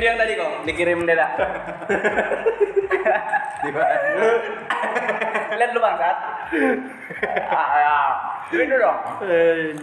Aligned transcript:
Video 0.00 0.16
yang 0.16 0.24
tadi 0.24 0.32
kok, 0.32 0.64
dikirim 0.64 1.04
Deda. 1.04 1.28
lihat 5.60 5.76
lu 5.76 5.80
bangsat. 5.84 6.16
ah, 7.52 7.68
ya. 7.76 8.16
Ini 8.48 8.64
dulu 8.64 8.80
dong. 8.80 8.96
Perhatikan. 9.20 9.76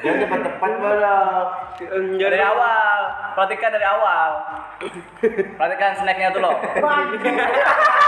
Jangan 0.00 0.24
cepat-cepat 0.24 0.72
balok. 0.80 1.48
Dari 2.16 2.40
awal, 2.40 2.98
perhatikan 3.36 3.76
dari 3.76 3.84
awal. 3.84 4.40
Perhatikan 5.60 6.00
snacknya 6.00 6.32
tuh 6.32 6.40
loh. 6.40 6.56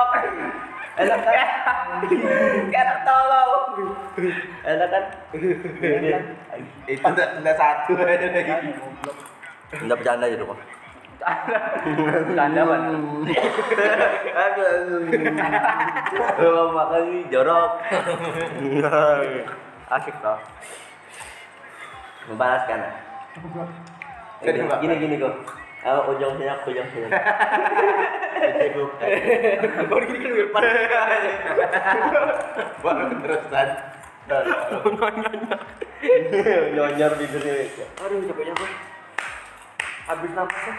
Goblok. 0.00 0.24
Enak 1.00 1.18
kan? 1.24 1.48
Kayak 2.72 2.96
tolong. 3.04 3.60
Enak 4.64 4.88
kan? 4.88 5.04
Itu 6.88 7.04
enggak 7.04 7.28
enggak 7.40 7.56
satu. 7.56 7.92
Enggak 9.80 9.96
bercanda 10.00 10.24
aja 10.24 10.36
dong. 10.40 10.56
Tanda 12.32 12.62
mana? 12.64 12.96
Aduh, 16.40 16.72
makan 16.72 17.02
nih 17.12 17.28
jorok. 17.28 17.72
Asik 19.92 20.16
toh. 20.24 20.40
Membalaskan. 22.32 22.80
gini, 24.80 24.94
gini 24.96 25.16
kok. 25.20 25.34
Ah, 25.80 26.04
ujung 26.12 26.36
sinyak, 26.36 26.60
ujung 26.68 26.88
sinyak. 26.92 27.08
Cebuk. 28.60 28.90
Baru 29.88 30.04
gini 30.12 30.20
kan 30.20 30.32
depan. 30.36 30.62
Baru 32.84 33.04
terusan. 33.24 33.68
Nyonyor 36.76 37.12
bibirnya. 37.16 37.54
Aduh, 38.04 38.20
capek 38.28 38.44
capek. 38.52 38.70
Habis 40.04 40.30
napasnya. 40.36 40.74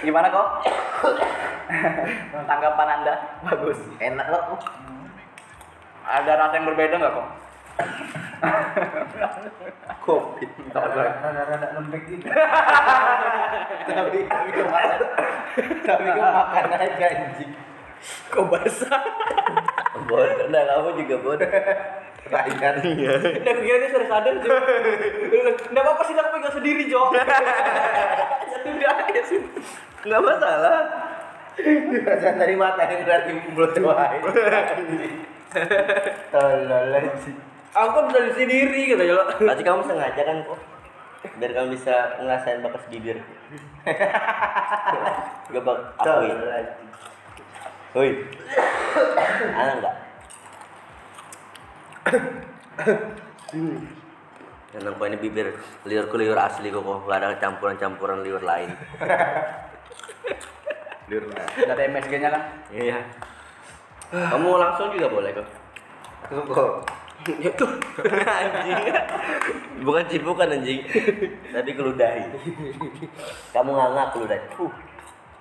Gimana 0.00 0.32
kok? 0.32 0.48
Tanggapan 2.48 2.88
Anda? 2.96 3.14
Bagus. 3.44 3.78
Enak 4.00 4.26
loh. 4.32 4.56
Ada 6.08 6.32
rasa 6.34 6.56
yang 6.56 6.66
berbeda 6.72 6.96
nggak 6.96 7.12
kok? 7.12 7.28
Kopi. 10.00 10.44
Rada-rada 10.72 11.68
lembek 11.76 12.02
gitu. 12.08 12.26
Tapi 13.90 14.18
tapi 14.26 14.50
kemakan. 14.54 15.00
Tapi 15.84 16.08
kemakan 16.14 16.64
aja 16.72 17.06
anjing. 17.10 17.52
Kok 18.32 18.48
basah? 18.48 19.02
Bodoh, 20.08 20.48
nah 20.48 20.62
kamu 20.64 21.04
juga 21.04 21.16
bodoh. 21.20 21.50
Ryan. 22.30 22.74
Dan 23.44 23.56
kira 23.60 23.76
dia 23.82 23.90
sudah 23.90 24.08
sadar 24.08 24.34
Jo. 24.40 24.48
Enggak 25.68 25.82
apa-apa 25.82 26.02
sih 26.06 26.14
aku 26.14 26.30
pegang 26.38 26.54
sendiri 26.54 26.82
Jo. 26.86 27.10
Jadi 27.12 28.68
udah 28.70 28.92
aja 29.04 29.22
sih. 29.26 29.40
Enggak 30.06 30.22
masalah. 30.22 30.80
Jangan 32.00 32.40
dari 32.40 32.54
mata 32.56 32.88
yang 32.88 33.04
berarti 33.04 33.30
mulut 33.52 33.74
wae. 33.82 34.18
Tolol 36.30 36.94
anjing. 36.94 37.49
Aku 37.70 37.90
kan 37.94 38.04
bisa 38.10 38.20
di 38.26 38.32
sendiri 38.34 38.80
gitu 38.90 39.02
ya 39.02 39.14
lo. 39.14 39.24
Pasti 39.30 39.62
kamu 39.62 39.86
sengaja 39.86 40.22
kan 40.26 40.36
kok. 40.42 40.58
Biar 41.38 41.52
kamu 41.54 41.78
bisa 41.78 42.18
ngerasain 42.18 42.64
bakas 42.66 42.82
bibir. 42.90 43.22
Gak 45.54 45.62
bak 45.62 45.78
akui. 46.02 46.30
Woi. 47.94 48.10
Ana 49.54 49.72
enggak? 49.78 49.94
Emang 54.74 54.94
kok 54.98 55.06
ini 55.06 55.18
bibir 55.22 55.54
liurku 55.86 56.18
liur 56.18 56.38
asli 56.42 56.74
kok. 56.74 56.82
Gak 56.82 57.18
ada 57.22 57.38
campuran-campuran 57.38 58.26
liur 58.26 58.42
lain. 58.42 58.74
liur 61.10 61.24
lain. 61.30 61.48
Udah 61.54 61.74
ada 61.78 61.82
MSG-nya 61.86 62.28
kan? 62.34 62.42
Iya. 62.74 62.98
Kamu 64.10 64.58
langsung 64.58 64.90
juga 64.90 65.06
boleh 65.06 65.30
kok. 65.38 65.48
Kok. 66.34 66.99
Ya 67.26 67.50
tuh. 67.52 67.68
anjing. 68.24 68.80
Bukan 69.84 70.04
cipukan 70.08 70.48
anjing. 70.48 70.80
Tadi 71.52 71.70
keludahi. 71.76 72.24
Kamu 73.52 73.70
ngangak 73.76 74.08
keludahi. 74.16 74.44
Uh. 74.56 74.72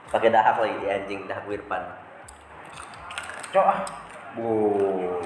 Pakai 0.10 0.34
dahak 0.34 0.58
lagi 0.58 0.78
ya, 0.84 0.98
anjing, 1.00 1.30
dahak 1.30 1.46
Wirpan. 1.46 1.84
Cok 3.54 3.66
ah. 3.66 3.80
Bu, 4.34 4.50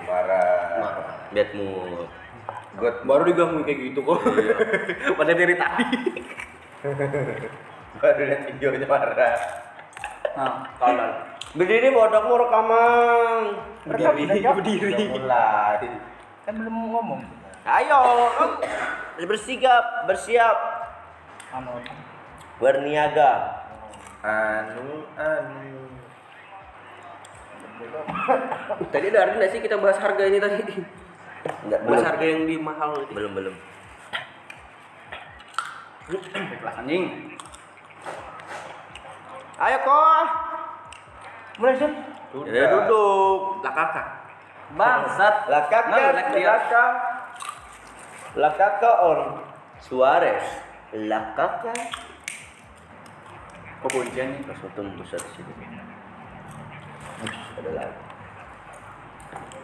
marah. 0.05 0.91
Biat 1.31 1.49
mulut. 1.57 2.09
God 2.73 2.95
Baru 3.05 3.23
digangguin 3.27 3.63
kayak 3.63 3.79
gitu 3.91 3.99
kok. 4.03 4.19
Pada 5.17 5.31
dari 5.33 5.55
tadi. 5.55 5.85
baru 8.01 8.21
lihat 8.25 8.41
videonya 8.51 8.87
marah. 8.89 9.35
Nah, 10.33 10.65
kalau 10.81 11.07
Berdiri 11.53 11.93
bodokmu 11.93 12.33
rekaman. 12.33 13.41
berdiri, 13.85 14.41
berdiri. 14.41 15.05
Mulai. 15.13 16.12
Kan 16.43 16.53
belum 16.59 16.75
ngomong. 16.91 17.21
Ayo, 17.63 18.27
bersigap, 19.23 20.03
bersiap, 20.03 20.57
Anu, 21.55 21.79
berniaga. 22.59 23.63
Anu, 24.19 25.07
anu. 25.15 25.79
Tadi 28.91 29.07
ada 29.15 29.31
nggak 29.31 29.51
sih 29.55 29.63
kita 29.63 29.79
bahas 29.79 29.95
harga 29.95 30.23
ini 30.27 30.43
tadi? 30.43 30.59
Enggak, 31.63 31.79
Bahas 31.87 32.03
belum. 32.03 32.09
harga 32.11 32.25
yang 32.25 32.41
di 32.43 32.55
mahal 32.59 32.91
itu. 32.99 33.11
Belum, 33.15 33.31
belum. 33.31 33.55
kelas 36.59 36.75
anjing. 36.83 37.03
Ayo 39.55 39.77
kok. 39.87 40.25
Mulai 41.63 41.75
sih. 41.79 41.91
Ya 42.51 42.63
duduk. 42.75 43.63
Lah 43.63 43.71
kakak. 43.71 44.07
Bangsat. 44.73 45.35
La 45.53 45.61
caca, 45.69 45.93
Ngelek 45.93 46.27
dia. 46.33 46.45
la 46.49 46.57
caca. 46.57 46.83
La 48.33 48.49
caca 48.57 48.91
on 49.05 49.19
Suarez. 49.77 50.45
La 50.97 51.37
caca. 51.37 51.73
Kok 53.85 53.89
kuncian 53.91 54.33
nih? 54.33 54.41
Langsung 54.49 54.71
tembus 54.73 55.11
dari 55.13 55.29
sini. 55.37 55.53
Ush, 57.23 57.39
ada 57.61 57.69
lagi. 57.77 57.97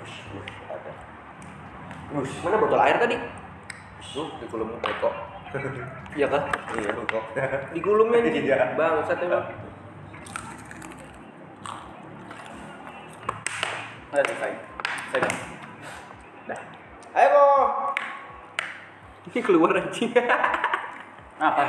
Ush, 0.04 0.18
ush, 0.38 0.58
ada. 0.70 0.92
Bus, 2.14 2.32
mana 2.44 2.56
botol 2.60 2.82
air 2.84 2.98
tadi? 3.00 3.18
Tuh, 4.14 4.28
di 4.38 4.46
kolom 4.50 4.78
kok. 4.78 5.14
Iya 6.18 6.30
kan? 6.30 6.46
Iya. 6.78 6.90
Kok. 6.94 7.26
Di 7.74 7.80
gulungnya 7.82 8.22
nih. 8.22 8.46
Iya. 8.46 8.78
Bangsat 8.78 9.18
emang. 9.26 9.46
Udah 14.10 14.24
selesai. 14.26 14.69
Dong. 15.10 15.38
Dah. 16.46 16.60
Ayo 17.18 17.28
kok. 17.34 17.68
Ini 19.30 19.40
keluar 19.42 19.74
anjing. 19.74 20.14
Apa? 21.40 21.62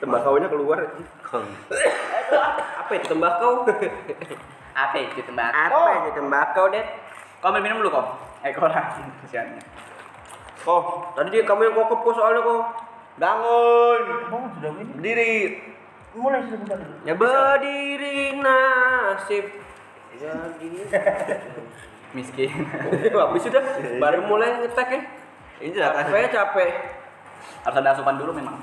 Tembakaunya 0.00 0.48
keluar 0.48 0.80
anjing. 0.80 1.08
Apa 2.80 2.92
itu 2.96 3.06
tembakau? 3.12 3.68
Apa 4.72 4.96
itu 4.96 5.20
tembak? 5.28 5.52
Apa 5.52 5.88
itu 6.00 6.10
tembakau, 6.16 6.64
Det? 6.72 6.84
Kau 7.44 7.52
ambil 7.52 7.64
minum 7.64 7.84
dulu 7.84 8.00
kok. 8.00 8.06
Eh, 8.44 8.52
kau 8.56 8.64
lah. 8.64 8.96
Kesiannya. 9.24 9.60
Oh, 10.68 11.08
tadi 11.16 11.32
dia 11.32 11.44
kamu 11.44 11.72
yang 11.72 11.76
kokop 11.76 12.00
kok 12.04 12.14
soalnya 12.16 12.40
kok. 12.44 12.62
Bangun. 13.20 14.02
Oh, 14.32 14.44
sudah 14.56 14.72
ini. 14.76 14.92
Berdiri. 14.96 15.36
Mulai 16.16 16.48
sudah. 16.48 16.80
Ya 17.04 17.12
berdiri 17.12 18.40
nasib. 18.40 19.46
Ya 20.20 20.32
gini. 20.60 20.84
Miskin. 22.10 22.50
Habis 23.14 23.42
sudah 23.46 23.62
baru 24.02 24.20
mulai 24.26 24.58
ngetek 24.58 24.88
ya. 24.90 25.00
Ini 25.60 25.76
lah 25.78 25.90
kan. 25.94 26.04
Saya 26.10 26.28
capek. 26.32 26.70
Harus 27.62 27.76
ada 27.78 27.90
asupan 27.94 28.16
dulu 28.18 28.32
memang. 28.34 28.56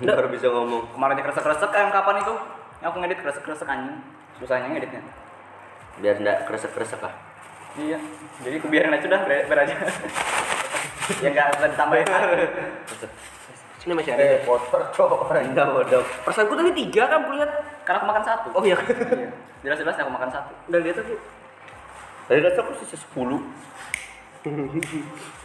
Baru 0.00 0.28
bisa 0.30 0.46
ngomong. 0.48 0.88
Kemarin 0.94 1.14
aja 1.18 1.22
kresek-kresek 1.28 1.70
yang 1.74 1.92
kapan 1.92 2.16
itu? 2.22 2.34
Yang 2.80 2.88
aku 2.88 2.96
ngedit 3.02 3.18
kresek-kresek 3.20 3.68
anjing. 3.68 3.98
Susahnya 4.38 4.68
ngeditnya. 4.70 5.02
Biar 6.00 6.16
enggak 6.16 6.38
kresek-kresek 6.48 7.02
ah. 7.04 7.14
Iya. 7.76 7.98
Jadi 8.46 8.54
aku 8.56 8.68
biarin 8.70 8.94
aja 8.94 9.06
udah, 9.06 9.22
ber 9.26 9.58
aja. 9.60 9.74
ya 11.22 11.28
enggak 11.28 11.46
usah 11.58 11.68
ditambahin. 11.74 12.06
Ini 13.80 13.92
masih 13.96 14.12
ada. 14.12 14.22
Eh, 14.22 14.38
kotor 14.44 14.82
cok. 14.92 15.32
Enggak 15.40 15.66
bodoh. 15.72 16.04
Perasaanku 16.24 16.54
tadi 16.54 16.70
tiga 16.76 17.08
kan 17.08 17.24
kulihat. 17.26 17.50
Karena 17.84 17.98
aku 18.00 18.06
makan 18.12 18.24
satu. 18.24 18.48
Oh 18.54 18.64
iya. 18.64 18.76
Iya. 18.76 19.28
Jelas-jelas 19.64 19.96
aku 19.98 20.12
makan 20.12 20.30
satu. 20.30 20.52
Udah 20.68 20.80
lihat 20.80 20.96
aku. 21.00 21.16
Tadi 22.30 22.46
rasa 22.46 22.62
aku 22.62 22.78
sisa 22.78 22.94
10. 22.94 23.42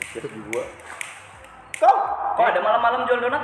Sisa 0.06 0.22
2. 0.22 1.82
Kok 1.82 2.46
ada 2.46 2.62
malam-malam 2.62 3.10
jual 3.10 3.26
donat? 3.26 3.42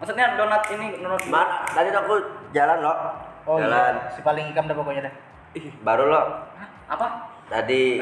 Maksudnya 0.00 0.40
donat 0.40 0.64
ini 0.72 0.96
donat 0.96 1.20
Mar, 1.28 1.68
tadi 1.68 1.92
aku 1.92 2.16
jalan 2.56 2.80
loh. 2.80 2.96
Oh 3.44 3.60
jalan. 3.60 3.92
iya, 3.92 4.08
si 4.16 4.24
paling 4.24 4.48
ikam 4.56 4.64
dah 4.64 4.72
pokoknya 4.72 5.04
dah. 5.04 5.14
Baru 5.84 6.08
loh. 6.08 6.48
Hah? 6.56 6.96
Apa? 6.96 7.06
Tadi 7.52 8.00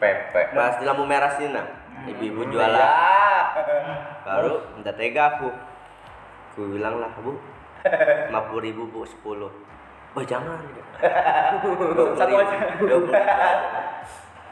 Pepe. 0.00 0.56
pas 0.56 0.80
di 0.80 0.88
lampu 0.88 1.04
merah 1.04 1.28
sini 1.36 1.52
nah. 1.52 1.68
Ibu-ibu 2.08 2.48
jualan. 2.48 3.44
Baru 4.24 4.72
minta 4.72 4.96
tega 4.96 5.36
aku. 5.36 5.52
Aku 6.56 6.72
bilang 6.72 6.96
lah, 6.96 7.12
Bu. 7.20 7.36
50 8.32 8.32
ribu 8.64 8.88
bu, 8.88 9.04
10 9.04 9.52
Wah 10.16 10.24
jangan 10.24 10.56
Satu 12.16 12.34
aja. 12.40 12.56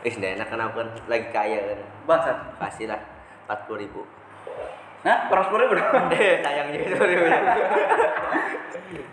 20 0.03 0.07
Eh 0.07 0.13
nggak 0.13 0.33
enak 0.37 0.49
kan 0.51 0.59
aku 0.61 0.75
kan 0.83 0.89
lagi 1.07 1.27
kaya 1.31 1.59
kan 1.63 1.79
Bangsat. 2.05 2.37
Kasih 2.59 2.87
lah 2.91 3.01
40 3.47 3.83
ribu 3.83 4.03
Nah, 5.03 5.27
kurang 5.27 5.51
sepuluh 5.51 5.67
ribu. 5.67 5.75
Eh 6.15 6.39
sayang 6.39 6.71
juga 6.71 6.95
sorry 6.95 7.15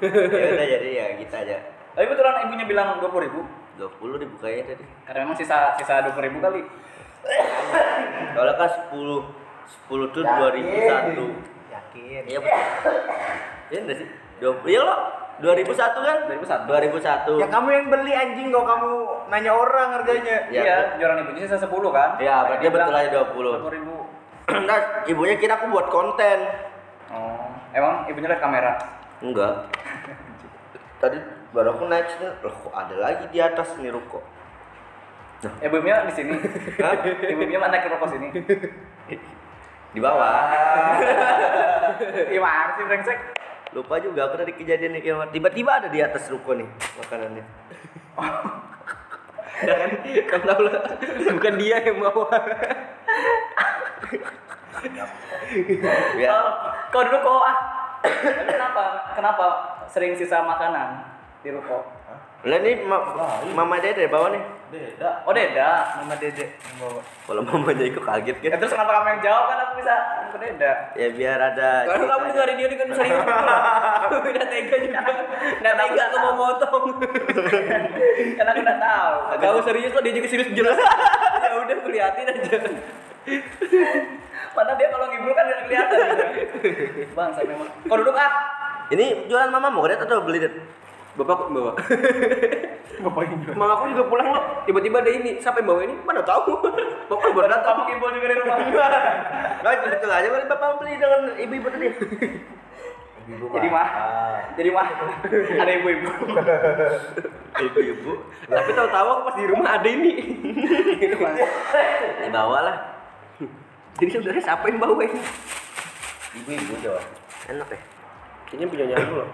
Ya 0.02 0.48
udah 0.54 0.68
jadi 0.70 0.90
ya 0.92 1.06
kita 1.18 1.36
aja 1.42 1.58
Tapi 1.94 2.06
betulan 2.06 2.46
ibunya 2.46 2.66
bilang 2.66 3.02
dua 3.02 3.10
puluh 3.10 3.26
ribu. 3.26 3.42
20 3.80 4.22
ribu 4.22 4.36
kayaknya 4.38 4.76
tadi 4.76 4.86
Karena 5.08 5.20
memang 5.24 5.38
sisa 5.38 5.74
sisa 5.76 6.04
dua 6.04 6.12
puluh 6.12 6.28
ribu 6.28 6.38
kali. 6.40 6.62
Soalnya 8.34 8.54
kan 8.56 8.70
10 8.92 8.94
10 9.88 10.14
tuh 10.14 10.24
2001 10.24 11.18
Yakin. 11.70 12.22
Iya 12.26 12.40
betul 12.40 12.96
Iya 13.70 13.80
enggak 13.82 13.98
sih? 13.98 14.08
20 14.42 14.68
Iya 14.68 14.82
loh 14.84 15.00
2001 15.40 15.76
kan? 15.76 16.18
2001. 16.28 16.68
2001 16.68 17.42
Ya 17.42 17.48
kamu 17.48 17.68
yang 17.72 17.86
beli 17.88 18.12
anjing 18.12 18.48
kok 18.52 18.66
kamu 18.68 18.92
nanya 19.32 19.52
orang 19.56 19.88
harganya. 19.96 20.38
Iya. 20.52 20.62
Iya, 20.64 20.78
jualan 21.00 21.18
ibunya 21.24 21.42
sisa 21.48 21.58
sepuluh 21.60 21.90
kan? 21.96 22.20
Iya, 22.20 22.36
berarti 22.46 22.64
Dia 22.68 22.72
betul 22.72 22.96
aja 22.96 23.10
20. 23.10 23.16
Dua 23.16 23.26
puluh 23.32 23.74
ribu. 23.74 23.96
Nah, 24.50 25.06
ibunya 25.06 25.38
kira 25.38 25.62
aku 25.62 25.70
buat 25.70 25.94
konten. 25.94 26.40
Oh, 27.14 27.54
emang 27.70 28.10
ibunya 28.10 28.34
lihat 28.34 28.42
kamera. 28.42 28.74
Enggak. 29.22 29.70
Tadi 31.02 31.22
baru 31.54 31.78
aku 31.78 31.86
naik 31.86 32.10
sini, 32.12 32.28
loh 32.42 32.54
kok 32.54 32.74
ada 32.74 32.96
lagi 32.98 33.26
di 33.30 33.38
atas 33.38 33.78
nih 33.78 33.94
ruko. 33.94 34.26
Ibunya 35.64 36.04
di 36.04 36.14
sini. 36.18 36.34
Hah? 36.84 36.98
Ibunya 37.30 37.62
mana 37.62 37.80
ke 37.80 37.88
rokok 37.88 38.10
sini? 38.12 38.28
Di 39.96 39.98
bawah. 39.98 40.46
Gimana 42.30 42.78
sih 42.78 42.84
brengsek? 42.86 43.20
Lupa 43.70 44.02
juga 44.02 44.26
aku 44.26 44.36
tadi 44.42 44.54
kejadian 44.58 44.98
nih 44.98 45.02
kiamat. 45.06 45.30
Tiba-tiba 45.30 45.72
ada 45.78 45.88
di 45.94 46.02
atas 46.02 46.26
ruko 46.34 46.58
nih 46.58 46.66
makanannya. 46.98 47.46
Ya 49.60 49.76
kan, 49.82 49.92
kamu 50.02 50.46
tahu 50.50 50.62
lah, 50.66 50.82
bukan 51.38 51.54
dia 51.62 51.78
yang 51.84 51.98
bawa. 52.02 52.28
Ya. 56.18 56.34
Oh, 56.34 56.50
kau 56.90 57.04
dulu 57.06 57.20
kau 57.22 57.42
ah. 57.46 57.58
Kenapa? 58.48 58.84
Kenapa 59.14 59.46
sering 59.92 60.16
sisa 60.16 60.42
makanan 60.42 61.04
di 61.46 61.52
ruko? 61.54 61.84
Lah 62.48 62.58
ini 62.64 62.88
ma 62.88 62.98
mama 63.54 63.78
dede 63.78 64.08
bawa 64.08 64.34
nih. 64.34 64.44
Beda. 64.70 65.26
Oh 65.26 65.34
Deda. 65.34 65.98
Mama 65.98 66.14
Dede. 66.16 66.46
Kalau 67.26 67.42
mamanya 67.42 67.86
ikut 67.86 68.04
kaget 68.06 68.38
Ya, 68.40 68.54
kan. 68.54 68.58
terus 68.62 68.74
kenapa 68.74 68.92
kamu 68.96 69.08
yang 69.10 69.22
jawab 69.26 69.44
kan 69.50 69.58
aku 69.66 69.74
bisa 69.82 69.96
ke 70.30 70.38
Deda. 70.38 70.72
Ya 70.94 71.08
biar 71.10 71.40
ada. 71.42 71.70
Karena 71.90 72.06
kamu 72.06 72.24
dengerin 72.30 72.56
dia 72.56 72.78
kan 72.78 72.90
sering 72.94 73.14
Udah 74.30 74.46
tega 74.46 74.76
juga. 74.78 75.00
Udah 75.58 75.74
tega 75.74 76.02
aku 76.06 76.18
mau 76.22 76.34
motong. 76.38 76.84
Karena 78.38 78.50
aku 78.54 78.62
udah 78.62 78.78
tahu. 78.78 79.14
Kamu 79.42 79.60
serius 79.66 79.90
kok 79.90 80.04
dia 80.06 80.14
juga 80.14 80.28
serius 80.30 80.50
jelas. 80.54 80.78
Ya 81.40 81.56
udah 81.58 81.76
kuliatin 81.82 82.30
aja. 82.30 82.58
Mana 84.54 84.72
dia 84.76 84.88
kalau 84.90 85.06
ngibul 85.10 85.34
kan 85.34 85.46
udah 85.50 85.60
kelihatan 85.66 85.98
gitu. 85.98 86.58
Bang, 87.18 87.34
saya 87.34 87.46
memang. 87.48 87.70
Kau 87.90 87.98
duduk 87.98 88.14
ah. 88.14 88.32
Ini 88.90 89.26
jualan 89.26 89.50
mama 89.50 89.70
mau 89.70 89.86
lihat 89.86 90.02
atau 90.02 90.22
beli 90.22 90.42
det? 90.42 90.54
Bapak 91.20 91.52
bawa. 91.52 91.72
Bapak 93.04 93.22
jual. 93.28 93.56
Mama 93.56 93.74
aku 93.80 93.92
juga 93.92 94.04
pulang 94.08 94.28
loh. 94.32 94.44
Tiba-tiba 94.64 95.04
ada 95.04 95.12
ini. 95.12 95.40
Siapa 95.40 95.60
yang 95.60 95.68
bawa 95.72 95.82
ini? 95.84 95.96
Mana 96.04 96.24
tahu. 96.24 96.60
Bapak 97.12 97.30
baru 97.36 97.48
datang. 97.52 97.76
Kamu 97.76 97.82
ngibul 97.92 98.10
juga 98.16 98.28
di 98.28 98.36
rumah. 98.40 98.58
Nah, 99.60 99.76
itu 99.76 100.08
aja 100.08 100.28
boleh 100.32 100.48
bapak 100.48 100.80
beli 100.80 100.96
dengan 100.96 101.36
ibu-ibu 101.36 101.68
tadi. 101.68 101.92
Ibu 103.28 103.46
Jadi 103.60 103.68
mah. 103.68 103.90
Jadi 104.56 104.70
mah. 104.72 104.88
Ada 105.28 105.72
ibu-ibu. 105.84 106.10
Ibu-ibu. 107.68 108.12
Tapi 108.48 108.72
tahu-tahu 108.72 109.08
aku 109.12 109.22
pas 109.28 109.36
di 109.36 109.46
rumah 109.52 109.70
ada 109.76 109.90
ini. 109.92 110.14
Mah. 111.20 111.36
Dibawa 112.24 112.58
lah. 112.72 112.76
Jadi 114.00 114.10
sebenarnya 114.16 114.44
siapa 114.48 114.64
yang 114.72 114.80
bawa 114.80 115.04
ini? 115.04 115.20
Ibu-ibu 116.40 116.74
jual. 116.80 117.04
Enak 117.52 117.68
ya. 117.68 117.80
Kayaknya 118.48 118.66
punya 118.72 118.86
aku 118.96 119.14
loh. 119.20 119.30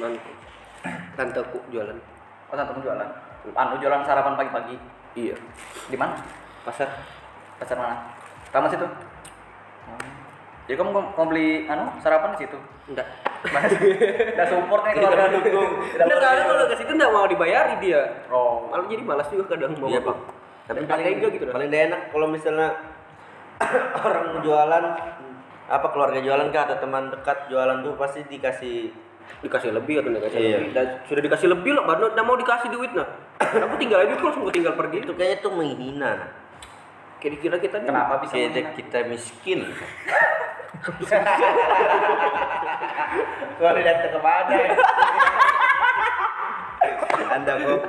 Mantu. 0.00 0.30
Tanteku 1.18 1.58
jualan. 1.72 1.96
Oh, 2.48 2.54
tante 2.56 2.80
jualan. 2.80 3.08
Anu 3.52 3.74
jualan 3.82 4.00
sarapan 4.06 4.34
pagi-pagi. 4.38 4.76
Iya. 5.18 5.36
Di 5.90 5.96
mana? 5.98 6.16
Pasar. 6.62 6.88
Pasar 7.58 7.76
mana? 7.76 7.96
Taman 8.54 8.70
situ. 8.70 8.86
Hmm. 8.86 10.10
Jadi 10.68 10.76
kamu 10.76 10.90
mau 10.92 11.04
mau 11.16 11.26
beli 11.28 11.64
anu 11.64 11.88
sarapan 12.04 12.36
di 12.36 12.44
situ? 12.44 12.58
Enggak. 12.92 13.08
Mas, 13.38 13.70
udah 13.70 14.46
support 14.50 14.82
nih 14.84 14.92
keluarga 14.98 15.30
dukung. 15.32 15.70
Enggak 16.04 16.18
soalnya 16.20 16.44
kalau 16.44 16.66
ke 16.66 16.76
situ 16.76 16.92
enggak 16.92 17.12
mau 17.14 17.26
dibayari 17.28 17.74
dia. 17.80 18.02
Oh. 18.28 18.68
Malah 18.68 18.86
jadi 18.90 19.02
malas 19.04 19.28
juga 19.30 19.44
kadang 19.56 19.78
mau. 19.78 19.88
Iya, 19.88 20.00
Pak. 20.02 20.16
Tapi 20.68 20.84
paling 20.84 21.06
enggak 21.08 21.30
gitu 21.38 21.44
dah. 21.48 21.54
paling 21.56 21.70
enak 21.72 22.00
kalau 22.12 22.26
misalnya 22.28 22.68
orang 24.06 24.26
jualan 24.44 24.84
apa 25.68 25.86
keluarga 25.92 26.20
jualan 26.24 26.48
kah 26.48 26.62
atau 26.64 26.76
teman 26.80 27.12
dekat 27.12 27.38
jualan 27.52 27.84
tuh 27.84 27.92
pasti 28.00 28.24
dikasih 28.24 28.88
dikasih 29.38 29.70
lebih 29.70 29.94
atau 29.96 30.08
enggak 30.08 30.22
dikasih 30.24 30.40
Iya. 30.40 30.56
lebih 30.56 30.70
dan 30.72 30.86
sudah 31.04 31.22
dikasih 31.22 31.48
lebih 31.48 31.70
loh 31.72 31.84
baru 31.84 32.10
udah 32.10 32.24
mau 32.24 32.34
dikasih 32.34 32.68
duit 32.68 32.90
nah 32.90 33.06
aku 33.38 33.74
tinggal 33.76 34.00
aja 34.00 34.12
tuh 34.12 34.24
langsung 34.24 34.42
gue 34.42 34.54
tinggal 34.54 34.74
pergi 34.74 34.96
itu 35.00 35.12
kayaknya 35.12 35.38
tuh 35.38 35.52
menghina 35.52 36.10
nah. 36.14 36.30
kira-kira 37.18 37.56
kita 37.56 37.76
nih 37.76 37.88
Kenapa 37.88 38.14
bisa 38.18 38.32
Kayak 38.32 38.50
menghina? 38.52 38.70
kita 38.74 38.98
miskin 39.06 39.58
Kalau 43.58 43.80
datang 43.80 44.10
ke 44.10 44.20
mana? 44.20 44.52
ya? 44.54 44.70
anda 47.28 47.52
kok 47.54 47.80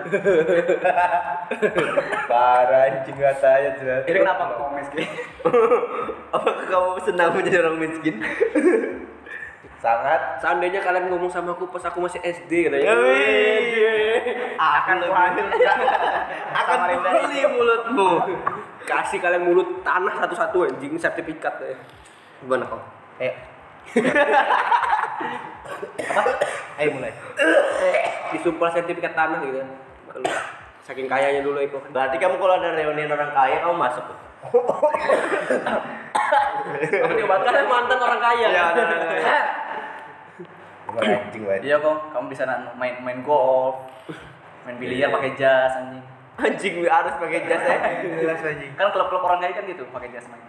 Parah 2.25 2.81
anjing 2.87 3.15
katanya 3.15 3.69
jelas. 3.75 4.01
Jadi 4.03 4.19
kenapa 4.19 4.43
kamu 4.51 4.69
miskin? 4.75 5.05
apakah 6.35 6.65
kamu 6.65 6.89
senang 7.01 7.29
menjadi 7.31 7.57
orang 7.63 7.77
miskin 7.79 8.15
Sangat. 9.79 10.43
seandainya 10.43 10.83
kalian 10.83 11.07
ngomong 11.07 11.31
sama 11.31 11.55
aku 11.55 11.63
pas 11.71 11.79
aku 11.87 12.03
masih 12.03 12.19
SD 12.19 12.67
katanya 12.67 12.99
akan 14.59 14.97
kuhadir. 15.07 15.45
akan 16.59 16.77
pukuli 16.99 17.39
mulutmu 17.47 18.09
kasih 18.83 19.23
kalian 19.23 19.47
mulut 19.47 19.79
tanah 19.87 20.11
satu-satu 20.19 20.67
anjing 20.67 20.99
sertifikat 20.99 21.55
ya 21.63 21.79
gimana 22.43 22.67
kau 22.67 22.83
Ayo. 23.23 23.35
Apa? 26.11 26.31
Ayo 26.79 26.89
mulai. 26.95 27.11
disumpah 28.35 28.71
sertifikat 28.75 29.15
tanah 29.15 29.39
gitu 29.47 29.63
saking 30.83 31.05
kayanya 31.05 31.45
dulu 31.45 31.61
itu 31.61 31.77
berarti 31.93 32.17
kamu 32.17 32.35
kalau 32.41 32.57
ada 32.57 32.73
reunian 32.73 33.13
orang 33.13 33.31
kaya 33.31 33.61
kamu 33.61 33.75
masuk 33.77 34.03
tuh 34.09 34.17
Kamu 36.79 37.43
kalian 37.43 37.67
mantan 37.67 37.99
orang 37.99 38.21
kaya 38.23 38.45
ada 38.49 38.61
orang 38.73 39.01
kaya. 39.05 39.37
Anjing 40.97 41.43
banget. 41.45 41.61
Iya 41.69 41.75
kok, 41.77 41.97
kamu 42.15 42.25
bisa 42.33 42.43
main 42.79 42.95
main 43.05 43.19
golf, 43.21 43.85
main 44.65 44.75
biliar 44.81 45.13
pakai 45.13 45.37
jas 45.37 45.73
anjing. 45.77 46.03
anjing 46.39 46.73
gue 46.79 46.87
harus 46.87 47.13
pakai 47.19 47.43
jas 47.45 47.61
ya 47.61 47.77
Jelas 48.23 48.41
anjing. 48.41 48.71
Kan 48.73 48.89
klub-klub 48.95 49.21
orang 49.21 49.39
kaya 49.43 49.53
kan 49.53 49.63
gitu, 49.69 49.83
pakai 49.91 50.09
jas 50.09 50.25
main. 50.31 50.41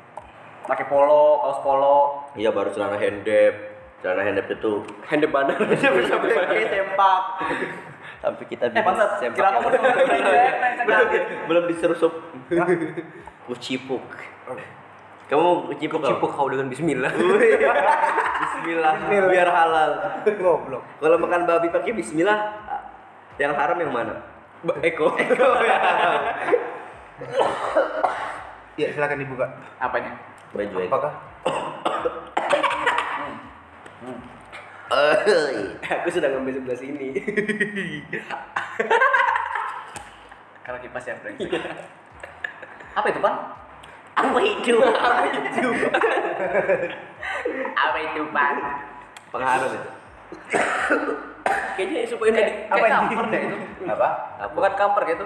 Pakai 0.65 0.87
polo, 0.87 1.43
kaos 1.45 1.61
polo. 1.67 1.99
iya 2.39 2.55
baru 2.55 2.71
celana 2.71 2.95
handep 2.95 3.55
celana 4.01 4.23
handep 4.25 4.47
itu 4.49 4.73
hand 5.05 5.25
banner 5.29 5.59
bisa 5.69 5.93
pakai 6.17 6.65
sempak 6.73 7.23
sampai 8.21 8.45
kita 8.49 8.65
Eh 8.73 8.85
bangsat, 8.85 9.11
sempak 9.21 9.37
kira 9.37 9.49
kamu 9.51 9.69
belum, 9.69 9.83
jas. 10.25 11.25
belum 11.49 11.65
diserusup 11.69 12.13
ucipuk 13.51 14.05
kamu 15.31 15.71
ucipuk 15.71 16.03
cipuk 16.03 16.31
kau 16.35 16.51
dengan 16.51 16.67
bismillah 16.67 17.13
Bismillah 18.41 18.95
biar 19.09 19.49
halal 19.49 19.91
Goblok. 20.27 20.83
kalau 20.99 21.17
makan 21.17 21.47
babi 21.47 21.71
pakai 21.71 21.95
Bismillah 21.95 22.39
yang 23.39 23.55
haram 23.55 23.79
yang 23.79 23.95
mana 23.95 24.19
Ba- 24.61 24.77
Eko 24.83 25.15
Ya 28.79 28.89
silakan 28.97 29.21
dibuka. 29.21 29.45
Apanya? 29.77 30.17
baju 30.57 30.73
itu 30.73 30.89
Apakah? 30.89 31.13
Eh, 34.91 35.17
aku 36.01 36.09
sudah 36.09 36.33
ngambil 36.33 36.57
sebelah 36.57 36.79
sini 36.81 37.13
Kalau 40.65 40.79
kipas 40.81 41.03
ya, 41.03 41.19
brengsek. 41.19 41.51
Apa 42.95 43.07
itu, 43.11 43.19
Pan? 43.19 43.35
Apa 44.21 44.41
itu 44.41 44.77
Apa 47.73 47.97
itu? 47.99 48.21
Pengaruh 49.33 49.71
itu. 49.71 49.91
Kayaknya 51.77 51.99
souvenir 52.05 52.45
di 52.45 52.55
Apa 52.67 52.77
kayak 52.77 52.91
ini? 52.91 52.93
kamper 52.93 53.25
deh 53.31 53.41
itu. 53.41 53.57
Apa? 53.87 54.09
Apa? 54.37 54.53
Bukan 54.53 54.73
kamper 54.77 55.03
gitu. 55.09 55.25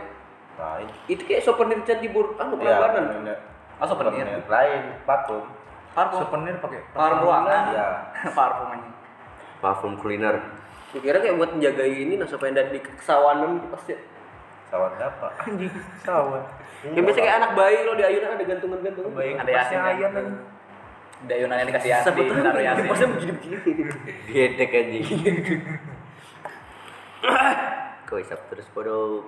Lain. 0.55 0.87
Itu 1.09 1.23
kayak 1.25 1.43
souvenir 1.43 1.79
cat 1.83 1.99
di 1.99 2.09
bur 2.09 2.37
anu 2.37 2.55
Iya, 2.57 2.79
pelabuhanan. 2.79 3.05
bener. 3.19 3.39
Oh, 3.81 3.87
souvenir. 3.89 4.27
Lain, 4.47 4.83
parfum. 5.03 5.43
Parfum. 5.93 6.19
Souvenir 6.23 6.55
pakai 6.63 6.81
Parfum 6.93 7.27
ruangan. 7.27 7.63
Iya. 7.73 7.87
Parfum 8.39 8.69
aja. 8.71 8.91
Parfum 9.59 9.93
cleaner. 9.99 10.37
Kira 10.95 11.19
kayak 11.19 11.35
buat 11.35 11.51
menjaga 11.51 11.83
ini 11.83 12.15
nah 12.15 12.29
supaya 12.29 12.55
dari 12.55 12.79
kesawanan 12.79 13.59
gitu 13.59 13.67
pasti. 13.75 13.95
Sawan 14.73 14.93
apa? 14.99 15.29
anjing 15.45 15.75
sawan. 16.07 16.43
Yang 16.85 17.05
biasa 17.09 17.19
kayak 17.25 17.37
anak 17.41 17.51
bayi 17.57 17.79
lo 17.85 17.93
di 17.97 18.05
ayunan 18.05 18.31
ada 18.37 18.45
gantungan-gantungan. 18.45 19.11
Bayi 19.17 19.33
ada 19.37 19.51
yasin 19.51 19.79
kan? 19.79 19.89
ayam 19.93 20.13
lagi. 20.13 20.35
Ada 21.25 21.41
Yunan 21.41 21.57
yang 21.57 21.69
dikasih 21.73 21.89
yasin, 21.89 22.07
Sebetulnya 22.13 22.43
taruh 22.53 22.61
yasin. 22.61 22.85
Pasnya 22.85 23.09
begini-begini. 23.17 23.83
Gedek 24.29 24.77
anjing. 24.77 25.05
Kau 28.05 28.21
isap 28.21 28.41
terus 28.53 28.69
bodoh. 28.77 29.25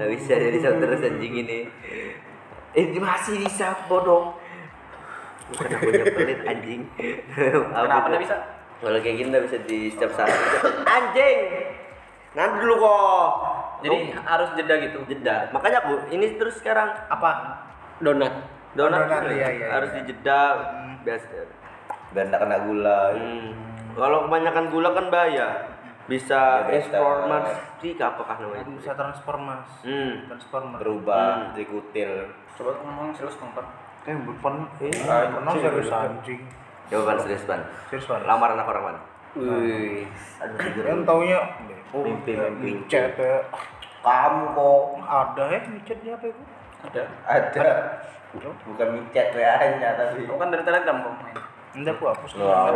Gak 0.00 0.08
bisa 0.16 0.32
jadi 0.32 0.56
isap 0.56 0.80
terus 0.80 1.04
anjing 1.04 1.34
ini. 1.44 1.68
Eh 2.72 2.88
masih 2.96 3.44
isap 3.44 3.84
bodoh. 3.84 4.32
Bukan 5.52 5.76
aku 5.76 5.92
pelit 6.16 6.40
anjing. 6.48 6.88
Kenapa 7.36 8.08
nggak 8.08 8.22
bisa? 8.24 8.36
Kalau 8.80 8.98
kayak 9.04 9.16
gini 9.20 9.28
nggak 9.28 9.44
bisa 9.44 9.56
di 9.68 9.92
setiap 9.92 10.16
saat. 10.16 10.32
Anjing. 10.88 11.38
Nanti 12.32 12.56
dulu 12.64 12.80
kok. 12.80 13.30
Jadi 13.84 13.96
harus 14.16 14.48
jeda 14.56 14.74
gitu. 14.80 14.98
jeda. 15.08 15.36
Makanya 15.52 15.78
aku 15.84 15.92
ini 16.12 16.36
terus 16.40 16.56
sekarang 16.60 16.88
Apa? 17.12 17.60
Donat. 18.00 18.34
donat, 18.76 19.08
Donat, 19.08 19.32
iya, 19.32 19.48
iya, 19.56 19.66
harus 19.72 19.88
iya. 19.96 20.04
dijeda 20.04 20.38
biasa. 21.00 21.48
Biar 22.12 22.24
nggak 22.28 22.40
kena 22.44 22.58
gula. 22.68 23.00
Hmm. 23.16 23.48
Kalau 23.96 24.18
kebanyakan 24.28 24.64
gula 24.68 24.88
kan 24.92 25.06
bahaya. 25.08 25.48
Bisa 26.06 26.62
Diabetes. 26.68 26.92
transformasi 26.94 27.88
apakah 27.98 28.36
namanya? 28.38 28.64
Bisa 28.78 28.92
transfer 28.94 29.36
mas. 29.42 29.70
Hmm. 29.82 30.12
Transfer 30.30 30.60
mas. 30.62 30.78
Berubah, 30.78 31.50
jadi 31.56 31.66
kutil. 31.66 32.12
Coba 32.54 32.70
ngomong 32.84 33.10
serius 33.16 33.34
ngomong. 33.42 33.66
Eh 34.06 34.16
bukan. 34.22 34.54
Eh 34.78 34.92
pernah 35.02 35.52
serius 35.56 35.90
anjing. 35.90 36.40
Jawaban 36.86 37.16
serius 37.26 37.42
ban. 37.48 37.60
Serius 37.90 38.06
banget. 38.06 38.22
Lamaran 38.28 38.54
anak 38.54 38.68
orang 38.70 38.84
mana? 38.92 39.00
Wih. 39.36 40.08
Kan 40.80 40.98
taunya 41.04 41.38
oh, 41.92 42.00
Mimpi, 42.02 42.32
mimpi. 42.32 42.80
micet 42.80 43.12
ya. 43.16 43.38
Kamu 44.00 44.54
kok 44.54 44.82
Ada 45.02 45.44
ya 45.50 45.58
micetnya 45.68 46.12
apa 46.14 46.24
itu? 46.26 46.42
Ada. 46.86 47.02
ada. 47.26 47.68
Bukan 48.36 48.88
micet 48.96 49.28
WA-nya 49.32 49.90
tapi. 49.94 50.24
Kamu 50.24 50.38
kan 50.38 50.48
dari 50.48 50.64
telegram 50.64 50.96
kok 51.00 51.12
main. 51.20 51.36
Enggak 51.76 51.94
aku 51.94 52.04
hapus. 52.08 52.30
Wah. 52.40 52.72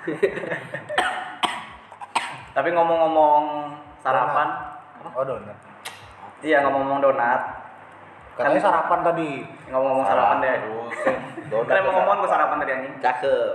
Tapi 2.50 2.68
ngomong-ngomong 2.74 3.42
sarapan, 4.00 4.48
Oh 5.14 5.22
donat. 5.22 5.54
iya 6.40 6.64
ngomong-ngomong 6.64 6.98
donat, 7.00 7.40
Katanya 8.34 8.58
sarapan 8.58 9.00
tadi. 9.04 9.30
ngomong-ngomong 9.68 10.06
sarapan 10.08 10.36
deh. 10.40 10.56
Terus, 10.58 10.92
donat 11.46 11.68
Kalian 11.68 11.84
mau 11.84 11.92
ya. 11.92 11.96
ngomong 12.00 12.16
gue 12.18 12.30
sarapan 12.30 12.56
tadi 12.58 12.72
anjing. 12.72 12.94
Cakep. 12.98 13.52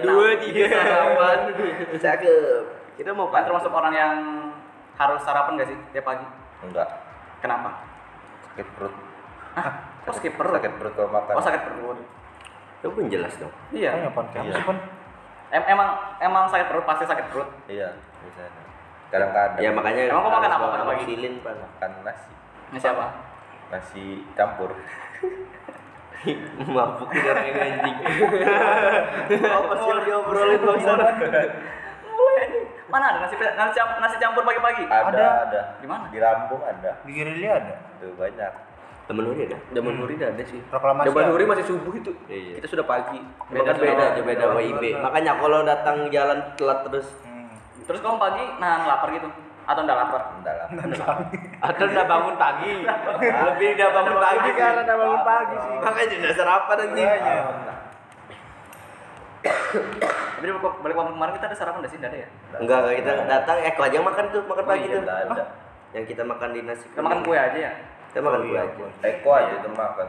Dua, 0.00 0.28
tiga 0.38 0.64
sarapan. 0.68 1.38
Cakep. 1.94 2.62
Kita 2.94 3.10
mau 3.10 3.26
Kan 3.28 3.42
termasuk 3.42 3.70
orang 3.70 3.94
yang 3.94 4.14
harus 4.94 5.20
sarapan 5.22 5.58
gak 5.58 5.68
sih 5.68 5.78
tiap 5.90 6.04
pagi? 6.04 6.26
Enggak. 6.62 6.86
Kenapa? 7.42 7.82
Sakit 8.46 8.66
perut. 8.74 8.94
Hah? 9.54 9.68
Kok 10.04 10.14
skip 10.14 10.34
perut? 10.34 10.54
Sakit 10.54 10.72
perut 10.78 10.92
kalau 10.94 11.10
makan. 11.10 11.34
Oh 11.34 11.42
sakit 11.42 11.62
perut. 11.64 11.98
Itu 12.78 12.88
pun 12.90 13.04
jelas 13.08 13.34
dong. 13.36 13.50
Iya. 13.70 13.90
Kamu 14.10 14.44
Iya. 14.44 14.54
sih 14.54 14.64
pan. 14.64 14.78
Em- 15.50 15.68
emang 15.70 15.88
emang 16.18 16.44
sakit 16.46 16.66
perut 16.66 16.84
pasti 16.84 17.04
sakit 17.04 17.26
perut. 17.30 17.46
Iya, 17.66 17.94
biasanya. 17.94 18.62
Kadang-kadang. 19.10 19.62
Ya 19.62 19.70
makanya 19.70 20.02
Emang 20.10 20.22
kau 20.22 20.32
makan 20.32 20.50
apa 20.50 20.64
pagi? 20.66 20.82
amoxicillin, 20.82 21.34
Pak. 21.38 21.54
makan 21.54 21.90
nasi. 22.02 22.32
Ini 22.70 22.78
siapa? 22.80 23.04
Nasi 23.70 24.04
campur. 24.34 24.70
Mabuk 26.74 27.08
orang 27.10 27.46
ini 27.48 27.58
anjing. 27.60 27.96
Apa 29.44 29.72
sih 29.76 29.88
yang 29.88 30.00
diobrolin 30.04 30.60
bangsa? 30.60 30.92
Mulai 32.04 32.36
anjing. 32.44 32.66
Mana 32.88 33.04
ada 33.10 33.18
nasi 33.26 33.34
nasi, 33.36 33.78
nasi 33.80 34.16
campur 34.22 34.42
pagi-pagi? 34.46 34.84
Ada, 34.86 35.10
Ada. 35.10 35.26
ada. 35.48 35.60
Di 35.82 35.86
mana? 35.88 36.04
Di 36.08 36.18
Lampung 36.22 36.62
ada. 36.62 36.90
Di 37.02 37.12
Gerilya 37.12 37.50
ada. 37.58 37.74
Tuh 37.98 38.14
banyak. 38.14 38.52
Temen 39.04 39.20
lu 39.20 39.36
ada? 39.36 39.58
Zaman 39.76 39.92
Nuri 40.00 40.14
udah 40.16 40.28
ada 40.32 40.44
sih. 40.48 40.60
Proklamasi. 40.72 41.12
Ada. 41.12 41.28
Nuri 41.28 41.44
masih 41.44 41.64
subuh 41.68 41.92
itu. 41.92 42.12
Iya. 42.24 42.56
Kita 42.62 42.66
sudah 42.72 42.86
pagi. 42.88 43.20
Beda 43.52 43.76
Beda 43.76 44.04
aja 44.16 44.20
beda 44.24 44.44
WIB. 44.56 44.82
Makanya 44.96 45.32
kalau 45.36 45.60
datang 45.60 46.08
jalan 46.08 46.38
telat 46.56 46.80
terus 46.88 47.08
Hmm. 47.20 47.50
Terus 47.84 48.00
kamu 48.00 48.16
pagi 48.16 48.44
nahan 48.56 48.88
lapar 48.88 49.12
gitu? 49.12 49.28
Atau 49.64 49.80
enggak 49.84 49.96
lapar? 49.96 50.22
Enggak 50.40 50.54
lah. 50.60 50.68
atau 51.64 51.84
udah 51.88 52.04
bangun 52.04 52.34
pagi. 52.36 52.72
Lebih 53.24 53.68
udah 53.74 53.88
bangun 53.90 54.16
pagi 54.20 54.48
Karena 54.52 54.80
udah 54.84 54.96
bangun 55.00 55.22
pagi 55.24 55.54
sih. 55.56 55.74
Makanya 55.80 56.14
udah 56.20 56.34
sarapan 56.36 56.76
anjing. 56.84 57.08
Iya. 57.08 57.42
Tapi 59.44 60.46
balik 60.48 60.76
balik 60.80 60.96
waktu 60.96 61.12
kemarin 61.12 61.32
kita 61.36 61.46
ada 61.48 61.56
sarapan 61.56 61.78
nggak 61.80 61.92
sih? 61.92 61.98
Nggak 62.00 62.12
ada 62.12 62.18
ya? 62.20 62.28
Enggak, 62.60 62.78
enggak 62.80 62.94
kita 63.00 63.10
datang 63.26 63.56
eh 63.60 63.72
aja 63.74 63.98
makan 64.00 64.24
tuh, 64.30 64.42
makan 64.44 64.64
Oh 64.64 64.68
pagi 64.68 64.84
iya, 64.84 64.92
tuh. 64.92 65.00
Enggak 65.04 65.18
ada. 65.24 65.44
Yang 65.94 66.04
kita 66.12 66.22
makan 66.24 66.48
di 66.52 66.60
nasi. 66.64 66.84
Kita 66.90 67.02
makan 67.04 67.18
kue 67.24 67.36
aja 67.38 67.58
ya? 67.58 67.72
Kita 68.12 68.20
makan 68.20 68.40
Oh, 68.40 68.44
kue 68.44 68.54
iya, 68.54 68.62
aja. 68.64 68.72
kue. 68.76 68.88
Eko 69.04 69.30
aja 69.32 69.52
itu 69.56 69.70
makan. 69.72 70.08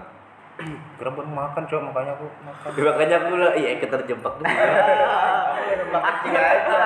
Baru 0.99 1.09
makan 1.19 1.63
cok 1.67 1.81
makanya 1.83 2.11
aku 2.15 2.25
makan. 2.41 2.69
Makanya 2.79 3.15
aku 3.19 3.33
lah, 3.35 3.51
iya 3.53 3.75
kita 3.75 3.99
terjebak. 3.99 4.33
Kecil 5.95 6.35
aja. 6.55 6.79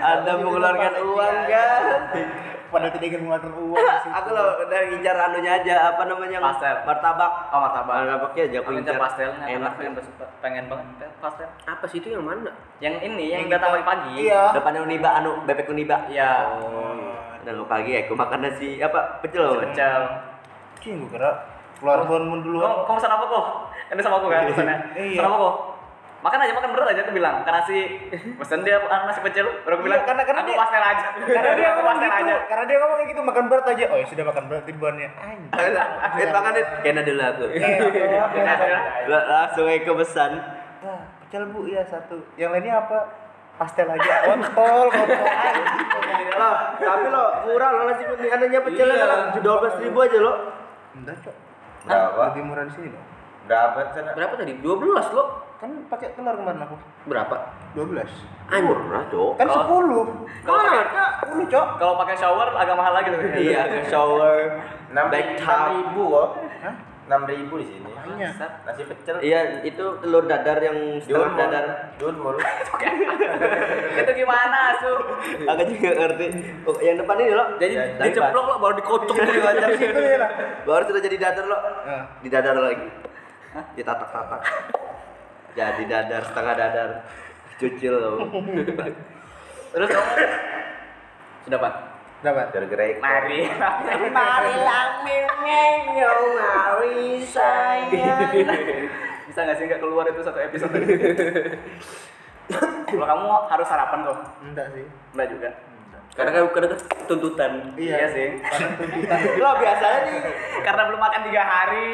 Anda 0.00 0.32
mengeluarkan 0.36 0.92
uang 0.98 1.36
kan? 1.44 1.82
Pada 2.72 2.92
tidak 2.92 3.06
ingin 3.08 3.20
mengeluarkan 3.24 3.52
uang. 3.52 3.80
Aku 4.12 4.28
loh 4.32 4.60
udah 4.60 4.80
ngincar 4.88 5.16
anunya 5.18 5.52
aja, 5.56 5.74
apa 5.88 6.02
namanya? 6.04 6.36
Pastel. 6.42 6.76
Martabak. 6.84 7.32
Oh 7.48 7.60
martabak. 7.60 7.94
Martabaknya 7.96 8.42
aja 8.44 8.56
aku 8.60 8.68
Aku 8.68 8.72
incar. 8.76 8.92
incar 8.92 9.00
pastelnya. 9.00 9.44
Enak 9.48 9.72
yang 9.80 9.94
bersuka. 9.96 10.24
Pengen 10.40 10.64
banget 10.68 10.86
pastel. 11.16 11.48
Apa 11.64 11.84
sih 11.84 11.98
itu 12.00 12.08
yang 12.12 12.24
mana? 12.24 12.52
Yang 12.80 12.94
ini 13.04 13.24
yang 13.28 13.40
Yang 13.44 13.56
datang 13.56 13.68
kita- 13.68 13.76
pagi-pagi. 13.80 14.12
Iya. 14.24 14.42
Depannya 14.52 14.80
Uniba 14.84 15.08
anu 15.14 15.32
bebek 15.44 15.68
Uniba. 15.68 15.96
Iya. 16.08 16.32
Dan 17.44 17.56
pagi 17.64 17.92
aku 17.96 18.12
makan 18.12 18.40
nasi 18.40 18.80
apa? 18.80 19.20
Pecel. 19.20 19.64
Pecel. 19.64 20.00
Cing 20.78 21.00
gue 21.00 21.10
kira 21.10 21.57
keluar 21.78 22.00
bangun 22.02 22.40
dulu. 22.40 22.58
Kau 22.58 22.84
kau 22.84 22.94
pesan 22.96 23.10
apa 23.10 23.24
kok? 23.24 23.44
Ini 23.88 24.00
sama 24.00 24.16
aku 24.16 24.26
kan 24.26 24.44
pesannya. 24.46 24.76
Iya. 24.94 25.16
Pesan 25.16 25.26
apa 25.26 25.38
kok? 25.38 25.54
Makan 26.18 26.34
aja 26.42 26.50
makan 26.50 26.70
berat 26.74 26.88
aja 26.90 27.00
aku 27.06 27.12
bilang. 27.14 27.36
Karena 27.40 27.62
nasi 27.62 27.78
pesan 28.34 28.58
dia 28.60 28.82
ah, 28.82 29.06
nasi 29.06 29.20
pecel. 29.20 29.46
Baru 29.62 29.78
aku 29.78 29.84
bilang. 29.84 30.02
Iya, 30.02 30.06
karena- 30.10 30.26
karena 30.26 30.40
aku 30.42 30.50
dia- 30.50 30.58
pastel 30.58 30.82
aja. 30.82 31.06
Karena 31.14 31.52
dia 31.54 31.68
aku 31.68 31.80
pastel 31.80 32.08
gitu, 32.08 32.18
aja. 32.18 32.34
karena 32.44 32.64
dia 32.64 32.76
ngomong 32.76 32.96
kayak 32.98 33.08
gitu 33.08 33.20
makan 33.22 33.44
berat 33.46 33.66
aja. 33.68 33.84
Oh 33.86 33.96
ya 33.96 34.06
sudah 34.06 34.24
makan 34.26 34.44
berat 34.44 34.64
ribuannya. 34.66 35.08
Anjing. 35.14 36.18
Eh 36.18 36.26
makan 36.28 36.52
itu 36.52 36.72
kena 36.82 37.02
dulu 37.02 37.22
aku. 37.22 37.44
Iya. 37.54 37.76
Langsung 39.06 39.66
Eko 39.68 39.92
pesan. 39.94 40.32
Nah, 40.78 41.00
pecel 41.20 41.42
bu 41.48 41.60
ya 41.64 41.82
satu. 41.84 42.18
Yang 42.34 42.50
lainnya 42.52 42.74
apa? 42.80 42.98
Pastel 43.54 43.86
aja. 43.86 44.12
Kontol, 44.24 44.86
kontol. 44.88 45.26
Loh, 46.34 46.54
tapi 46.76 47.06
lo 47.08 47.24
murah 47.44 47.70
lo 47.72 47.82
nasi 47.86 48.02
putih 48.04 48.26
anunya 48.28 48.60
pecelnya 48.60 48.94
Iya. 48.96 49.06
kan 49.08 49.20
dua 49.38 49.54
belas 49.58 49.74
ribu 49.78 49.98
aja 49.98 50.18
lo. 50.18 50.32
Enggak, 50.94 51.18
Cok. 51.20 51.34
Berapa? 51.88 52.20
Lebih 52.30 52.42
murah 52.44 52.64
di 52.64 52.72
sini 52.72 52.88
dong. 52.92 53.06
Berapa 53.48 53.78
sana? 53.96 54.10
Berapa 54.12 54.34
tadi? 54.36 54.52
12 54.60 55.16
lo. 55.16 55.24
Kan 55.58 55.70
pakai 55.90 56.14
telur 56.14 56.36
kemarin 56.36 56.62
aku. 56.62 56.76
Berapa? 57.08 57.36
12. 57.74 58.06
Murah 58.60 59.02
dok. 59.08 59.32
Kan 59.40 59.46
10. 59.48 59.66
Kalau 60.44 60.58
pakai 60.60 60.84
10, 61.32 61.48
Cok. 61.48 61.66
kalau 61.80 61.94
pakai 61.96 62.14
shower 62.14 62.48
agak 62.54 62.76
mahal 62.76 62.92
lagi 62.92 63.08
tuh. 63.10 63.20
Iya, 63.34 63.62
shower, 63.88 64.36
Enam 64.88 65.08
back 65.08 65.24
enam 65.34 65.42
tub. 65.42 65.68
ribu 65.72 66.02
kok. 66.08 66.28
Hah? 66.62 66.74
Enam 67.08 67.24
ribu 67.24 67.56
di 67.56 67.64
sini. 67.64 67.88
Makanya. 67.88 68.28
Nasi 68.68 68.84
pecel. 68.84 69.16
Iya, 69.24 69.64
itu 69.64 69.80
telur 70.04 70.28
dadar 70.28 70.60
yang 70.60 71.00
setengah 71.00 71.24
Dulmur. 71.24 71.40
dadar. 71.40 71.64
Dulmur. 71.96 72.34
Itu 74.04 74.12
gimana, 74.12 74.76
Su? 74.76 74.92
Aku 75.48 75.62
juga 75.72 75.90
ngerti. 75.96 76.26
Oh, 76.68 76.76
yang 76.84 77.00
depan 77.00 77.16
ini 77.16 77.32
lo. 77.32 77.44
Jadi 77.56 77.74
Ya, 77.74 77.84
diceplok 77.96 78.44
lo 78.44 78.54
baru 78.60 78.74
dikocok 78.76 79.16
gitu 79.24 79.32
Dikocok 79.40 79.70
Situ 79.80 80.00
ya 80.04 80.16
lah. 80.20 80.30
Baru 80.68 80.82
sudah 80.84 81.00
jadi 81.00 81.16
dadar 81.16 81.44
lo. 81.48 81.56
Nah. 81.56 82.04
Di 82.20 82.28
dadar 82.28 82.54
lagi. 82.60 82.88
Ditatak-tatak. 83.72 84.40
Jadi 85.56 85.82
dadar 85.88 86.22
setengah 86.28 86.54
dadar. 86.54 86.88
Cucil 87.56 87.94
lo. 87.96 88.20
Terus 89.72 89.88
kamu 89.88 90.12
sudah 91.48 91.58
pak? 91.58 91.74
Dapat. 92.18 92.46
Gergerek. 92.50 92.98
Mari. 92.98 93.46
Marilah 94.10 94.86
mengenyo 95.06 96.12
mari 96.34 97.22
sayang. 97.22 98.34
Bisa 99.30 99.40
nggak 99.46 99.56
sih 99.56 99.64
nggak 99.70 99.80
keluar 99.82 100.04
itu 100.10 100.20
satu 100.26 100.38
episode? 100.42 100.74
Kalau 102.88 103.06
kamu 103.06 103.26
harus 103.52 103.66
sarapan 103.68 103.98
kok. 104.02 104.18
Enggak 104.42 104.66
sih. 104.74 104.84
Enggak 105.14 105.28
juga. 105.30 105.50
Karena 106.18 106.30
kan 106.34 106.42
karena 106.50 106.66
kan 106.74 106.80
tuntutan. 107.06 107.52
Iya 107.78 108.10
sih. 108.10 108.28
Karena 108.42 108.68
tuntutan. 108.74 109.18
Lo 109.44 109.50
biasanya 109.62 109.98
nih 110.10 110.18
Karena 110.66 110.82
belum 110.90 111.00
makan 111.00 111.20
tiga 111.30 111.42
hari, 111.46 111.90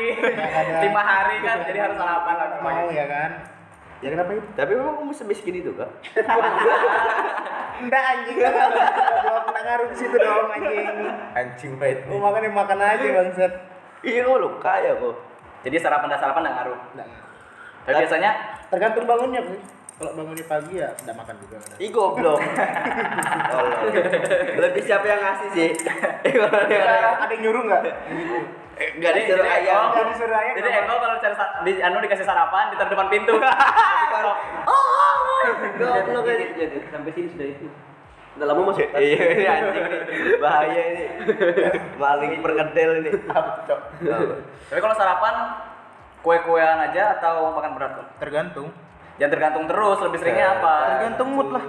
lima 0.80 1.02
hari 1.04 1.36
kan, 1.44 1.58
jadi 1.68 1.78
harus 1.84 1.96
sarapan 2.00 2.34
lagi. 2.40 2.56
Mau 2.64 2.88
ya 2.88 3.04
kan? 3.04 3.30
Ya 4.04 4.08
kenapa 4.12 4.36
itu? 4.36 4.44
tapi 4.52 4.76
memang 4.76 5.00
kamu 5.00 5.12
semiskin 5.16 5.64
itu 5.64 5.72
kak? 5.72 5.88
Enggak 7.80 8.02
anjing. 8.04 8.36
Gua 8.36 9.40
pernah 9.48 9.62
ngaruh 9.64 9.86
ke 9.88 9.96
situ 9.96 10.16
dong 10.20 10.48
anjing. 10.52 10.86
Anjing 11.32 11.72
baik. 11.80 12.04
Mau 12.12 12.20
makan 12.20 12.44
ya 12.44 12.50
makan 12.52 12.78
aja 12.84 13.00
bangsat. 13.00 13.52
Iya 14.04 14.28
kamu 14.28 14.36
lo 14.44 14.48
kaya 14.60 14.92
kok. 15.00 15.16
Jadi 15.64 15.76
sarapan 15.80 16.12
dan 16.12 16.20
sarapan 16.20 16.44
nggak 16.44 16.56
ngaruh. 16.60 16.78
Enggak. 16.92 17.08
Tapi 17.88 17.94
biasanya 18.04 18.30
Tergantung 18.74 19.06
bangunnya 19.06 19.38
sih. 19.46 19.60
Kalau 19.94 20.10
bangunnya 20.18 20.42
pagi 20.50 20.74
ya 20.82 20.90
enggak 20.90 21.16
makan 21.22 21.34
juga. 21.38 21.56
Ih 21.78 21.90
goblok. 21.94 22.42
Lebih 24.66 24.82
siapa 24.82 25.06
yang 25.06 25.22
ngasih 25.22 25.48
sih? 25.54 25.70
Ada 26.26 27.30
yang 27.30 27.42
nyuruh 27.46 27.62
enggak? 27.62 27.82
Enggak 28.74 29.12
disuruh 29.22 29.46
jadi 29.46 29.54
ayam. 29.62 29.94
Nggak 29.94 30.06
disuruh 30.10 30.34
ayam, 30.34 30.54
Jadi? 30.58 30.68
Eko 30.82 30.94
kalau 30.98 31.16
cari 31.22 31.34
di 31.62 31.72
anu 31.78 32.02
dikasih 32.02 32.26
sarapan 32.26 32.74
di 32.74 32.76
depan 32.82 33.06
pintu. 33.06 33.34
Goblok 35.78 36.26
ini. 36.26 36.44
Jadi 36.58 36.76
sampai 36.90 37.12
sini 37.14 37.28
sudah 37.30 37.46
itu. 37.54 37.66
Udah 38.34 38.46
lama 38.50 38.60
masuk. 38.74 38.90
Iya 38.98 39.22
ini 39.30 39.44
anjing 39.46 39.78
ini. 39.78 39.98
Bahaya 40.42 40.82
ini. 40.90 41.04
Maling 42.02 42.42
perkedel 42.42 42.90
ini. 42.98 43.10
Tapi 43.30 44.80
kalau 44.82 44.96
sarapan 44.98 45.34
kue-kuean 46.18 46.82
aja 46.82 47.14
atau 47.14 47.54
makan 47.54 47.78
berat? 47.78 47.94
Tergantung. 48.18 48.74
Jangan 49.14 49.30
tergantung 49.30 49.64
terus, 49.70 49.98
lebih 50.02 50.18
seringnya 50.18 50.46
apa? 50.58 50.74
Tergantung 50.98 51.28
mood 51.34 51.48
lah. 51.54 51.64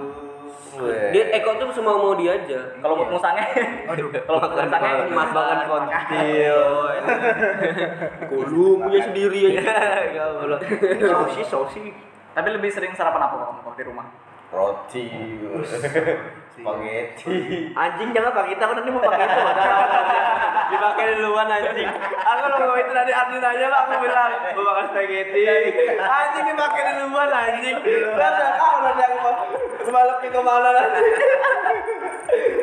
Dia 1.08 1.24
Eko 1.40 1.56
tuh 1.56 1.72
semua 1.72 1.96
mau 1.96 2.12
dia 2.18 2.36
aja. 2.36 2.60
Kalau 2.84 2.94
mood 3.00 3.08
musangnya, 3.08 3.48
Aduh. 3.88 4.12
kalau 4.28 4.38
mood 4.44 4.52
musangnya 4.60 4.92
Mas 5.08 5.30
makan 5.32 5.58
kontil. 5.70 6.60
Lu 8.52 8.82
punya 8.84 9.00
sendiri 9.00 9.40
aja. 9.56 9.64
Goblok. 10.12 10.60
Sosis, 11.00 11.46
sosis. 11.48 11.94
Tapi 12.36 12.48
lebih 12.52 12.68
sering 12.68 12.92
sarapan 12.92 13.24
apa 13.24 13.34
kamu 13.40 13.60
kalau 13.64 13.76
di 13.80 13.84
rumah? 13.88 14.06
Roti. 14.52 15.06
Spaghetti. 16.56 17.36
Anjing 17.84 18.08
jangan 18.16 18.32
pakai 18.32 18.50
kita 18.56 18.64
kan 18.64 18.74
nanti 18.80 18.90
mau 18.90 19.02
pakai 19.04 19.26
itu 19.28 19.40
dipakai 20.66 21.04
duluan 21.14 21.46
anjing. 21.46 21.88
Aku 22.16 22.40
kalau 22.42 22.66
mau 22.66 22.78
itu 22.80 22.90
nanti 22.90 23.12
Andi 23.12 23.36
nanya 23.38 23.66
lah 23.68 23.78
aku 23.84 23.94
bilang 24.00 24.32
mau 24.56 24.62
makan 24.64 24.84
spaghetti. 24.88 25.40
Anjing 26.00 26.44
dipakai 26.48 26.80
duluan 26.96 27.30
anjing. 27.30 27.76
Enggak 27.76 28.30
tahu 28.56 28.76
nanti 28.82 29.02
aku 29.04 29.16
mau 29.20 29.34
kebaloknya 29.84 30.28
ke 30.32 30.40
mana 30.40 30.68
nanti. 30.72 31.00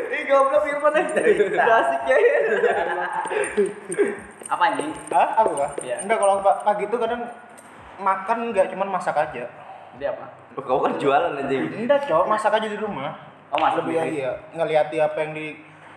Ih 0.09 0.21
goblok 0.27 0.65
Irfan 0.67 0.97
eh. 0.97 1.05
Udah 1.53 1.75
asik 1.79 2.01
ya. 2.09 2.17
Apa 4.49 4.63
anjing? 4.73 4.89
Hah? 5.13 5.29
Aku 5.39 5.51
kah? 5.53 5.71
Iya. 5.79 5.95
Enggak 6.01 6.17
kalau 6.17 6.41
pa- 6.41 6.59
pagi 6.65 6.83
itu 6.89 6.97
kadang 6.97 7.21
makan 8.01 8.37
enggak 8.51 8.73
cuman 8.73 8.89
masak 8.89 9.15
aja. 9.15 9.45
Dia 9.95 10.09
apa? 10.11 10.25
Kau 10.59 10.81
kan 10.81 10.97
jualan 10.97 11.39
anjing. 11.39 11.85
Enggak, 11.85 12.09
Cok, 12.09 12.25
masak 12.25 12.57
aja 12.57 12.67
di 12.67 12.77
rumah. 12.77 13.32
Oh 13.53 13.59
masuk 13.59 13.85
Lebih 13.85 13.93
ya, 13.93 14.03
iya, 14.03 14.31
ngeliati 14.51 14.97
apa 14.97 15.17
yang 15.19 15.31
di 15.31 15.53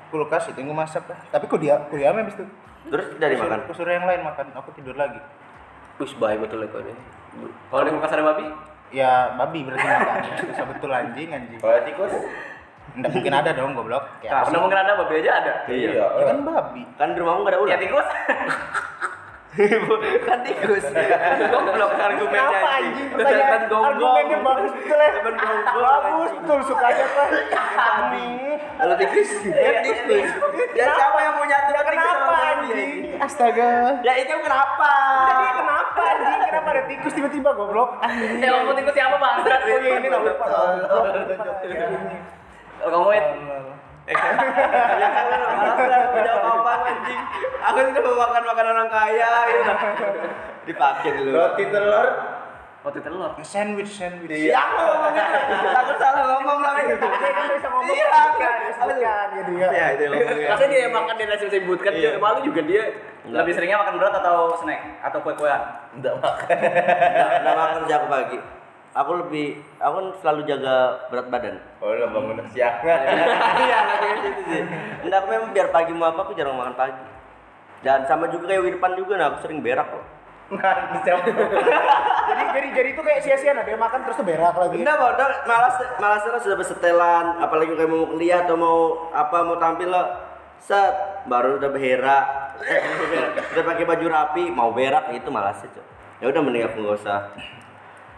kulkas 0.07 0.53
itu 0.53 0.61
yang 0.61 0.69
gue 0.69 0.79
masak 0.79 1.09
lah. 1.09 1.17
Tapi 1.31 1.49
kuliah 1.49 1.81
kuliah 1.89 2.13
habis 2.13 2.37
itu. 2.37 2.45
Terus 2.87 3.07
dari 3.17 3.35
makan. 3.35 3.65
Aku 3.65 3.73
suruh 3.73 3.91
yang 3.91 4.05
lain 4.05 4.21
makan, 4.23 4.53
aku 4.53 4.71
tidur 4.77 4.93
lagi. 4.93 5.17
Wis 5.97 6.13
baik 6.15 6.45
betul 6.45 6.61
Eko 6.61 6.85
ini. 6.85 6.93
Kalau 7.73 7.83
di 7.83 7.91
kulkas 7.91 8.13
ada 8.13 8.25
babi? 8.25 8.45
Ya 8.93 9.33
babi 9.35 9.65
berarti 9.65 9.83
makan. 9.83 10.17
Bisa 10.47 10.65
betul 10.69 10.91
anjing 10.93 11.29
anjing. 11.33 11.59
Kalau 11.59 11.81
tikus? 11.83 12.13
Enggak 12.95 13.11
mungkin 13.11 13.33
ada 13.35 13.51
dong 13.51 13.73
goblok. 13.75 14.05
Kayak 14.21 14.31
Nah, 14.31 14.39
apa 14.39 14.47
bener 14.47 14.55
sih? 14.55 14.63
mungkin 14.63 14.79
ada 14.79 14.93
babi 14.95 15.15
aja 15.19 15.33
ada. 15.35 15.53
Iya. 15.67 15.91
Ya 15.97 16.25
kan 16.29 16.39
babi. 16.45 16.83
Kan 16.95 17.09
di 17.13 17.19
rumahmu 17.19 17.41
gak 17.43 17.51
ada 17.51 17.59
Ya 17.59 17.65
ular. 17.67 17.79
tikus. 17.81 18.09
kan 19.57 20.39
tikus. 20.45 20.85
Goblok 21.49 21.93
argumennya 21.97 22.45
Kenapa 22.53 22.69
anjing. 22.77 23.09
Pertanyaan 23.17 23.63
argumennya 23.73 24.39
bagus 24.45 24.73
betul 24.77 24.99
ya. 25.01 25.13
Bagus 25.73 26.31
betul 26.37 26.59
sukanya 26.69 27.07
kan. 27.17 27.29
Babi. 27.77 28.29
Kalau 28.77 28.95
tikus, 29.01 29.31
ya 29.49 29.81
tikus. 29.81 30.29
Ya 30.77 30.85
siapa 30.93 31.19
yang 31.25 31.35
mau 31.41 31.45
nyatu 31.49 31.71
tikus 31.73 31.89
Kenapa 31.89 32.33
anjing? 32.37 32.91
Astaga. 33.17 33.73
Ya 34.05 34.13
itu 34.21 34.35
kenapa? 34.45 34.93
Kenapa 35.57 36.01
anjing? 36.05 36.41
Kenapa 36.53 36.69
ada 36.77 36.83
tikus 36.85 37.13
tiba-tiba 37.17 37.51
goblok? 37.57 37.97
Anjing. 38.05 38.45
Eh, 38.45 38.49
kamu 38.53 38.73
tikus 38.77 38.93
siapa 38.93 39.17
bang? 39.17 39.37
Oh 39.41 39.79
iya 39.81 39.97
ini 39.97 40.07
enggak 40.07 40.21
lupa. 40.21 40.47
Wid, 42.87 43.25
Ya 44.07 44.15
kan 44.15 44.35
malas 44.39 45.79
lah 45.83 46.01
mau 46.07 46.21
jawab 46.23 46.45
apa 46.63 46.73
anjing. 46.87 47.21
Aku 47.59 47.79
sudah 47.83 48.03
mau 48.03 48.15
makan 48.23 48.43
makanan 48.47 48.73
orang 48.73 48.91
kaya 48.91 49.31
gitu. 49.51 49.73
Dipakai 50.65 51.11
dulu. 51.13 51.31
Roti 51.35 51.65
telur. 51.67 52.09
roti 52.87 53.01
telur. 53.03 53.31
Sandwich, 53.43 53.91
sandwich. 53.91 54.31
Ya 54.31 54.63
aku 54.63 54.79
ngomong 54.79 55.11
gitu. 55.11 55.75
Aku 55.75 55.93
salah 55.99 56.23
ngomong 56.39 56.59
lagi. 56.63 56.95
Dia 56.95 57.31
kan 57.35 57.45
bisa 57.51 57.67
ngomong 57.67 57.91
Iya, 57.91 58.07
kan, 58.07 58.23
aku- 58.23 58.39
disebutkan 58.63 59.27
gitu 59.35 59.51
ya. 59.59 59.69
Ya 59.75 59.87
itu 59.91 60.03
ngomongnya. 60.07 60.49
Masa 60.55 60.65
dia 60.65 60.87
makan 60.87 61.15
dia 61.15 61.27
langsung 61.27 61.51
sebutkan 61.51 61.93
Iya. 61.93 62.09
dia 62.09 62.23
malu 62.23 62.39
juga 62.41 62.61
dia. 62.63 62.85
Lebih 63.27 63.53
seringnya 63.53 63.83
makan 63.83 63.95
berat 63.99 64.15
atau 64.17 64.55
snack 64.55 65.03
atau 65.03 65.19
kue-kuean? 65.19 65.63
Enggak 65.99 66.15
makan. 66.23 66.47
Nggak 66.47 67.31
nggak 67.43 67.57
makan 67.59 67.77
sejak 67.83 67.99
aku 67.99 68.07
pagi. 68.07 68.39
Aku 68.97 69.13
lebih, 69.21 69.61
aku 69.77 69.93
kan 69.93 70.07
selalu 70.25 70.41
jaga 70.49 71.05
berat 71.13 71.29
badan. 71.29 71.57
Oh, 71.85 71.93
lo 71.93 72.09
bangun 72.09 72.41
siang. 72.49 72.81
Iya, 73.61 73.81
gitu 74.01 74.43
sih. 74.49 74.63
Enggak, 75.05 75.19
aku 75.21 75.29
memang 75.37 75.51
biar 75.53 75.69
pagi 75.69 75.93
mau 75.93 76.09
apa 76.09 76.25
aku 76.25 76.33
jarang 76.33 76.57
makan 76.57 76.73
pagi. 76.73 77.05
Dan 77.85 78.09
sama 78.09 78.33
juga 78.33 78.49
kayak 78.49 78.65
Wirpan 78.65 78.97
juga, 78.97 79.21
nah 79.21 79.37
aku 79.37 79.45
sering 79.45 79.61
berak 79.61 79.85
kok. 79.93 80.05
Nah? 80.57 80.77
Jadi 82.27 82.43
jadi 82.55 82.69
jadi 82.75 82.89
itu 82.95 83.03
kayak 83.03 83.21
sia-sia 83.23 83.55
nah 83.55 83.63
dia 83.63 83.79
makan 83.79 84.03
terus 84.03 84.19
tuh 84.19 84.27
berak 84.27 84.55
lagi. 84.55 84.79
Enggak, 84.81 84.97
Bang. 84.99 85.11
Udah, 85.15 85.29
malas 85.47 85.75
malas 86.01 86.23
terus 86.25 86.43
sudah 86.43 86.59
bersetelan, 86.59 87.27
apalagi 87.39 87.77
kayak 87.77 87.91
mau 87.91 88.07
kuliah 88.11 88.43
atau 88.43 88.57
mau 88.59 88.79
apa 89.15 89.47
mau 89.47 89.59
tampil 89.61 89.91
lo 89.93 90.03
set 90.67 91.23
baru 91.31 91.63
udah 91.63 91.71
berak 91.71 92.27
eh, 92.67 92.83
udah 93.55 93.65
pakai 93.65 93.85
baju 93.87 94.07
rapi 94.11 94.45
mau 94.51 94.75
berak 94.75 95.15
itu 95.15 95.29
malas 95.31 95.63
sih 95.63 95.71
Cok. 95.71 95.87
ya 96.23 96.27
udah 96.33 96.41
mending 96.43 96.65
aku 96.67 96.77
nggak 96.83 96.97
usah 97.03 97.21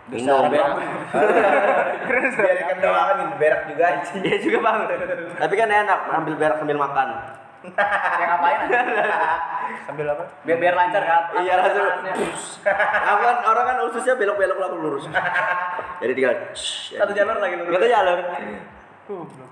minum 0.09 0.49
Biarkan 2.39 2.79
doang 2.81 3.07
kan 3.09 3.19
berak 3.37 3.61
juga 3.69 3.85
anjing. 3.93 4.21
Iya 4.25 4.37
juga 4.41 4.59
bang. 4.65 4.77
Tapi 5.37 5.55
kan 5.57 5.69
enak 5.69 6.01
ambil 6.17 6.35
berak 6.37 6.57
sambil 6.61 6.79
makan. 6.81 7.09
Ya 8.19 8.25
ngapain 8.31 8.71
aja? 8.71 8.81
Sambil 9.91 10.07
apa? 10.15 10.25
Biar 10.47 10.59
biar 10.63 10.75
lancar 10.79 11.03
kan? 11.03 11.23
Iya, 11.43 11.59
langsung. 11.59 11.85
Aku 13.03 13.21
kan 13.21 13.37
orang 13.51 13.65
kan 13.67 13.77
ususnya 13.91 14.15
belok-belok 14.15 14.57
lah 14.63 14.67
aku 14.71 14.77
lurus. 14.79 15.05
Jadi 16.01 16.13
tinggal 16.15 16.35
Satu 16.55 17.13
jalur 17.13 17.37
lagi 17.43 17.59
lurus. 17.59 17.75
Satu 17.75 17.89
jalur. 17.91 18.19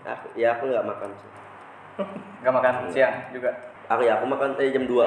Aku, 0.07 0.27
ya 0.38 0.55
aku 0.55 0.71
nggak 0.71 0.87
makan 0.87 1.11
sih. 1.19 1.31
Gak 2.45 2.53
makan 2.53 2.75
siang 2.92 3.14
juga. 3.33 3.51
aku 3.87 4.03
ya 4.03 4.19
aku 4.19 4.27
makan 4.27 4.59
tadi 4.59 4.75
jam 4.75 4.83
2 4.83 5.07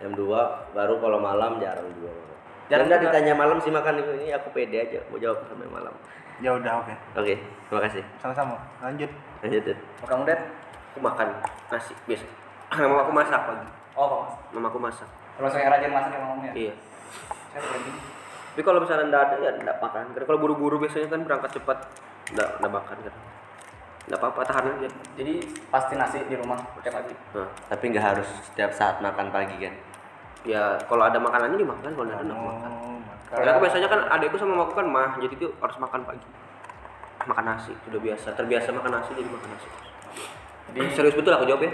jam 0.00 0.12
2 0.14 0.22
baru 0.70 0.94
kalau 1.02 1.18
malam 1.18 1.58
jarang 1.58 1.90
juga 1.98 2.29
Jarang 2.70 2.86
juga. 2.86 3.02
ditanya 3.02 3.34
malam 3.34 3.58
sih 3.58 3.68
makan 3.68 3.98
itu 3.98 4.10
ini 4.22 4.30
aku 4.30 4.48
pede 4.54 4.78
aja 4.78 4.98
mau 5.10 5.18
jawab 5.18 5.42
sampai 5.44 5.66
malam 5.66 5.92
Ya 6.40 6.56
udah 6.56 6.80
oke. 6.80 6.94
oke 7.20 7.34
terima 7.68 7.80
kasih 7.84 8.00
Sama-sama. 8.16 8.56
Lanjut. 8.80 9.10
lanjut. 9.44 9.76
Kalau 10.00 10.08
kamu 10.08 10.22
Dad? 10.24 10.40
Aku 10.90 10.98
makan 11.04 11.28
nasi 11.68 11.92
biasa. 12.08 12.24
Mama 12.80 13.04
aku 13.04 13.12
masak 13.12 13.40
pagi. 13.44 13.66
Oh. 13.92 14.24
Mama 14.50 14.72
aku 14.72 14.80
masak. 14.80 15.04
Terus 15.36 15.52
yang 15.52 15.68
rajin 15.68 15.92
masak 15.92 16.10
ya 16.16 16.18
mamanya? 16.24 16.52
Iya. 16.56 16.72
Saya. 17.52 17.60
Tapi 18.50 18.62
kalau 18.64 18.80
misalnya 18.80 19.04
enggak 19.12 19.22
ada 19.28 19.36
ya 19.38 19.50
enggak 19.52 19.76
makan. 19.78 20.04
Karena 20.16 20.26
kalau 20.26 20.40
buru-buru 20.40 20.76
biasanya 20.80 21.12
kan 21.12 21.20
berangkat 21.22 21.50
cepat 21.60 21.78
enggak 22.32 22.48
enggak 22.56 22.72
makan 22.72 22.96
kan. 23.04 23.14
Enggak 24.08 24.18
apa-apa 24.24 24.40
tahan 24.48 24.64
aja. 24.80 24.88
Jadi 25.20 25.34
pasti 25.68 25.92
nasi 25.94 26.18
di 26.24 26.34
rumah 26.40 26.56
tiap 26.80 26.94
pagi. 26.96 27.14
Nah, 27.36 27.48
tapi 27.68 27.84
nggak 27.92 28.04
harus 28.16 28.28
setiap 28.48 28.72
saat 28.72 28.98
makan 29.04 29.28
pagi 29.28 29.60
kan 29.60 29.74
ya 30.46 30.78
kalau 30.88 31.04
ada 31.06 31.18
makanannya 31.20 31.58
dimakan, 31.60 31.90
kalau 31.92 32.04
enggak 32.08 32.18
ada 32.20 32.24
enggak 32.26 32.40
makan. 32.40 32.70
Oh, 32.70 32.98
Karena 33.30 33.50
aku 33.54 33.60
biasanya 33.62 33.88
kan 33.88 34.00
adekku 34.10 34.36
sama 34.40 34.52
mamaku 34.58 34.72
kan 34.80 34.86
mah, 34.90 35.10
jadi 35.22 35.34
tuh 35.38 35.50
harus 35.62 35.76
makan 35.78 36.00
pagi. 36.02 36.28
Makan 37.20 37.44
nasi, 37.44 37.72
sudah 37.86 38.00
biasa. 38.00 38.28
Terbiasa 38.34 38.68
makan 38.72 38.90
nasi 38.96 39.10
jadi 39.12 39.28
makan 39.28 39.48
nasi. 39.52 39.68
Jadi 40.70 40.78
serius 40.96 41.14
betul 41.14 41.32
aku 41.34 41.44
jawab 41.46 41.62
ya. 41.62 41.72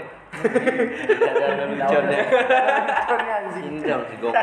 Ya 1.87 1.99
ini 3.57 3.79
dong 3.79 4.03
si 4.11 4.15
gong 4.19 4.35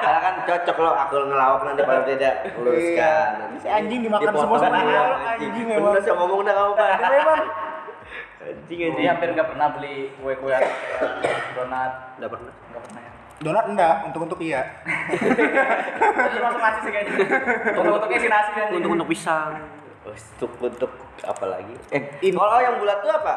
karena 0.00 0.18
kan 0.24 0.34
cocok 0.48 0.76
loh 0.80 0.94
aku 0.96 1.14
ngelawak 1.28 1.60
nanti 1.68 1.82
pada 1.84 2.02
tidak 2.08 2.34
luruskan 2.56 3.30
Si 3.60 3.68
anjing 3.68 4.00
dimakan 4.00 4.32
semua 4.32 4.58
sama 4.58 4.80
anjing 5.36 5.66
memang. 5.68 5.92
bener 5.92 6.02
sih 6.02 6.12
ngomong 6.16 6.38
udah 6.40 6.54
kamu 6.56 6.72
kan 6.72 6.96
Memang. 7.12 7.40
anjing 8.40 8.78
Jadi 8.80 8.84
anjing 8.88 9.06
hampir 9.12 9.28
nggak 9.36 9.48
pernah 9.52 9.68
beli 9.76 10.08
kue-kue 10.16 10.48
kayak 10.48 10.72
donat. 11.52 11.92
Enggak 12.16 12.30
pernah. 12.32 12.52
Nggak 12.72 12.82
pernah 12.88 13.00
ya. 13.04 13.09
Donat 13.40 13.72
enggak, 13.72 14.04
untuk-untuk 14.04 14.36
iya. 14.44 14.60
Langsung 16.36 16.60
nasi 16.60 16.78
sih 16.84 16.92
kayaknya. 16.92 17.16
Untuk-untuknya 17.72 18.18
sih 18.20 18.28
nasi 18.28 18.50
kan. 18.52 18.68
Untuk 18.68 18.90
untuk 18.92 19.08
pisang. 19.08 19.56
Untuk 20.04 20.50
untuk 20.60 20.92
apa 21.24 21.44
lagi? 21.48 21.72
Eh, 21.88 22.20
kalau 22.36 22.60
yang 22.60 22.76
bulat 22.76 23.00
tuh 23.00 23.08
apa? 23.08 23.34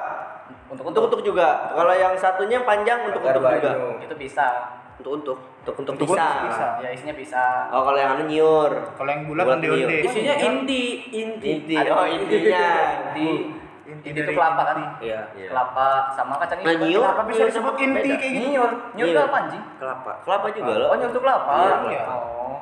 Untuk 0.67 0.91
untuk 0.91 1.07
untuk 1.07 1.21
juga. 1.23 1.71
Kalau 1.71 1.95
yang 1.95 2.19
satunya 2.19 2.59
yang 2.59 2.67
panjang 2.67 3.07
untuk 3.07 3.23
Bakar 3.23 3.39
untuk 3.39 3.55
juga. 3.63 3.71
Itu 4.03 4.15
pisang. 4.19 4.55
Untuk 4.99 5.11
untuk. 5.23 5.37
Untuk 5.63 5.75
untuk 5.79 5.93
Untuk 5.95 6.07
pisang. 6.11 6.51
pisang. 6.51 6.73
Ya 6.83 6.89
isinya 6.91 7.15
pisang. 7.15 7.63
Oh, 7.71 7.87
kalau 7.87 7.95
yang 7.95 8.19
anu 8.19 8.23
nyur. 8.27 8.71
Kalau 8.99 9.07
yang 9.07 9.23
bulat 9.23 9.43
Bulat 9.47 9.57
onde-onde. 9.63 9.97
Isinya 10.03 10.35
inti, 10.35 10.83
inti. 11.15 11.47
Inti. 11.63 11.75
Oh, 11.87 12.03
intinya. 12.03 12.67
Inti. 13.07 13.62
Inti 13.83 14.07
Inti 14.09 14.19
itu 14.21 14.31
kelapa 14.31 14.61
kan? 14.63 14.77
Iya. 14.97 15.19
Iya. 15.35 15.47
Kelapa 15.51 15.85
sama 16.11 16.33
kacang 16.37 16.59
Nah, 16.59 16.71
hijau. 16.71 16.87
nyur. 16.87 17.03
Kenapa 17.03 17.23
bisa 17.25 17.35
Nyur 17.37 17.49
disebut 17.51 17.73
inti 17.75 17.99
beda. 17.99 18.15
kayak 18.15 18.31
gitu? 18.31 18.47
Nyur. 18.49 18.71
Nyur 18.95 19.05
itu 19.05 19.11
Nyur. 19.13 19.25
apa 19.25 19.37
anjing? 19.37 19.63
Kelapa. 19.75 20.11
Kelapa 20.23 20.47
juga 20.49 20.71
loh. 20.73 20.87
Oh, 20.87 20.95
nyur 20.95 21.09
itu 21.11 21.19
kelapa. 21.19 21.51
Iya. 21.83 22.01
Oh. 22.07 22.55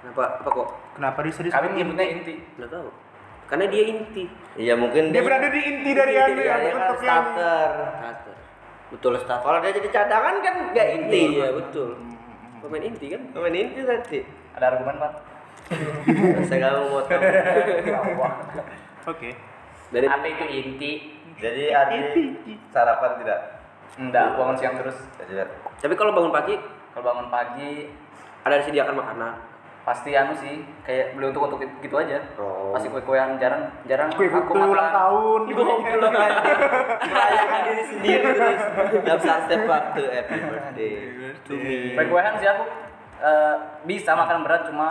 Kenapa? 0.00 0.22
Apa 0.38 0.48
kok? 0.48 0.68
Kenapa 0.94 1.18
bisa 1.20 1.40
disebut 1.40 1.56
Kami 1.58 1.66
menyebutnya 1.70 2.06
inti. 2.10 2.34
Nggak 2.56 2.70
tahu. 2.70 2.88
Karena 3.46 3.64
dia 3.68 3.84
inti. 3.86 4.24
Iya, 4.56 4.74
mungkin 4.74 5.02
Dia 5.10 5.22
berada 5.22 5.46
di 5.46 5.60
inti 5.60 5.90
dari 5.92 6.14
anu 6.16 6.34
Iya, 6.36 6.54
ya 6.56 6.72
untuk 6.72 6.98
yang 6.98 7.04
starter. 7.04 7.68
Starter. 7.92 8.34
Betul 8.88 9.12
starter. 9.20 9.44
Kalau 9.44 9.58
dia 9.60 9.72
jadi 9.72 9.88
cadangan 9.92 10.34
kan 10.40 10.54
nggak 10.72 10.88
inti. 10.94 11.22
Iya 11.36 11.48
betul. 11.52 11.90
Pemain 12.58 12.82
inti 12.82 13.06
kan? 13.06 13.22
Pemain 13.30 13.54
inti 13.54 13.80
nanti. 13.82 14.18
Ada 14.56 14.64
argumen, 14.72 14.96
Pak? 14.96 15.12
Saya 16.48 16.58
nggak 16.58 16.72
mau 16.72 16.86
motong. 16.96 17.22
Oke. 19.12 19.30
Dari 19.88 20.06
Apa 20.06 20.26
itu 20.26 20.44
inti? 20.44 20.92
Jadi 21.36 21.68
Adi 21.68 21.98
sarapan 22.68 23.20
tidak? 23.20 23.40
Enggak, 23.96 24.36
bangun 24.36 24.56
siang 24.56 24.74
terus. 24.76 24.96
Tidak. 25.16 25.48
Tapi 25.78 25.94
kalau 25.94 26.12
bangun 26.12 26.32
pagi 26.32 26.56
Kalau 26.90 27.04
bangun 27.04 27.28
pagi 27.28 27.92
ada 28.40 28.56
disediakan 28.56 28.96
makanan. 28.96 29.34
pasti 29.86 30.10
anu 30.18 30.34
sih 30.34 30.66
kayak 30.82 31.14
beli 31.14 31.30
untuk 31.30 31.46
untuk 31.46 31.62
gitu 31.62 31.94
aja. 31.94 32.18
Oh. 32.34 32.74
Pasti 32.74 32.90
kue-kuean 32.90 33.38
jarang 33.38 33.70
jarang 33.86 34.10
Kue 34.10 34.26
aku 34.26 34.50
kue 34.50 34.58
ulang 34.58 34.90
makan. 34.90 34.98
tahun. 34.98 35.40
Goblok 35.54 36.10
aja. 36.10 36.52
Merayakan 37.06 37.60
diri 37.62 37.84
sendiri 37.86 38.26
terus. 38.34 38.62
Dalam 39.06 39.20
step 39.46 39.62
waktu 39.62 40.02
happy 40.10 40.36
birthday 40.42 40.92
to 41.46 41.54
me. 41.54 41.94
Kue-kuean 41.94 42.34
sih 42.42 42.48
aku 42.50 42.64
eh, 43.22 43.54
bisa 43.86 44.10
makan 44.18 44.42
berat 44.42 44.66
cuma 44.66 44.88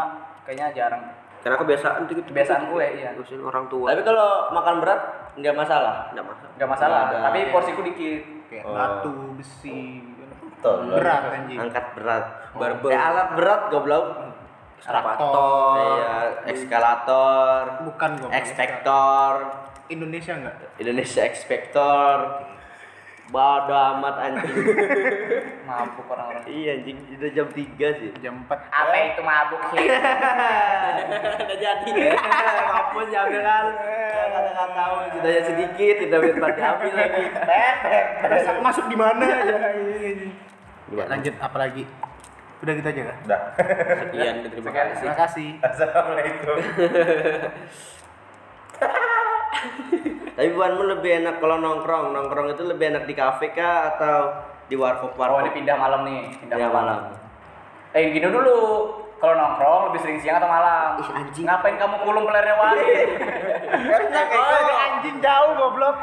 kayaknya 0.47 0.71
jarang. 0.71 1.03
Karena 1.45 1.61
kebiasaan 1.61 2.09
itu 2.09 2.25
Kebiasaan 2.25 2.73
kue, 2.73 2.87
iya. 2.97 3.13
Urusin 3.13 3.37
orang 3.39 3.69
tua. 3.69 3.93
Tapi 3.93 4.01
kalau 4.01 4.49
makan 4.49 4.81
berat 4.81 5.01
nggak 5.37 5.53
masalah. 5.53 6.09
enggak 6.09 6.25
masalah. 6.25 6.49
Enggak 6.57 6.69
masalah, 6.73 6.99
Nggak 7.05 7.13
ada. 7.13 7.25
tapi 7.29 7.39
porsiku 7.53 7.81
dikit. 7.85 8.21
Kayak 8.49 8.63
Oh. 8.65 8.73
batu, 8.73 9.13
besi. 9.37 10.01
Tolong. 10.57 10.97
Berat 10.97 11.21
anjing. 11.29 11.59
Angkat 11.61 11.85
berat. 11.93 12.25
Barbel. 12.51 12.89
Eh, 12.89 12.97
alat 12.97 13.27
berat 13.37 13.61
goblok. 13.69 14.05
Ekskavator. 14.75 15.77
Iya, 15.77 16.15
eskalator, 16.47 17.61
Bukan 17.85 18.09
gua. 18.17 18.29
ekspektor, 18.31 19.31
Indonesia 19.87 20.33
enggak? 20.33 20.55
Indonesia 20.77 21.21
ekspektor. 21.21 22.15
Bodo 23.33 23.73
amat 23.73 24.15
anjing. 24.21 24.53
Mabuk 25.67 26.05
orang-orang. 26.13 26.45
iya 26.45 26.77
anjing, 26.77 26.97
udah 27.17 27.29
jam 27.33 27.47
3 27.49 27.97
sih. 27.97 28.09
Jam 28.21 28.45
4. 28.45 28.53
Apa 28.53 28.95
itu 29.01 29.21
mabuk 29.25 29.61
sih? 29.73 29.81
Udah 31.41 31.57
jadi. 31.57 31.89
Mampus 32.69 33.07
ya 33.09 33.25
ambil 33.25 33.41
kan. 33.41 33.65
Kata-kata 34.13 34.63
tahu 34.77 34.95
sudah 35.17 35.31
ya 35.33 35.41
sedikit, 35.41 35.95
tidak 36.05 36.17
biar 36.21 36.53
diambil 36.53 36.93
lagi. 36.93 37.23
Terus 38.21 38.45
masuk 38.61 38.85
di 38.93 38.97
mana 38.97 39.25
ya? 39.25 39.37
Lanjut 41.09 41.33
apa 41.41 41.57
lagi? 41.57 41.83
Udah 42.61 42.73
gitu 42.77 42.87
aja 42.87 43.01
kah? 43.09 43.17
Udah. 43.25 43.41
Sekian 44.05 44.35
terima 44.47 44.69
Sekian. 44.69 44.85
kasih. 44.85 45.01
Terima 45.01 45.15
kasih. 45.17 45.49
Assalamualaikum. 45.65 46.57
Tapi 50.35 50.49
buanmu 50.51 50.83
lebih 50.91 51.23
enak 51.23 51.39
kalau 51.39 51.57
nongkrong. 51.57 52.11
Nongkrong 52.11 52.51
itu 52.51 52.63
lebih 52.67 52.91
enak 52.91 53.03
di 53.07 53.15
kafe 53.15 53.55
kah 53.55 53.95
atau 53.95 54.17
di 54.67 54.75
warkop 54.75 55.13
Oh, 55.13 55.17
warkop? 55.17 55.45
ini 55.45 55.51
pindah 55.55 55.77
malam 55.77 56.01
nih, 56.03 56.21
pindah 56.43 56.57
Ya, 56.57 56.67
malam. 56.67 56.75
malam. 56.75 57.01
Eh, 57.95 58.11
gini 58.11 58.27
dulu. 58.27 58.57
Kalau 59.15 59.31
nongkrong 59.31 59.81
lebih 59.89 59.99
sering 60.03 60.19
siang 60.19 60.37
atau 60.37 60.51
malam? 60.51 60.99
Ih, 60.99 61.07
anjing. 61.07 61.47
Ngapain 61.47 61.79
kamu 61.79 61.95
kulum 62.03 62.27
pelernya 62.27 62.55
wali? 62.59 62.83
anjing 64.75 65.15
jauh 65.23 65.51
goblok. 65.55 65.95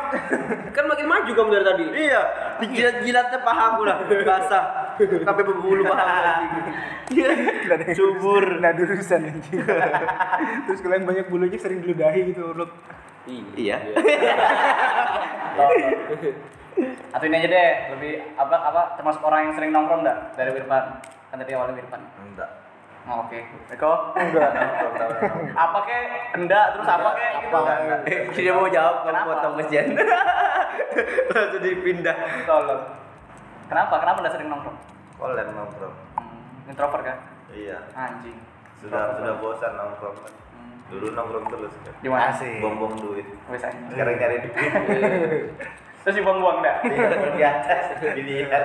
Kan 0.73 0.85
makin 0.89 1.07
maju 1.07 1.31
kamu 1.31 1.49
dari 1.53 1.65
tadi. 1.69 1.85
Iya, 1.93 2.23
dijilat-jilatnya 2.65 3.39
pahamu 3.45 3.85
lah, 3.85 3.97
basah. 4.09 4.65
Sampai 4.97 5.45
berbulu 5.45 5.85
pahamu 5.85 6.21
anjing. 6.25 6.65
Subur. 7.93 8.65
Nah 8.65 8.73
urusan 8.73 9.21
anjing. 9.29 9.61
Terus 10.67 10.81
kalian 10.81 11.05
banyak 11.05 11.27
bulunya 11.29 11.61
sering 11.61 11.85
diludahi 11.85 12.33
gitu 12.33 12.49
goblok. 12.49 12.73
Iya. 13.29 13.77
Atau 17.13 17.29
ini 17.29 17.37
aja 17.39 17.49
deh, 17.53 17.71
lebih 17.95 18.13
apa 18.35 18.57
apa 18.57 18.83
termasuk 18.97 19.21
orang 19.23 19.47
yang 19.47 19.55
sering 19.55 19.71
nongkrong 19.71 20.01
enggak 20.03 20.19
dari 20.35 20.51
Wirpan? 20.57 20.85
Kan 21.31 21.37
tadi 21.39 21.53
awalnya 21.53 21.77
Wirpan. 21.79 22.01
Enggak. 22.19 22.51
Oh, 23.03 23.27
Oke. 23.27 23.43
Eko? 23.69 24.15
Enggak. 24.15 24.51
apa 25.59 25.79
kek? 25.85 26.03
Enggak, 26.39 26.67
terus 26.79 26.89
apa 26.89 27.11
kek 27.19 27.33
gitu. 27.45 27.59
Dia 28.41 28.53
mau 28.59 28.71
jawab 28.71 28.95
kamu 29.03 29.11
Kenapa? 29.11 29.29
potong 29.37 29.55
mesin. 29.59 29.87
Langsung 31.35 31.63
dipindah. 31.63 32.17
Tolong. 32.47 32.83
Kenapa? 33.69 33.95
Kenapa 34.01 34.19
enggak 34.23 34.35
sering 34.39 34.49
nongkrong? 34.49 34.79
Kolen 35.19 35.49
nongkrong. 35.53 35.95
Hmm, 36.17 36.71
introvert 36.71 37.03
kan? 37.05 37.19
Iya. 37.53 37.79
Anjing. 37.93 38.39
Sudah 38.81 39.19
sudah 39.19 39.35
bosan 39.43 39.73
nongkrong. 39.77 40.17
Dulu 40.93 41.07
nongkrong 41.17 41.47
terus 41.49 41.73
kan. 41.81 41.95
Di 42.05 42.09
mana? 42.13 42.29
Asik. 42.29 42.61
Bom-bom 42.61 42.93
duit. 43.01 43.25
Anjing. 43.49 43.73
Sekarang 43.89 44.15
nyari 44.21 44.37
duit. 44.45 44.53
Terus 46.03 46.19
dibuang-buang 46.19 46.59
enggak? 46.59 46.77
Iya, 46.83 47.31
di 47.31 47.43
atas 47.47 47.85
dilihat. 48.03 48.65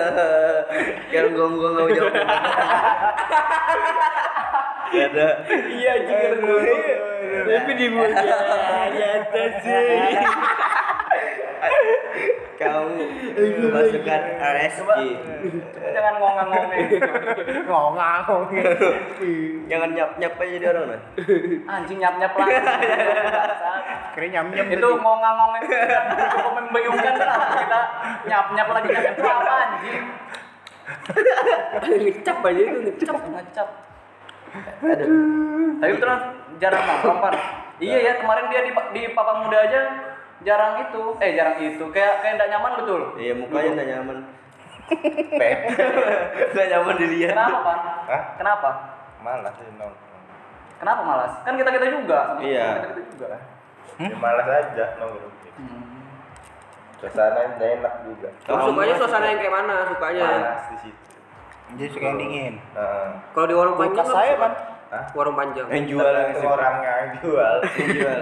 Yang 1.12 1.28
gonggong 1.36 1.74
kamu 1.76 1.90
jawab. 1.92 2.14
Gak 4.92 5.06
ada. 5.12 5.28
Iya 5.48 5.92
juga 6.08 6.28
Tapi 7.52 7.72
di 7.76 7.86
muka 7.92 8.24
di 8.96 9.00
atas 9.04 9.52
sih. 9.60 10.16
Kamu 12.62 12.94
masukkan 13.74 14.22
RSG. 14.38 14.90
Jangan 15.92 16.14
ngomong-ngomong. 16.22 16.86
Ngomong. 17.66 18.42
Jangan 19.66 19.90
nyap-nyap 19.98 20.32
aja 20.38 20.50
jadi 20.54 20.66
orang 20.70 20.86
nah. 20.94 21.00
Anjing 21.74 21.98
nyap-nyap 21.98 22.32
lagi. 22.38 22.54
Kira 24.14 24.26
nyam-nyam 24.30 24.66
itu 24.70 24.86
ngomong-ngomong 24.86 25.50
cukup 26.30 26.52
membingungkan 26.62 27.14
kenapa 27.18 27.46
kita 27.58 27.80
nyap-nyap 28.30 28.68
lagi 28.70 28.88
nyap 28.94 29.16
itu 29.18 29.26
apa 29.26 29.52
anjing? 29.58 30.04
Ngecap 31.82 32.38
aja 32.46 32.62
itu 32.62 32.78
ngecap. 32.86 33.16
Ngecap. 33.26 33.68
Tapi 35.82 35.94
terus 35.98 36.22
jarang 36.60 36.82
nongkrong 36.86 37.18
pan. 37.18 37.34
Iya 37.82 37.98
ya 37.98 38.12
kemarin 38.22 38.46
dia 38.46 38.62
di 38.62 38.70
di 38.94 39.02
papa 39.10 39.42
muda 39.42 39.58
aja 39.66 39.82
jarang 40.42 40.74
itu, 40.86 41.02
eh 41.22 41.30
jarang 41.34 41.56
itu, 41.62 41.84
kayak 41.90 42.14
kayak 42.22 42.34
tidak 42.38 42.48
nyaman 42.54 42.72
betul. 42.82 43.00
Iya 43.18 43.32
mukanya 43.38 43.70
nggak 43.78 43.88
nyaman. 43.94 44.18
Pep. 45.40 45.58
Nggak 46.52 46.66
nyaman 46.68 46.94
dilihat. 47.00 47.32
Kenapa 47.32 47.58
pan? 47.64 47.78
Hah? 48.10 48.22
Kenapa? 48.36 48.70
Malas 49.24 49.54
sih 49.56 49.66
nongkrong. 49.78 50.22
Kenapa 50.82 51.00
malas? 51.06 51.32
Kan 51.46 51.54
kita 51.56 51.70
kita 51.72 51.86
juga. 51.88 52.18
sama 52.28 52.40
Iya. 52.44 52.66
Kita 52.76 52.86
kita 52.92 53.02
juga. 53.08 53.26
Ya 54.02 54.16
malas 54.18 54.46
aja 54.50 54.86
nongkrong. 55.00 55.34
Hmm. 55.56 55.82
Suasana 57.00 57.40
tidak 57.56 57.68
enak 57.82 57.94
juga. 58.06 58.28
Kamu 58.46 58.62
sukanya 58.70 58.94
suasana 58.94 59.26
yang 59.26 59.40
kayak 59.42 59.54
mana 59.54 59.74
sukanya? 59.90 60.26
Panas 60.28 60.62
di 60.70 60.76
situ. 60.86 61.02
Jadi 61.72 61.88
suka 61.88 62.04
yang 62.04 62.18
dingin. 62.20 62.54
Nah, 62.76 63.10
Kalau 63.32 63.46
di 63.48 63.54
warung 63.56 63.76
panjang 63.80 64.06
saya, 64.06 64.32
Pan. 64.36 64.52
Hah? 64.92 65.04
Warung 65.16 65.34
panjang. 65.34 65.66
Yang 65.72 65.86
jual 65.96 66.12
yang 66.12 66.46
orangnya 66.46 66.92
yang 67.00 67.12
jual. 67.24 67.54
Yang 67.80 67.90
jual. 67.96 68.20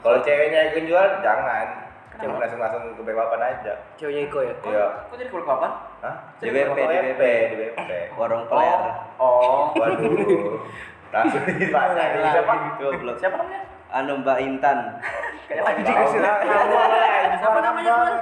Kalau 0.00 0.18
ceweknya 0.24 0.72
yang 0.72 0.84
jual 0.88 1.06
jangan. 1.20 1.66
Jangan 2.20 2.36
langsung-langsung 2.36 2.82
ke 2.96 3.02
bebapan 3.04 3.40
aja. 3.40 3.72
Ceweknya 3.96 4.22
Iko 4.28 4.38
ya? 4.44 4.54
Iya. 4.64 4.86
Kok 5.08 5.16
jadi 5.16 5.30
kulit 5.32 5.46
apa? 5.48 5.68
Hah? 6.04 6.14
Di 6.40 6.48
BP, 6.52 6.76
di 6.76 6.98
BP. 7.00 7.22
di 7.24 7.56
BP. 7.64 7.90
Warung 8.16 8.44
player. 8.48 8.80
Oh. 9.16 9.72
Waduh. 9.80 10.60
Langsung 11.10 11.42
dipasang 11.48 12.10
Siapa? 12.20 12.52
Goblok. 12.76 13.16
Siapa 13.20 13.36
namanya? 13.40 13.60
Anu 13.90 14.12
Mbak 14.22 14.38
Intan. 14.44 14.78
Kayak 15.50 15.64
lagi 15.66 15.82
Anjing 15.82 15.96
kasih 15.98 16.20
nama 16.22 16.46
lah. 16.46 17.34
Siapa 17.42 17.58
namanya? 17.58 17.90
Pan? 17.90 18.14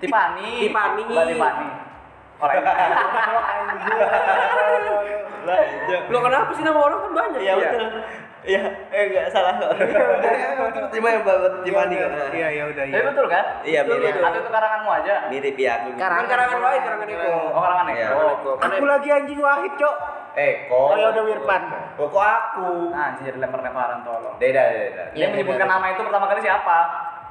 Tipani. 0.00 0.50
Tipani. 0.64 1.02
Mbak 1.04 1.24
Tipani. 1.28 1.66
Orang 2.36 2.64
Lah, 5.46 5.62
iya. 5.62 5.98
Lo 6.10 6.18
kenapa 6.18 6.50
sih 6.58 6.64
nama 6.66 6.80
orang 6.82 6.98
kan 7.06 7.12
banyak? 7.14 7.38
Iya 7.38 7.54
betul. 7.54 7.86
Iya, 8.46 8.62
eh 8.94 9.02
enggak 9.10 9.26
salah 9.34 9.58
kok. 9.58 9.74
Cuma 10.94 11.08
yang 11.10 11.22
Mbak 11.26 11.66
Tiffany 11.66 11.94
kok. 11.98 12.10
Iya, 12.30 12.48
ya 12.54 12.62
udah 12.70 12.84
Tapi 12.86 12.94
iya. 12.94 13.02
betul 13.10 13.26
kan? 13.26 13.44
Iya, 13.66 13.80
mirip. 13.82 14.14
Atau 14.22 14.38
itu 14.38 14.50
karanganmu 14.54 14.90
aja? 15.02 15.14
Mirip 15.26 15.56
ya 15.58 15.70
aku. 15.82 15.88
Kan 15.98 16.24
karangan 16.30 16.58
lain, 16.62 16.80
karangan 16.86 17.08
Iko. 17.10 17.30
Oh, 17.50 17.60
karangan 17.60 17.86
Iya. 17.90 18.06
Eko. 18.06 18.20
Iko. 18.22 18.50
Kan 18.62 18.70
Aku 18.70 18.84
lagi 18.86 19.08
anjing 19.10 19.40
wahid, 19.42 19.72
Cok. 19.74 19.96
Eko. 20.36 20.80
Oh 20.92 20.96
ya 20.96 21.06
udah 21.10 21.22
Wirpan. 21.26 21.62
Kok 21.98 22.14
aku? 22.14 22.70
Anjir 22.94 23.34
lempar-lemparan 23.34 24.06
tolong. 24.06 24.36
Deda, 24.38 24.62
Deda. 24.70 25.04
Dia 25.10 25.26
menyebutkan 25.34 25.66
nama 25.66 25.86
itu 25.90 26.00
pertama 26.06 26.30
kali 26.30 26.40
siapa? 26.44 26.78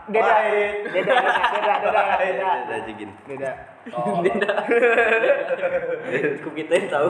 Deda. 0.05 0.21
Wahid. 0.21 0.85
Deda, 0.93 1.13
deda, 1.17 1.43
deda, 1.49 1.73
deda, 1.81 2.01
deda. 2.21 2.49
Udah 2.61 2.79
jegin. 2.85 3.09
Deda. 3.25 3.51
Oh. 3.93 4.17
Ku 6.45 6.49
kita 6.53 6.73
yang 6.73 6.89
tahu. 6.89 7.07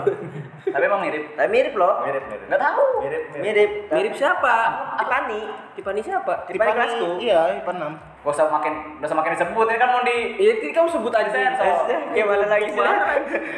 Tapi 0.64 0.84
emang 0.84 1.02
mirip. 1.04 1.24
Tapi 1.36 1.48
mirip 1.52 1.74
loh. 1.76 2.04
Mirip, 2.08 2.24
mirip. 2.28 2.48
Enggak 2.48 2.62
tahu. 2.64 2.84
Mirip, 3.04 3.24
Mirip. 3.40 3.72
Mirip 3.92 4.14
siapa? 4.16 4.56
Tipani. 5.00 5.40
Tipani 5.76 6.02
siapa? 6.04 6.34
Tipani 6.48 6.72
kelasku. 6.72 7.20
Iya, 7.20 7.60
IPA 7.60 7.72
6. 7.80 8.24
Gak 8.26 8.34
usah 8.34 8.50
makin, 8.50 8.74
gak 9.00 9.08
usah 9.12 9.18
makin 9.22 9.32
disebut. 9.38 9.66
Ini 9.70 9.80
kan 9.80 9.90
mau 9.92 10.02
di 10.02 10.18
Iya, 10.40 10.52
ini 10.64 10.72
kamu 10.74 10.90
sebut 10.90 11.14
aja 11.14 11.30
sih. 11.30 11.44
Sensor. 11.44 11.86
Gimana 12.16 12.46
lagi 12.48 12.68
sih? 12.72 12.80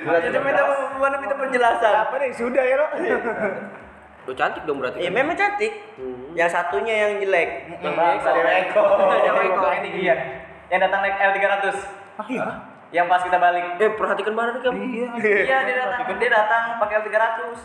Jadi 0.01 0.37
minta 0.41 0.63
mana 0.97 1.15
minta 1.21 1.35
penjelasan. 1.37 1.93
Apa 2.09 2.15
nih? 2.19 2.29
Sudah 2.33 2.63
ya, 2.65 2.75
lo. 2.75 2.87
Lo 4.27 4.35
cantik 4.35 4.67
dong 4.67 4.83
berarti. 4.83 4.99
Iya 4.99 5.09
kan? 5.09 5.17
memang 5.23 5.35
cantik. 5.39 5.71
Yang 6.37 6.49
satunya 6.53 6.93
yang 6.93 7.11
jelek. 7.17 7.49
Yang 7.81 7.95
Bangsa, 7.97 8.29
Eko. 8.29 8.83
Yang 9.25 9.35
Eko 9.49 9.65
yang 9.65 9.81
tinggi 9.81 10.03
ya. 10.05 10.15
Yang 10.69 10.79
datang 10.85 10.99
naik 11.01 11.17
L300. 11.17 11.65
Ah, 12.21 12.27
iya. 12.29 12.45
Yang 12.93 13.05
pas 13.09 13.21
kita 13.25 13.37
balik. 13.41 13.65
Eh 13.81 13.89
perhatikan 13.97 14.33
banget 14.37 14.61
kamu. 14.61 14.77
Iya. 14.77 15.09
Iya, 15.17 15.57
dia 15.65 15.75
datang, 15.81 16.05
dia 16.21 16.29
datang 16.29 16.63
pakai 16.77 17.01
L300. 17.01 17.57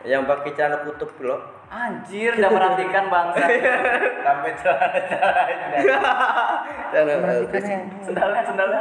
Yang 0.00 0.22
pakai 0.30 0.50
celana 0.56 0.78
kutub 0.86 1.10
loh. 1.20 1.40
Anjir, 1.68 2.32
udah 2.34 2.50
perhatikan 2.50 3.04
bangsa. 3.10 3.44
Sampai 4.26 4.50
celana-celananya. 4.56 5.98
Celana 6.90 7.32
Sendalnya, 8.00 8.42
sendalnya. 8.46 8.80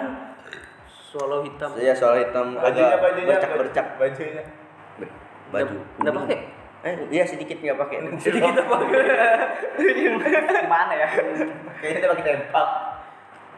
Solo 1.10 1.42
hitam. 1.42 1.74
Iya 1.74 1.94
soal 1.98 2.22
hitam 2.22 2.54
Bajunya, 2.54 2.86
agak 2.86 3.02
bajunya. 3.02 3.34
bercak-bercak 3.34 3.86
Bajunya. 3.98 4.44
baju. 5.50 5.78
Udah 5.98 6.14
pakai? 6.14 6.59
Eh, 6.80 6.96
iya 7.10 7.24
sedikit 7.24 7.60
nggak 7.60 7.76
pakai. 7.78 7.98
Sedikit 8.24 8.56
apa? 8.56 8.76
Gimana 10.64 10.94
ya? 10.94 11.08
Kayaknya 11.78 12.00
dia 12.00 12.10
pakai 12.10 12.26
tempak. 12.26 12.68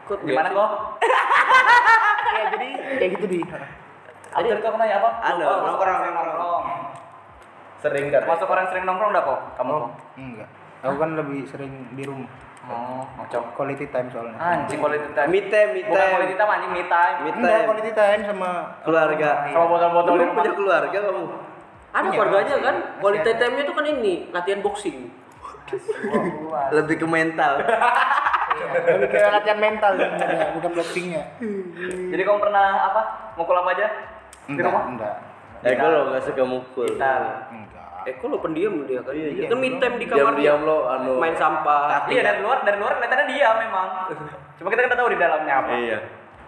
Kok 0.04 0.18
Gimana 0.22 0.48
kok? 0.50 0.70
Ya, 2.32 2.48
jadi 2.48 2.68
kayak 2.96 3.10
gitu 3.12 3.26
di. 3.28 3.38
Tadi 3.44 4.46
kau 4.56 4.72
nanya 4.72 5.04
apa? 5.04 5.10
Anu, 5.20 5.44
Oh, 5.44 5.58
nongkrong, 5.68 5.96
sering 6.00 6.14
nongkrong. 6.16 6.64
Sering 7.78 8.04
kan? 8.08 8.22
Masuk 8.24 8.48
orang 8.48 8.66
sering 8.72 8.84
nongkrong 8.88 9.12
dah 9.12 9.20
kok? 9.20 9.40
Kamu 9.60 9.70
kok? 9.76 9.92
Enggak. 10.16 10.48
Aku 10.80 10.96
kan 10.96 11.10
lebih 11.12 11.44
sering 11.44 11.92
di 11.92 12.08
rumah. 12.08 12.32
Oh, 12.64 13.04
ngocok. 13.12 13.52
Quality 13.52 13.84
time 13.92 14.08
soalnya. 14.08 14.32
Anjing 14.40 14.80
quality 14.80 15.12
time. 15.12 15.28
Me 15.28 15.40
time, 15.44 15.70
me 15.70 15.80
Bukan 15.84 15.92
time. 15.92 16.12
quality 16.16 16.34
time, 16.34 16.50
anjing 16.50 16.72
me 16.72 16.82
time. 16.88 17.14
Me 17.20 17.30
Enggak, 17.30 17.52
time. 17.52 17.66
quality 17.68 17.92
time 17.92 18.20
sama 18.24 18.50
Keluarga. 18.80 19.28
Sama 19.52 19.66
botol-botol 19.68 20.14
di 20.14 20.24
rumah. 20.24 20.34
punya 20.40 20.52
keluarga 20.56 20.98
kamu? 21.04 21.24
Ada 21.92 22.00
Punya, 22.02 22.16
keluarganya 22.16 22.56
kan? 22.58 22.76
Quality 22.98 23.30
time-nya 23.36 23.62
itu 23.62 23.72
kan 23.72 23.84
ini, 23.86 24.14
latihan 24.30 24.60
boxing. 24.60 24.98
Lebih 26.72 26.96
ke 26.96 27.06
mental. 27.06 27.52
lebih 28.88 29.08
ke 29.08 29.18
latihan 29.22 29.58
mental 29.58 29.92
sebenarnya, 29.94 30.46
bukan 30.56 30.70
boxingnya. 30.72 31.22
Jadi 32.08 32.22
kamu 32.22 32.38
pernah 32.40 32.66
apa? 32.88 33.00
Mukul 33.36 33.56
apa 33.56 33.70
aja? 33.72 33.86
Di 34.42 34.50
Enggak, 34.50 34.66
rumah? 34.66 34.82
enggak. 34.88 35.14
Eh, 35.62 35.72
gue 35.72 35.84
lo 35.86 36.00
gak 36.10 36.22
suka 36.24 36.42
mukul. 36.42 36.88
Kita. 36.90 37.14
Enggak. 37.48 37.86
Eh 38.02 38.12
kok 38.18 38.26
lo 38.26 38.40
pendiam 38.40 38.82
dia 38.82 38.98
kan? 38.98 39.14
Iya, 39.14 39.28
Dia 39.30 39.46
kan 39.46 39.58
me 39.58 39.68
time 39.78 39.94
di 39.94 40.06
kamar 40.08 40.18
Diam-diam 40.34 40.58
dia. 40.58 40.66
lo 40.66 40.76
anu. 40.90 41.12
main 41.20 41.36
sampah. 41.36 42.08
Iya 42.08 42.22
dari 42.24 42.38
luar, 42.40 42.58
dari 42.62 42.76
luar 42.76 42.92
kelihatannya 42.96 43.26
dia 43.30 43.48
memang. 43.60 43.86
Cuma 44.58 44.68
kita 44.68 44.80
kan 44.82 44.96
tahu 44.96 45.08
di 45.08 45.18
dalamnya 45.20 45.54
apa. 45.54 45.70
Iya. 45.72 45.98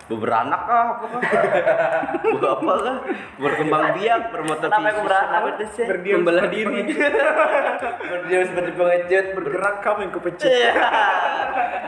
Beranak 0.05 0.61
kah? 0.69 1.01
Apa 1.01 1.07
kah? 1.09 1.21
Apa 2.61 2.73
kah? 2.77 2.97
Berkembang 3.41 3.97
biak, 3.97 4.21
bermotor 4.29 4.69
Kenapa 4.69 4.89
aku 4.93 5.03
beranak? 5.09 5.41
Berdiam 5.65 6.17
membelah 6.21 6.47
diri. 6.55 6.81
Berdiam 8.05 8.43
seperti 8.45 8.71
pengecut, 8.77 9.27
bergerak 9.33 9.77
kamu 9.81 9.99
yang 10.05 10.13
kepecut. 10.13 10.51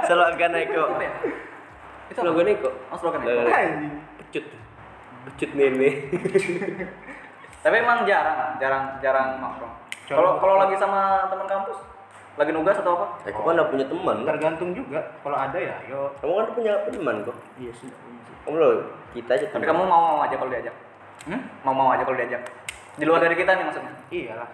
Selalu 0.08 0.22
akan 0.32 0.50
naik 0.56 0.68
kok. 0.72 0.86
Apa 0.88 1.02
ya? 1.04 1.12
Itu 2.08 2.18
apa? 2.22 2.28
Slogan 2.32 2.48
kok. 2.56 2.74
Oh, 2.88 2.96
slogan 2.96 3.20
ya? 3.20 3.26
Slogan. 3.28 3.70
Pecut. 4.16 4.44
Pecut 5.26 5.50
meme. 5.52 5.90
Tapi 7.66 7.76
emang 7.82 8.06
jarang, 8.06 8.56
jarang, 8.62 8.84
jarang 9.02 9.42
nongkrong. 9.42 9.74
Kalau 10.06 10.38
kalau 10.38 10.54
lagi 10.62 10.78
sama 10.78 11.26
teman 11.26 11.50
kampus, 11.50 11.82
lagi 12.38 12.54
nugas 12.54 12.78
atau 12.78 12.94
apa? 12.94 13.06
Aku 13.26 13.42
kan 13.42 13.58
udah 13.58 13.68
punya 13.68 13.86
teman. 13.90 14.16
Tergantung 14.22 14.70
juga. 14.70 15.02
Kalau 15.26 15.34
ada 15.34 15.58
ya, 15.58 15.76
yo. 15.90 16.14
Kamu 16.22 16.32
kan 16.32 16.46
punya 16.54 16.72
teman 16.86 17.26
kok. 17.26 17.36
Iya 17.58 17.74
sih. 17.74 17.90
Kamu 18.46 18.56
lo 18.62 18.70
kita 19.10 19.34
aja. 19.34 19.46
Tapi 19.50 19.66
kamu 19.66 19.82
mau 19.82 20.00
mau 20.14 20.18
aja 20.22 20.38
kalau 20.38 20.50
diajak. 20.54 20.74
Hmm? 21.26 21.42
Mau 21.66 21.74
mau 21.74 21.90
aja 21.90 22.06
kalau 22.06 22.14
diajak. 22.14 22.42
Di 22.94 23.02
luar 23.02 23.18
dari 23.18 23.34
kita 23.34 23.58
nih 23.58 23.64
maksudnya. 23.66 23.92
Iyalah. 24.14 24.48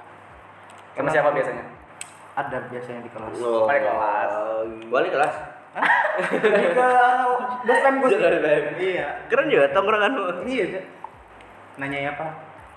Sama 0.96 1.08
siapa 1.12 1.30
biasanya? 1.36 1.64
Ada 2.32 2.58
biasanya 2.72 3.00
di 3.04 3.10
kelas. 3.12 3.36
Oh. 3.44 3.68
Balik 3.68 3.84
kelas. 3.84 4.30
Balik 4.88 5.12
kelas. 5.12 5.34
Ke 7.64 7.74
friend 7.84 7.96
gue. 8.00 8.10
Iya. 8.80 9.08
Keren 9.28 9.52
juga 9.52 9.68
tongkrongan 9.76 10.12
lu. 10.16 10.24
Iya. 10.48 10.80
Nanya 11.76 12.16
apa? 12.16 12.26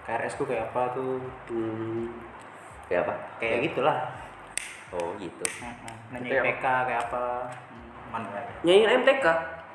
KRS 0.05 0.35
ku 0.37 0.43
kayak 0.43 0.69
apa 0.71 0.93
tuh? 0.93 1.23
Hmm. 1.49 2.11
Kayak 2.91 3.07
apa? 3.07 3.13
Kayak 3.39 3.71
gitulah. 3.71 3.97
Oh 4.93 5.15
gitu. 5.17 5.45
Nanya 6.11 6.27
Itu 6.27 6.35
ya, 6.35 6.41
IPK 6.43 6.65
kayak 6.91 7.01
apa? 7.09 7.23
Mana 8.13 8.27
ya? 8.31 8.51
Nyanyiin 8.63 8.91
MTK. 9.01 9.25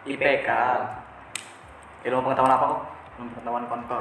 IPK. 0.06 0.50
Ilmu 2.00 2.20
pengetahuan 2.22 2.52
apa 2.52 2.64
kok? 2.66 2.80
Pengetahuan 3.14 3.64
kontol. 3.68 4.00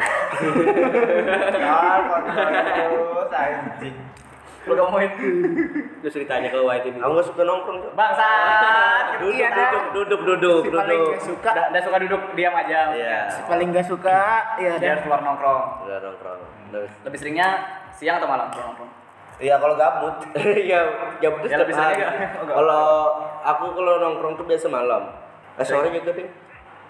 Ah, 1.59 1.97
kontrol 2.01 2.47
terus 3.21 3.31
anjing. 3.33 3.95
Lu 4.59 4.75
ngomongin 4.75 5.11
Terus 5.99 6.15
ditanya 6.19 6.47
ke 6.47 6.59
White 6.59 6.85
ini. 6.85 6.99
Aku 6.99 7.11
gak 7.13 7.25
suka 7.25 7.41
nongkrong 7.41 7.79
tuh. 7.79 7.91
bangsat. 7.93 9.03
Duduk, 9.17 9.33
Iya 9.33 9.47
duduk, 9.49 9.83
duduk, 9.91 10.21
duduk, 10.25 10.61
Si 10.61 10.69
paling 10.69 10.99
duduk. 10.99 11.11
gak 11.11 11.23
suka. 11.25 11.49
Udah, 11.49 11.65
udah 11.69 11.81
suka 11.81 11.97
duduk 11.99 12.21
diam 12.33 12.53
aja. 12.53 12.79
Iya. 12.93 13.17
Si 13.29 13.41
paling 13.43 13.67
gak 13.69 13.87
suka, 13.87 14.19
ya 14.57 14.71
Dia 14.77 14.89
harus 14.93 15.03
keluar 15.03 15.21
nongkrong. 15.21 15.63
Udah 15.83 15.97
nongkrong. 16.01 16.39
Terus. 16.69 16.91
Lebih 17.01 17.17
seringnya 17.17 17.47
siang 17.91 18.19
atau 18.19 18.29
malam 18.29 18.47
keluar 18.49 18.67
nongkrong? 18.69 18.91
Iya 19.39 19.55
kalau 19.57 19.75
gabut. 19.75 20.15
Iya, 20.67 20.79
itu 21.17 21.23
Ya, 21.23 21.29
setiap 21.41 21.59
lebih 21.61 21.75
sering? 21.75 21.99
Oh. 22.37 22.45
Kalau 22.53 22.83
aku 23.41 23.65
kalau 23.73 23.93
nongkrong 23.97 24.33
tuh 24.35 24.45
biasa 24.45 24.67
malam. 24.67 25.03
Eh, 25.55 25.65
sore 25.65 25.87
juga 25.89 26.11
deh. 26.13 26.27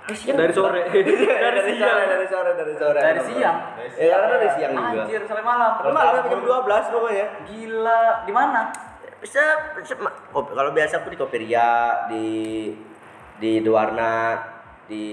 Dari 0.09 0.53
sore. 0.53 0.81
dari 1.45 1.61
siang, 1.75 1.97
dari 2.09 2.27
sore, 2.27 2.51
dari 2.57 2.73
sore. 2.75 2.99
Dari 2.99 3.21
siang. 3.29 3.57
Ya 3.95 4.07
karena 4.17 4.25
dari 4.37 4.49
siang 4.57 4.71
juga. 4.73 5.01
Anjir 5.05 5.21
sampai 5.29 5.45
malam. 5.45 5.71
Kalau 5.77 5.93
malam 5.93 6.11
sampai 6.17 6.31
jam 6.33 6.41
12 6.41 6.93
pokoknya. 6.93 7.25
Gila, 7.45 8.03
di 8.25 8.33
mana? 8.33 8.61
Bisa, 9.19 9.43
bisa 9.75 9.93
kalau 10.31 10.71
biasa 10.71 11.03
aku 11.03 11.11
di 11.11 11.19
Koperia, 11.19 12.07
di 12.07 12.27
di 13.39 13.51
Duarna, 13.59 14.39
di 14.87 15.03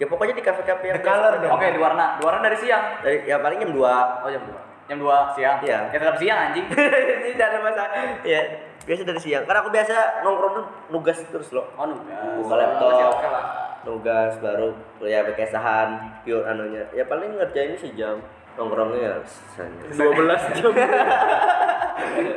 ya 0.00 0.06
pokoknya 0.08 0.34
di 0.36 0.44
kafe-kafe 0.44 0.84
yang 0.88 0.98
The 1.00 1.04
Color 1.04 1.34
dong. 1.44 1.52
Oke, 1.52 1.66
di 1.68 1.80
warna. 1.80 2.16
Di 2.16 2.22
warna 2.24 2.40
dari 2.40 2.58
siang. 2.58 2.84
Dari 3.04 3.28
ya 3.28 3.36
paling 3.38 3.60
jam 3.60 3.72
2. 3.76 4.24
Oh, 4.24 4.30
jam 4.32 4.42
2. 4.48 4.88
Jam 4.88 4.98
2 4.98 5.36
siang. 5.36 5.56
Iya. 5.60 5.78
Ya 5.92 5.96
tetap 6.00 6.16
siang 6.16 6.38
anjing. 6.50 6.66
Tidak 7.36 7.46
ada 7.46 7.58
masalah. 7.60 7.90
Ya, 8.24 8.40
biasa 8.88 9.02
dari 9.04 9.20
siang. 9.20 9.44
Karena 9.44 9.60
aku 9.60 9.70
biasa 9.70 10.24
nongkrong 10.24 10.52
tuh 10.56 10.66
nugas 10.88 11.18
terus 11.28 11.52
loh. 11.52 11.68
Oh, 11.76 11.84
nugas. 11.84 12.16
Buka 12.40 12.54
laptop. 12.56 12.88
Masih 12.88 13.59
Nugas 13.80 14.36
baru 14.38 14.76
ya 15.00 15.24
pakai 15.24 15.48
sahan, 15.48 15.88
pure 16.20 16.44
anunya. 16.44 16.84
Ya 16.92 17.04
paling 17.04 17.32
ngerjainnya 17.34 17.76
sejam. 17.76 18.20
Nongkrongnya 18.54 18.98
ya 19.00 19.14
sisanya. 19.24 19.82
12 19.88 20.36
jam. 20.60 20.72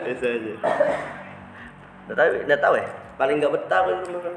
Biasa 0.03 0.25
aja. 0.25 0.53
Nggak 2.03 2.15
tahu, 2.15 2.29
nggak 2.47 2.61
tahu 2.61 2.73
ya. 2.79 2.87
Paling 3.15 3.35
nggak 3.39 3.53
betah 3.53 3.79
rumah. 3.83 4.35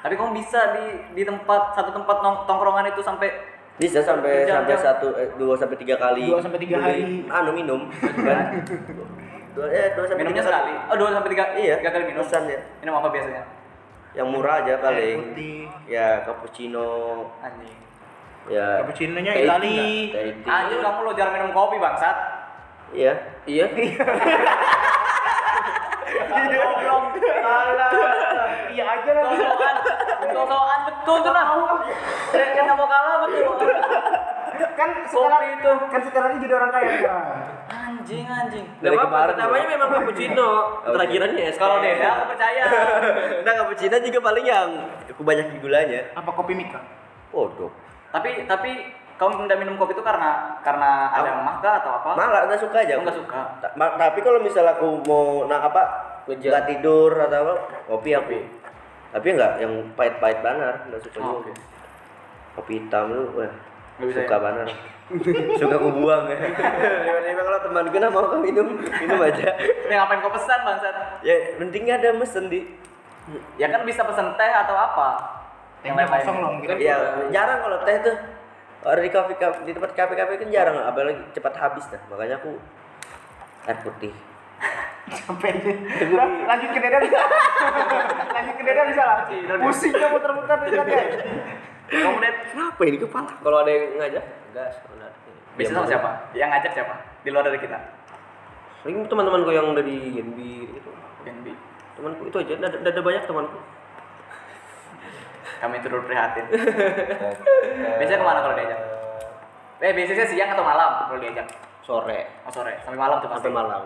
Tapi 0.00 0.14
kamu 0.16 0.32
bisa 0.32 0.60
di 0.72 0.84
di 1.12 1.22
tempat 1.28 1.76
satu 1.76 1.92
tempat 1.92 2.16
nong, 2.24 2.48
tongkrongan 2.48 2.88
itu 2.88 3.00
sampai 3.00 3.28
Bisa 3.76 4.04
sampai 4.04 4.44
Jam, 4.44 4.60
sampai 4.60 4.76
jam. 4.76 4.84
satu 4.92 5.08
eh, 5.16 5.28
dua 5.36 5.56
sampai 5.56 5.76
tiga 5.76 5.96
kali. 5.96 6.28
Dua 6.28 6.40
sampai 6.40 6.60
tiga 6.60 6.76
hari. 6.80 7.24
Anu 7.24 7.50
minum. 7.52 7.88
kan? 8.00 8.60
dua 9.56 9.66
eh 9.68 9.92
dua 9.92 10.04
sampai 10.04 10.20
minumnya 10.20 10.40
tiga 10.40 10.52
sekali. 10.52 10.72
Oh, 10.88 10.96
2 11.00 11.16
sampai 11.16 11.30
3 11.32 11.64
Iya. 11.64 11.74
Tiga 11.80 11.90
kali 11.90 12.04
minum. 12.06 12.20
Pesan 12.20 12.44
ya. 12.44 12.60
Minum 12.80 12.96
apa 12.96 13.08
biasanya? 13.08 13.40
Yang 14.10 14.28
murah 14.34 14.66
aja 14.66 14.74
paling. 14.82 15.18
putih. 15.34 15.70
Ya 15.86 16.26
cappuccino. 16.26 16.88
Anjing. 17.38 17.78
Ya. 18.50 18.82
Cappuccino-nya 18.82 19.32
Itali. 19.38 20.10
Anjir 20.42 20.78
kamu 20.82 20.98
lo 21.06 21.12
jarang 21.14 21.34
minum 21.38 21.54
kopi 21.54 21.78
bangsat. 21.78 22.16
Iya. 22.90 23.14
Iya. 23.46 23.66
Goblok. 26.50 27.04
Salah. 27.22 27.90
Iya 28.74 28.84
aja 28.86 29.10
lah. 29.14 29.22
Sosokan. 29.30 29.76
Sosokan 30.34 30.80
betul 30.90 31.16
tuh 31.22 31.32
nah. 31.34 31.46
Kita 32.34 32.72
mau 32.74 32.86
kalah 32.90 33.14
betul. 33.26 33.70
Kan 34.70 34.90
sekarang 35.04 35.42
itu. 35.52 35.70
kan 35.86 36.00
sekarang 36.02 36.30
ini 36.30 36.40
jadi 36.40 36.54
orang 36.54 36.70
kaya 36.70 36.88
sekarang. 36.94 37.26
Anjing 37.68 38.24
anjing. 38.24 38.66
Dari 38.78 38.96
kemarin 38.96 39.34
Namanya 39.34 39.62
juga. 39.62 39.72
memang 39.72 39.88
cappuccino. 39.90 40.48
Terakhirannya 40.86 41.42
es. 41.44 41.56
Kalau 41.56 41.76
Deda 41.78 42.08
aku 42.10 42.24
percaya. 42.30 42.64
Nah 43.44 43.52
cappuccino 43.54 43.96
juga 43.98 44.18
paling 44.22 44.44
yang 44.44 44.68
kebanyakan 45.10 45.56
gulanya. 45.58 46.00
Apa 46.14 46.30
kopi 46.32 46.52
Mika? 46.52 46.80
Waduh. 47.30 47.70
tapi 48.10 48.42
tapi 48.44 48.70
kamu 49.14 49.46
tidak 49.46 49.60
minum 49.60 49.76
kopi 49.76 49.92
itu 49.92 50.00
karena 50.00 50.58
karena 50.60 50.90
ada 51.10 51.30
mah 51.38 51.56
kah 51.58 51.78
atau 51.78 51.92
apa? 51.94 52.10
Malah 52.16 52.40
nggak 52.48 52.58
suka 52.58 52.80
aja. 52.80 52.96
Aku 52.96 53.04
nggak 53.04 53.18
suka. 53.18 53.40
Ta- 53.60 53.72
ma- 53.74 53.94
tapi 53.94 54.18
kalau 54.18 54.40
misalnya 54.40 54.74
aku 54.74 54.98
mau 55.04 55.44
nah 55.44 55.62
apa 55.62 55.82
nggak 56.26 56.64
tidur 56.66 57.12
atau 57.14 57.38
apa 57.38 57.54
kopi 57.86 58.10
aku. 58.12 58.34
Tapi 59.10 59.26
nggak 59.30 59.52
yang 59.58 59.72
pahit-pahit 59.94 60.38
banar, 60.40 60.86
nggak 60.86 61.02
suka 61.02 61.18
Oh, 61.18 61.38
juga. 61.38 61.50
oke. 61.50 61.52
Kopi 62.50 62.72
hitam 62.78 63.10
lu, 63.10 63.22
wah, 63.36 63.52
bisa 64.08 64.24
suka 64.24 64.36
ya? 64.36 64.42
banar. 64.42 64.66
suka 65.58 65.74
aku 65.76 65.90
buang 65.90 66.24
ya. 66.30 66.38
Tiba-tiba 67.04 67.42
kalau 67.42 67.60
teman 67.66 67.84
gue 67.90 68.00
mau 68.08 68.24
kau 68.30 68.38
minum, 68.38 68.68
minum 68.78 69.18
aja. 69.20 69.48
Ini 69.58 69.92
ngapain 69.98 70.20
kau 70.22 70.32
pesan 70.32 70.58
bangsat? 70.62 70.94
Ya 71.26 71.34
pentingnya 71.58 71.94
ada 71.98 72.08
mesen 72.14 72.46
di. 72.48 72.60
Ya 73.58 73.68
kan 73.68 73.82
bisa 73.84 74.06
pesan 74.06 74.38
teh 74.38 74.52
atau 74.54 74.76
apa? 74.78 75.08
Tehnya 75.82 76.06
kosong 76.06 76.36
loh 76.38 76.50
mungkin. 76.56 76.78
Ya 76.78 76.96
jarang 77.34 77.58
kalau 77.60 77.78
teh 77.82 77.96
tuh. 78.00 78.16
Orang 78.80 79.04
di 79.04 79.12
kafe 79.12 79.36
kafe 79.36 79.58
di 79.68 79.76
tempat 79.76 79.92
kafe 79.92 80.16
kafe 80.16 80.40
kan 80.40 80.48
jarang, 80.48 80.80
apalagi 80.80 81.20
cepat 81.36 81.52
habis 81.60 81.84
dah. 81.92 82.00
Makanya 82.08 82.40
aku 82.40 82.56
air 83.68 83.78
putih. 83.84 84.14
Sampai 85.10 85.52
ini. 85.58 85.72
Udah, 86.06 86.28
lanjut 86.48 86.70
ke 86.72 86.80
Deda 86.80 86.98
bisa. 87.02 87.20
lanjut 88.36 88.54
ke 88.56 88.62
Deda 88.62 88.82
bisa 88.88 89.02
lah. 89.04 89.18
Pusingnya 89.58 90.08
muter-muter 90.12 90.58
tadi. 90.64 90.96
Kamu 91.90 92.18
net 92.22 92.36
Kenapa 92.54 92.80
ini 92.86 92.98
kepala? 93.02 93.30
Kalau 93.42 93.56
ada 93.66 93.70
yang 93.70 93.98
ngajak, 93.98 94.24
gas. 94.54 94.74
Kalau 94.86 94.94
nggak 94.98 95.10
ada, 95.10 95.30
bisa 95.58 95.70
sama 95.74 95.86
siapa? 95.90 96.10
Yang 96.32 96.48
ngajak 96.54 96.72
siapa? 96.78 96.94
Di 97.26 97.28
luar 97.34 97.44
dari 97.46 97.58
kita. 97.58 97.78
Paling 98.80 98.96
teman-temanku 99.10 99.50
yang 99.50 99.66
dari 99.74 99.98
NB 100.22 100.38
gitu. 100.70 100.90
BNB. 101.26 101.46
Temanku 101.98 102.22
itu 102.30 102.36
aja, 102.40 102.54
ada, 102.56 102.78
ada 102.80 103.00
banyak 103.02 103.24
temanku. 103.26 103.58
Kami 105.60 105.76
turut 105.84 106.08
prihatin. 106.08 106.46
Biasanya 108.00 108.18
ke 108.18 108.24
mana 108.24 108.40
kalau 108.40 108.56
diajak? 108.56 108.80
Eh 109.80 109.92
biasanya 109.96 110.24
siang 110.28 110.50
atau 110.56 110.64
malam 110.64 110.90
kalau 111.08 111.20
diajak? 111.20 111.46
Sore 111.84 112.28
Oh 112.44 112.52
sore, 112.52 112.76
sampai 112.84 113.00
malam 113.00 113.16
tuh 113.20 113.28
pasti. 113.28 113.48
sampai 113.48 113.52
malam. 113.52 113.82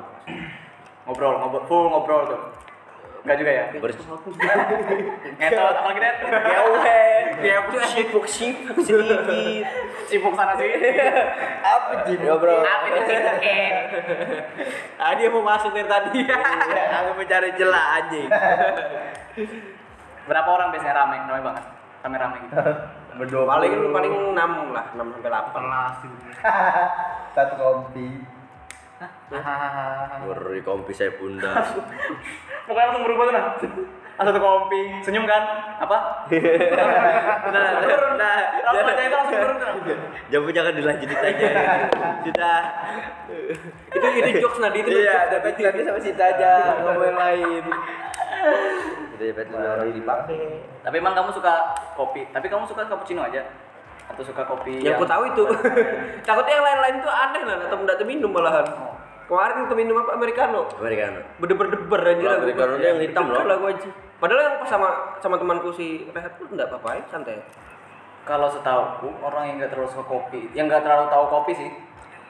Ngobrol, 1.06 1.36
ngobrol, 1.36 1.62
full 1.68 1.86
ngobrol 1.92 2.22
tuh. 2.24 2.40
Enggak 3.24 3.36
juga 3.40 3.52
ya? 3.56 3.64
Ngetot 5.40 5.74
apalagi 5.80 6.00
net? 6.04 6.16
Ya 6.52 6.60
weh. 6.60 7.20
Ya 7.40 7.56
Sibuk 7.88 8.28
sibuk 8.28 8.76
sedikit. 8.84 9.64
sibuk 10.04 10.32
sana 10.36 10.52
sih. 10.60 10.68
Apa 11.64 12.04
sih 12.04 12.20
bro? 12.20 12.60
Apa 12.60 12.84
itu 12.84 13.00
sibukin? 13.08 13.72
Ah 15.00 15.16
dia 15.16 15.32
mau 15.32 15.40
masuk 15.40 15.72
dari 15.72 15.88
tadi. 15.88 16.20
Iya, 16.20 16.36
Aku 17.00 17.10
mencari 17.16 17.50
celah 17.56 17.84
anjing. 17.96 18.28
Berapa 20.24 20.48
orang 20.48 20.68
biasanya 20.72 20.94
rame? 20.94 21.16
Rame 21.24 21.40
banget. 21.40 21.64
Rame-rame 22.04 22.36
gitu. 22.44 22.56
Berdua 23.14 23.42
paling 23.48 23.72
paling 23.88 24.12
enam 24.36 24.50
lah, 24.76 24.84
enam 24.92 25.06
sampai 25.16 25.24
delapan. 25.24 25.62
Kelas. 25.64 25.96
satu 27.34 27.54
kopi. 27.56 28.08
Ngeri 30.24 30.60
kompi 30.62 30.92
saya 30.94 31.10
bunda. 31.18 31.50
Pokoknya 32.66 32.86
langsung 32.88 33.04
berubah 33.04 33.24
tuh 33.28 33.34
nah. 33.34 33.44
Langsung 34.14 34.38
kopi, 34.38 34.80
senyum 35.02 35.26
kan? 35.26 35.42
Apa? 35.82 35.98
Nah, 37.54 37.82
nah, 38.14 38.38
Langsung 38.62 38.88
aja 38.88 39.02
itu 39.02 39.14
langsung 39.14 39.36
turun 39.36 39.56
tuh. 39.58 39.66
nah. 39.66 39.96
Jamu 40.30 40.48
jangan 40.54 40.72
dilanjutin 40.78 41.18
aja. 41.18 41.46
Sudah. 42.24 42.60
itu 43.94 44.06
itu 44.22 44.30
jokes 44.40 44.58
nadi 44.62 44.78
itu. 44.80 44.88
Iya, 45.02 45.18
dapat 45.30 45.58
nanti 45.58 45.82
sama 45.82 46.00
Sita 46.00 46.24
aja 46.30 46.50
ngomong 46.82 47.14
lain. 47.18 47.64
Dapat 49.18 49.46
lima 49.50 49.58
orang 49.78 49.90
dipakai. 49.94 50.42
Tapi 50.86 50.96
emang 50.98 51.14
kamu 51.14 51.30
suka 51.34 51.54
kopi? 51.98 52.26
Tapi 52.30 52.46
kamu 52.46 52.64
suka 52.70 52.86
cappuccino 52.86 53.22
aja? 53.26 53.42
Atau 54.04 54.22
suka 54.22 54.42
kopi 54.44 54.84
Yang 54.84 55.00
aku 55.00 55.06
tahu 55.08 55.22
itu. 55.32 55.42
Takutnya 56.28 56.54
yang 56.60 56.66
lain-lain 56.66 56.96
tuh 57.00 57.12
aneh 57.12 57.42
lah, 57.48 57.56
atau 57.68 57.76
tidak 57.82 58.04
minum 58.04 58.30
malahan. 58.30 58.66
Kemarin 59.24 59.64
tuh 59.72 59.76
minum 59.76 59.96
apa 60.04 60.20
americano. 60.20 60.68
Americano. 60.76 61.20
Berdeber-deber 61.40 62.00
aja 62.04 62.24
lah. 62.28 62.38
Americano 62.44 62.74
yang 62.76 63.00
hitam 63.00 63.24
loh. 63.32 63.40
lah 63.40 63.56
aja. 63.72 63.88
Padahal 64.20 64.40
yang 64.40 64.56
pas 64.60 64.68
sama 64.68 64.88
sama 65.20 65.36
temanku 65.40 65.72
si 65.72 66.08
Rehat 66.12 66.36
tuh 66.36 66.48
enggak 66.52 66.68
apa-apa 66.68 67.00
ya, 67.00 67.02
santai. 67.08 67.40
Kalau 68.24 68.48
setahuku 68.48 69.08
orang 69.20 69.52
yang 69.52 69.56
nggak 69.60 69.72
terlalu 69.72 69.88
suka 69.92 70.04
kopi, 70.08 70.48
yang 70.56 70.64
nggak 70.68 70.80
terlalu 70.84 71.12
tahu 71.12 71.24
kopi 71.28 71.52
sih, 71.56 71.70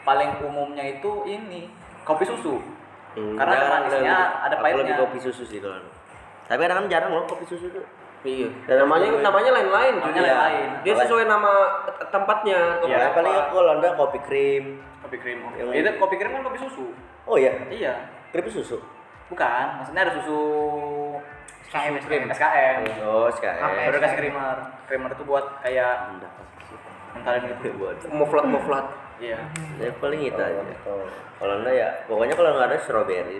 paling 0.02 0.42
umumnya 0.42 0.82
itu 0.82 1.22
ini 1.26 1.70
kopi 2.02 2.26
susu. 2.26 2.58
Hmm, 3.14 3.38
Karena 3.38 3.78
manisnya, 3.78 4.16
ada 4.42 4.58
pahitnya. 4.58 4.82
lebih 4.90 4.94
kopi 5.06 5.18
susu 5.22 5.46
sih 5.46 5.62
kalau. 5.62 5.86
Tapi 6.50 6.58
kadang 6.66 6.82
kan 6.82 6.86
jarang 6.90 7.10
loh 7.14 7.24
kopi 7.30 7.46
susu 7.46 7.70
tuh. 7.70 7.84
Iya. 8.24 8.48
Dan 8.64 8.76
namanya 8.88 9.06
aku- 9.12 9.20
namanya 9.20 9.50
lain-lain. 9.52 9.94
Namanya 10.00 10.16
Iya. 10.16 10.24
lain-lain. 10.24 10.68
Dia 10.80 10.94
sesuai 10.96 11.24
nama 11.28 11.52
tempatnya. 12.08 12.60
Iya. 12.82 12.96
Ya, 12.98 13.08
paling 13.12 13.34
aku 13.36 13.52
kalau 13.54 13.70
ada 13.76 13.88
kopi 13.94 14.18
krim. 14.24 14.64
Kopi 15.04 15.16
krim. 15.20 15.38
Yang- 15.54 15.76
Itu 15.76 15.88
kopi 16.00 16.16
krim 16.16 16.32
kan 16.32 16.42
kopi 16.42 16.58
susu. 16.58 16.88
Oh 17.28 17.36
iya, 17.36 17.52
Iya. 17.68 17.92
krim 18.32 18.48
susu. 18.48 18.80
Bukan, 19.28 19.66
maksudnya 19.76 20.02
ada 20.04 20.12
susu 20.16 20.40
SKM, 21.68 21.94
krim 22.00 22.24
SKM. 22.28 22.80
Oh, 23.04 23.28
sekarang. 23.28 23.60
Baru 23.88 23.98
kasih 24.00 24.16
creamer. 24.16 24.56
Creamer 24.88 25.10
itu 25.12 25.24
buat 25.24 25.44
kayak 25.60 25.94
mentalin 27.12 27.42
gitu. 27.46 27.68
Buat. 27.80 27.96
Muflat 28.08 28.44
muflat. 28.48 28.86
Iya. 29.20 29.38
Ya 29.78 29.88
paling 30.00 30.20
itu 30.20 30.40
aja. 30.40 30.60
Kalau 31.34 31.54
enggak 31.60 31.74
ya, 31.76 31.88
pokoknya 32.08 32.34
kalau 32.34 32.50
nggak 32.56 32.68
ada 32.72 32.78
strawberry. 32.80 33.38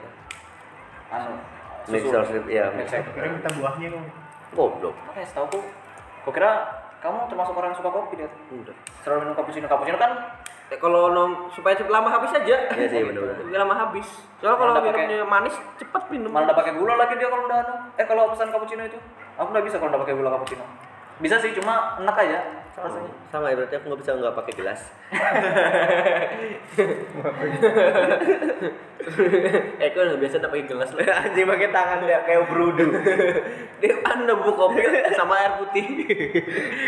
Anu. 1.08 1.34
Mixer 1.88 2.20
ya. 2.48 2.72
Milkshake. 2.72 3.04
Kira 3.12 3.28
minta 3.28 3.50
buahnya 3.52 3.88
kok. 3.92 4.23
Goblok. 4.54 4.94
Makanya 5.10 5.26
setahu 5.26 5.44
aku, 5.50 5.60
kok 6.24 6.32
kira 6.32 6.50
kamu 7.04 7.28
termasuk 7.28 7.52
orang 7.52 7.74
yang 7.74 7.78
suka 7.78 7.90
kopi 7.92 8.14
dia. 8.16 8.30
Udah. 8.48 8.74
Selalu 9.04 9.18
minum 9.26 9.34
cappuccino. 9.36 9.66
Cappuccino 9.68 9.98
kan 10.00 10.12
Ya, 10.72 10.80
kalau 10.80 11.12
nong 11.12 11.52
supaya 11.52 11.76
cepet 11.76 11.92
lama 11.92 12.08
habis 12.08 12.32
aja. 12.32 12.56
Iya 12.72 12.88
sih, 12.88 13.04
bener-bener. 13.04 13.36
Lebih 13.36 13.60
lama 13.60 13.76
habis. 13.76 14.08
Soalnya 14.40 14.56
kalau 14.56 14.72
minumnya 14.80 15.20
manis 15.28 15.52
cepat 15.76 16.08
minum. 16.08 16.32
malah 16.32 16.48
udah 16.50 16.56
pakai 16.56 16.72
gula 16.72 16.96
lagi 16.96 17.20
dia 17.20 17.28
kalau 17.28 17.44
udah. 17.44 17.92
Eh 18.00 18.06
kalau 18.08 18.32
pesan 18.32 18.48
cappuccino 18.48 18.80
itu, 18.80 18.96
aku 19.36 19.52
nggak 19.52 19.64
bisa 19.68 19.76
kalau 19.76 19.92
udah 19.92 20.00
pakai 20.00 20.16
gula 20.16 20.32
cappuccino. 20.32 20.64
Bisa 21.20 21.36
sih, 21.36 21.52
cuma 21.52 22.00
enak 22.00 22.16
aja 22.16 22.63
rasanya. 22.82 23.12
Sama 23.30 23.46
ya 23.50 23.54
berarti 23.54 23.74
aku 23.78 23.86
nggak 23.86 24.00
bisa 24.02 24.10
nggak 24.18 24.34
pakai 24.34 24.54
gelas. 24.58 24.80
eh 29.84 29.90
kan 29.92 30.16
biasa 30.16 30.40
udah 30.40 30.50
pakai 30.50 30.66
gelas 30.66 30.90
lah. 30.96 31.04
Anjing 31.28 31.46
pakai 31.46 31.68
tangan 31.70 31.98
dia 32.08 32.24
kayak 32.24 32.48
brudu. 32.50 32.86
Dia 33.78 33.94
anda 34.08 34.32
buka 34.34 34.52
kopi 34.56 34.80
sama 35.14 35.34
air 35.38 35.52
putih. 35.60 35.84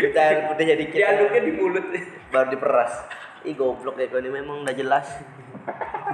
Kita 0.01 0.19
air 0.19 0.39
putihnya 0.51 0.75
dikit. 0.75 0.97
Diaduknya 0.97 1.41
di 1.45 1.51
mulut. 1.55 1.85
Baru 2.33 2.49
diperas. 2.51 3.07
Ih 3.45 3.55
goblok 3.55 4.01
ya 4.01 4.09
kau 4.09 4.19
ini 4.19 4.33
memang 4.33 4.65
udah 4.65 4.75
jelas. 4.75 5.07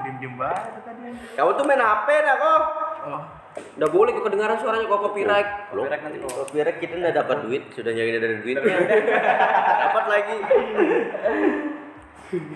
Diem-diem 0.04 0.36
banget 0.36 0.84
tadi. 0.84 1.08
Kamu 1.38 1.50
tuh 1.56 1.66
main 1.66 1.82
HP 1.82 2.08
dah 2.10 2.36
kok. 2.36 2.62
Oh, 3.04 3.22
Udah 3.54 3.90
boleh 3.90 4.10
kok 4.14 4.26
kedengaran 4.26 4.58
suaranya 4.58 4.86
kok 4.90 5.02
copyright. 5.02 5.50
Copyright 5.70 6.02
nanti 6.02 6.18
kok. 6.22 6.34
copyright 6.34 6.78
kita 6.82 6.94
udah 6.98 7.14
dapat 7.14 7.38
duit, 7.46 7.64
sudah 7.74 7.92
nyari 7.94 8.18
dari 8.18 8.38
duitnya. 8.42 8.78
dapat 9.86 10.04
lagi. 10.10 10.38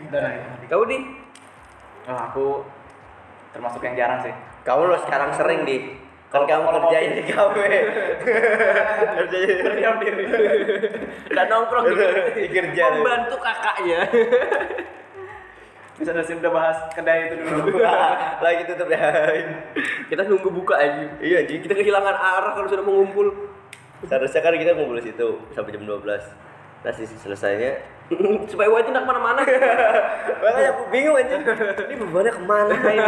udah 0.10 0.19
lah 0.21 0.31
itu. 0.33 0.65
Kau 0.69 0.83
di? 0.86 0.97
Oh, 2.07 2.17
aku 2.17 2.45
termasuk 3.53 3.81
yang 3.86 3.95
jarang 3.97 4.19
sih. 4.25 4.33
Kamu 4.65 4.89
lo 4.89 4.97
sekarang 5.05 5.31
sering 5.38 5.62
di 5.63 5.77
kan 6.27 6.43
Kalau- 6.43 6.49
kamu 6.49 6.65
kerjanya 6.83 7.12
di 7.15 7.23
kafe. 7.23 7.67
kerjanya 9.21 9.53
Berdiam 9.63 9.95
diri. 10.03 10.23
Udah 11.31 11.45
nongkrong 11.47 11.86
di 11.88 11.95
Di 12.36 12.49
kerja. 12.51 12.83
Membantu 12.99 13.38
kakaknya. 13.39 13.99
Bisa 15.97 16.13
udah 16.13 16.23
udah 16.23 16.51
bahas 16.53 16.77
kedai 16.93 17.19
itu 17.27 17.36
dulu. 17.41 17.81
lagi 18.45 18.62
tutup 18.69 18.88
ya. 18.88 19.10
Kita 20.07 20.21
nunggu 20.23 20.49
buka 20.53 20.77
aja. 20.77 21.10
iya, 21.19 21.41
jadi 21.41 21.57
Kita 21.65 21.73
kehilangan 21.73 22.13
arah 22.13 22.52
kalau 22.54 22.69
sudah 22.69 22.85
mengumpul. 22.85 23.27
seharusnya 24.06 24.45
kan 24.45 24.54
kita 24.54 24.77
ngumpul 24.77 25.02
di 25.02 25.10
situ 25.10 25.27
sampai 25.52 25.73
jam 25.73 25.83
12. 25.83 26.06
Nah, 26.85 26.93
sisi 26.93 27.17
selesainya 27.17 27.81
Supaya 28.54 28.69
wajib 28.69 28.93
nak 28.93 29.04
ke 29.04 29.10
mana-mana. 29.10 29.41
Makanya 30.45 30.69
aku 30.71 30.83
bingung 30.93 31.17
aja. 31.17 31.33
Ini 31.89 31.95
bebannya 31.98 32.31
ke 32.31 32.41
mana 32.45 32.73
ini? 32.77 33.02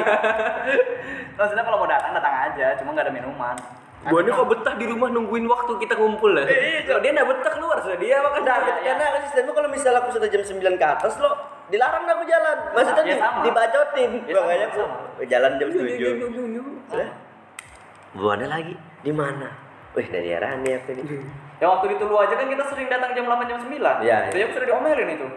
Maksudnya 1.37 1.63
kalau 1.63 1.77
mau 1.77 1.87
datang 1.87 2.11
datang 2.11 2.35
aja, 2.49 2.73
cuma 2.81 2.91
nggak 2.91 3.05
ada 3.05 3.13
minuman. 3.13 3.55
Gua 3.99 4.23
ini 4.23 4.31
kok 4.31 4.47
betah 4.47 4.75
di 4.75 4.85
rumah 4.87 5.11
nungguin 5.11 5.43
waktu 5.45 5.71
kita 5.77 5.93
ngumpul 5.93 6.31
lah. 6.31 6.47
Kalau 6.83 6.99
dia 6.99 7.11
nggak 7.13 7.27
betah 7.29 7.51
keluar 7.53 7.77
sudah 7.79 7.99
dia 7.99 8.17
makan 8.17 8.41
Nah, 8.41 8.57
Iya, 8.59 8.73
iya. 8.81 8.93
karena 8.97 9.19
sistemnya 9.23 9.53
kalau 9.53 9.69
misalnya 9.69 9.99
aku 10.01 10.09
sudah 10.15 10.27
jam 10.27 10.41
9 10.41 10.57
ke 10.73 10.85
atas 10.89 11.13
lo 11.19 11.31
dilarang 11.69 12.03
aku 12.03 12.23
jalan. 12.25 12.57
Maksudnya 12.73 13.03
Ya, 13.03 13.09
di, 13.09 13.15
sama. 13.15 13.41
dibacotin. 13.41 14.11
Ya, 14.25 14.33
Makanya 14.35 14.65
aku 14.67 14.81
jalan 15.25 15.51
jam 15.55 15.67
Nyu, 15.69 15.79
7. 15.79 15.87
nyu, 15.87 16.09
nyu, 16.11 16.27
nyu, 16.27 16.43
nyu. 16.49 16.63
Lah. 16.91 17.09
Buahnya 18.11 18.47
lagi 18.49 18.73
di 19.01 19.11
mana? 19.13 19.49
Wih, 19.93 20.05
dari 20.05 20.29
arah 20.33 20.57
nih 20.59 20.81
aku 20.81 20.89
ini. 20.93 21.01
Ya 21.59 21.65
waktu 21.67 21.85
di 21.91 21.97
Tulu 21.97 22.15
aja 22.15 22.33
kan 22.33 22.47
kita 22.47 22.63
sering 22.67 22.87
datang 22.87 23.11
jam 23.13 23.25
8 23.25 23.45
jam 23.45 23.57
9. 23.59 23.69
Iya, 24.01 24.17
Itu 24.29 24.37
iya. 24.37 24.45
aku 24.45 24.53
sering 24.55 24.69
diomelin 24.69 25.09
itu. 25.11 25.27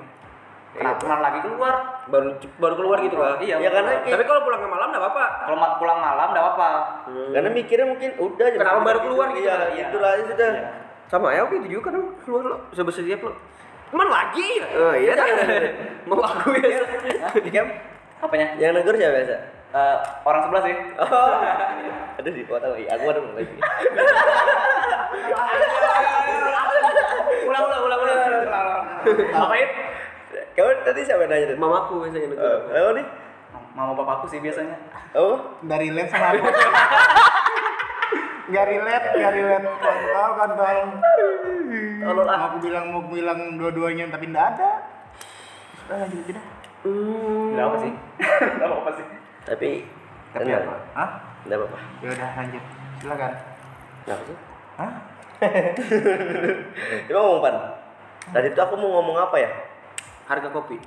Kenapa 0.72 1.04
malam 1.04 1.20
lagi 1.20 1.38
keluar? 1.44 1.74
Baru 2.08 2.28
baru 2.56 2.74
keluar 2.74 2.98
gitu 3.04 3.16
kan. 3.16 3.36
Iya. 3.44 3.56
Ya, 3.60 3.68
karena 3.68 3.92
keluar. 4.00 4.12
Tapi 4.16 4.24
kalau 4.24 4.40
pulangnya 4.40 4.68
malam 4.70 4.86
nggak 4.88 5.02
apa-apa. 5.04 5.24
kalau 5.44 5.56
pulang 5.76 5.98
malam 6.00 6.26
enggak 6.32 6.44
apa-apa. 6.48 6.68
Karena 7.28 7.48
mikirnya 7.52 7.86
mungkin 7.92 8.10
udah 8.16 8.46
jam 8.48 8.58
Kenapa 8.64 8.80
9 8.80 8.88
baru 8.88 8.98
keluar 9.04 9.26
gitu 9.30 9.44
Iya, 9.44 9.56
gitu 9.76 9.96
lah 10.00 10.12
sudah. 10.24 10.48
Iya. 10.48 10.70
Sama 11.12 11.28
ya 11.28 11.44
oke 11.44 11.54
itu 11.60 11.68
juga 11.68 11.92
kan 11.92 11.94
keluar 12.24 12.42
lo. 12.48 12.56
Sebesar 12.72 13.04
siap 13.04 13.20
lo. 13.20 13.32
Cuman 13.92 14.08
lagi. 14.08 14.48
Oh 14.72 14.94
iya. 14.96 15.12
Mau 16.08 16.24
aku 16.24 16.56
ya. 16.56 16.80
Dikam 17.36 17.68
Apanya? 18.24 18.48
yang 18.56 18.72
negur 18.72 18.96
siapa 18.96 19.20
biasa? 19.20 19.36
Eh, 19.72 19.96
orang 20.24 20.42
sebelah 20.48 20.62
sih. 20.64 20.76
Oh. 20.96 21.36
Aduh 22.16 22.30
sih, 22.32 22.42
gua 22.48 22.56
tahu. 22.56 22.72
Aku 22.76 23.04
ada 23.08 23.20
lagi. 23.36 23.56
Ulang 27.44 27.62
ulang 27.68 27.82
ulang 27.84 28.00
ulang. 28.00 28.18
Apa 29.36 29.54
itu? 29.60 29.74
Kamu 30.52 30.70
tadi 30.84 31.00
siapa 31.04 31.24
yang 31.24 31.30
nanya? 31.32 31.56
Mamaku 31.56 31.94
biasanya 32.04 32.28
negur. 32.32 32.44
Oh, 32.44 32.58
kenapa 32.68 32.90
nih? 32.96 33.06
Mama 33.72 33.92
bapakku 33.96 34.26
sih 34.28 34.40
biasanya. 34.40 34.76
Oh, 35.12 35.36
Nggak 35.60 35.78
relate 35.80 36.10
sama 36.12 36.32
aku. 36.32 36.44
Nggak 38.50 38.64
relate, 38.66 39.06
nggak 39.14 39.32
relate. 39.38 39.66
Kontol, 39.78 40.30
kontol. 40.34 40.78
Tolol 42.02 42.26
ah. 42.26 42.40
Aku 42.50 42.56
bilang 42.58 42.84
mau 42.90 43.02
bilang 43.06 43.40
dua-duanya 43.54 44.10
tapi 44.10 44.26
nggak 44.26 44.46
ada. 44.58 44.70
Udah 45.86 45.96
lanjut 46.02 46.18
aja 46.26 46.32
dah. 46.34 46.46
Hmm. 46.82 47.54
Enggak 47.54 47.66
apa 47.70 47.76
sih? 47.78 47.92
Enggak 48.58 48.70
apa 48.74 48.90
sih. 48.98 49.06
tapi 49.42 49.70
Tapi 50.34 50.42
tenang. 50.48 50.64
apa? 50.66 50.74
Hah? 50.98 51.10
Enggak 51.46 51.58
apa-apa. 51.62 51.78
Ya 52.02 52.08
udah 52.10 52.30
lanjut. 52.34 52.64
Silakan. 52.98 53.32
Kenapa 54.02 54.22
sih? 54.26 54.36
Hah? 54.78 54.92
Coba 57.06 57.18
ngomong 57.22 57.42
pan. 57.42 57.56
Tadi 58.32 58.48
tuh 58.54 58.62
aku 58.62 58.74
mau 58.78 58.90
ngomong 58.98 59.16
apa 59.18 59.36
ya? 59.38 59.50
Harga 60.26 60.48
kopi. 60.50 60.78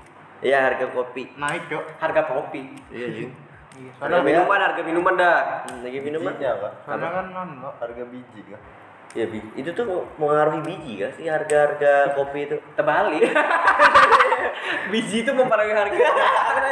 Iya 0.43 0.57
harga 0.67 0.91
kopi. 0.91 1.31
Naik, 1.39 1.71
Cok. 1.71 1.83
Harga 1.99 2.21
kopi. 2.27 2.61
Iya 2.91 3.07
jing. 3.15 3.31
Iya, 3.75 3.91
Harga 3.99 4.19
minuman, 4.23 4.59
harga 4.63 4.81
minuman 4.87 5.13
dah. 5.19 5.39
Lagi 5.83 5.99
minuman 5.99 6.33
ya 6.39 6.55
pak? 6.55 6.71
soalnya 6.87 7.09
kan 7.11 7.25
non. 7.35 7.49
Harga 7.75 8.03
biji 8.07 8.41
kan? 8.47 8.61
Iya 9.11 9.25
biji. 9.27 9.49
Itu 9.59 9.69
tuh 9.75 10.07
mengaruhi 10.15 10.59
biji 10.63 10.93
kan 11.03 11.11
sih 11.19 11.27
harga-harga 11.27 12.15
kopi 12.15 12.47
itu. 12.47 12.55
Terbalik. 12.79 13.27
Biji 14.89 15.21
itu 15.21 15.31
mempengaruhi 15.33 15.75
harga. 15.75 15.97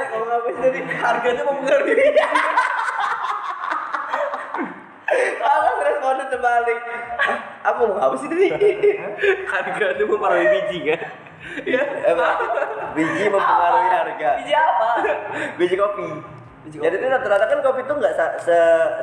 Kalau 0.09 0.25
nggak 0.25 0.41
bisa 0.49 0.59
tadi 0.65 0.79
harga 0.97 1.27
itu 1.29 1.43
mempengaruhi. 1.45 1.93
Aku 5.43 5.69
responnya 5.83 6.25
terbalik. 6.31 6.79
Aku 7.63 7.81
mau 7.91 7.99
apa 8.01 8.15
sih 8.17 8.27
tadi? 8.31 8.47
harga 9.51 9.85
itu 9.93 10.03
mempengaruhi 10.07 10.47
biji 10.47 10.77
kan. 10.87 11.01
Ya. 11.67 11.83
Apa? 12.15 12.27
Biji 12.95 13.23
mempengaruhi 13.29 13.89
harga. 13.91 14.29
Biji 14.41 14.53
apa? 14.55 14.89
Biji 15.59 15.75
kopi. 15.75 16.07
Jadi 16.63 16.95
itu 16.95 17.07
rata-rata 17.11 17.45
kan 17.51 17.59
kopi 17.59 17.83
itu 17.83 17.93
nggak 17.99 18.13
se, 18.39 18.57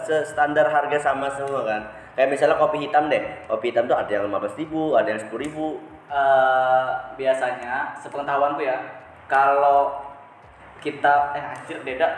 se 0.08 0.16
standar 0.24 0.64
harga 0.72 0.96
sama 0.96 1.28
semua 1.36 1.60
kan. 1.68 1.82
Kayak 2.16 2.28
misalnya 2.32 2.56
kopi 2.56 2.88
hitam 2.88 3.12
deh. 3.12 3.20
Kopi 3.44 3.68
hitam 3.68 3.84
tuh 3.84 3.96
ada 4.00 4.08
yang 4.08 4.32
15 4.32 4.60
ribu, 4.60 4.96
ada 4.96 5.08
yang 5.12 5.20
10 5.20 5.36
ribu. 5.36 5.76
Eh, 6.10 6.88
biasanya 7.20 7.94
sepengetahuanku 8.00 8.64
ya, 8.64 8.80
kalau 9.30 9.94
kita 10.82 11.36
eh 11.36 11.44
anjir 11.44 11.78
beda 11.84 12.08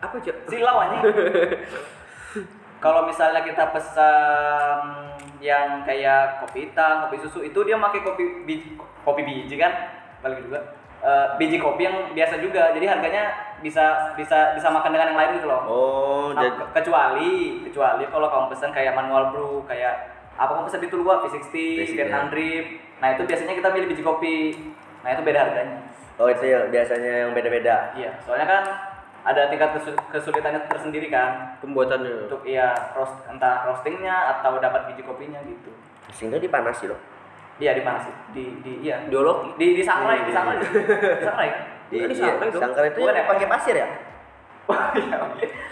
Apa 0.00 0.16
cok? 0.16 0.36
silau 0.48 0.80
anjing. 0.80 1.02
kalau 2.84 3.04
misalnya 3.04 3.44
kita 3.44 3.68
pesan 3.72 4.80
yang 5.40 5.84
kayak 5.84 6.44
kopi 6.44 6.68
hitam, 6.68 7.08
kopi 7.08 7.16
susu 7.20 7.44
itu 7.44 7.58
dia 7.64 7.76
pakai 7.76 8.00
kopi 8.00 8.24
biji, 8.48 8.76
kopi 9.04 9.20
biji 9.24 9.56
kan, 9.60 9.72
balik 10.24 10.40
juga. 10.44 10.79
Eh, 11.00 11.26
biji 11.36 11.56
kopi 11.56 11.82
yang 11.82 12.12
biasa 12.12 12.36
juga, 12.36 12.70
jadi 12.70 12.84
harganya 12.86 13.32
bisa 13.58 14.12
bisa 14.12 14.52
bisa 14.52 14.68
makan 14.68 14.92
dengan 14.92 15.08
yang 15.08 15.18
lain 15.18 15.30
gitu 15.34 15.48
loh. 15.48 15.62
Oh, 15.64 16.28
Nah, 16.30 16.44
jadi 16.44 16.52
ke- 16.52 16.68
kecuali 16.76 17.32
kecuali 17.64 18.04
kalau 18.04 18.28
kamu 18.28 18.46
pesan 18.48 18.68
kayak 18.68 18.92
manual 18.92 19.32
brew 19.32 19.64
kayak 19.64 19.96
apa 20.36 20.52
kamu 20.52 20.68
pesan 20.68 20.84
itu 20.84 20.96
gua 21.00 21.24
V60, 21.24 21.56
V60, 21.80 21.96
Vietnam 21.96 22.28
drip. 22.28 22.64
Nah, 23.00 23.08
itu 23.12 23.22
biasanya 23.24 23.56
kita 23.56 23.68
milih 23.70 23.88
biji 23.88 24.02
kopi. 24.02 24.36
Nah, 25.00 25.08
itu 25.10 25.22
beda 25.22 25.40
harganya. 25.40 25.76
Oh 26.14 26.28
itu 26.28 26.44
ya 26.44 26.68
biasanya 26.68 27.12
yang 27.18 27.30
beda-beda. 27.32 27.96
Iya, 27.96 28.12
soalnya 28.20 28.44
kan 28.44 28.62
ada 29.22 29.48
tingkat 29.48 29.72
kesu- 29.72 29.96
kesulitannya 30.06 30.68
tersendiri 30.68 31.08
kan 31.08 31.56
Pembuatannya. 31.58 32.28
untuk 32.28 32.44
iya 32.44 32.76
roast 32.92 33.16
entah 33.24 33.64
roastingnya 33.64 34.36
atau 34.36 34.60
dapat 34.60 34.92
biji 34.92 35.00
kopinya 35.00 35.40
gitu. 35.42 35.72
Sehingga 36.10 36.36
dipanasi 36.36 36.92
loh. 36.92 37.00
Iya 37.60 37.76
di 37.76 37.82
mana 37.84 37.98
sih? 38.00 38.12
Di 38.32 38.44
di 38.64 38.72
iya. 38.80 39.04
Diolok. 39.06 39.54
Di 39.54 39.76
di 39.76 39.82
sangrai, 39.84 40.24
di 40.24 40.32
sangrai. 40.32 40.56
Di 40.58 41.22
sangrai 41.22 41.48
kan? 41.52 41.62
Di, 41.92 41.96
Di 42.00 42.14
iya, 42.16 42.32
sangrai 42.32 42.48
dong. 42.48 42.62
sangkar 42.64 42.84
itu 42.88 42.98
Bukan 42.98 43.12
yang 43.12 43.26
ya? 43.26 43.30
pakai 43.30 43.46
pasir 43.46 43.74
ya? 43.76 43.88
Oh 44.64 44.76
iya. 44.96 45.16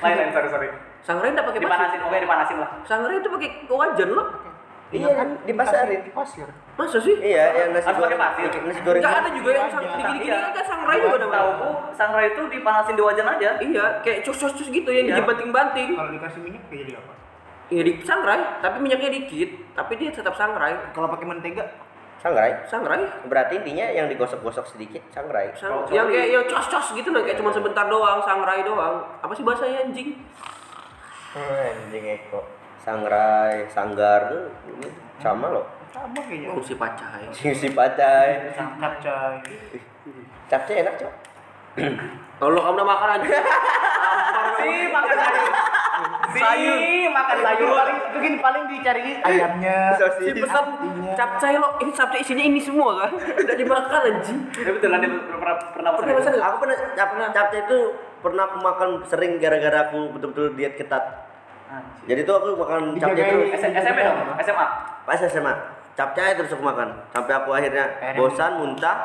Lain 0.05 0.14
lain 0.14 0.30
sorry 0.30 0.49
sorry. 0.49 0.68
Sangrai 1.01 1.32
enggak 1.32 1.47
pakai 1.47 1.61
pasir. 1.61 1.72
Dipanasin, 1.72 2.01
oke 2.05 2.16
dipanasin 2.20 2.57
lah. 2.61 2.70
Sangrai 2.84 3.16
itu 3.16 3.28
pakai 3.28 3.49
wajan 3.66 4.11
loh. 4.12 4.26
Iya 4.89 5.11
kan 5.14 5.28
dipasarin. 5.45 6.01
Di 6.01 6.12
pasir. 6.12 6.49
Masa 6.74 6.97
sih? 6.97 7.12
Iya, 7.18 7.45
yang 7.55 7.70
nasi 7.76 7.89
goreng. 7.93 8.16
pasir. 8.16 8.49
Nasi 8.49 8.80
goreng. 8.80 9.01
Enggak 9.01 9.20
ada 9.20 9.30
juga 9.30 9.51
yang 9.51 9.68
sang 9.68 9.84
Iya. 9.84 9.93
gini-gini 9.97 10.26
Iya. 10.28 10.49
kan 10.49 10.64
sangrai 10.64 10.97
juga 10.99 11.16
ada. 11.18 11.28
Tahu 11.28 11.51
sangrai 11.93 12.26
itu 12.32 12.43
dipanasin 12.49 12.95
di 12.97 13.03
wajan 13.05 13.28
aja. 13.28 13.51
Iya, 13.61 13.84
kayak 14.01 14.18
cus-cus 14.24 14.68
gitu 14.68 14.89
yang 14.89 15.07
Iya. 15.09 15.16
dibanting-banting. 15.20 15.89
Kalau 15.93 16.11
dikasih 16.11 16.41
minyak 16.41 16.62
kayak 16.68 16.80
jadi 16.84 16.93
apa? 16.97 17.12
Iya 17.68 17.82
di 17.84 17.92
sangrai, 18.00 18.40
tapi 18.58 18.76
minyaknya 18.80 19.12
dikit, 19.12 19.48
tapi 19.72 19.92
dia 19.94 20.08
tetap 20.08 20.32
sangrai. 20.32 20.72
Kalau 20.90 21.06
pakai 21.06 21.26
mentega, 21.26 21.64
Sangrai. 22.18 22.50
Sangrai. 22.66 22.98
Berarti 23.24 23.62
intinya 23.62 23.86
yang 23.86 24.08
digosok-gosok 24.08 24.66
sedikit 24.66 25.00
sangrai. 25.08 25.48
Sang- 25.54 25.84
Kalau 25.84 25.88
yang 25.88 26.06
kayak 26.08 26.28
yang 26.28 26.44
cos-cos 26.44 26.90
gitu 26.90 27.14
loh, 27.14 27.22
kayak 27.22 27.38
cuma 27.38 27.50
sebentar 27.52 27.86
doang, 27.86 28.18
sangrai 28.20 28.62
doang. 28.62 28.98
Apa 29.22 29.30
sih 29.30 29.46
bahasanya 29.46 29.86
anjing? 29.86 30.18
Anjing 31.30 32.04
Eko. 32.10 32.42
Sangrai, 32.78 33.68
sanggar 33.68 34.26
tuh 34.26 34.48
ini 34.66 34.88
sama 35.20 35.46
loh. 35.52 35.66
sama 35.88 36.18
kayaknya. 36.20 36.52
Fungsi 36.52 36.74
pacai. 36.74 37.22
Si 37.30 37.68
pacai. 37.70 38.50
Capcay 40.50 40.74
enak, 40.82 40.94
Cok. 40.96 41.12
Kalau 42.40 42.58
kamu 42.58 42.74
udah 42.74 42.86
makan 42.88 43.08
aja. 43.20 43.28
Si 44.58 44.68
makan 44.90 45.16
sayur. 46.30 46.76
Makan 47.09 47.34
Itu 47.34 47.44
sayur. 47.44 47.68
paling 47.72 47.96
itu 47.98 48.16
gini 48.18 48.36
paling 48.38 48.62
dicari 48.66 49.00
ayamnya. 49.18 49.78
Si 49.96 50.30
pesan 50.32 50.64
capcay 51.12 51.54
lo, 51.54 51.68
ini 51.78 51.90
capcay 51.90 52.20
isinya 52.20 52.44
ini 52.44 52.61
semua 52.61 52.90
kan? 52.98 53.11
Udah 53.14 53.56
dimakan 53.56 54.00
anjing. 54.06 54.38
Ya 54.54 54.70
betul 54.70 54.88
lah 54.88 54.98
dia 54.98 55.11
pernah 55.11 55.54
pernah 55.72 55.90
pesan. 55.90 55.98
Pernah 55.98 56.11
itu. 56.11 56.20
pesan 56.20 56.30
nggak? 56.32 56.46
Aku 56.46 56.56
pernah 56.59 56.76
cap, 56.94 57.09
capcay 57.32 57.61
itu 57.62 57.78
pernah 58.18 58.42
aku 58.44 58.56
makan 58.59 58.88
sering 59.04 59.32
gara-gara 59.36 59.78
aku 59.84 59.98
betul-betul 60.11 60.46
diet 60.54 60.74
ketat. 60.74 61.04
Anjir. 61.68 62.04
Jadi 62.06 62.20
tuh 62.22 62.34
aku 62.34 62.46
makan 62.56 62.82
capcay 62.96 63.12
Dijagain. 63.14 63.36
terus 63.46 63.61
S- 63.61 63.76
SMP 63.78 63.98
dong, 64.00 64.18
SMA. 64.38 64.66
pas 65.04 65.20
SMA. 65.20 65.54
Capcay 65.94 66.30
terus 66.32 66.50
aku 66.50 66.62
makan 66.62 66.88
sampai 67.09 67.32
aku 67.34 67.50
akhirnya 67.50 67.84
bosan 68.14 68.56
muntah 68.56 68.96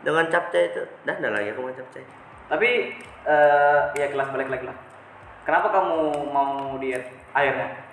dengan 0.00 0.26
capcay 0.26 0.70
itu. 0.70 0.82
Dah, 1.02 1.16
dah 1.16 1.30
lagi 1.30 1.50
aku 1.50 1.64
makan 1.64 1.76
capcay. 1.76 2.04
Tapi 2.46 2.68
eh 3.26 3.78
ya 3.92 4.06
kelas 4.06 4.30
balik 4.30 4.46
lagi 4.46 4.64
lah. 4.64 4.76
Kenapa 5.46 5.70
kamu 5.70 6.26
mau 6.34 6.74
diet 6.82 7.06
akhirnya? 7.30 7.86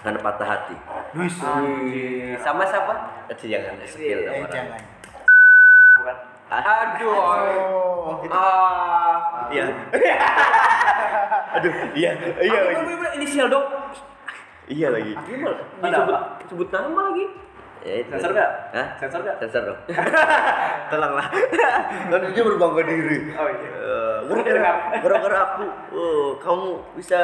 Karena 0.00 0.18
patah 0.24 0.48
hati. 0.48 0.76
Wis. 1.12 1.36
Anjir. 1.44 2.40
Sama 2.40 2.64
siapa? 2.64 2.92
Eh, 3.28 3.36
jangan 3.36 3.76
skill 3.84 4.18
Eh 4.24 4.24
sama 4.24 4.48
orang. 4.48 4.54
jangan. 4.56 4.80
Bukan. 6.00 6.16
Aduh. 6.48 7.12
Oh. 7.12 8.32
Ah. 8.32 9.52
Iya. 9.52 9.64
Aduh, 11.60 11.72
iya, 11.94 12.10
iya 12.42 12.60
inisial 13.14 13.46
dong. 13.46 13.68
Iya 14.64 14.88
lagi. 14.88 15.12
Disebut, 15.14 15.56
apa? 15.84 16.18
sebut 16.48 16.68
nama 16.72 17.00
lagi. 17.12 17.24
Ya, 17.84 18.00
itu. 18.00 18.10
Sensor 18.16 18.32
nggak? 18.32 18.50
Hah? 18.72 18.86
Sensor 18.96 19.20
nggak? 19.20 19.36
Sensor 19.44 19.62
dong. 19.68 19.80
Tolonglah. 20.90 21.28
Kan 22.08 22.20
dia 22.32 22.42
berbangga 22.48 22.82
diri. 22.88 23.18
Oh 23.36 23.48
iya. 23.52 23.70
Eh, 23.76 24.18
gara-gara 24.24 24.72
gara-gara 25.04 25.38
aku, 25.52 25.64
oh, 25.92 26.26
kamu 26.40 26.68
bisa 26.96 27.18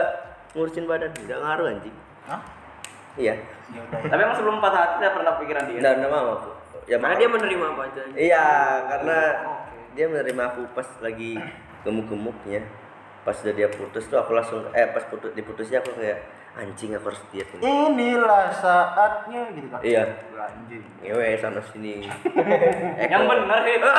ngurusin 0.52 0.84
badan, 0.84 1.08
tidak 1.16 1.40
ngaruh 1.40 1.72
anjing. 1.72 1.96
Hah? 2.28 2.40
Iya. 3.16 3.34
Ya. 3.72 3.82
Tapi 3.88 4.20
emang 4.20 4.36
sebelum 4.36 4.60
patah 4.60 4.80
hati 4.84 4.94
udah 5.00 5.12
pernah 5.16 5.32
pikiran 5.40 5.64
diet? 5.64 5.80
Enggak, 5.80 5.94
enggak 5.96 6.12
mau 6.12 6.28
aku. 6.36 6.50
Ya 6.84 6.96
Karena 7.00 7.16
dia 7.16 7.28
menerima 7.32 7.64
apa 7.64 7.82
aja. 7.86 8.02
Iya, 8.12 8.46
karena 8.90 9.18
dia 9.96 10.06
menerima 10.12 10.42
aku 10.52 10.60
pas 10.76 10.88
lagi 11.00 11.40
gemuk-gemuknya. 11.88 12.60
Pas 13.24 13.36
udah 13.40 13.54
dia 13.56 13.68
putus 13.72 14.04
tuh 14.08 14.20
aku 14.20 14.36
langsung 14.36 14.68
eh 14.76 14.88
pas 14.92 15.04
putus 15.08 15.32
diputusnya 15.32 15.80
aku 15.80 15.96
kayak 15.96 16.24
anjing 16.58 16.90
aku 16.92 17.14
harus 17.14 17.22
diet 17.30 17.46
ini. 17.54 17.62
Inilah 17.62 18.50
saatnya 18.52 19.54
gitu 19.54 19.68
kan. 19.70 19.80
Iya. 19.80 20.02
Anjing. 20.34 20.82
Ngewe 21.00 21.38
sana 21.38 21.60
sini. 21.70 22.10
Yang 23.12 23.22
bener 23.28 23.62
itu. 23.66 23.90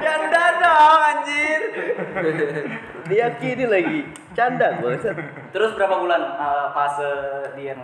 Ya 0.00 0.12
enggak 0.16 0.48
dong 0.56 1.00
anjir. 1.04 1.62
Diyakini 3.10 3.64
lagi. 3.68 3.98
Canda 4.32 4.80
banget. 4.80 5.12
Terus 5.52 5.76
berapa 5.76 6.00
bulan 6.00 6.22
eh, 6.40 6.66
fase 6.72 7.10
diet? 7.52 7.76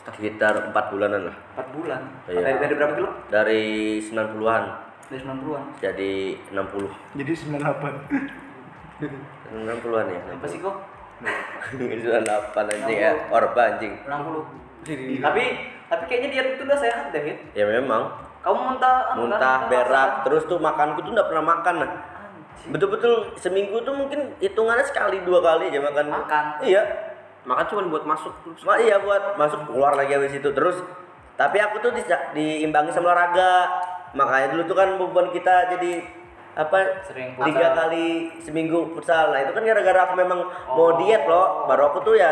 Sekitar 0.00 0.70
4 0.72 0.92
bulanan 0.94 1.28
lah. 1.28 1.36
4 1.58 1.76
bulan. 1.76 2.00
Iya. 2.30 2.40
Dari, 2.40 2.56
dari 2.62 2.74
berapa 2.78 2.92
kilo? 2.94 3.10
Dari 3.28 3.62
90-an 4.00 4.62
Dari 5.10 5.18
90-an. 5.20 5.62
jadi 5.82 6.12
60. 6.54 7.18
Jadi 7.18 7.32
98. 7.34 9.02
60-an 9.50 10.06
ya. 10.06 10.20
Apa 10.38 10.46
sih 10.46 10.58
kok? 10.62 10.76
98 11.76 12.56
anjing 12.56 12.98
ya. 12.98 13.12
Orba 13.28 13.62
anjing. 13.76 13.92
60. 14.08 15.20
Tapi 15.20 15.42
tapi 15.90 16.02
kayaknya 16.06 16.28
diet 16.32 16.46
itu 16.56 16.62
udah 16.64 16.78
sehat 16.78 17.04
deh. 17.10 17.36
Ya 17.52 17.64
memang 17.66 18.08
Kamu 18.40 18.56
muntah, 18.56 19.12
anu 19.12 19.28
kan, 19.28 19.36
muntah 19.36 19.58
berak 19.68 20.10
terus 20.24 20.48
tuh 20.48 20.56
makanku 20.56 21.04
tuh 21.04 21.12
nggak 21.12 21.28
pernah 21.28 21.44
makan 21.44 21.74
nah 21.84 21.90
Anjing. 21.92 22.72
betul-betul 22.72 23.36
seminggu 23.36 23.84
tuh 23.84 23.92
mungkin 23.92 24.32
hitungannya 24.40 24.80
sekali 24.80 25.20
dua 25.28 25.44
kali 25.44 25.68
aja 25.68 25.76
makan 25.84 26.06
Makan. 26.08 26.44
iya 26.64 26.80
Makan 27.40 27.64
cuma 27.68 27.84
buat 27.88 28.04
masuk. 28.04 28.32
Ma, 28.64 28.80
iya 28.80 28.96
buat 29.00 29.36
masuk 29.36 29.68
keluar 29.68 29.92
lagi 29.92 30.16
habis 30.16 30.32
itu 30.32 30.48
terus 30.56 30.80
tapi 31.36 31.60
aku 31.60 31.80
tuh 31.80 31.92
di, 31.92 32.00
diimbangi 32.32 32.92
sama 32.92 33.12
olahraga 33.12 33.68
makanya 34.12 34.56
dulu 34.56 34.62
tuh 34.64 34.76
kan 34.76 34.88
beban 34.96 35.28
kita 35.32 35.54
jadi 35.76 35.92
apa 36.52 37.02
Sering 37.02 37.34
tiga 37.36 37.72
kali 37.72 38.06
seminggu 38.38 38.90
futsal 38.90 39.30
nah 39.30 39.38
itu 39.38 39.50
kan 39.50 39.62
gara-gara 39.62 40.00
aku 40.04 40.14
memang 40.14 40.40
Oh. 40.66 40.74
mau 40.74 40.90
diet 40.96 41.24
loh 41.24 41.64
baru 41.64 41.88
aku 41.88 42.02
tuh 42.02 42.14
ya 42.14 42.30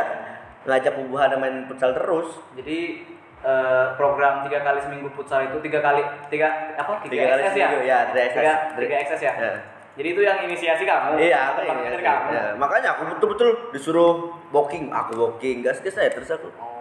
ngajak 0.62 0.94
bubuhan 0.96 1.32
main 1.36 1.64
futsal 1.64 1.92
terus 1.92 2.28
Jadi 2.54 3.06
eh, 3.38 3.86
program 3.94 4.42
tiga 4.42 4.60
kali 4.60 4.78
seminggu 4.78 5.08
futsal 5.10 5.44
itu 5.44 5.56
tiga 5.60 5.78
kali 5.78 6.02
tiga 6.28 6.74
apa 6.74 6.98
tiga, 7.00 7.12
Tiga 7.14 7.24
kali 7.28 7.40
XS 7.40 7.52
seminggu, 7.52 7.78
ya, 7.82 7.98
tiga 8.06 8.22
XS. 8.22 8.34
tiga, 8.34 8.52
tiga 8.74 8.96
XS 9.00 9.20
ya. 9.20 9.32
Ya. 9.34 9.52
Jadi 9.94 10.08
itu 10.08 10.22
yang 10.22 10.38
inisiasi 10.40 10.82
kamu. 10.84 11.18
Iya, 11.18 11.38
aku 11.50 11.58
Tempat 11.60 11.74
ini. 11.76 11.90
dari 11.90 12.04
kamu. 12.04 12.26
Ya, 12.30 12.44
makanya 12.54 12.88
aku 12.94 13.02
betul-betul 13.10 13.48
disuruh 13.70 14.12
walking, 14.48 14.90
aku 14.90 15.10
walking, 15.16 15.58
gas 15.58 15.78
gas 15.78 15.90
saya 15.92 16.06
terus 16.08 16.30
aku. 16.30 16.46
Oke. 16.48 16.77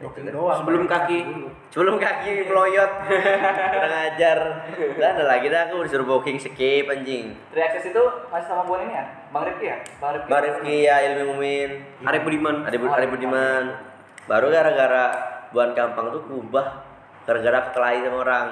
Doang. 0.00 0.64
Sebelum 0.64 0.88
kaki. 0.88 1.18
Sebelum 1.68 2.00
kaki 2.00 2.48
meloyot, 2.48 2.92
kurang 3.76 3.94
ajar. 4.08 4.38
Udah 4.96 5.08
ada 5.12 5.24
lagi 5.28 5.52
dah 5.52 5.68
aku 5.68 5.84
disuruh 5.84 6.08
walking 6.08 6.40
skip 6.40 6.88
anjing. 6.88 7.36
3XS 7.52 7.92
itu 7.92 8.04
masih 8.32 8.48
sama 8.48 8.64
buan 8.64 8.88
ini 8.88 8.96
ya? 8.96 9.04
Bang 9.28 9.44
Rifki 9.44 9.68
ya? 9.68 9.76
Bang 10.00 10.16
Rifki. 10.16 10.28
Bang 10.32 10.40
Rifki 10.40 10.76
ya 10.88 10.96
Ilmi 11.04 11.24
Mumin, 11.28 11.70
Arif 12.08 12.22
Budiman. 12.24 12.64
ada 12.64 12.76
ada 12.80 13.06
Budiman. 13.12 13.64
Baru 14.24 14.48
gara-gara 14.48 15.04
buan 15.52 15.76
kampang 15.76 16.16
tuh 16.16 16.24
kubah 16.24 16.80
gara-gara 17.28 17.68
kelahi 17.76 18.00
sama 18.00 18.16
orang. 18.24 18.46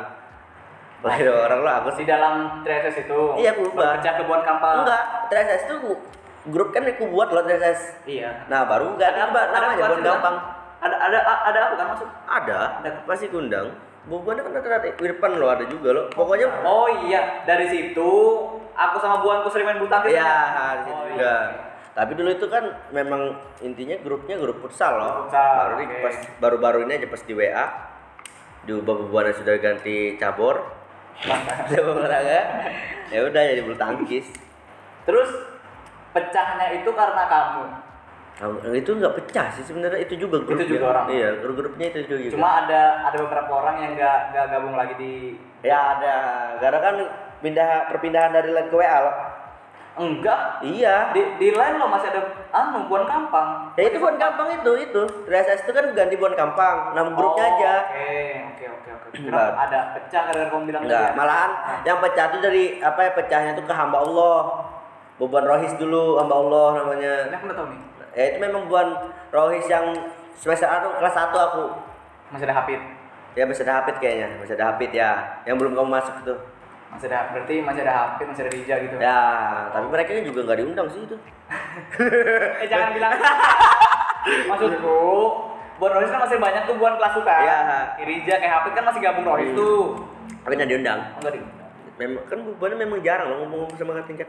Kelahi 1.01 1.21
sama 1.25 1.41
orang 1.49 1.59
lo 1.65 1.71
aku 1.81 1.89
sih. 1.97 2.05
Di 2.05 2.13
dalam 2.13 2.61
3XS 2.61 3.09
itu. 3.09 3.21
Iya, 3.41 3.57
aku 3.57 3.73
ubah. 3.73 3.97
Berpecah 3.97 4.13
ke 4.21 4.23
buan 4.29 4.43
kampang. 4.45 4.85
Enggak, 4.85 5.05
3SS 5.33 5.63
tuh 5.65 5.79
grup 6.53 6.77
kan 6.77 6.85
aku 6.85 7.09
buat 7.09 7.33
loh 7.33 7.41
3SS. 7.41 8.05
Iya. 8.05 8.53
Nah, 8.53 8.69
baru 8.69 9.01
ganti 9.01 9.17
Ada 9.17 9.49
namanya 9.49 9.89
buan 9.89 9.97
sih, 9.97 10.05
gampang. 10.05 10.37
Ada 10.79 10.97
ada 10.97 11.19
ada 11.45 11.59
apa 11.65 11.75
kan 11.75 11.87
maksud? 11.91 12.09
Ada, 12.25 12.59
masih 13.05 13.29
kundang. 13.29 13.75
Bubuannya 14.07 14.41
kan 14.41 14.55
ada 14.55 14.79
di 14.81 15.05
depan 15.05 15.37
loh, 15.37 15.51
ada 15.51 15.67
juga 15.67 15.93
loh. 15.93 16.07
Pokoknya 16.09 16.49
Oh 16.63 16.87
iya, 17.05 17.43
dari 17.45 17.67
situ 17.69 18.11
aku 18.73 18.97
sama 18.97 19.21
buanku 19.21 19.51
sering 19.51 19.69
main 19.69 19.77
bulu 19.77 19.91
tangkis. 19.91 20.15
Iya, 20.15 20.25
kan? 20.25 20.75
di 20.81 20.83
situ 20.87 20.95
Oh, 20.95 21.05
juga. 21.13 21.19
iya. 21.19 21.37
Tapi 21.93 22.13
dulu 22.15 22.31
itu 22.31 22.47
kan 22.47 22.65
memang 22.89 23.35
intinya 23.59 23.99
grupnya 23.99 24.39
grup 24.39 24.63
futsal 24.63 24.97
loh. 24.97 25.13
Futsal, 25.27 25.51
baru 25.59 25.75
oke. 25.83 25.97
pas 25.99 26.17
baru-baru 26.39 26.79
ini 26.87 26.93
aja 26.95 27.09
pas 27.11 27.21
di 27.21 27.35
WA 27.35 27.65
diubah 28.65 28.95
bubuannya 29.03 29.35
sudah 29.35 29.55
ganti 29.59 30.15
cabur. 30.15 30.63
Cabur 31.75 31.99
olahraga. 31.99 32.41
Ya 33.11 33.27
udah 33.27 33.43
jadi 33.43 33.61
bulu 33.61 33.75
tangkis. 33.75 34.31
Terus 35.03 35.27
pecahnya 36.15 36.79
itu 36.79 36.91
karena 36.95 37.27
kamu. 37.27 37.65
Nah, 38.39 38.71
itu 38.71 38.91
nggak 38.95 39.15
pecah 39.19 39.51
sih 39.51 39.67
sebenarnya 39.67 39.99
itu 39.99 40.15
juga 40.15 40.39
grup. 40.39 40.55
Itu 40.55 40.79
juga 40.79 40.95
orang. 40.95 41.07
Iya, 41.11 41.29
grup-grupnya 41.43 41.87
itu 41.91 42.01
juga. 42.07 42.31
Cuma 42.31 42.63
ada 42.63 42.83
ada 43.03 43.17
beberapa 43.19 43.51
orang 43.51 43.77
yang 43.83 43.91
nggak 43.99 44.19
nggak 44.31 44.45
gabung 44.49 44.77
lagi 44.79 44.95
di 44.95 45.13
ya 45.61 45.99
ada. 45.99 46.17
Karena 46.57 46.79
kan 46.79 46.95
pindah 47.39 47.71
perpindahan 47.91 48.31
dari 48.31 48.55
LAN 48.55 48.71
ke 48.71 48.77
WA 48.77 48.99
loh. 49.01 49.17
enggak 49.99 50.63
Iya. 50.63 51.11
di 51.11 51.27
di 51.43 51.51
lain 51.51 51.75
lo 51.75 51.91
masih 51.91 52.15
ada 52.15 52.23
anu 52.55 52.87
buan 52.87 53.03
kampang. 53.03 53.75
Ya 53.75 53.91
itu 53.91 53.99
buan 53.99 54.15
kampang 54.15 54.55
itu 54.55 54.71
itu. 54.79 55.03
RSS 55.27 55.67
itu 55.67 55.75
kan 55.75 55.91
ganti 55.91 56.15
buan 56.15 56.39
kampang, 56.39 56.95
nama 56.95 57.11
grupnya 57.11 57.43
Oh, 57.43 57.51
aja. 57.51 57.73
Oke, 57.83 58.15
oke, 58.47 58.65
oke, 58.71 58.91
oke. 59.19 59.35
Ada 59.35 59.99
pecah 59.99 60.23
gara-gara 60.23 60.47
kamu 60.47 60.65
bilang 60.71 60.83
Enggak, 60.87 61.03
ya? 61.03 61.19
malahan 61.19 61.51
yang 61.83 61.99
pecah 61.99 62.31
itu 62.31 62.39
dari 62.39 62.65
apa 62.79 63.01
ya 63.03 63.11
pecahnya 63.11 63.59
tuh 63.59 63.67
ke 63.67 63.75
hamba 63.75 63.99
Allah. 63.99 64.39
Beban 65.19 65.43
rohis 65.43 65.75
dulu 65.75 66.15
hamba 66.15 66.35
Allah 66.37 66.69
namanya. 66.79 67.13
Ini 67.27 67.35
aku 67.35 67.51
udah 67.51 67.59
tahu 67.59 67.69
nih. 67.75 67.81
Ya 68.17 68.23
itu 68.33 68.39
memang 68.41 68.69
beban 68.69 69.13
rohis 69.33 69.67
yang 69.69 69.93
semester 70.39 70.69
1 70.69 70.99
kelas 71.03 71.15
1 71.15 71.35
aku. 71.35 71.65
Masih 72.33 72.47
ada 72.49 72.57
Hafid. 72.63 72.81
Ya 73.37 73.45
masih 73.45 73.63
ada 73.69 73.83
Hafid 73.83 73.97
kayaknya, 74.01 74.29
masih 74.41 74.55
ada 74.57 74.65
Hafid 74.73 74.91
ya. 74.95 75.43
Yang 75.45 75.57
belum 75.61 75.73
kamu 75.77 75.89
masuk 75.89 76.15
tuh. 76.25 76.39
Masih 76.89 77.07
ada 77.13 77.29
berarti 77.37 77.55
masih 77.61 77.81
ada 77.85 77.95
Hafid, 77.95 78.27
masih 78.33 78.43
ada 78.49 78.53
Rija 78.57 78.75
gitu. 78.81 78.95
Ya, 78.97 79.21
tapi 79.71 79.87
mereka 79.93 80.11
kan 80.17 80.25
juga 80.25 80.41
nggak 80.49 80.59
diundang 80.65 80.89
sih 80.89 81.01
itu. 81.05 81.17
eh 82.65 82.69
jangan 82.69 82.89
bilang. 82.97 83.13
Maksudku, 84.51 85.01
Buan 85.79 85.91
Rohis 85.95 86.11
kan 86.11 86.21
masih 86.27 86.39
banyak 86.43 86.63
tuh 86.67 86.75
buan 86.75 86.99
kelas 86.99 87.13
suka. 87.15 87.35
Iya. 87.39 87.59
Kayak 87.95 88.09
Rija, 88.09 88.35
kayak 88.43 88.53
Hafid 88.61 88.73
kan 88.75 88.85
masih 88.89 89.01
gabung 89.05 89.25
Rohis 89.25 89.51
tuh. 89.55 89.81
Tapi 90.43 90.53
nggak 90.59 90.71
diundang. 90.71 91.01
Oh, 91.15 91.19
enggak 91.23 91.33
di. 91.39 91.41
Memang 91.99 92.23
kan 92.31 92.39
bebannya 92.47 92.77
memang 92.79 92.99
jarang 93.03 93.27
loh 93.27 93.39
ngomong 93.47 93.75
sama 93.75 93.91
kakak 93.99 94.07
tingkat. 94.11 94.29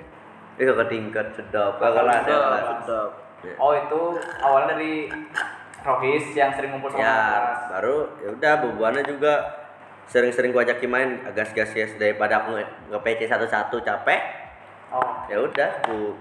Eh 0.58 0.66
kakak 0.66 0.88
tingkat 0.90 1.26
sedap. 1.38 1.78
Kakak 1.78 2.06
Kakak 2.06 2.66
sedap, 2.86 3.12
Ya. 3.42 3.54
Oh 3.56 3.72
itu 3.72 4.02
awalnya 4.38 4.76
dari 4.76 5.08
Rohis 5.80 6.36
yang 6.36 6.52
sering 6.52 6.72
ngumpul 6.72 6.92
sama 6.92 7.00
ya 7.00 7.16
kelas. 7.16 7.62
baru 7.72 7.98
ya 8.20 8.30
udah 8.32 8.54
bebannya 8.62 9.04
juga 9.04 9.34
sering-sering 10.06 10.52
gua 10.52 10.62
ajakin 10.62 10.90
main 10.90 11.10
gas-gas 11.32 11.72
ya 11.72 11.88
daripada 11.96 12.42
aku 12.42 12.52
nge- 12.54 12.72
nge-PC 12.90 13.28
satu-satu 13.28 13.80
capek 13.80 14.20
Oh. 14.90 15.06
ya 15.26 15.38
udah 15.40 15.70
aku 15.80 16.18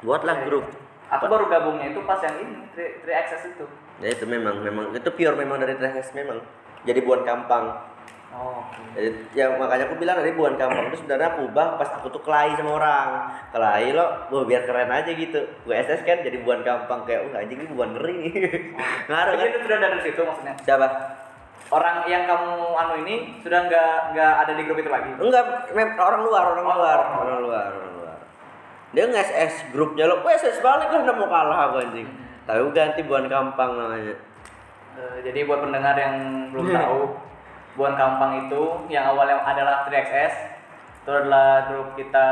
buatlah 0.00 0.44
grup 0.44 0.68
Aku 1.10 1.24
baru 1.26 1.44
gabungnya 1.46 1.88
itu 1.88 2.00
pas 2.02 2.20
yang 2.20 2.36
ini, 2.38 2.56
3 2.72 3.04
access 3.10 3.44
itu. 3.46 3.64
ya 3.98 4.08
itu 4.08 4.24
memang 4.24 4.60
memang 4.60 4.92
itu 4.92 5.08
pure 5.08 5.32
memang 5.34 5.56
dari 5.56 5.74
THS 5.74 6.12
memang 6.12 6.40
jadi 6.82 7.00
buan 7.00 7.20
kampang 7.22 7.72
Oh, 8.32 8.64
jadi 8.96 9.12
ya 9.36 9.60
makanya 9.60 9.92
aku 9.92 10.00
bilang 10.00 10.16
dari 10.16 10.32
buan 10.32 10.56
kampang 10.56 10.88
itu 10.88 11.04
sebenarnya 11.04 11.36
aku 11.36 11.52
ubah 11.52 11.76
pas 11.76 11.92
aku 12.00 12.08
tuh 12.08 12.24
kelahi 12.24 12.56
sama 12.56 12.80
orang. 12.80 13.08
Kelahi 13.52 13.92
lo 13.92 14.06
wah 14.32 14.44
biar 14.48 14.64
keren 14.64 14.88
aja 14.88 15.12
gitu. 15.12 15.36
Gue 15.68 15.76
SS 15.76 16.00
kan 16.00 16.24
jadi 16.24 16.40
buan 16.40 16.64
kampang 16.64 17.04
kayak 17.04 17.28
oh 17.28 17.36
anjing 17.36 17.60
ini 17.60 17.68
buan 17.76 17.92
ngeri. 17.92 18.16
Nih 18.32 18.32
ngaruh 19.12 19.36
kan? 19.36 19.46
Itu 19.52 19.58
sudah 19.68 19.78
dari 19.84 20.00
situ 20.00 20.20
maksudnya. 20.24 20.54
siapa? 20.64 20.88
Orang 21.72 22.08
yang 22.08 22.24
kamu 22.24 22.72
anu 22.72 22.94
ini 23.04 23.36
sudah 23.44 23.68
nggak 23.68 24.16
nggak 24.16 24.32
ada 24.44 24.52
di 24.56 24.62
grup 24.64 24.80
itu 24.80 24.88
lagi. 24.88 25.12
Enggak, 25.16 25.44
orang 26.00 26.20
luar, 26.24 26.42
orang 26.56 26.64
Oh, 26.68 26.76
luar, 26.76 26.98
orang 27.00 27.16
orang 27.20 27.40
luar, 27.44 27.68
orang 27.68 27.92
luar. 28.00 28.16
Dia 28.92 29.04
nge-SS 29.08 29.72
grupnya 29.76 30.04
lo, 30.08 30.20
wes 30.24 30.40
SS 30.40 30.60
balik 30.60 30.88
lah 30.88 31.00
udah 31.04 31.16
mau 31.16 31.28
kalah 31.28 31.58
aku 31.68 31.84
anjing. 31.84 32.08
Tapi 32.44 32.58
gua 32.60 32.72
ganti 32.76 33.00
buan 33.04 33.24
kampang 33.28 33.76
namanya. 33.76 34.16
Eh, 35.00 35.16
jadi 35.24 35.48
buat 35.48 35.64
pendengar 35.64 35.96
yang 35.96 36.16
belum 36.52 36.76
tahu, 36.76 37.00
Buan 37.72 37.96
Kampang 37.96 38.46
itu 38.46 38.62
yang 38.86 39.08
awalnya 39.08 39.40
adalah 39.40 39.82
3XS 39.82 40.34
itu 41.02 41.10
adalah 41.10 41.66
grup 41.66 41.96
kita 41.96 42.28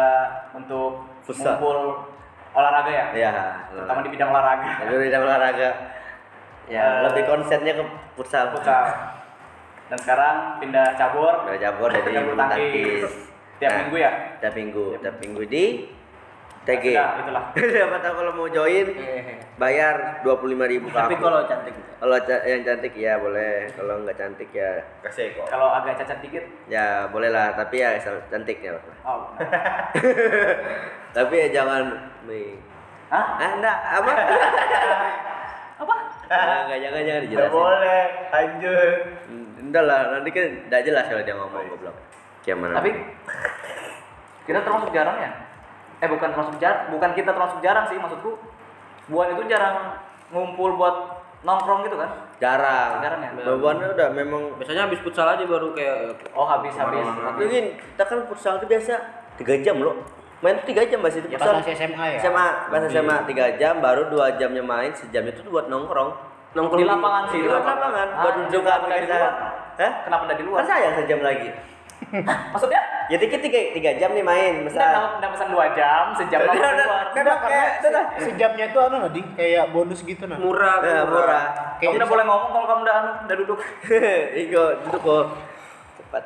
untuk 0.53 1.09
Futsal. 1.25 1.57
ngumpul 1.57 2.07
olahraga 2.51 2.91
ya, 2.91 3.05
Iya, 3.11 3.33
terutama 3.69 3.99
di 4.03 4.11
bidang 4.11 4.31
olahraga. 4.31 4.69
Tapi 4.79 4.95
udah 5.07 5.21
olahraga. 5.21 5.71
Ya, 6.67 6.83
Eh, 6.83 6.97
lebih 7.03 7.23
konsennya 7.27 7.73
ke 7.75 7.85
futsal. 8.15 8.55
Futsal. 8.55 8.85
Dan 9.91 9.99
sekarang 9.99 10.37
pindah 10.59 10.95
cabur, 10.95 11.51
Udah 11.51 11.59
cabur 11.59 11.89
jadi 11.91 12.03
pindah 12.05 12.23
bulu 12.23 12.37
tangkis. 12.39 13.03
Tiap 13.59 13.71
Nah, 13.71 13.79
minggu 13.83 13.97
ya. 13.99 14.13
Tiap 14.39 14.55
minggu, 14.55 14.85
tiap 15.03 15.17
minggu 15.19 15.43
di 15.45 15.65
TG. 16.61 16.85
Sudah, 16.93 17.11
itulah. 17.19 17.45
Siapa 17.73 17.97
tahu 17.99 18.15
kalau 18.15 18.33
mau 18.35 18.47
join 18.47 18.87
bayar 19.57 20.21
25.000 20.21 20.61
ribu 20.69 20.87
Tapi 20.89 21.17
kalau 21.17 21.41
cantik 21.45 21.73
kalau 21.97 22.17
ca- 22.19 22.45
yang 22.45 22.61
cantik 22.63 22.93
ya 22.93 23.17
boleh, 23.17 23.69
kalau 23.73 24.01
nggak 24.01 24.17
cantik 24.17 24.49
ya 24.51 24.81
Kasih 25.01 25.33
kok. 25.35 25.49
Kalau 25.49 25.69
agak 25.71 25.97
cacat 25.97 26.21
dikit, 26.21 26.45
ya 26.67 27.09
boleh 27.09 27.29
lah, 27.29 27.53
tapi 27.53 27.79
ya 27.79 27.93
asal 27.95 28.21
cantiknya. 28.29 28.77
oh. 29.03 29.33
Tapi 31.17 31.35
ya 31.39 31.49
jangan 31.53 31.93
nih. 32.25 32.57
Hah? 33.09 33.25
Ah, 33.37 33.51
enggak, 33.53 33.77
apa? 33.91 34.11
Apa? 35.81 35.95
Enggak, 36.23 36.61
enggak, 36.63 36.79
jangan 36.79 37.01
jangan 37.03 37.23
dijelasin. 37.25 37.51
boleh, 37.51 38.03
lanjut. 38.31 38.99
Hmm, 39.27 39.49
Enggak 39.61 39.85
lah, 39.85 40.01
nanti 40.11 40.29
kan 40.31 40.45
enggak 40.63 40.83
jelas 40.85 41.05
kalau 41.05 41.23
dia 41.23 41.35
ngomong 41.35 41.65
goblok. 41.69 41.97
Gimana? 42.41 42.75
Tapi 42.77 42.91
kita 44.45 44.61
termasuk 44.61 44.89
jarang 44.91 45.19
ya? 45.19 45.31
Eh 46.01 46.09
bukan 46.09 46.29
termasuk 46.33 46.57
jarang, 46.57 46.89
bukan 46.89 47.11
kita 47.13 47.31
termasuk 47.31 47.61
jarang 47.61 47.85
sih 47.87 48.01
maksudku. 48.01 48.41
Buan 49.07 49.37
itu 49.37 49.43
jarang 49.47 50.01
ngumpul 50.33 50.75
buat 50.75 50.97
nongkrong 51.41 51.85
gitu 51.85 51.97
kan? 51.97 52.11
jarang. 52.41 53.05
Jarang 53.05 53.21
ya? 53.21 53.31
Bebannya 53.37 53.87
udah 53.93 54.09
memang 54.13 54.57
biasanya 54.57 54.89
habis 54.89 55.01
futsal 55.05 55.29
aja 55.29 55.45
baru 55.45 55.77
kayak 55.77 56.17
Oh 56.33 56.49
habis 56.49 56.73
habis. 56.73 57.05
Kan 57.05 57.37
kita 57.37 58.03
kan 58.03 58.19
futsal 58.29 58.57
itu 58.57 58.67
biasa 58.67 58.95
3 59.37 59.61
jam 59.61 59.77
loh. 59.77 60.01
Main 60.41 60.57
tuh 60.65 60.73
3 60.73 60.89
jam 60.89 61.05
masih 61.05 61.21
itu 61.21 61.29
Ya 61.29 61.37
futsal. 61.37 61.61
masih 61.61 61.73
SMA 61.77 62.05
ya. 62.17 62.19
SMA, 62.25 62.49
pas 62.73 62.81
SMA 62.89 63.17
3 63.29 63.61
jam 63.61 63.75
baru 63.77 64.09
2 64.09 64.41
jamnya 64.41 64.65
main, 64.65 64.89
sejam 64.97 65.29
itu 65.29 65.45
buat 65.45 65.69
nongkrong. 65.69 66.17
nongkrong 66.57 66.81
Di 66.81 66.89
lapangan 66.89 67.23
sih. 67.29 67.41
Di 67.45 67.51
lapangan, 67.53 68.09
buat 68.09 68.33
Ah, 68.33 68.37
menunjukkan 68.41 68.79
di 68.81 68.89
kesan. 68.89 69.21
luar? 69.21 69.33
Hah? 69.77 69.93
Kenapa 70.09 70.23
di 70.33 70.45
luar? 70.49 70.59
Kan 70.65 70.67
saya 70.67 70.89
sejam 70.97 71.21
lagi. 71.21 71.49
Maksudnya? 72.51 72.81
Ya 73.07 73.17
dikit 73.17 73.39
3, 73.39 73.75
3 73.75 73.99
jam 73.99 74.11
nih 74.11 74.23
main, 74.23 74.53
Kita 74.61 74.67
misal. 74.71 75.19
nggak 75.19 75.31
pesan 75.35 75.49
2 75.51 75.67
jam, 75.75 76.05
sejam 76.15 76.39
keluar? 76.41 76.63
Enggak, 76.63 77.03
karena 77.11 77.35
Kayak- 77.43 77.75
se- 77.81 78.23
sejamnya 78.25 78.65
itu 78.67 78.79
anu 78.79 78.97
di 79.09 79.23
kayak 79.35 79.71
bonus 79.71 80.01
gitu 80.01 80.25
nah. 80.25 80.39
murah 80.39 80.79
murah. 81.05 81.45
Kamu 81.77 81.97
udah 81.97 82.07
boleh 82.07 82.25
ngomong 82.25 82.51
kalau 82.53 82.67
kamu 82.69 82.81
udah 82.81 82.95
anu, 82.97 83.11
udah 83.25 83.37
duduk. 83.37 83.59
Iko, 84.43 84.65
duduk 84.81 85.01
kok. 85.01 85.25
Cepat. 85.97 86.25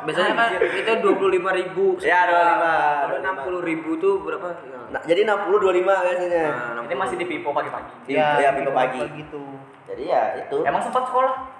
Biasanya 0.00 0.32
kan 0.32 0.48
itu 0.56 0.92
dua 0.98 1.14
puluh 1.14 1.30
lima 1.30 1.50
ribu. 1.52 1.98
Ya, 1.98 2.24
25, 2.24 2.30
Kalau 2.30 3.16
enam 3.18 3.34
puluh 3.42 3.60
ribu 3.60 3.90
tuh 3.96 4.22
berapa? 4.22 4.48
Ya. 4.60 4.78
Nah, 4.88 5.00
jadi 5.02 5.20
60 5.22 5.56
25 5.56 5.70
biasanya. 6.00 6.44
Nah, 6.74 6.82
Ini 6.82 6.94
masih 6.96 7.16
di 7.16 7.26
Pipo 7.26 7.50
pagi-pagi. 7.50 7.92
Iya, 8.08 8.26
ya, 8.40 8.50
minggu 8.50 8.72
pagi. 8.72 8.98
gitu. 9.16 9.42
Jadi 9.84 10.02
ya 10.06 10.22
itu. 10.36 10.62
Emang 10.62 10.78
sempat 10.80 11.06
sekolah? 11.06 11.58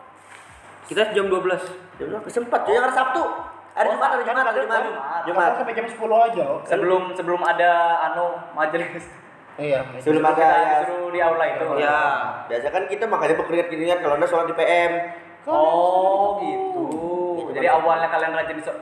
kita 0.83 1.15
jam 1.15 1.31
12 1.31 1.63
Jam 2.01 2.07
berapa? 2.09 2.27
Sempat 2.27 2.61
cuy, 2.65 2.75
hari 2.75 2.91
Sabtu. 2.91 3.23
Hari 3.71 3.87
Oh, 3.87 3.93
Jumat, 3.95 4.09
hari 4.11 4.25
kan 4.25 4.33
Jumat, 4.33 4.43
hari 4.43 4.51
ada 4.51 4.65
Jumat. 4.65 4.81
Jumat. 4.83 5.23
Jumat. 5.23 5.51
sampai 5.55 5.75
jam 5.75 5.87
10 5.87 6.01
aja. 6.27 6.45
Sebelum 6.65 7.03
sebelum 7.13 7.41
ada 7.41 7.71
anu 8.03 8.27
majelis. 8.51 9.05
Iya. 9.55 9.85
Sebelum 10.01 10.25
ada 10.25 10.49
ya. 10.81 10.89
di 10.89 11.21
aula 11.21 11.45
itu. 11.47 11.65
Ya. 11.77 11.99
Biasa 12.49 12.67
kan 12.67 12.83
kita 12.89 13.05
makanya 13.05 13.37
berkeringat-keringat 13.37 13.99
kalau 14.01 14.17
anda 14.17 14.27
sholat 14.27 14.49
di 14.49 14.57
PM. 14.57 14.93
Oh 15.45 16.41
gitu. 16.41 16.87
Jadi 17.53 17.67
awalnya 17.67 18.09
kalian 18.09 18.33
rajin 18.33 18.59
so- 18.59 18.81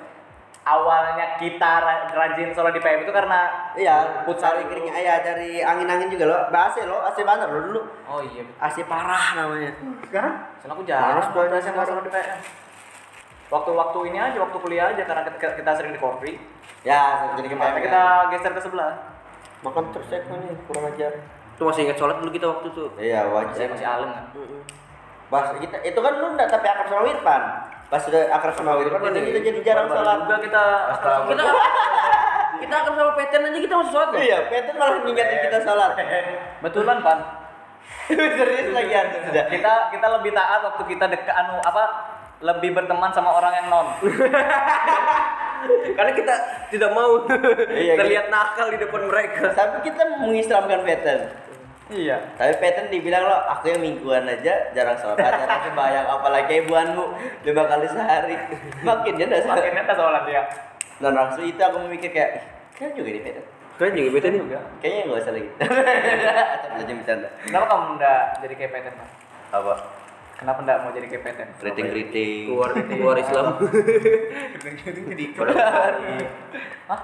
awalnya 0.63 1.37
kita 1.37 1.71
ra- 1.81 2.07
rajin 2.09 2.53
sholat 2.53 2.71
di 2.71 2.81
PM 2.81 3.03
itu 3.03 3.11
karena 3.11 3.41
Iya, 3.75 4.23
Futsal 4.23 4.55
cari 4.55 4.69
keringat, 4.69 4.95
iya 4.97 5.15
cari 5.21 5.59
angin-angin 5.61 6.09
juga 6.09 6.25
loh. 6.27 6.41
AC 6.49 6.85
loh, 6.85 7.03
AC 7.03 7.19
banget 7.23 7.49
loh 7.49 7.63
dulu. 7.65 7.81
oh 8.07 8.21
iya. 8.23 8.43
AC 8.59 8.85
parah 8.85 9.35
namanya. 9.35 9.71
Sekarang 10.05 10.35
Soalnya 10.59 10.75
aku 10.75 10.83
jarang 10.85 11.27
sholat 11.27 12.05
di 12.05 12.13
PM. 12.13 12.68
Waktu-waktu 13.49 13.99
ini 14.13 14.19
aja, 14.21 14.37
waktu 14.45 14.57
kuliah 14.61 14.93
aja 14.93 15.03
karena 15.09 15.25
kita, 15.25 15.57
kita 15.57 15.71
sering 15.73 15.93
di 15.97 16.01
Korpi. 16.01 16.37
Ya, 16.85 17.33
jadi 17.33 17.49
kemarin 17.49 17.73
Makanya 17.81 17.87
kita 17.89 18.03
geser 18.37 18.53
ke 18.53 18.61
sebelah. 18.61 18.93
makan 19.59 19.91
terus 19.91 20.07
ya 20.07 20.23
nih, 20.23 20.55
kurang 20.71 20.87
ajar. 20.87 21.13
Tuh 21.59 21.67
masih 21.67 21.91
ingat 21.91 21.99
sholat 21.99 22.23
dulu 22.23 22.31
kita 22.31 22.47
waktu 22.47 22.67
itu. 22.71 22.85
Iya, 22.95 23.27
Saya 23.27 23.35
wajar. 23.35 23.67
masih 23.75 23.87
alim 23.91 24.11
kan. 24.15 24.25
Pas 25.29 25.47
kita 25.59 25.77
itu 25.83 25.99
kan 25.99 26.13
lu 26.15 26.27
enggak 26.31 26.49
tapi 26.49 26.67
akrab 26.71 26.87
sama 26.87 27.03
Wirpan. 27.03 27.43
Pas 27.91 28.01
sudah 28.05 28.23
akrab 28.31 28.55
sama 28.55 28.79
Wirpan, 28.79 29.11
jadi 29.11 29.27
kita 29.35 29.41
jadi 29.43 29.61
jarang 29.67 29.87
sholat. 29.91 30.19
juga 30.23 30.37
kita 30.39 30.63
Kita 31.27 31.45
kita 32.63 32.75
akan 32.75 32.93
sama 32.95 33.11
PTN 33.19 33.43
aja 33.51 33.59
kita 33.59 33.75
masih 33.75 33.93
sholat. 33.93 34.09
Iya, 34.15 34.39
Peter 34.47 34.75
malah 34.79 34.99
ngingetin 35.03 35.39
kita 35.51 35.59
sholat. 35.67 35.91
betulan 36.63 36.99
pan. 37.03 37.19
Serius 38.39 38.69
lagi 38.71 38.93
sudah. 39.27 39.45
Kita 39.51 39.73
kita 39.91 40.07
lebih 40.21 40.31
taat 40.31 40.61
waktu 40.63 40.83
kita 40.87 41.05
dekat 41.11 41.35
anu 41.35 41.59
apa 41.61 41.85
lebih 42.39 42.71
berteman 42.71 43.11
sama 43.11 43.35
orang 43.35 43.53
yang 43.55 43.67
non. 43.67 43.87
Karena 45.99 46.13
kita 46.15 46.35
tidak 46.71 46.91
mau 46.95 47.27
Iya, 47.67 47.95
terlihat 48.01 48.31
nakal 48.31 48.71
di 48.71 48.79
depan 48.79 49.03
mereka. 49.05 49.51
Tapi 49.53 49.83
kita 49.83 50.03
mengislamkan 50.23 50.87
Peter. 50.87 51.19
iya. 51.91 52.21
Tapi 52.39 52.53
Peter 52.63 52.87
dibilang 52.87 53.27
lo, 53.27 53.39
aku 53.49 53.73
yang 53.73 53.81
mingguan 53.81 54.23
aja 54.23 54.71
jarang 54.71 54.95
sholat, 54.95 55.19
jarang 55.19 55.63
sembahyang, 55.65 56.07
apalagi 56.07 56.63
ibuanmu 56.63 57.05
lima 57.43 57.63
kali 57.65 57.87
sehari. 57.91 58.37
Makin 58.87 59.13
dia 59.17 59.27
udah 59.27 59.41
sholat. 59.43 59.57
Makin 59.59 59.73
kita 59.75 59.95
sholat 59.97 60.25
ya. 60.31 60.43
Dan 60.99 61.13
langsung 61.15 61.43
itu 61.43 61.59
aku 61.59 61.77
memikir 61.87 62.11
kayak, 62.13 62.31
"Ih, 62.37 62.45
kayaknya 62.75 62.95
juga 62.95 63.11
di 63.11 63.21
Peter. 63.23 63.45
Kan 63.79 63.95
juga 63.95 64.11
PTN 64.11 64.35
juga. 64.43 64.59
Kayaknya 64.83 65.03
nggak 65.07 65.21
usah 65.23 65.33
lagi. 65.33 65.51
Atau 65.55 66.69
belajar 66.75 66.95
bercanda. 66.99 67.29
Kenapa 67.47 67.65
kamu 67.67 67.85
enggak 67.95 68.21
jadi 68.43 68.55
kayak 68.59 68.71
Peten? 68.75 68.95
Mas? 68.99 69.11
Apa? 69.55 69.75
Kenapa 70.39 70.63
enggak 70.63 70.79
mau 70.87 70.95
jadi 70.95 71.07
kayak 71.11 71.25
Peten? 71.27 71.49
Keriting-keriting. 71.59 72.47
keluar 72.47 72.71
keluar 72.95 73.17
Islam. 73.19 73.47
Hah? 76.89 77.01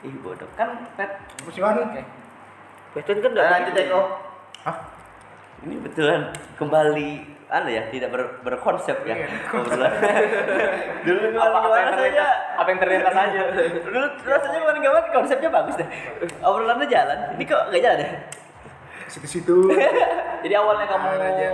Ih 0.00 0.14
bodoh. 0.24 0.48
Kan 0.56 0.88
Pet. 0.96 1.10
musiman. 1.44 1.76
Oke. 1.84 2.02
PTN 2.96 3.18
kan 3.20 3.30
Nah, 3.36 3.42
enggak 3.44 3.52
lanjut 3.52 3.74
Eko. 3.76 4.00
Ini 5.58 5.74
betulan 5.84 6.20
kembali 6.56 7.10
anu 7.48 7.68
ya 7.72 7.88
tidak 7.88 8.12
ber, 8.12 8.22
berkonsep 8.44 8.92
ya 9.08 9.24
kebetulan 9.48 9.88
dulu 11.08 11.18
Apa, 11.32 11.48
gimana 11.48 11.64
apa 11.64 11.76
yang 11.80 11.96
saja? 11.96 12.26
Apa 12.60 12.68
yang 12.68 12.80
terlintas 12.84 13.16
aja? 13.16 13.40
dulu 13.88 14.04
rasanya 14.20 14.58
gimana 14.60 14.78
gimana 14.78 15.00
konsepnya 15.08 15.48
bagus 15.48 15.80
deh 15.80 15.88
obrolannya 16.44 16.84
jalan 16.84 17.18
ini 17.40 17.44
kok 17.48 17.72
nggak 17.72 17.80
jalan 17.80 18.00
ya 18.04 18.10
Situ-situ. 19.08 19.72
Jadi 20.44 20.52
awalnya 20.52 20.84
kamu 20.84 21.08
aja. 21.16 21.48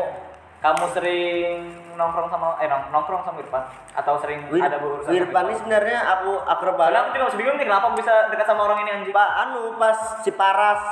Kamu 0.64 0.84
sering 0.90 1.56
nongkrong 1.92 2.26
sama 2.26 2.56
eh 2.56 2.66
nong- 2.66 2.88
nongkrong 2.88 3.20
sama 3.20 3.36
Irfan? 3.36 3.64
Atau 3.92 4.16
sering 4.16 4.48
Wir, 4.48 4.64
ada 4.64 4.80
berurusan 4.80 5.04
sama 5.04 5.14
Wirpan 5.14 5.44
ini 5.44 5.54
sebenarnya 5.60 5.98
aku 6.10 6.30
akrab 6.40 6.74
banget. 6.74 6.96
aku 6.96 7.08
juga 7.12 7.24
masih 7.28 7.38
bingung 7.38 7.56
nih 7.56 7.66
kenapa 7.68 7.84
aku 7.86 7.96
bisa 8.00 8.14
dekat 8.32 8.46
sama 8.48 8.60
orang 8.64 8.78
ini 8.80 8.90
anjing. 8.90 9.12
Pak 9.12 9.30
anu 9.38 9.76
pas 9.76 9.98
si 10.24 10.30
Paras 10.32 10.82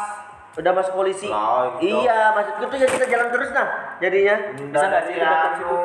udah 0.52 0.72
masuk 0.76 0.92
polisi. 0.92 1.32
Nah, 1.32 1.80
itu. 1.80 1.88
iya 1.96 2.36
maksudku 2.36 2.68
tuh 2.68 2.76
ya 2.76 2.86
kita 2.86 3.06
jalan 3.08 3.28
terus 3.32 3.48
nah 3.50 3.66
jadinya. 3.96 4.36
Bisa 4.52 4.84
nggak 4.86 5.02
sih 5.08 5.14
ya, 5.16 5.32
situ? 5.56 5.80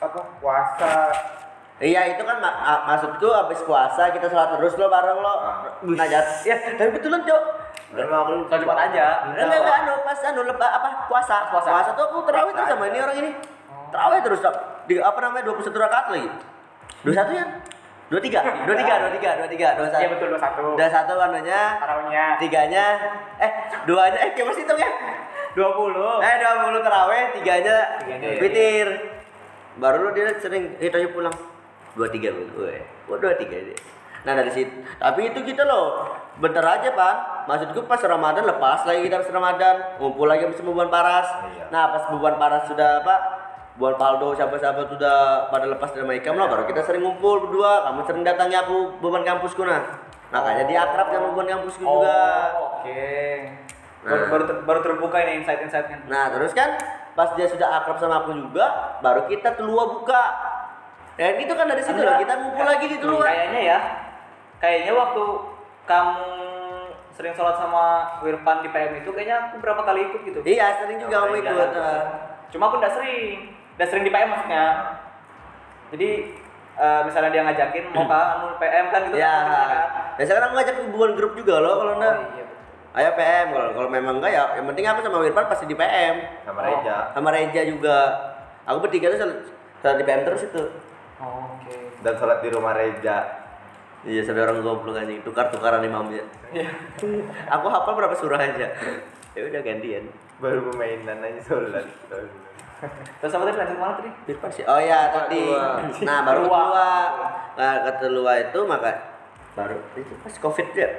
apa 0.00 0.20
puasa. 0.40 0.92
Iya 1.74 2.00
itu 2.08 2.22
kan 2.22 2.38
mak- 2.38 2.56
ah, 2.56 2.80
maksudku 2.88 3.28
habis 3.28 3.60
puasa 3.60 4.08
kita 4.08 4.32
sholat 4.32 4.56
terus 4.56 4.78
lo 4.78 4.88
bareng 4.88 5.18
lo 5.18 5.34
nah 5.92 6.06
jat 6.06 6.40
ya 6.40 6.56
tapi 6.72 6.94
betulan 6.94 7.20
cok 7.20 7.42
memang 7.94 8.42
Soal 8.44 8.60
cepat 8.60 8.78
aja. 8.84 9.06
enggak 9.24 9.44
enggak 9.44 9.60
enggak, 9.60 9.78
anu 9.80 9.94
pas 10.02 10.18
anu 10.20 10.40
leba 10.42 10.66
apa 10.68 10.88
puasa 11.06 11.36
Puasa. 11.48 11.68
puasa 11.70 11.90
tuh 11.92 12.04
aku 12.04 12.18
terawih 12.24 12.52
terus 12.52 12.68
sama 12.68 12.84
ini 12.86 12.98
orang 12.98 13.16
ini 13.16 13.30
terawih 13.88 14.20
terus 14.20 14.40
di 14.84 14.94
apa 14.98 15.18
namanya 15.20 15.44
21 15.48 15.70
rakaat 15.78 16.06
lagi 16.10 16.28
21 17.04 17.14
ya 17.32 17.46
23 18.04 18.68
23 18.68 18.68
23 18.68 19.48
23 19.48 19.80
21 19.80 19.96
Iya 19.96 20.08
betul 20.10 20.28
21. 20.34 20.76
21 20.76 21.24
anunya 21.24 21.60
Tarawihnya 21.78 22.24
tiganya 22.36 22.86
eh 23.38 23.50
duanya 23.84 24.18
eh 24.20 24.30
kayak 24.30 24.46
masih 24.46 24.62
hitung 24.62 24.76
ya 24.76 24.90
20. 25.54 26.20
eh 26.20 26.34
20 26.36 26.84
terawih 26.84 27.22
tiganya 27.32 27.76
Tiganya. 27.96 28.28
witir 28.38 28.88
baru 29.74 29.96
lu 30.00 30.10
dia 30.12 30.34
sering 30.36 30.76
aja 30.76 31.08
pulang 31.08 31.34
23 31.94 32.52
gue 32.52 32.74
oh 33.06 33.16
23 33.16 33.40
dia 33.64 33.78
nah 34.24 34.32
dari 34.32 34.50
situ 34.50 34.72
tapi 34.96 35.28
itu 35.28 35.40
kita 35.44 35.62
loh 35.62 36.08
bentar 36.34 36.64
aja 36.64 36.90
pan 36.90 37.16
maksudku 37.44 37.84
pas 37.84 38.00
Ramadan 38.00 38.42
lepas 38.42 38.82
lagi 38.82 39.04
kita 39.04 39.20
pas 39.20 39.30
Ramadan 39.30 39.74
ngumpul 39.96 40.24
lagi 40.24 40.44
bersama 40.44 40.72
bulan 40.72 40.88
paras 40.88 41.28
Iya. 41.46 41.64
nah 41.68 41.92
pas 41.92 42.08
bulan 42.08 42.34
paras 42.34 42.64
sudah 42.64 43.04
apa 43.04 43.14
bulan 43.74 43.94
Paldo 43.94 44.32
siapa-siapa 44.32 44.86
sudah 44.86 45.16
pada 45.46 45.66
lepas 45.66 45.90
dari 45.90 46.02
Maikam 46.04 46.34
lah 46.34 46.46
baru 46.46 46.64
kita 46.64 46.82
sering 46.82 47.02
ngumpul 47.02 47.44
berdua 47.44 47.84
kamu 47.84 48.00
sering 48.02 48.22
datangi 48.22 48.56
aku 48.56 48.96
beban 48.98 49.22
kampusku 49.22 49.60
nah 49.60 49.82
makanya 50.30 50.64
dia 50.64 50.78
akrab 50.82 51.10
sama 51.10 51.26
beban 51.30 51.48
kampusku 51.52 51.82
Oh, 51.82 52.00
juga 52.00 52.18
oke. 52.56 53.12
Nah. 54.04 54.10
Baru, 54.10 54.24
baru, 54.28 54.42
ter- 54.44 54.62
baru 54.62 54.80
terbuka 54.82 55.16
ini 55.18 55.40
insight-insightnya. 55.40 55.96
Nah 56.06 56.28
terus 56.28 56.52
kan 56.52 56.76
pas 57.12 57.32
dia 57.32 57.46
sudah 57.46 57.80
akrab 57.80 57.96
sama 57.96 58.20
aku 58.20 58.36
juga, 58.36 58.66
baru 59.00 59.24
kita 59.24 59.56
telua 59.56 59.88
buka. 59.90 60.22
Dan 61.14 61.38
itu 61.38 61.48
kan 61.50 61.64
dari 61.64 61.80
situ 61.80 61.96
Enggak. 61.96 62.10
lah 62.10 62.18
kita 62.20 62.34
ngumpul 62.36 62.66
lagi 62.66 62.84
di 62.84 62.98
telua. 62.98 63.24
Kayaknya 63.24 63.60
ya, 63.64 63.78
kayaknya 64.58 64.92
waktu 64.92 65.22
kamu 65.84 66.26
sering 67.10 67.30
sholat 67.32 67.54
sama 67.54 67.84
Wirpan 68.20 68.60
di 68.60 68.68
PM 68.68 68.98
itu 68.98 69.10
kayaknya 69.10 69.36
aku 69.48 69.62
berapa 69.62 69.82
kali 69.82 70.10
ikut 70.10 70.20
gitu. 70.24 70.38
Iya 70.42 70.82
sering 70.82 70.98
juga 70.98 71.22
kamu 71.22 71.34
ikut. 71.40 71.68
Nah. 71.70 72.02
Cuma 72.50 72.64
aku 72.68 72.76
nggak 72.78 72.94
sering, 72.94 73.54
nggak 73.76 73.88
sering 73.88 74.02
di 74.02 74.10
PM 74.10 74.28
maksudnya. 74.28 74.64
Jadi 75.94 76.08
eh, 76.74 77.00
misalnya 77.06 77.30
dia 77.30 77.42
ngajakin 77.46 77.84
mau 77.94 78.04
ke 78.04 78.16
anu 78.18 78.46
PM 78.58 78.86
kan 78.90 79.00
gitu 79.06 79.16
Ya. 79.16 79.30
kan, 79.30 79.46
kan. 79.46 79.86
Biasanya 80.18 80.34
kan 80.34 80.44
aku 80.44 80.54
ngajak 80.58 80.74
hubungan 80.82 81.12
grup 81.14 81.32
juga 81.34 81.54
loh 81.60 81.74
kalau 81.78 81.92
enggak. 81.94 82.14
Oh, 82.14 82.26
iya 82.34 82.44
betul. 82.44 82.58
Ayo 82.94 83.10
PM 83.14 83.46
kalau 83.52 83.68
kalau 83.72 83.88
memang 83.88 84.14
enggak 84.18 84.32
ya 84.32 84.42
yang 84.54 84.66
penting 84.66 84.84
aku 84.84 85.00
sama 85.02 85.18
Wirpan 85.20 85.46
pasti 85.46 85.64
di 85.66 85.76
PM. 85.76 86.14
sama 86.42 86.58
Oh. 86.58 86.64
Reja 86.64 86.96
Sama 87.12 87.28
Reja 87.30 87.60
juga. 87.62 87.98
Aku 88.64 88.78
bertiga 88.80 89.12
tuh 89.12 89.18
selalu 89.78 89.96
di 90.00 90.04
PM 90.04 90.22
terus 90.24 90.42
itu. 90.42 90.62
Oh, 91.14 91.46
Oke. 91.54 91.94
dan 92.02 92.18
sholat 92.18 92.42
di 92.42 92.48
rumah 92.50 92.74
Reja 92.74 93.43
Iya 94.04 94.20
sampai 94.20 94.44
orang 94.44 94.60
goblok 94.60 95.00
anjing 95.00 95.24
tukar-tukaran 95.24 95.80
imamnya. 95.80 96.20
Iya. 96.52 96.68
Aku 97.56 97.66
hafal 97.72 97.96
berapa 97.96 98.12
surah 98.12 98.36
aja. 98.36 98.68
Ya 99.34 99.40
udah 99.48 99.60
gantian. 99.64 100.04
baru 100.34 100.66
pemainan 100.66 101.22
aja 101.22 101.40
sholat 101.46 101.86
Terus 103.22 103.32
apa 103.32 103.42
tadi 103.48 103.56
lanjut 103.56 103.78
mana 103.78 103.94
tadi? 103.96 104.10
Irfan 104.28 104.50
sih. 104.50 104.64
Oh 104.66 104.76
ya 104.82 105.08
tadi. 105.08 105.46
Nah 106.04 106.26
baru 106.26 106.44
kedua. 106.50 106.90
Nah 107.54 107.72
ketelua 107.86 108.32
itu 108.44 108.60
maka 108.66 108.92
baru 109.54 109.78
itu 109.94 110.12
pas 110.20 110.34
covid 110.42 110.68
ya. 110.74 110.90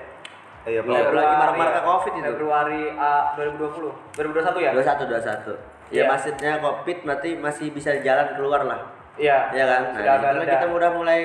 iya 0.65 0.81
Iya, 0.81 0.81
Pak. 0.81 1.13
lagi 1.13 1.35
marah-marah 1.37 1.73
ke 1.77 1.81
Covid 1.85 2.13
itu. 2.17 2.25
Februari 2.25 2.83
ah, 2.97 3.37
2020. 3.37 4.17
2021 4.17 4.65
ya? 4.65 4.71
21 4.73 5.13
21. 5.13 5.93
Ya 5.93 6.01
Iya. 6.01 6.03
maksudnya 6.09 6.51
covid 6.57 6.97
berarti 7.05 7.29
masih 7.37 7.67
bisa 7.69 7.91
jalan 8.01 8.33
keluar 8.33 8.65
lah. 8.65 8.79
Iya. 9.13 9.53
Iya 9.53 9.65
kan? 9.69 9.81
Nah, 9.93 10.33
reda. 10.41 10.57
kita 10.57 10.65
udah 10.73 10.89
mulai 10.95 11.19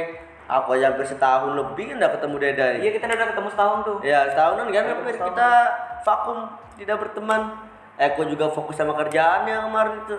aku 0.51 0.75
aja 0.75 0.91
hampir 0.91 1.07
setahun 1.07 1.55
lebih 1.55 1.95
kan 1.95 1.97
udah 2.03 2.11
ketemu 2.19 2.35
Deda 2.43 2.67
nih. 2.75 2.81
Iya 2.83 2.91
kita 2.99 3.05
udah 3.07 3.29
ketemu 3.31 3.49
setahun 3.55 3.79
tuh. 3.87 3.97
Ya 4.03 4.19
setahunan 4.35 4.67
kan 4.67 4.75
Iya, 4.75 4.81
hampir 4.91 5.15
setahun. 5.15 5.29
kita 5.31 5.51
vakum 6.03 6.39
tidak 6.75 6.97
berteman. 6.99 7.41
Eko 8.01 8.23
juga 8.25 8.47
fokus 8.49 8.75
sama 8.75 8.97
kerjaannya 8.97 9.57
kemarin 9.61 9.95
itu. 10.03 10.17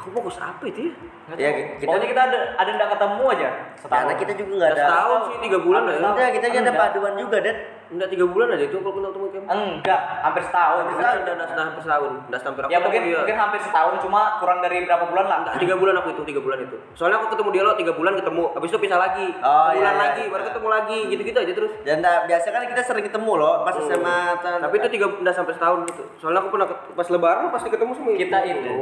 Aku 0.00 0.08
fokus 0.10 0.40
apa 0.40 0.64
itu 0.64 0.88
ya? 0.88 0.92
Ya, 1.36 1.50
kita- 1.76 1.84
Pokoknya 1.84 2.08
kita 2.08 2.22
ada 2.24 2.38
ada 2.56 2.66
yang 2.66 2.78
nggak 2.80 2.90
ketemu 2.90 3.24
aja. 3.28 3.48
Karena 3.78 4.14
kita 4.16 4.32
juga 4.34 4.52
nggak 4.56 4.70
ada. 4.72 4.80
setahun 4.82 5.20
sih, 5.22 5.36
tiga 5.44 5.58
bulan 5.60 5.82
ya. 5.84 5.92
Enggak, 6.00 6.28
kita 6.32 6.44
nggak 6.46 6.56
ada 6.58 6.72
Enggak. 6.72 6.82
paduan 6.88 7.14
juga, 7.14 7.36
Det. 7.38 7.54
Enggak 7.90 8.08
tiga 8.08 8.22
bulan 8.24 8.46
aja 8.48 8.64
itu 8.64 8.76
kalau 8.76 8.94
kita 8.94 9.08
ketemu 9.10 9.26
kamu. 9.28 9.46
Enggak, 9.76 10.00
hampir 10.22 10.42
setahun. 10.42 10.82
Udah 10.88 11.10
udah 11.12 11.32
udah 11.34 11.46
hampir 11.60 11.82
setahun. 11.82 12.12
Udah 12.24 12.38
hampir 12.40 12.62
aku 12.62 12.70
Ya 12.70 12.78
mungkin 12.80 13.00
dia. 13.02 13.18
mungkin 13.18 13.36
hampir 13.36 13.60
setahun 13.60 13.94
cuma 14.00 14.20
kurang 14.38 14.58
dari 14.58 14.76
berapa 14.82 15.04
bulan 15.04 15.24
lah. 15.26 15.36
Enggak, 15.42 15.54
tiga 15.60 15.74
bulan 15.76 15.94
aku 15.98 16.08
itu, 16.10 16.22
tiga 16.24 16.40
bulan 16.40 16.58
itu. 16.62 16.76
Soalnya 16.94 17.16
aku 17.18 17.28
ketemu 17.28 17.48
dia 17.50 17.62
lo 17.62 17.72
tiga 17.76 17.92
bulan 17.92 18.12
ketemu, 18.16 18.42
habis 18.48 18.68
itu 18.70 18.78
pisah 18.80 18.98
lagi. 18.98 19.26
Oh, 19.36 19.70
iya, 19.70 19.84
iya. 19.84 19.90
lagi, 19.92 20.22
baru 20.26 20.42
ketemu 20.44 20.68
lagi, 20.70 20.98
gitu-gitu 21.08 21.38
aja 21.38 21.52
terus. 21.52 21.72
Dan 21.84 21.96
nah, 22.00 22.24
biasa 22.24 22.46
kan 22.48 22.62
kita 22.64 22.80
sering 22.80 23.04
ketemu 23.04 23.32
loh, 23.36 23.54
pas 23.60 23.74
SMA. 23.76 24.18
tan- 24.38 24.62
Tapi 24.62 24.74
itu 24.76 24.88
tiga 24.88 25.06
udah 25.12 25.34
sampai 25.34 25.52
setahun 25.52 25.78
gitu. 25.86 26.02
Soalnya 26.16 26.40
aku 26.40 26.50
pernah 26.50 26.66
pas 26.70 27.06
lebaran 27.06 27.50
pasti 27.50 27.68
ketemu 27.68 27.92
sama 27.92 28.08
Kita 28.12 28.38
itu 28.42 28.74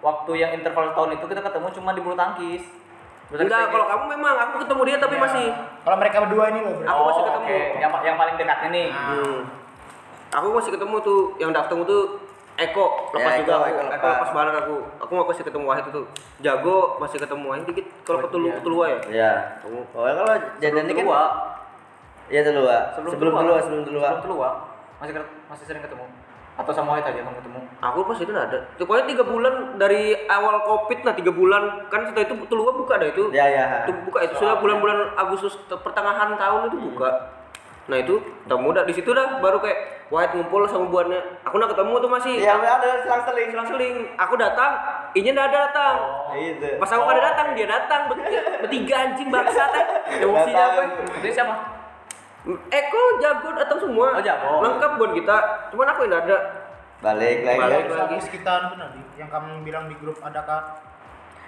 waktu 0.00 0.32
yang 0.34 0.50
interval 0.52 0.92
tahun 0.92 1.10
itu 1.14 1.24
kita 1.24 1.40
ketemu 1.40 1.66
cuma 1.72 1.90
di 1.92 2.00
bulu 2.00 2.14
tangkis. 2.14 2.64
Bulu 3.28 3.36
tangkis 3.36 3.46
Enggak, 3.46 3.70
kalau 3.70 3.86
kamu 3.86 4.04
memang 4.16 4.34
aku 4.36 4.54
ketemu 4.60 4.82
dia 4.84 4.96
tapi 4.98 5.14
masih 5.16 5.46
Kalau 5.80 5.96
mereka 5.96 6.16
berdua 6.20 6.44
ini 6.50 6.60
loh, 6.60 6.74
bro. 6.74 6.84
Aku 6.84 7.00
masih 7.04 7.20
Oh, 7.20 7.26
ketemu. 7.26 7.46
oke. 7.46 7.58
Yang 7.78 7.90
yang 8.02 8.16
paling 8.16 8.34
dekatnya 8.36 8.68
nih. 8.70 8.88
Hmm. 8.90 9.38
Aku 10.30 10.46
masih 10.52 10.70
ketemu 10.70 10.96
tuh 11.00 11.20
yang 11.36 11.50
datang 11.50 11.82
tuh 11.82 12.02
Eko 12.54 13.08
lepas 13.16 13.32
Ya, 13.32 13.40
juga 13.40 13.52
Eko, 13.52 13.56
aku, 13.56 13.70
Eko 13.70 13.80
Eko 13.80 13.88
lepas. 13.88 14.12
lepas 14.12 14.30
bareng 14.30 14.56
aku. 14.58 14.76
Aku 15.00 15.10
mau 15.14 15.24
masih 15.24 15.42
ketemu 15.42 15.64
Wahid 15.64 15.84
itu. 15.88 16.02
Jago 16.40 16.76
masih 17.00 17.16
ketemu 17.16 17.44
Wahid 17.46 17.64
dikit 17.64 17.86
kalau 18.04 18.18
Oh, 18.18 18.22
ketelu 18.28 18.46
iya. 18.46 18.54
ketelua 18.54 18.84
ya. 18.84 18.98
Iya. 19.08 19.32
Oh, 19.64 20.04
ya 20.04 20.12
kalau 20.14 20.32
ini 20.36 20.92
kan 20.92 21.06
Iya 22.30 22.46
dulu, 22.46 22.62
Wak. 22.62 22.82
sebelum 22.94 23.10
Sebelum 23.10 23.32
sebelum 23.34 23.34
dulu. 23.82 23.98
Wak. 23.98 24.12
Sebelum 24.22 24.36
Tua. 24.38 24.50
Masih 25.00 25.12
masih 25.50 25.64
sering 25.66 25.82
ketemu. 25.82 26.04
Atau 26.60 26.72
sama 26.72 26.92
Wahid 26.92 27.08
aja 27.08 27.20
kamu 27.20 27.36
ketemu. 27.40 27.58
Aku 27.80 27.98
pas 28.04 28.14
itu 28.14 28.28
ada. 28.30 28.58
Tuh, 28.76 28.84
Pokoknya 28.84 29.04
tiga 29.08 29.24
bulan 29.24 29.54
dari 29.74 30.12
awal 30.28 30.60
covid 30.62 31.00
lah 31.00 31.16
tiga 31.16 31.32
bulan 31.32 31.88
kan 31.88 32.04
setelah 32.04 32.28
itu 32.28 32.34
telua 32.46 32.70
buka 32.70 33.00
dah 33.00 33.08
itu. 33.08 33.32
Ya, 33.32 33.48
ya. 33.48 33.64
Itu 33.82 33.96
buka 34.04 34.20
itu 34.20 34.36
sudah 34.36 34.60
bulan-bulan 34.60 35.16
Agustus 35.16 35.56
te- 35.64 35.80
pertengahan 35.80 36.36
tahun 36.36 36.68
itu 36.68 36.76
buka. 36.92 37.40
Nah 37.88 37.96
itu 37.96 38.20
ketemu 38.44 38.68
dah 38.70 38.84
di 38.84 38.92
situ 38.92 39.10
dah 39.10 39.40
baru 39.40 39.58
kayak 39.58 39.78
White 40.10 40.34
ngumpul 40.34 40.66
sama 40.66 40.86
buannya. 40.86 41.22
Aku 41.42 41.56
nak 41.56 41.70
ketemu 41.70 41.94
tuh 41.96 42.10
masih 42.10 42.32
Iya, 42.36 42.58
ada 42.58 42.98
selang-seling. 43.00 43.48
selang-seling. 43.48 43.94
Aku 44.18 44.34
datang, 44.34 44.72
Inya 45.10 45.30
nggak 45.32 45.46
ada 45.48 45.58
datang. 45.66 45.96
Itu. 46.34 46.66
Pas 46.76 46.90
aku 46.90 47.06
ada 47.08 47.22
datang 47.24 47.54
dia 47.54 47.66
datang 47.66 48.10
bertiga, 48.10 48.94
anjing 49.00 49.30
bangsat 49.30 49.70
eh. 49.72 49.86
Emosinya 50.20 50.64
apa? 50.68 50.80
Itu 51.14 51.26
siapa? 51.30 51.54
Eko 52.48 53.02
jago 53.20 53.48
datang 53.52 53.78
semua. 53.84 54.16
Oh, 54.16 54.22
jago. 54.24 54.64
Lengkap 54.64 54.90
buat 54.96 55.12
kita. 55.12 55.36
Cuman 55.76 55.92
aku 55.92 56.08
yang 56.08 56.24
ada. 56.24 56.38
Balik 57.00 57.44
lagi. 57.44 57.60
Balik. 57.60 57.82
Habis 57.92 58.26
kita 58.28 58.52
itu 58.64 58.74
nanti 58.76 59.00
yang 59.16 59.28
kamu 59.28 59.64
bilang 59.64 59.88
di 59.88 59.96
grup 60.00 60.20
adakah 60.20 60.80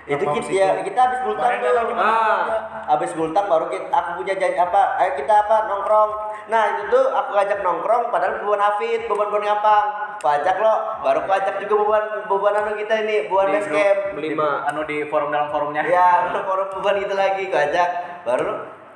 Itu 0.02 0.18
Apa 0.26 0.34
kita 0.34 0.50
ya, 0.50 0.82
kita 0.82 0.98
habis 0.98 1.20
bultang 1.22 1.62
cuma 1.62 2.02
Ah. 2.02 2.42
Habis 2.90 3.14
bultang 3.14 3.46
baru 3.46 3.70
kita, 3.70 3.86
aku 3.86 4.18
punya 4.18 4.34
janji 4.34 4.58
apa? 4.58 4.98
Ayo 4.98 5.14
kita 5.14 5.46
apa 5.46 5.70
nongkrong. 5.70 6.10
Nah 6.50 6.74
itu 6.74 6.90
tuh 6.90 7.06
aku 7.14 7.38
ajak 7.38 7.62
nongkrong 7.62 8.10
padahal 8.10 8.42
beban 8.42 8.58
Hafid, 8.66 9.06
beban 9.06 9.30
beban 9.30 9.46
Gampang. 9.46 9.86
Aku 10.18 10.26
ajak 10.26 10.58
lo, 10.58 10.74
baru 11.06 11.22
aku 11.22 11.30
ajak 11.38 11.54
juga 11.62 11.74
beban 11.86 12.04
beban 12.26 12.54
anu 12.58 12.72
kita 12.74 12.94
ini, 13.06 13.30
beban 13.30 13.46
Di 13.46 13.52
base 13.54 13.68
grup. 13.70 13.78
camp. 13.78 13.98
Berlima. 14.18 14.48
Anu 14.66 14.80
di 14.90 14.96
forum 15.06 15.30
dalam 15.30 15.48
forumnya. 15.54 15.86
Ya, 15.86 16.10
forum 16.50 16.68
beban 16.74 16.96
itu 16.98 17.14
lagi 17.14 17.42
aku 17.46 17.56
ajak. 17.62 17.88
Baru 18.26 18.50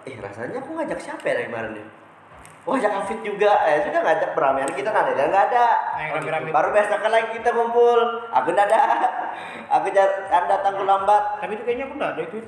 eh 0.07 0.17
rasanya 0.23 0.63
aku 0.63 0.71
ngajak 0.79 0.99
siapa 1.03 1.25
ya 1.27 1.35
dari 1.43 1.51
kemarin 1.51 1.83
ya? 1.83 1.87
Wah, 2.67 2.75
ajak 2.83 2.93
Hafid 2.99 3.23
juga. 3.23 3.63
Eh, 3.71 3.79
sudah 3.87 4.03
ngajak 4.03 4.35
beramian 4.35 4.67
kita 4.75 4.91
nggak 4.91 5.07
ada, 5.07 5.13
dan 5.15 5.27
nggak 5.31 5.45
ada. 5.55 5.67
Nah, 5.71 6.03
yang 6.03 6.13
rame-rame. 6.19 6.51
Baru 6.51 6.69
besok 6.75 6.99
lagi 7.07 7.31
kita 7.39 7.55
kumpul. 7.55 8.27
Aku 8.35 8.49
nggak 8.51 8.67
ada. 8.67 8.79
Aku 9.79 9.87
jar, 9.95 10.27
anda 10.35 10.59
datang 10.59 10.75
ku 10.75 10.83
lambat. 10.83 11.39
Tapi 11.39 11.55
itu 11.55 11.63
kayaknya 11.63 11.87
aku 11.87 11.95
enggak 11.95 12.13
ada 12.19 12.23
itu. 12.27 12.39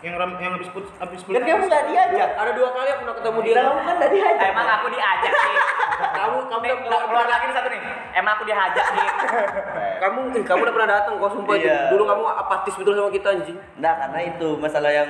Yang 0.00 0.14
ram, 0.16 0.30
yang 0.40 0.52
habis 0.56 0.68
put 0.72 0.84
habis 0.96 1.20
Kan 1.28 1.44
kamu 1.44 1.64
nggak 1.68 1.84
diajak. 1.92 2.30
Ada 2.32 2.50
dua 2.56 2.68
kali 2.72 2.88
aku 2.88 3.00
pernah 3.04 3.16
ketemu 3.20 3.38
dia. 3.44 3.54
Kamu 3.60 3.80
kan 3.84 3.94
nggak 4.00 4.12
diajak. 4.16 4.48
Emang 4.48 4.68
aku 4.80 4.86
diajak 4.88 5.34
nih. 5.36 5.58
Kamu 6.00 6.36
kamu 6.48 6.62
Nih, 6.64 6.72
udah 6.72 6.80
keluar, 6.80 7.02
keluar 7.12 7.26
lagi 7.28 7.44
nih 7.44 7.54
satu 7.60 7.68
nih. 7.68 7.82
Emang 8.16 8.32
aku 8.32 8.44
diajak 8.48 8.86
nih. 8.96 9.08
kamu 10.02 10.18
eh, 10.32 10.44
kamu 10.48 10.60
udah 10.64 10.74
pernah 10.74 10.90
datang 10.96 11.12
kok 11.20 11.32
sumpah 11.36 11.54
itu. 11.60 11.68
Iya. 11.68 11.92
Dulu 11.92 12.02
kamu 12.08 12.22
apatis 12.24 12.74
betul 12.80 12.92
sama 12.96 13.10
kita 13.12 13.28
anjing. 13.36 13.58
Nah, 13.76 13.92
karena 14.00 14.20
itu 14.24 14.48
masalah 14.56 14.90
yang 14.96 15.08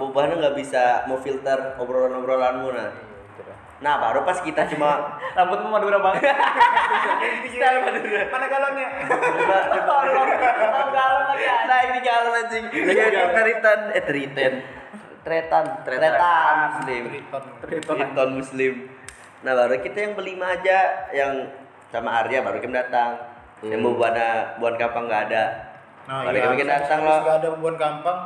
bobahnya 0.00 0.34
nggak 0.40 0.56
bisa 0.56 1.04
mau 1.04 1.20
filter 1.20 1.76
obrolan-obrolanmu 1.76 2.68
nah. 2.72 2.88
Nah, 3.84 4.00
baru 4.00 4.24
pas 4.24 4.40
kita 4.40 4.64
cuma 4.72 4.96
Rambutmu 5.36 5.68
Madura 5.68 6.00
banget. 6.00 6.24
Style 7.52 7.80
Madura. 7.84 8.22
Mana 8.32 8.46
galonnya? 8.48 8.88
Oh, 9.84 10.88
galon 10.88 11.24
lagi 11.28 11.44
aja. 11.44 11.68
nah 11.68 11.78
ini 11.84 11.93
jalan 12.04 12.32
anjing. 12.44 12.64
Iya, 12.70 13.24
Triton 13.32 13.80
eh 13.96 14.02
Triton. 14.04 14.54
Tretan, 15.24 15.64
Tretan 15.88 16.56
Muslim. 16.68 17.02
Triton 17.64 18.30
Muslim. 18.36 18.74
Nah, 19.40 19.52
baru 19.56 19.80
kita 19.80 19.98
yang 20.04 20.12
berlima 20.12 20.52
aja 20.52 21.08
yang 21.16 21.48
sama 21.88 22.20
Arya 22.20 22.44
baru 22.44 22.60
kita 22.60 22.84
datang. 22.84 23.16
Yang 23.64 23.80
mau 23.80 23.96
buana 23.96 24.60
buan 24.60 24.76
kapang 24.76 25.08
nggak 25.08 25.32
ada. 25.32 25.44
Nah, 26.04 26.28
baru 26.28 26.36
iya, 26.36 26.44
kami 26.52 26.64
datang 26.68 27.00
loh. 27.00 27.18
nggak 27.24 27.36
ada 27.40 27.48
buan 27.56 27.76
gampang, 27.80 28.18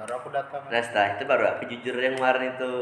baru 0.00 0.12
aku 0.16 0.28
datang. 0.32 0.64
Nah 0.72 0.80
setelah 0.80 1.20
itu 1.20 1.22
baru 1.28 1.44
aku 1.52 1.62
jujur 1.68 1.94
yang 2.00 2.16
kemarin 2.16 2.56
itu 2.56 2.72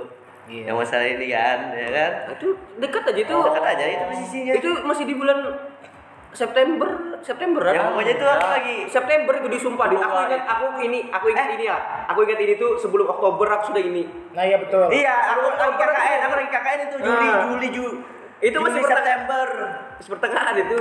Iya. 0.44 0.68
Yang 0.68 0.76
masalah 0.76 1.08
ini 1.08 1.26
kan, 1.32 1.58
ya 1.72 1.88
kan 1.88 2.12
Itu 2.36 2.48
dekat 2.76 3.02
aja 3.08 3.20
itu. 3.24 3.32
Dekat 3.32 3.64
aja 3.64 3.84
itu 3.88 4.04
posisinya 4.12 4.52
Itu 4.60 4.70
masih 4.84 5.04
di 5.08 5.14
bulan 5.16 5.38
September, 6.34 6.88
September 7.22 7.62
Ya 7.62 7.78
kan? 7.78 7.84
pokoknya 7.88 8.12
itu 8.12 8.26
aku 8.26 8.46
lagi 8.50 8.76
September 8.84 9.32
itu 9.32 9.48
disumpah 9.48 9.86
di 9.86 9.94
aku 9.96 10.16
ingat 10.20 10.42
aku 10.44 10.64
ini 10.82 10.98
aku 11.08 11.26
ingat 11.30 11.46
ini 11.48 11.64
ya 11.64 11.78
aku 12.04 12.18
ingat 12.20 12.38
ini 12.38 12.54
tuh 12.54 12.74
sebelum 12.74 13.06
Oktober 13.08 13.46
aku 13.48 13.70
sudah 13.70 13.80
ini 13.80 14.02
Nah, 14.34 14.42
iya 14.42 14.58
betul. 14.58 14.90
Iya, 14.90 15.14
aku 15.30 15.46
lagi 15.48 15.76
KKN, 15.78 16.18
aku 16.20 16.34
lagi 16.34 16.50
KKN 16.50 16.78
itu 16.84 16.96
Juli, 17.00 17.22
Nah. 17.24 17.42
Juli, 17.46 17.68
Juli 17.70 17.96
Itu 18.42 18.56
masih 18.58 18.74
Juli, 18.76 18.84
perteng- 18.84 19.06
September 19.22 19.48
pertengahan 20.04 20.54
itu 20.58 20.78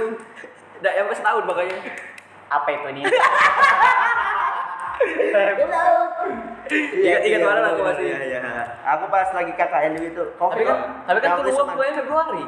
tidak 0.76 0.94
sampai 0.98 1.16
setahun 1.16 1.44
makanya 1.46 1.78
Apa 2.50 2.70
itu 2.72 2.88
nih? 2.92 3.04
Ingat- 6.64 7.24
ingat 7.24 7.42
mana 7.44 7.60
aku 7.68 7.82
masih. 7.84 8.06
Iya, 8.08 8.20
iya. 8.24 8.40
Aku 8.90 9.06
pas 9.08 9.30
lagi 9.30 9.52
KKN 9.52 9.94
itu 10.02 10.24
tapi 10.34 10.64
kan 10.64 10.78
tapi 11.04 11.18
kan 11.20 11.28
Yang 11.28 11.36
itu 11.36 11.36
aku 11.36 11.42
luar 11.44 11.54
seman- 11.54 11.76
bukannya 11.76 11.94
Februari. 11.96 12.44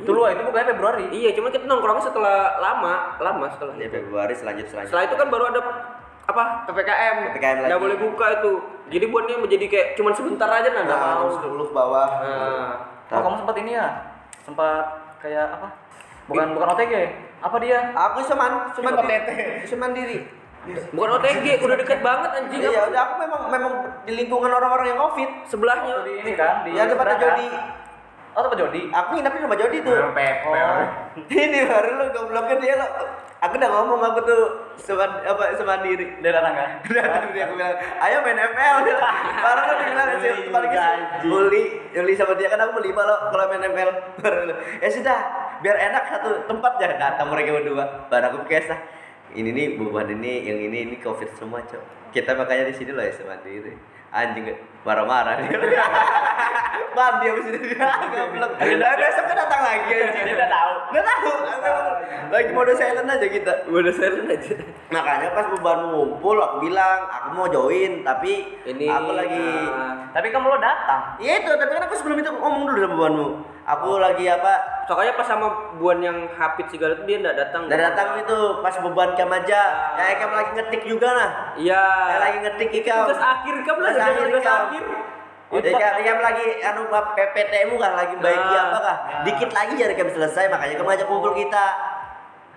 Itu 0.00 0.10
luar 0.10 0.32
itu 0.32 0.42
bukannya 0.42 0.66
Februari. 0.70 1.04
iya 1.10 1.30
cuman 1.30 1.50
kita 1.50 1.64
nongkrongnya 1.64 2.02
setelah 2.02 2.36
lama 2.56 2.94
lama 3.16 3.46
setelah 3.48 3.72
Ya 3.74 3.86
itu 3.86 3.96
Februari 3.98 4.32
selanjut 4.32 4.66
selanjut 4.66 4.88
setelah 4.88 5.04
itu 5.04 5.14
kan 5.14 5.28
baru 5.28 5.44
ada 5.48 5.60
apa 6.22 6.42
ppkm 6.64 7.16
PPKM 7.28 7.56
lagi. 7.58 7.68
nggak 7.68 7.80
boleh 7.80 7.96
buka 7.98 8.26
itu 8.32 8.52
jadi 8.88 9.04
buatnya 9.06 9.36
menjadi 9.36 9.66
kayak 9.66 9.86
cuman 9.94 10.12
sebentar 10.12 10.46
aja 10.48 10.68
nah 10.70 10.84
Nah, 10.84 10.98
mau 11.18 11.28
jam 11.32 11.50
10 11.50 11.58
ke 11.60 11.74
bawah 11.74 12.08
nah 12.18 12.70
Oh, 13.10 13.20
kamu 13.20 13.36
sempat 13.38 13.56
ini 13.58 13.74
ya? 13.74 13.86
Sempat 14.40 14.84
kayak 15.18 15.50
apa? 15.52 15.66
Bukan 16.24 16.54
bukan 16.54 16.68
OTG. 16.70 16.94
Apa 17.42 17.58
dia? 17.58 17.90
Aku 17.90 18.22
cuman 18.22 18.70
cuman 18.70 18.92
di- 18.94 19.02
tete. 19.04 19.34
cuman 19.66 19.90
diri 19.90 20.18
bukan 20.92 21.16
OTG 21.16 21.58
udah 21.58 21.74
deket 21.74 21.98
banget 22.00 22.30
anjing 22.32 22.60
Iya, 22.62 22.84
udah 22.86 23.00
aku 23.02 23.14
memang 23.18 23.40
memang 23.48 23.72
di 24.04 24.12
lingkungan 24.14 24.46
orang-orang 24.46 24.92
yang 24.92 25.00
covid 25.00 25.26
sebelahnya 25.42 26.04
Di 26.04 26.12
ini 26.20 26.32
kan 26.36 26.62
di 26.62 26.70
Yang 26.70 26.94
tempatnya? 26.94 27.16
Jody 27.18 27.48
Oh, 28.30 28.46
tempat 28.46 28.58
Jody. 28.62 28.86
Aku 28.94 29.18
nginep 29.18 29.32
di 29.34 29.42
rumah 29.42 29.58
Jody 29.58 29.78
tuh 29.82 29.94
Pepe. 30.14 30.28
Ini 31.34 31.58
baru 31.66 31.90
lu 31.98 32.04
gobloknya 32.14 32.54
dia 32.62 32.74
lo 32.78 32.86
Aku 33.40 33.56
udah 33.56 33.70
ngomong 33.72 34.04
aku 34.04 34.20
tuh 34.28 34.42
seman, 34.76 35.08
apa 35.24 35.56
semandiri 35.56 36.20
Dia 36.20 36.28
datang 36.28 36.54
kan? 36.54 36.70
Datang 36.92 37.32
dia 37.32 37.48
aku 37.48 37.56
bilang, 37.56 37.72
ayo 37.80 38.16
main 38.20 38.36
ML 38.36 38.76
Baru 39.40 39.60
lu 39.64 39.74
bilang 39.80 40.08
sih, 40.20 40.32
balik 40.52 40.70
ke 40.76 40.80
Uli, 41.24 41.62
Uli 41.96 42.12
sama 42.14 42.36
dia 42.36 42.52
kan 42.52 42.60
aku 42.60 42.78
berlima 42.84 43.00
lo 43.08 43.32
kalau 43.32 43.48
main 43.48 43.64
ML 43.64 43.90
Baru 44.20 44.52
ya 44.78 44.88
sudah, 44.92 45.18
biar 45.64 45.76
enak 45.88 46.04
satu 46.12 46.44
tempat 46.44 46.72
ya 46.84 47.00
Datang 47.00 47.32
mereka 47.32 47.56
berdua, 47.56 48.06
baru 48.12 48.24
aku 48.28 48.44
kesah 48.44 48.78
ini 49.30 49.54
nih 49.54 49.66
beban 49.78 50.10
ini, 50.10 50.42
yang 50.42 50.58
ini 50.58 50.90
ini 50.90 50.96
covid 50.98 51.30
semua 51.38 51.62
cok. 51.62 52.10
Kita 52.10 52.34
makanya 52.34 52.66
di 52.66 52.74
sini 52.74 52.90
loh 52.90 53.06
ya 53.06 53.14
semandiri. 53.14 53.78
Anjing 54.10 54.50
marah-marah 54.80 55.34
dia. 55.42 55.84
Mandi 56.90 57.26
abis 57.30 57.46
itu 57.46 57.58
dia 57.70 57.86
goblok. 58.10 58.50
Nah, 58.58 58.92
besok 58.98 59.24
kan 59.24 59.36
datang 59.38 59.60
lagi 59.62 59.92
anjing. 59.94 60.24
Dia 60.26 60.34
udah 60.34 60.48
tahu. 60.50 60.72
Udah 60.90 61.04
tahu. 61.06 61.30
Lagi 62.30 62.50
mode 62.50 62.72
silent 62.74 63.06
aja 63.06 63.26
kita. 63.26 63.52
udah 63.66 63.90
silent 63.90 64.26
aja 64.26 64.54
Makanya 64.90 65.28
pas 65.30 65.46
beban 65.50 65.90
ngumpul 65.90 66.38
aku 66.38 66.56
bilang 66.62 67.06
aku 67.06 67.28
mau 67.34 67.46
join 67.46 68.02
tapi 68.02 68.58
Ini, 68.62 68.86
aku 68.86 69.10
lagi 69.14 69.46
ah. 69.66 70.10
Tapi 70.10 70.30
kamu 70.30 70.46
lo 70.46 70.58
datang. 70.58 71.14
Iya 71.18 71.42
itu, 71.42 71.50
tapi 71.54 71.70
kan 71.70 71.86
aku 71.86 71.94
sebelum 71.94 72.18
itu 72.18 72.30
ngomong 72.32 72.62
dulu 72.66 72.78
sama 72.80 72.94
bebanmu. 72.94 73.28
Aku 73.68 73.90
lagi 73.98 74.26
apa? 74.26 74.54
soalnya 74.90 75.14
pas 75.14 75.22
sama 75.22 75.46
buan 75.78 76.02
yang 76.02 76.26
hapit 76.34 76.66
segala 76.66 76.98
itu 76.98 77.06
dia 77.06 77.22
nggak 77.22 77.38
datang 77.38 77.70
Dan 77.70 77.78
datang 77.78 78.18
itu 78.18 78.38
pas 78.58 78.74
beban 78.74 79.14
kam 79.14 79.30
aja. 79.30 79.60
Ya 79.94 80.18
kam 80.18 80.34
lagi 80.34 80.50
ngetik 80.58 80.82
juga 80.82 81.14
nah. 81.14 81.30
iya 81.54 81.82
Ya 82.10 82.18
lagi 82.18 82.42
ngetik 82.42 82.70
ikam. 82.74 83.06
tugas 83.06 83.22
akhir 83.22 83.54
Tugas 83.62 83.94
akhir, 83.94 84.26
tugas 84.26 84.42
Ikam. 84.42 84.62
Akhir 84.70 84.84
Ya 85.50 85.74
kam, 85.74 85.98
ikam 85.98 86.18
lagi 86.22 86.46
anu 86.62 86.86
PPTmu 86.86 87.74
kan 87.74 87.98
lagi 87.98 88.14
baik 88.16 88.38
Nah. 88.38 88.70
apa 88.70 88.78
kah? 88.78 88.96
Dikit 89.26 89.50
lagi 89.50 89.74
jadi 89.74 89.98
kam 89.98 90.06
selesai 90.06 90.46
makanya 90.46 90.78
kamu 90.78 90.94
ajak 90.94 91.06
kumpul 91.10 91.34
kita. 91.34 91.66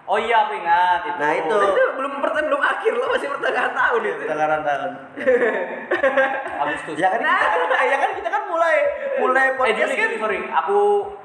Oh 0.05 0.20
iya 0.20 0.45
aku 0.45 0.53
ingat 0.53 1.01
itu. 1.01 1.18
Nah, 1.18 1.32
itu. 1.34 1.57
Itu 1.57 1.84
belum 1.97 2.22
pertengahan 2.22 2.45
belum 2.51 2.61
akhir 2.61 2.91
lo 2.93 3.05
masih 3.09 3.30
pertengahan 3.34 3.72
tahun 3.74 4.01
itu. 4.03 4.24
Sekarang 4.28 4.61
tahun. 4.61 4.91
Agustus. 6.61 6.95
Ya 6.99 7.07
kan, 7.09 7.20
kita, 7.24 7.78
ya 7.82 7.97
kan 7.97 8.09
kita 8.14 8.30
kan 8.30 8.43
mulai 8.45 8.76
mulai 9.18 9.45
eh 9.47 9.53
podcast 9.55 9.89
Juli, 9.89 9.95
kan. 9.97 10.09
Juli, 10.11 10.18
sorry. 10.22 10.39
Aku 10.53 10.80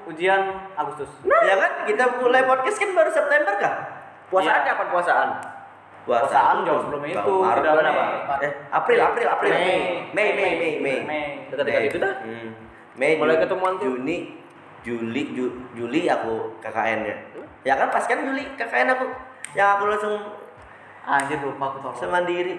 ujian 0.09 0.41
Agustus. 0.73 1.11
Ya 1.27 1.55
kan 1.59 1.71
kita 1.85 2.05
mulai 2.17 2.43
podcast 2.47 2.79
kan 2.79 2.91
baru 2.95 3.11
September 3.13 3.55
kah? 3.61 3.75
Puasaan 4.31 4.61
Iya. 4.63 4.69
kapan 4.73 4.87
puasaan? 4.89 5.29
Puasaan 6.09 6.65
jauh 6.65 6.81
sebelum 6.89 7.05
itu, 7.05 7.35
Maret 7.45 7.61
udah 7.61 7.73
bulan 7.77 7.85
Mei. 7.85 8.01
apa? 8.01 8.35
Eh, 8.41 8.53
April, 8.73 8.99
April, 9.05 9.27
April. 9.29 9.53
Mei. 9.53 9.77
Mei, 10.17 10.29
Mei, 10.33 10.53
Mei, 10.57 10.73
Mei. 10.81 10.99
Mei. 11.05 11.25
Dekat-dekat 11.53 11.83
itu 11.93 11.99
dah. 12.01 12.15
Hmm. 12.25 12.51
Mei, 12.97 13.21
Mulai 13.21 13.37
Juni, 13.37 13.45
ketemuan 13.45 13.73
tuh. 13.77 13.85
Juni, 13.93 14.17
Juli, 14.81 15.23
Ju, 15.37 15.45
Juli 15.77 16.09
aku 16.09 16.57
KKN-nya. 16.65 17.15
Ya 17.61 17.77
kan 17.77 17.93
pas 17.93 18.09
kan 18.09 18.25
Juli 18.25 18.49
KKN 18.57 18.89
aku. 18.97 19.07
Yang 19.53 19.69
aku 19.77 19.85
langsung 19.93 20.15
Anjir 21.05 21.41
lupa 21.41 21.73
aku 21.73 21.79
tolong. 21.85 21.97
semandiri 22.01 22.55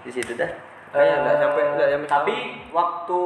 di 0.00 0.10
situ 0.12 0.32
dah. 0.36 0.48
Kayaknya 0.92 1.14
enggak 1.20 1.36
sampai 1.40 1.62
enggak 1.74 1.88
sampai 1.90 2.08
Tapi 2.08 2.34
waktu 2.70 3.20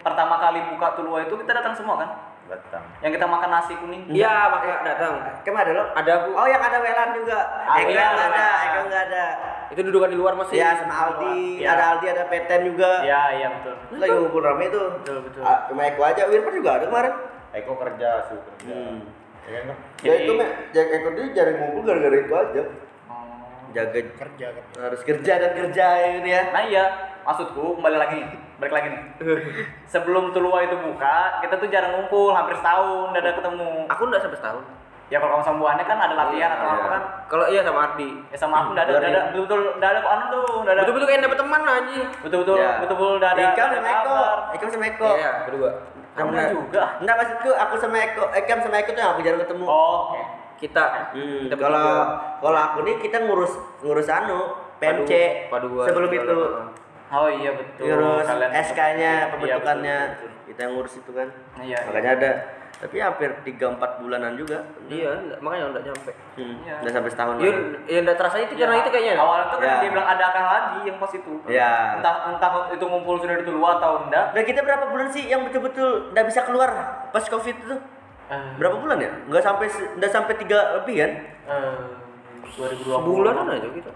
pertama 0.00 0.34
kali 0.38 0.60
buka 0.72 0.88
Tulua 0.94 1.18
itu 1.24 1.34
kita 1.36 1.52
datang 1.52 1.74
semua 1.76 2.00
kan? 2.00 2.10
Datang. 2.44 2.84
Yang 3.00 3.12
kita 3.16 3.26
makan 3.26 3.48
nasi 3.48 3.72
kuning. 3.74 4.02
Iya, 4.06 4.52
makanya 4.52 4.76
datang. 4.84 5.12
Ke 5.40 5.48
mana 5.48 5.70
lo? 5.72 5.84
Ada 5.96 6.10
aku. 6.20 6.28
Oh 6.36 6.44
yang 6.44 6.60
ada 6.60 6.76
Welan 6.76 7.10
juga. 7.16 7.38
Ah, 7.64 7.80
Eko 7.80 7.88
iya, 7.88 8.04
nggak 8.06 8.28
ada. 8.30 8.46
Eko 8.60 8.80
nggak 8.84 9.02
ada. 9.08 9.24
Itu 9.72 9.80
dudukan 9.80 10.08
di 10.12 10.18
luar 10.18 10.36
masih. 10.36 10.54
Ya 10.54 10.76
sama 10.76 10.94
Aldi, 10.94 11.64
Iya. 11.64 11.68
ada 11.72 11.84
Aldi, 11.96 12.06
ada 12.12 12.24
Peten 12.28 12.60
juga. 12.68 13.00
Iya, 13.00 13.20
iya 13.34 13.48
betul. 13.50 13.74
Lagi 13.96 14.12
ngumpul 14.14 14.42
rame 14.42 14.64
tuh. 14.68 14.86
Betul, 15.00 15.18
betul. 15.24 15.42
Ah, 15.42 15.64
Cuma 15.66 15.82
Eko 15.84 16.02
aja, 16.04 16.22
Wirpan 16.26 16.52
juga 16.52 16.70
ada 16.76 16.84
kemarin. 16.84 17.14
Eko 17.54 17.72
kerja 17.74 18.10
sih 18.28 18.36
kerja. 18.36 18.74
Hmm. 18.76 18.98
Ya 19.44 19.58
kan? 19.60 19.76
Ya 20.00 20.12
Jadi- 20.14 20.24
itu 20.26 20.32
Jack 20.72 20.88
Eko 20.92 21.08
dia 21.12 21.26
jarang 21.32 21.56
ngumpul 21.58 21.82
gara-gara 21.82 22.16
itu 22.18 22.34
aja. 22.34 22.62
Oh. 23.74 23.82
Jaga 23.82 23.98
Kerja 24.14 24.46
kan. 24.54 24.64
harus 24.80 25.00
kerja 25.02 25.32
dan 25.34 25.50
kerja 25.52 25.86
ini 26.14 26.30
ya. 26.30 26.42
Nah 26.54 26.62
iya, 26.62 26.84
maksudku 27.20 27.74
kembali 27.74 27.98
lagi 27.98 28.22
balik 28.56 28.70
lagi 28.72 28.88
nih. 28.94 29.02
Sebelum 29.92 30.30
Tulua 30.30 30.62
itu 30.62 30.78
buka, 30.78 31.42
kita 31.42 31.58
tuh 31.58 31.66
jarang 31.66 31.98
ngumpul, 31.98 32.30
hampir 32.30 32.54
setahun 32.54 33.10
udah 33.10 33.20
ada 33.20 33.32
ketemu. 33.34 33.70
Aku 33.90 34.02
enggak 34.06 34.22
sampai 34.22 34.38
setahun. 34.38 34.64
Ya 35.12 35.20
kalau 35.20 35.36
kamu 35.36 35.44
sama 35.44 35.76
kan 35.76 35.98
ada 36.00 36.14
latihan 36.16 36.48
atau 36.48 36.64
Iya. 36.64 36.74
apa 36.74 36.86
kan? 36.88 37.02
Kalau 37.28 37.44
iya 37.50 37.60
sama 37.60 37.78
Ardi. 37.84 38.08
Ya 38.32 38.38
sama 38.40 38.54
aku 38.56 38.68
udah 38.72 38.82
ada, 38.82 38.92
udah 38.94 39.10
ada, 39.10 39.20
betul-betul 39.28 39.60
udah 39.76 39.88
ada 39.90 39.98
kok 40.00 40.12
anu 40.16 40.24
tuh, 40.32 40.44
udah 40.64 40.72
ada. 40.72 40.80
Betul-betul 40.80 41.06
kayak 41.10 41.20
dapet 41.20 41.38
teman 41.44 41.60
anjing. 41.60 42.06
Betul-betul, 42.24 42.56
Ya. 42.56 42.70
betul-betul 42.80 43.14
udah 43.20 43.30
ada. 43.36 43.42
Ikam 43.44 43.66
ada 43.68 43.76
sama 43.76 43.90
Eko. 43.90 44.18
Ikam 44.56 44.68
sama 44.72 44.84
Eko. 44.88 45.08
Iya, 45.12 45.30
berdua. 45.44 45.70
Kamu 46.14 46.30
juga. 46.30 46.84
Enggak 47.02 47.16
maksudku 47.20 47.50
aku 47.52 47.74
sama 47.76 47.96
Eko, 48.00 48.22
Ikam 48.32 48.58
sama 48.62 48.76
Eko 48.80 48.90
tuh 48.94 49.00
yang 49.02 49.10
aku 49.12 49.20
jarang 49.20 49.40
ketemu. 49.44 49.64
Oh, 49.68 49.98
oke. 50.08 50.20
Kita. 50.64 51.12
Hmm, 51.12 51.44
Kita 51.44 51.54
kalau 51.54 51.88
kalau 52.40 52.58
aku 52.62 52.78
nih 52.82 52.96
kita 52.98 53.20
ngurus 53.20 53.52
ngurus 53.80 54.08
anu 54.08 54.40
PMC 54.74 55.10
Paduan. 55.46 55.84
sebelum 55.84 56.10
itu 56.10 56.38
Oh 57.06 57.28
iya 57.28 57.52
betul. 57.52 57.84
ngurus 57.86 58.26
SK-nya 58.64 59.12
Iya, 59.20 59.30
pembentukannya 59.30 59.96
betul, 60.00 60.08
betul, 60.10 60.26
betul. 60.26 60.46
kita 60.46 60.60
yang 60.60 60.72
ngurus 60.72 60.94
itu 60.96 61.10
kan 61.12 61.28
Iya. 61.56 61.78
makanya 61.84 62.10
ada 62.14 62.30
tapi 62.74 62.98
hampir 62.98 63.30
3-4 63.40 63.70
bulanan 63.96 64.34
juga 64.34 64.58
Iya, 64.84 65.14
enggak, 65.14 65.38
makanya 65.38 65.64
enggak 65.70 65.84
nyampe. 65.86 66.12
hmm. 66.34 66.54
Iya. 66.60 66.74
udah 66.80 66.92
sampai 66.92 67.10
setahun 67.12 67.34
Iya, 67.38 67.52
lah. 67.52 67.80
ya 67.86 67.98
enggak 68.02 68.16
terasa 68.18 68.36
itu 68.40 68.52
karena 68.54 68.76
itu 68.76 68.90
kayaknya. 68.90 69.14
Awalnya 69.16 69.46
tuh 69.46 69.56
kan 69.56 69.68
Ya. 69.68 69.76
dia 69.78 69.90
bilang 69.92 70.08
ada 70.08 70.24
akan 70.26 70.44
lagi 70.44 70.78
yang 70.82 70.96
pas 70.98 71.12
itu. 71.12 71.32
Iya. 71.46 71.72
Entah 71.96 72.14
entah 72.26 72.50
itu 72.68 72.84
ngumpul 72.84 73.14
sudah 73.16 73.36
di 73.36 73.44
Tulua 73.44 73.70
atau 73.78 73.92
enggak. 74.02 74.24
Nah 74.32 74.42
kita 74.42 74.60
berapa 74.60 74.84
bulan 74.86 75.08
sih 75.08 75.24
yang 75.24 75.44
betul-betul 75.44 75.90
nggak 76.10 76.24
bisa 76.26 76.40
keluar 76.42 76.70
pas 77.08 77.24
covid 77.24 77.54
itu? 77.54 77.76
Eh, 78.24 78.50
Berapa 78.56 78.76
bulan 78.76 78.98
ya? 78.98 79.10
Nggak 79.26 79.42
sampai 79.42 79.66
nggak 79.68 80.10
sampai 80.10 80.34
tiga 80.38 80.58
lebih 80.80 80.96
kan? 80.96 81.10
eh, 81.44 81.76
2020. 82.54 82.88
Sebulanan 82.88 83.46
aja 83.50 83.68
kita. 83.68 83.90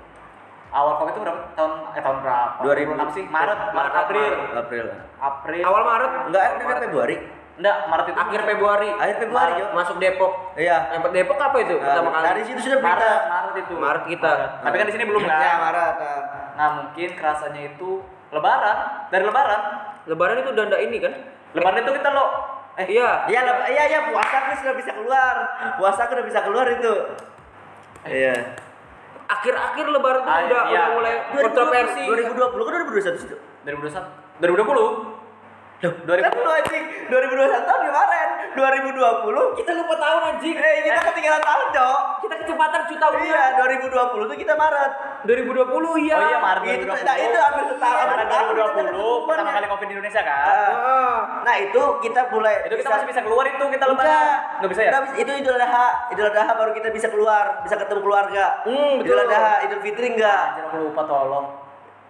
Awal 0.69 0.93
Covid 0.97 1.13
itu 1.13 1.21
berapa? 1.25 1.41
Tahun 1.57 1.73
eh 1.97 2.03
tahun 2.03 2.19
berapa? 2.21 2.61
2000. 2.61 2.85
Bulan 2.85 3.01
apa 3.01 3.13
sih? 3.13 3.25
Maret, 3.25 3.59
Maret, 3.59 3.73
Maret, 3.73 3.93
April. 3.97 4.33
April. 4.55 4.87
April. 5.19 5.63
Awal 5.65 5.83
Maret. 5.83 6.11
Enggak, 6.29 6.43
ada 6.45 6.77
Februari. 6.79 7.17
Enggak, 7.57 7.77
Maret 7.89 8.07
itu. 8.07 8.19
Akhir 8.21 8.41
Februari. 8.45 8.89
Akhir 8.95 9.17
Februari, 9.19 9.53
Maret. 9.57 9.73
Masuk 9.73 9.97
Depok. 9.97 10.33
Iya. 10.55 10.77
Yang 10.93 11.01
Depok 11.11 11.39
apa 11.41 11.57
itu? 11.59 11.75
Pertama 11.75 12.05
Nah, 12.05 12.13
kali. 12.13 12.25
dari 12.29 12.43
situ 12.45 12.61
sudah 12.61 12.79
berita. 12.79 12.93
Maret, 13.01 13.23
Maret 13.25 13.55
itu. 13.57 13.75
Maret 13.75 14.05
kita. 14.07 14.33
Tapi 14.61 14.75
kan 14.77 14.85
di 14.85 14.93
sini 14.93 15.05
belum 15.09 15.23
kan? 15.31 15.41
Ya 15.41 15.55
Maret. 15.57 15.95
nah. 15.97 16.21
Nah, 16.53 16.69
mungkin 16.77 17.09
kerasanya 17.15 17.63
itu 17.67 17.91
lebaran, 18.29 18.79
dari 19.09 19.25
lebaran. 19.25 19.61
Lebaran 20.05 20.37
itu 20.37 20.49
udah 20.53 20.65
enggak 20.69 20.83
ini 20.85 20.97
kan? 21.01 21.13
Lebaran 21.57 21.81
itu 21.81 21.93
kita 21.95 22.09
lo 22.13 22.25
eh 22.79 22.87
Iya. 22.89 23.11
Iya, 23.27 23.41
leb- 23.43 23.67
iya, 23.69 23.85
iya, 23.87 24.01
puasa 24.07 24.35
aku 24.39 24.53
sudah 24.57 24.75
bisa 24.75 24.91
keluar. 24.93 25.35
Puasa 25.75 26.01
aku 26.05 26.13
udah 26.15 26.27
bisa 26.27 26.41
keluar 26.41 26.67
itu. 26.69 26.95
Iya. 28.05 28.35
Akhir-akhir 29.29 29.87
lebaran 29.89 30.23
tuh 30.23 30.31
Ah, 30.31 30.41
udah 30.41 30.63
iya. 30.65 30.81
udah 30.81 30.95
mulai 30.95 31.15
kontroversi. 31.29 32.03
2020 32.07 32.39
kan 32.65 32.73
2021 32.81 33.19
sih. 33.19 33.29
2021. 33.61 34.07
2020. 34.39 34.89
Loh, 35.79 35.93
2020. 36.03 36.23
kan 36.25 36.33
lu 36.35 36.51
anjing 36.51 36.85
2021 37.07 37.63
tahun 37.63 37.81
kemarin. 37.85 38.29
2020 38.51 39.45
Kita 39.55 39.71
lupa 39.75 39.95
tahun 39.97 40.21
anjing. 40.29 40.55
eh 40.57 40.75
kita 40.83 41.01
ketinggalan 41.05 41.39
tahun, 41.41 41.67
Cok. 41.71 41.99
Kita 42.19 42.35
kecepatan 42.37 42.81
juta 42.89 43.07
Iya, 43.21 43.43
2020 43.57 44.25
tuh 44.25 44.37
kita 44.37 44.55
Maret. 44.55 44.93
2020 45.27 46.05
iya. 46.05 46.15
Oh 46.15 46.23
iya, 46.23 46.39
Maret 46.39 46.63
Itu 46.63 46.87
2020. 46.87 47.03
nah, 47.03 47.17
itu 47.19 47.39
hampir 47.39 47.65
setahun. 47.69 48.07
Maret 48.07 48.27
setahun 48.29 48.47
kita 48.47 48.63
2020 48.95 49.27
pertama 49.27 49.51
kali 49.51 49.67
Covid 49.67 49.87
di 49.87 49.95
Indonesia 49.99 50.23
kan. 50.23 50.45
Ah. 50.47 51.19
Nah, 51.43 51.55
itu 51.59 51.83
kita 52.01 52.21
mulai 52.29 52.55
itu 52.63 52.75
kita 52.77 52.89
masih 52.89 53.09
bisa 53.09 53.21
keluar 53.23 53.45
itu 53.45 53.65
kita 53.67 53.85
lebaran. 53.85 54.07
Enggak. 54.07 54.69
Bisa 54.71 54.81
ya? 54.81 54.91
Enggak 54.91 55.03
bisa. 55.05 55.17
Itu 55.19 55.31
Idul 55.35 55.57
Adha. 55.57 55.87
Idul 56.11 56.27
Adha 56.29 56.53
baru 56.53 56.71
kita 56.71 56.89
bisa 56.91 57.07
keluar, 57.09 57.45
bisa 57.63 57.75
ketemu 57.75 58.01
keluarga. 58.01 58.45
Hmm, 58.63 58.93
betul. 58.99 59.07
Idul 59.09 59.19
Adha, 59.25 59.53
Idul 59.65 59.81
Fitri 59.83 60.07
enggak. 60.13 60.43
Anjir 60.55 60.65
aku 60.67 60.77
lupa 60.85 61.03
tolong. 61.05 61.47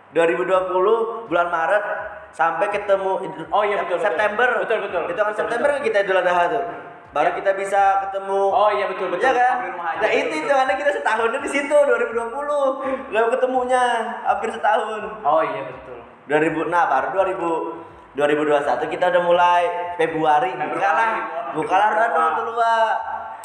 2020 0.08 1.28
bulan 1.28 1.46
Maret 1.48 1.84
sampai 2.30 2.66
ketemu 2.68 3.12
Idul- 3.24 3.48
Oh 3.48 3.62
iya, 3.62 3.76
betul, 3.78 3.96
betul. 3.96 4.06
September. 4.08 4.48
Betul, 4.64 4.78
betul. 4.84 5.02
Itu 5.06 5.16
kan 5.16 5.26
Betul, 5.26 5.40
September 5.44 5.70
kita 5.80 5.96
Idul 6.02 6.18
Adha 6.18 6.44
tuh. 6.48 6.64
Baru 7.08 7.30
kita 7.32 7.56
bisa 7.56 8.04
ketemu 8.04 8.40
Oh 8.52 8.68
iya 8.68 8.84
betul 8.84 9.08
betul. 9.08 9.24
Iya 9.24 9.32
kan? 9.32 9.54
Rumah 9.64 9.86
aja. 9.96 10.00
Nah 10.04 10.10
itu 10.12 10.34
itu 10.44 10.50
karena 10.52 10.74
kita 10.76 10.90
setahunnya 10.92 11.38
di 11.40 11.50
situ 11.50 11.72
2020. 11.72 13.14
Lalu 13.16 13.26
ketemunya 13.32 13.82
hampir 14.28 14.48
setahun. 14.52 15.02
Oh 15.24 15.40
iya 15.40 15.62
betul. 15.64 15.98
2000 16.28 16.68
nah 16.68 16.84
baru 16.92 17.24
2000 17.32 17.88
2021 18.18 18.92
kita 18.92 19.04
udah 19.14 19.22
mulai 19.22 19.62
Februari 19.96 20.50
bukalah 20.52 21.08
bukalah. 21.54 21.88
Rano 21.94 22.24
keluar 22.34 22.92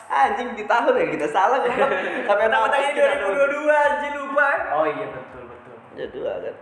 anjing 0.10 0.58
di 0.58 0.66
tahun 0.66 0.94
ya 0.98 1.06
kita 1.14 1.28
salah 1.30 1.62
kan 1.62 1.72
sampai 2.28 2.48
Tanya 2.50 2.90
2022 2.92 3.70
anjing 3.70 4.14
lupa. 4.18 4.50
Oh 4.74 4.86
iya 4.90 5.06
betul 5.08 5.42
betul. 5.46 5.76
ya 5.94 6.06
dua 6.10 6.34
kan 6.42 6.56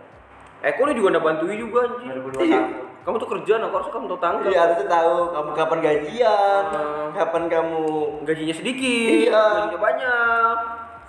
Eh, 0.62 0.70
kok 0.78 0.86
lu 0.86 0.94
juga 0.94 1.18
udah 1.18 1.22
bantuin 1.26 1.58
juga 1.58 1.78
anjing. 1.90 2.08
2021. 2.46 2.91
Kamu 3.02 3.18
tuh 3.18 3.28
kerjaan, 3.28 3.60
aku 3.60 3.74
harusnya 3.74 3.92
kamu 3.92 4.06
tahu 4.08 4.20
tanggal. 4.20 4.46
iya 4.46 4.60
harusnya 4.62 4.86
tahu 4.86 5.14
kamu 5.28 5.50
kapan 5.52 5.78
gajian 5.82 6.62
Hmm. 6.70 7.10
kapan 7.12 7.42
kamu 7.50 7.82
Gajinya 8.22 8.54
sedikit, 8.54 9.10
Iya. 9.26 9.42
gajinya 9.58 9.80
banyak. 9.80 10.56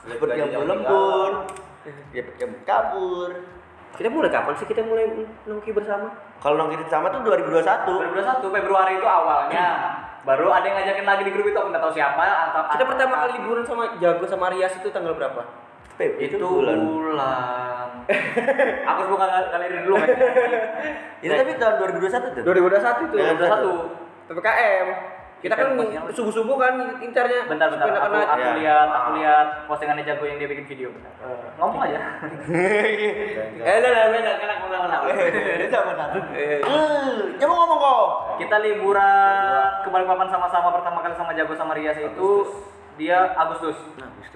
dapat 0.03 0.29
kamu 0.35 0.65
lembur 0.65 1.31
dapat 2.11 2.33
kamu 2.35 2.55
kabur 2.65 3.29
Kita 3.93 4.09
mulai 4.09 4.27
kapan 4.27 4.53
sih 4.57 4.65
kita 4.65 4.81
mulai 4.81 5.05
nongki 5.45 5.69
bersama? 5.69 6.09
kalau 6.41 6.57
nongkrong 6.57 6.89
sama 6.89 7.07
tuh 7.07 7.21
2021 7.21 7.85
2021 7.85 8.49
Februari 8.51 8.97
itu 8.97 9.05
awalnya. 9.05 9.67
Baru 10.23 10.49
ada 10.49 10.63
yang 10.63 10.75
ngajakin 10.75 11.05
lagi 11.05 11.23
di 11.23 11.31
grup 11.31 11.45
itu 11.45 11.55
aku 11.55 11.69
nggak 11.69 11.83
tahu 11.83 11.93
siapa 11.93 12.23
atau 12.49 12.61
Kita 12.73 12.83
pertama 12.83 13.13
kali 13.21 13.31
liburan 13.37 13.63
sama 13.63 13.83
Jago 13.95 14.25
sama 14.25 14.49
Rias 14.49 14.73
itu 14.73 14.89
tanggal 14.89 15.13
berapa? 15.13 15.45
Pep, 15.93 16.17
itu 16.17 16.35
bulan. 16.35 16.79
aku 18.89 19.01
buka 19.11 19.25
galeri 19.51 19.77
dulu 19.87 19.95
kan. 19.95 20.09
itu 21.23 21.31
tapi 21.31 21.51
tahun 21.55 21.75
2021 21.79 22.35
tuh 22.35 22.43
2021 22.43 23.07
itu. 23.07 23.15
Iya, 23.15 23.31
2021. 23.35 24.27
PPKM. 24.31 24.87
Kita 25.43 25.59
kan 25.59 25.75
subuh-subuh 26.15 26.55
kan 26.55 27.03
incarnya. 27.03 27.43
Bentar 27.51 27.67
bentar 27.67 27.83
aku, 27.91 28.15
aku 28.15 28.39
Ya. 28.39 28.55
lihat 28.63 28.87
aku 28.87 29.09
lihat 29.19 29.47
postingannya 29.67 30.07
Jago 30.07 30.23
yang 30.23 30.39
dia 30.39 30.47
bikin 30.47 30.63
video. 30.63 30.87
Bentar. 30.95 31.11
Eh, 31.19 31.51
ngomong 31.59 31.83
aja. 31.83 31.99
Eh, 33.63 33.77
lah, 33.83 33.91
lah, 33.91 34.03
lah, 34.07 34.35
enak 34.39 34.57
ngomong 34.63 34.79
ngomong. 34.87 35.03
Eh, 36.39 36.59
coba 37.39 37.53
ngomong 37.59 37.79
kok 37.79 38.07
Kita 38.39 38.55
liburan 38.63 39.67
ke 39.83 39.87
Balikpapan 39.91 40.27
sama-sama 40.31 40.71
pertama 40.71 41.03
kali 41.03 41.15
sama 41.19 41.31
Jago 41.35 41.53
sama 41.59 41.75
Rias 41.75 41.99
itu 41.99 42.29
dia 42.95 43.35
Agustus. 43.35 43.75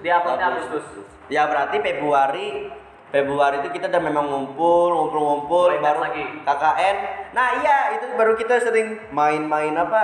Dia 0.04 0.20
uploadnya 0.20 0.46
Agustus. 0.52 0.84
Ya 1.32 1.48
berarti 1.48 1.76
Februari 1.80 2.68
Februari 3.08 3.64
itu 3.64 3.72
kita 3.72 3.88
udah 3.88 4.02
memang 4.04 4.28
ngumpul, 4.28 4.92
ngumpul-ngumpul 4.92 5.72
Mulai 5.72 5.80
baru 5.80 6.00
lagi. 6.04 6.24
KKN. 6.44 6.96
Nah, 7.32 7.46
iya 7.64 7.96
itu 7.96 8.04
baru 8.12 8.36
kita 8.36 8.60
sering 8.60 9.00
main-main 9.08 9.72
apa? 9.72 10.02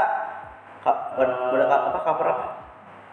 Ka, 0.81 0.93
ber, 1.21 1.29
ber- 1.53 1.69
apa 1.69 1.99
cover 2.01 2.27
apa? 2.33 2.45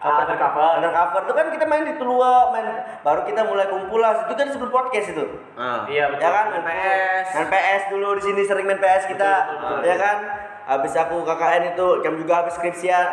Ah, 0.02 0.26
undercover. 0.26 0.82
Undercover 0.82 1.20
itu 1.22 1.32
kan 1.38 1.46
kita 1.54 1.64
main 1.68 1.84
di 1.86 1.94
Tulua, 1.94 2.50
main 2.50 2.66
baru 3.06 3.22
kita 3.22 3.46
mulai 3.46 3.70
kumpul 3.70 4.02
lah. 4.02 4.26
Itu 4.26 4.34
kan 4.34 4.50
sebelum 4.50 4.72
podcast 4.72 5.14
itu. 5.14 5.24
Ah. 5.54 5.86
Iya 5.86 6.10
betul. 6.10 6.24
Ya 6.24 6.30
kan 6.34 6.44
Main 6.50 6.64
PS. 6.66 7.26
Main 7.38 7.48
PS 7.52 7.82
dulu 7.92 8.08
di 8.18 8.22
sini 8.26 8.42
sering 8.42 8.66
main 8.66 8.80
PS 8.82 9.04
kita. 9.06 9.32
Betul, 9.46 9.54
betul, 9.54 9.76
betul. 9.78 9.86
Ya 9.86 9.96
kan? 10.00 10.16
Habis 10.62 10.92
aku 10.96 11.16
KKN 11.22 11.62
itu, 11.76 11.86
jam 12.00 12.14
juga 12.16 12.32
habis 12.42 12.54
skripsian. 12.56 13.08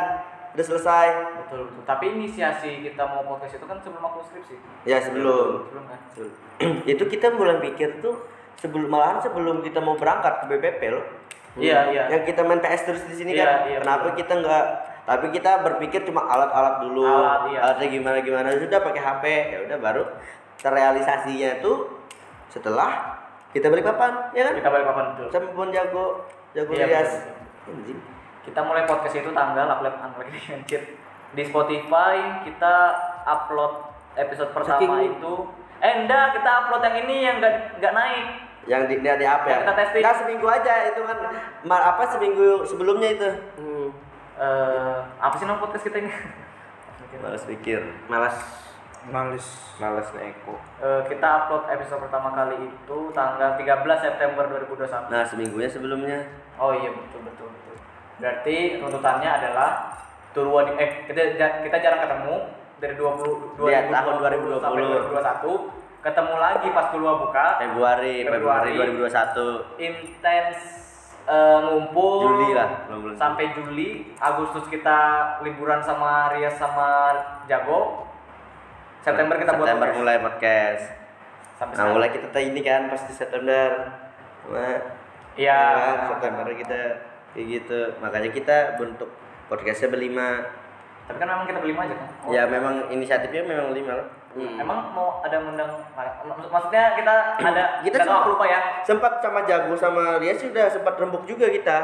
udah 0.49 0.65
selesai. 0.65 1.07
Betul 1.49 1.65
betul. 1.65 1.83
Tapi 1.83 2.05
inisiasi 2.13 2.85
kita 2.85 3.03
mau 3.03 3.25
podcast 3.25 3.57
itu 3.57 3.65
kan 3.65 3.81
sebelum 3.81 4.05
aku 4.05 4.19
skripsi. 4.21 4.55
Ya 4.85 5.01
sebelum. 5.01 5.65
Sebelum 5.65 5.85
kan. 5.89 5.99
itu 6.93 7.03
kita 7.09 7.33
mulai 7.33 7.57
pikir 7.59 7.97
tuh 7.99 8.21
sebelum 8.55 8.85
malahan 8.85 9.17
sebelum 9.17 9.65
kita 9.65 9.81
mau 9.81 9.97
berangkat 9.97 10.45
ke 10.45 10.53
BPP 10.53 10.81
loh. 10.93 11.05
Iya, 11.57 11.89
iya. 11.89 12.03
Yang 12.13 12.23
kita 12.29 12.45
main 12.45 12.61
PS 12.61 12.81
terus 12.85 13.03
di 13.09 13.15
sini 13.17 13.33
Iya, 13.33 13.41
kan. 13.41 13.57
iya, 13.65 13.77
Kenapa 13.81 14.13
betul. 14.13 14.17
kita 14.21 14.33
nggak 14.37 14.65
tapi 15.09 15.25
kita 15.33 15.51
berpikir 15.65 16.05
cuma 16.05 16.21
alat-alat 16.29 16.85
dulu. 16.85 17.01
Alat, 17.01 17.41
iya. 17.49 17.59
Alatnya 17.65 17.87
gimana 17.89 18.17
gimana 18.21 18.53
sudah 18.53 18.79
pakai 18.85 19.01
HP 19.01 19.23
ya 19.49 19.57
udah 19.65 19.77
baru 19.81 20.03
terrealisasinya 20.61 21.65
tuh 21.65 21.89
setelah 22.53 23.17
kita 23.49 23.65
balik 23.73 23.81
papan 23.81 24.29
ya 24.37 24.45
kan? 24.45 24.53
Kita 24.61 24.69
balik 24.69 24.85
papan 24.85 25.05
betul. 25.17 25.27
Sama 25.33 25.49
pun 25.57 25.67
jago 25.73 26.05
jago 26.53 26.71
Iya, 26.77 26.85
rias. 26.85 27.11
Kita 28.45 28.59
mulai 28.61 28.85
podcast 28.85 29.15
itu 29.15 29.29
tanggal 29.33 29.65
upload 29.65 29.95
upload 29.97 30.27
anjir. 30.29 30.81
Di 31.29 31.43
Spotify 31.43 32.15
kita 32.41 32.73
upload 33.23 33.73
episode 34.15 34.49
pertama 34.49 34.77
Saking- 34.97 35.13
itu 35.13 35.33
eh 35.79 35.93
enggak 35.97 36.33
kita 36.33 36.49
upload 36.59 36.81
yang 36.83 36.97
ini 37.03 37.15
yang 37.21 37.35
enggak 37.37 37.53
enggak 37.75 37.93
naik. 37.93 38.25
Yang 38.65 38.81
di, 38.85 38.95
di, 38.97 39.09
di 39.09 39.25
apa 39.25 39.45
ya? 39.45 39.51
Yang 39.51 39.61
kita 39.61 39.73
testing. 39.75 40.01
Nggak, 40.01 40.17
seminggu 40.17 40.47
aja 40.47 40.73
itu 40.85 41.01
kan 41.01 41.17
ma- 41.63 41.85
apa 41.87 42.01
seminggu 42.07 42.47
sebelumnya 42.63 43.09
itu. 43.11 43.29
Hmm, 43.55 43.87
Eh 44.39 44.97
apa 45.17 45.35
sih 45.35 45.43
nama 45.43 45.57
podcast 45.57 45.83
kita 45.83 45.99
ini? 45.99 46.11
Males 47.23 47.43
pikir. 47.43 47.79
malas. 48.05 48.35
Males. 49.05 49.47
Males 49.77 50.07
neko. 50.11 50.59
Eh, 50.77 51.01
kita 51.07 51.27
upload 51.39 51.65
episode 51.67 51.99
pertama 52.01 52.29
kali 52.31 52.55
itu 52.61 52.97
tanggal 53.09 53.55
13 53.55 53.65
September 53.97 54.43
2021. 54.45 55.07
Nah, 55.07 55.23
seminggunya 55.23 55.67
sebelumnya. 55.67 56.19
Oh 56.55 56.71
iya 56.71 56.91
betul 56.91 57.23
betul 57.23 57.47
betul. 57.49 57.75
Berarti 58.17 58.57
runtutannya 58.77 59.29
adalah 59.31 59.69
Turwa 60.29 60.61
di 60.63 60.73
eh 60.77 60.91
kita 61.05 61.21
kita 61.65 61.77
jarang 61.79 62.01
ketemu 62.01 62.35
dari 62.77 62.93
20 62.95 63.65
Iya, 63.65 63.79
2020 63.89 64.61
tahun 64.61 64.61
sampai 64.61 64.83
2021 64.85 65.99
ketemu 65.99 66.33
lagi 66.37 66.67
pas 66.69 66.87
Turwa 66.89 67.13
buka 67.19 67.45
Februari, 67.59 68.15
Februari, 68.23 68.71
Februari. 68.71 68.95
2021. 69.03 69.83
intens 69.83 70.57
eh, 71.25 71.59
ngumpul 71.61 72.13
Juli 72.23 72.49
lah, 72.53 72.69
bulan 72.87 73.15
sampai 73.15 73.45
Juli 73.51 73.89
Agustus 74.15 74.65
kita 74.67 74.99
liburan 75.41 75.81
sama 75.81 76.31
Rias 76.31 76.55
sama 76.55 77.11
Jago 77.45 78.07
September 78.99 79.35
kita 79.35 79.51
buat 79.53 79.65
September 79.65 79.87
podcast. 79.87 79.99
mulai 79.99 80.17
podcast. 80.19 80.83
sampai 81.55 81.71
Nah, 81.71 81.75
sekarang. 81.75 81.93
mulai 81.95 82.09
kita 82.09 82.39
ini 82.39 82.61
kan 82.61 82.81
pasti 82.87 83.11
September. 83.11 83.69
Nah, 84.45 84.77
Iya. 85.35 85.59
September 86.09 86.47
kita 86.51 86.79
kayak 87.31 87.45
gitu. 87.49 87.79
Makanya 87.99 88.29
kita 88.29 88.57
bentuk 88.75 89.07
podcastnya 89.49 89.89
berlima. 89.89 90.29
tapi 91.03 91.17
kan 91.17 91.27
memang 91.27 91.43
kita 91.43 91.59
berlima 91.59 91.81
aja 91.83 91.95
kan 91.95 92.07
Oh, 92.21 92.29
Ya 92.29 92.45
memang 92.45 92.85
inisiatifnya 92.87 93.41
memang 93.43 93.73
lima 93.73 93.91
loh. 93.95 94.07
Hmm. 94.29 94.61
Emang 94.61 94.93
mau 94.93 95.19
ada 95.19 95.41
maksud- 95.41 96.47
maksudnya 96.47 96.93
kita 96.93 97.13
ada 97.49 97.81
Kita 97.81 97.97
sempat- 97.99 98.29
lupa 98.29 98.45
ya. 98.45 98.59
Sempat 98.85 99.13
sama 99.17 99.41
Jago 99.43 99.73
sama 99.73 100.21
Ria 100.21 100.37
sih 100.37 100.47
udah 100.47 100.69
sempat 100.69 100.93
rembuk 100.95 101.25
juga 101.25 101.49
kita. 101.49 101.77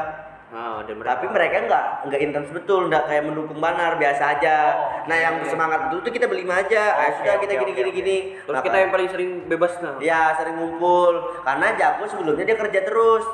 Oh, 0.46 0.78
dan 0.80 0.94
mereka. 0.94 1.10
Tapi 1.12 1.26
mereka 1.26 1.56
nggak 1.60 1.84
nggak 2.06 2.20
intens 2.22 2.50
betul, 2.54 2.86
nggak 2.86 3.02
kayak 3.04 3.26
mendukung 3.26 3.58
banar 3.58 3.98
biasa 3.98 4.38
aja. 4.38 4.56
Oh, 4.70 5.02
nah 5.04 5.18
yang 5.18 5.42
semangat 5.42 5.90
itu 5.90 5.98
tuh 6.00 6.12
kita 6.14 6.30
berlima 6.30 6.62
aja. 6.62 6.94
Ayo 6.94 7.10
Oke, 7.10 7.18
sudah 7.18 7.34
oke, 7.34 7.42
kita 7.42 7.52
gini 7.56 7.64
oke, 7.64 7.74
gini 7.74 7.90
oke. 7.90 7.98
gini. 7.98 8.16
Terus 8.38 8.54
Maka- 8.54 8.62
kita 8.64 8.76
yang 8.78 8.90
paling 8.94 9.08
sering 9.10 9.30
bebas 9.44 9.72
nah. 9.82 9.98
Ya 9.98 10.30
sering 10.32 10.54
ngumpul 10.54 11.12
karena 11.42 11.66
Jago 11.74 12.06
sebelumnya 12.06 12.46
dia 12.46 12.54
kerja 12.56 12.80
terus. 12.80 13.26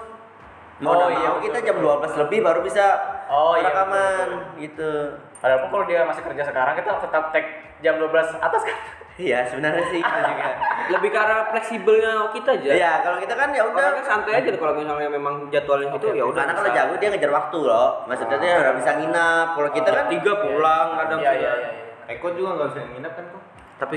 Mau 0.83 0.99
Oh, 0.99 1.09
iya, 1.09 1.28
mau 1.30 1.39
kita 1.39 1.59
jam 1.62 1.76
12 1.78 2.20
lebih 2.26 2.39
baru 2.43 2.61
bisa 2.61 2.85
Oh, 3.30 3.55
iya, 3.55 3.70
rekaman 3.70 4.26
betul, 4.28 4.61
gitu. 4.61 4.93
Padahal 5.39 5.59
pun 5.64 5.68
kalau 5.72 5.85
dia 5.89 6.01
masih 6.05 6.22
kerja 6.26 6.43
sekarang 6.45 6.74
kita 6.76 6.91
tetap 7.01 7.24
tag 7.33 7.45
jam 7.80 7.95
12 7.97 8.12
atas 8.39 8.62
kan. 8.66 8.78
Iya 9.12 9.45
sebenarnya 9.45 9.85
sih 9.93 10.01
gitu 10.01 10.20
juga. 10.24 10.47
Lebih 10.97 11.09
ke 11.12 11.18
arah 11.20 11.41
fleksibelnya 11.53 12.33
kita 12.33 12.51
aja. 12.57 12.70
Iya 12.72 12.93
kalau 13.05 13.16
kita 13.20 13.35
kan 13.37 13.49
ya 13.53 13.62
udah. 13.68 13.87
Orangnya 13.93 14.05
santai 14.09 14.33
aja 14.41 14.49
kalau 14.57 14.72
misalnya 14.72 15.09
memang 15.12 15.35
jadwalnya 15.53 15.93
itu 15.93 16.07
ya 16.16 16.24
udah. 16.24 16.41
Karena 16.49 16.55
kalau 16.57 16.70
bisa. 16.72 16.78
Jago 16.80 16.95
dia 16.97 17.09
ngejar 17.12 17.33
waktu 17.33 17.59
loh. 17.61 17.89
Maksudnya 18.09 18.39
dia 18.41 18.53
udah 18.57 18.74
bisa 18.80 18.91
nginap. 18.97 19.47
Kalau 19.53 19.70
kita 19.76 19.91
kan 19.93 20.07
tiga 20.09 20.33
pulang 20.41 20.89
kadang 20.97 21.18
Iya, 21.20 21.33
iya, 21.37 21.41
iya. 21.41 21.53
iya. 21.61 21.70
Eko 22.16 22.26
juga 22.33 22.51
nggak 22.57 22.68
usah 22.72 22.83
nginep 22.89 23.12
kan 23.12 23.24
kok. 23.28 23.43
Tapi 23.85 23.97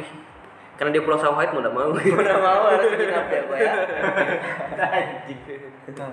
karena 0.76 0.92
dia 0.92 1.02
pulang 1.02 1.18
sama 1.18 1.40
Haid 1.40 1.52
mau 1.52 1.60
enggak 1.60 1.74
mau. 1.74 1.92
udah 1.92 2.38
mau 2.38 2.62
harus 2.68 2.92
nginap 3.00 3.26
ya 3.28 3.42
gua 3.44 3.58
ya. 3.58 3.74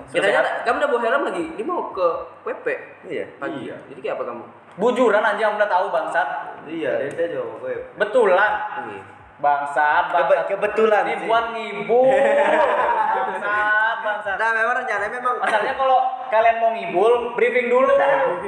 Kita 0.09 0.23
aja 0.23 0.41
kamu 0.63 0.77
udah 0.79 0.89
bawa 0.89 1.01
helm 1.01 1.23
lagi. 1.27 1.43
Dia 1.57 1.65
mau 1.65 1.91
ke 1.91 2.07
WP 2.43 2.65
Iya. 3.09 3.25
pagi. 3.37 3.67
Iya. 3.67 3.75
Jadi 3.91 3.99
kayak 3.99 4.15
apa 4.17 4.23
kamu? 4.29 4.43
Bujuran 4.73 5.21
anjing 5.21 5.53
udah 5.53 5.69
tahu 5.69 5.85
bangsat. 5.89 6.27
Iya, 6.65 7.11
tadi 7.11 7.29
juga 7.29 7.53
gue. 7.61 7.75
Betulan. 7.93 8.51
Ini. 8.81 8.97
Bangsat, 9.43 10.03
Kebe- 10.07 10.23
bangsat. 10.31 10.47
kebetulan 10.47 11.03
Ini 11.03 11.27
buat 11.27 11.45
ngibul. 11.51 12.07
bangsat, 13.19 13.95
bangsat. 13.99 14.35
Nah 14.39 14.49
memang 14.55 14.75
rencananya 14.79 15.11
memang 15.11 15.35
Masalahnya 15.35 15.75
kalau 15.75 15.99
kalian 16.31 16.55
mau 16.63 16.71
ngibul, 16.71 17.13
briefing 17.35 17.67
dulu. 17.67 17.91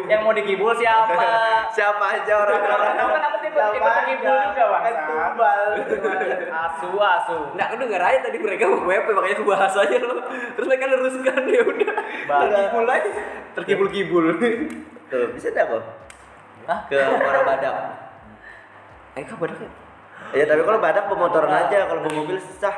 Yang 0.08 0.22
mau 0.24 0.32
dikibul 0.32 0.72
siapa? 0.72 1.14
siapa 1.68 2.00
aja 2.00 2.34
orang-orang 2.40 2.96
Kamu 2.96 3.12
kan 3.12 3.24
aku 3.28 3.38
tipe 3.44 3.60
tipe 3.60 3.84
pengibul 3.84 4.36
juga 4.40 4.64
bangsat. 4.72 5.36
Asu, 6.48 6.90
asu. 6.96 7.38
Enggak, 7.52 7.68
aku 7.68 7.76
denger 7.84 8.02
aja 8.02 8.20
tadi 8.24 8.38
mereka 8.40 8.64
mau 8.72 8.88
WP 8.88 9.08
makanya 9.12 9.36
aku 9.36 9.46
bahas 9.46 9.76
aja 9.76 9.98
loh. 10.00 10.24
Terus 10.56 10.68
mereka 10.72 10.86
luruskan 10.88 11.44
ya 11.44 11.62
udah. 11.62 11.94
Terkibul 12.24 12.86
aja. 12.88 13.10
Terkibul-kibul. 13.52 14.24
Tuh, 15.12 15.28
bisa 15.36 15.52
dah 15.52 15.68
kok. 15.68 15.84
Hah? 16.72 16.80
Ke 16.88 16.98
orang 16.98 17.44
badak. 17.44 17.76
Eh, 19.20 19.24
kau 19.28 19.36
badak 19.38 19.60
ya? 20.34 20.42
Ya 20.42 20.44
tapi 20.48 20.62
kalau 20.64 20.80
badak 20.80 21.06
pemotoran 21.08 21.52
aja, 21.52 21.78
kalau 21.88 22.02
mobil 22.06 22.38
susah. 22.40 22.76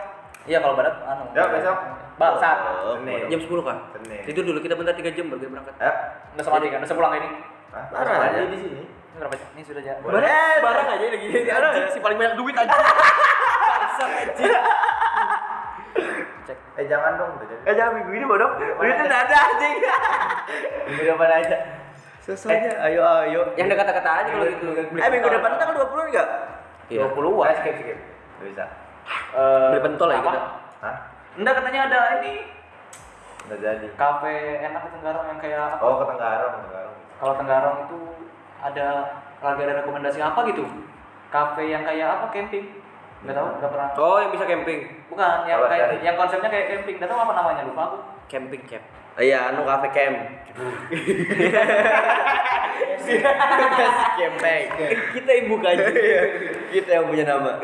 Iya 0.48 0.64
kalau 0.64 0.80
badak 0.80 0.96
anu. 1.04 1.24
Ya, 1.36 1.44
besok. 1.52 1.78
Bangsat. 2.18 2.58
Oh, 2.82 2.98
Senin. 2.98 3.30
Jam 3.30 3.40
10 3.46 3.62
kah? 3.62 3.78
Senin. 3.94 4.22
Tidur 4.26 4.44
dulu 4.48 4.60
kita 4.64 4.74
bentar 4.74 4.96
3 4.98 5.14
jam 5.14 5.26
baru 5.30 5.40
kita 5.44 5.52
berangkat. 5.54 5.76
Eh, 5.78 5.94
Udah 6.34 6.44
sama 6.44 6.58
kan? 6.58 6.80
Udah 6.82 6.90
sepulang 6.90 7.14
ini. 7.22 7.30
Hah? 7.70 7.84
Mandi 7.94 8.14
aja. 8.26 8.40
di 8.50 8.58
sini. 8.58 8.84
Ini 8.90 9.16
berapa 9.22 9.36
jam? 9.38 9.48
Ini 9.54 9.62
sudah 9.68 9.82
jam. 9.86 9.96
Barang, 10.02 10.58
barang 10.66 10.88
aja 10.98 11.06
lagi. 11.14 11.28
Anjing 11.46 11.86
si 11.94 12.00
paling 12.02 12.18
banyak 12.18 12.36
duit 12.40 12.56
aja. 12.58 12.74
Bangsat 13.70 14.10
anjing. 14.10 14.54
Cek. 16.48 16.58
Eh, 16.80 16.86
jangan 16.90 17.12
dong. 17.22 17.32
udah 17.38 17.48
jadi. 17.52 17.62
Eh 17.70 17.74
jangan 17.78 17.92
minggu 18.02 18.12
ini 18.18 18.26
bodoh. 18.26 18.50
Duitnya 18.58 19.04
nggak 19.06 19.22
ada 19.30 19.38
anjing. 19.52 19.76
Minggu 20.90 21.04
depan 21.06 21.32
aja. 21.44 21.58
Sesuanya, 22.24 22.72
ayo 22.84 23.02
ayo. 23.24 23.42
Yang 23.56 23.72
ada 23.72 23.78
kata-kata 23.86 24.10
aja 24.26 24.30
kalau 24.34 24.48
gitu. 24.48 24.68
Eh 25.00 25.10
minggu 25.12 25.28
depan 25.28 25.52
tanggal 25.60 25.76
20 25.86 26.10
enggak? 26.12 26.28
Iya. 26.88 27.04
20-an. 27.12 27.48
Eh, 27.48 27.56
skip, 27.60 27.76
skip. 27.80 28.00
Nggak 28.40 28.48
bisa. 28.54 28.66
Eh, 29.34 29.68
Beli 29.72 29.82
pentol 29.84 30.10
ya 30.12 30.20
kita. 30.20 30.42
Hah? 30.84 30.96
Enggak 31.38 31.54
katanya 31.62 31.82
ada 31.88 32.00
ini 32.20 32.34
Nggak 33.48 33.60
jadi. 33.64 33.88
kafe 33.96 34.34
enak 34.60 34.82
di 34.84 34.90
Tenggarong 35.00 35.26
yang 35.28 35.40
kayak 35.40 35.60
apa? 35.72 35.76
Oh, 35.80 35.94
ke 36.00 36.06
Tenggarong, 36.06 36.54
Tenggarong. 36.62 36.96
Kalau 37.18 37.34
Tenggarong 37.40 37.78
itu 37.88 38.00
ada 38.58 38.88
lagi 39.40 39.62
ada 39.64 39.74
rekomendasi 39.80 40.20
apa 40.20 40.40
gitu? 40.50 40.64
Kafe 41.30 41.64
yang 41.68 41.84
kayak 41.84 42.08
apa 42.20 42.26
camping? 42.32 42.66
Enggak 43.24 43.36
tahu, 43.40 43.48
enggak 43.58 43.72
pernah. 43.72 43.90
Oh, 43.98 44.18
yang 44.20 44.32
bisa 44.32 44.46
camping. 44.46 44.80
Bukan, 45.08 45.36
yang 45.48 45.60
kayak 45.64 45.86
cari. 45.90 45.98
yang 46.04 46.16
konsepnya 46.16 46.50
kayak 46.52 46.68
camping. 46.70 46.96
Enggak 47.00 47.10
tahu 47.10 47.20
apa 47.20 47.34
namanya, 47.34 47.62
lupa 47.64 47.82
aku. 47.88 47.98
Camping 48.28 48.64
camp. 48.68 48.84
Iya, 49.18 49.50
anu 49.50 49.66
cafe 49.66 49.90
camp. 49.98 50.18
Camping. 54.18 54.66
Kita 55.18 55.30
yang 55.34 55.46
buka 55.50 55.68
aja. 55.74 55.90
Kita 56.70 56.90
yang 57.02 57.06
punya 57.10 57.26
nama. 57.26 57.58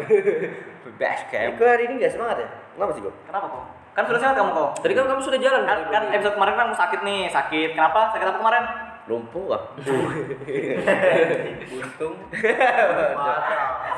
Best 0.98 1.30
camp. 1.30 1.62
Kau 1.62 1.70
hari 1.70 1.86
ini 1.86 2.02
nggak 2.02 2.14
semangat 2.18 2.42
ya? 2.42 2.50
Kenapa 2.74 2.92
sih 2.98 3.02
kok? 3.06 3.14
Kenapa 3.30 3.46
kok? 3.54 3.64
Kan 3.94 4.04
sudah 4.10 4.18
sehat 4.18 4.34
kamu 4.34 4.50
kok. 4.50 4.70
Tadi 4.82 4.94
kan 4.98 5.06
kamu 5.06 5.22
sudah 5.22 5.38
jalan 5.38 5.62
Kan, 5.70 5.80
kan 5.94 6.04
episode 6.10 6.34
kemarin 6.34 6.54
kan 6.58 6.66
kamu 6.66 6.74
sakit 6.74 7.00
nih, 7.06 7.22
sakit. 7.30 7.70
Kenapa? 7.78 8.10
Sakit 8.18 8.26
apa 8.26 8.42
kemarin? 8.42 8.64
Lumpuh 9.06 9.54
ah. 9.54 9.62
Untung. 11.70 12.16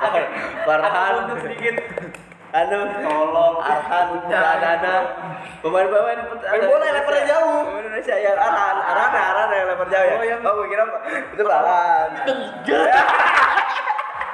Aku 0.04 0.20
mundur 1.24 1.38
sedikit. 1.40 1.76
Anu, 2.56 2.80
Tolong. 2.88 3.56
Arhan, 3.60 4.08
Pradana, 4.32 4.96
pemain-pemain 5.60 6.20
Main 6.24 6.64
bola 6.64 6.84
yang 6.88 6.96
levelnya 7.04 7.24
jauh. 7.28 7.68
Pemain 7.68 7.84
Indonesia 7.84 8.16
yang 8.16 8.40
Arhan, 8.40 8.76
Arhan, 8.80 9.12
Arhan 9.12 9.50
yang 9.52 9.68
level 9.76 9.88
jauh 9.92 10.08
ya. 10.08 10.16
Oh, 10.16 10.24
yang 10.24 10.40
oh, 10.40 10.52
gue 10.56 10.68
kira 10.72 10.84
itu 11.36 11.44
Arhan. 11.44 12.10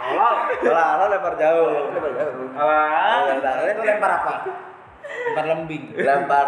Tolong. 0.06 0.38
Kalau 0.62 0.82
Arhan 0.86 1.08
lempar 1.10 1.34
jauh. 1.42 1.66
Ah. 2.54 3.34
Arhan 3.42 3.74
itu 3.74 3.82
lempar 3.90 4.12
apa? 4.22 4.34
Lempar 5.02 5.46
lembing. 5.50 5.84
Lempar 5.98 6.48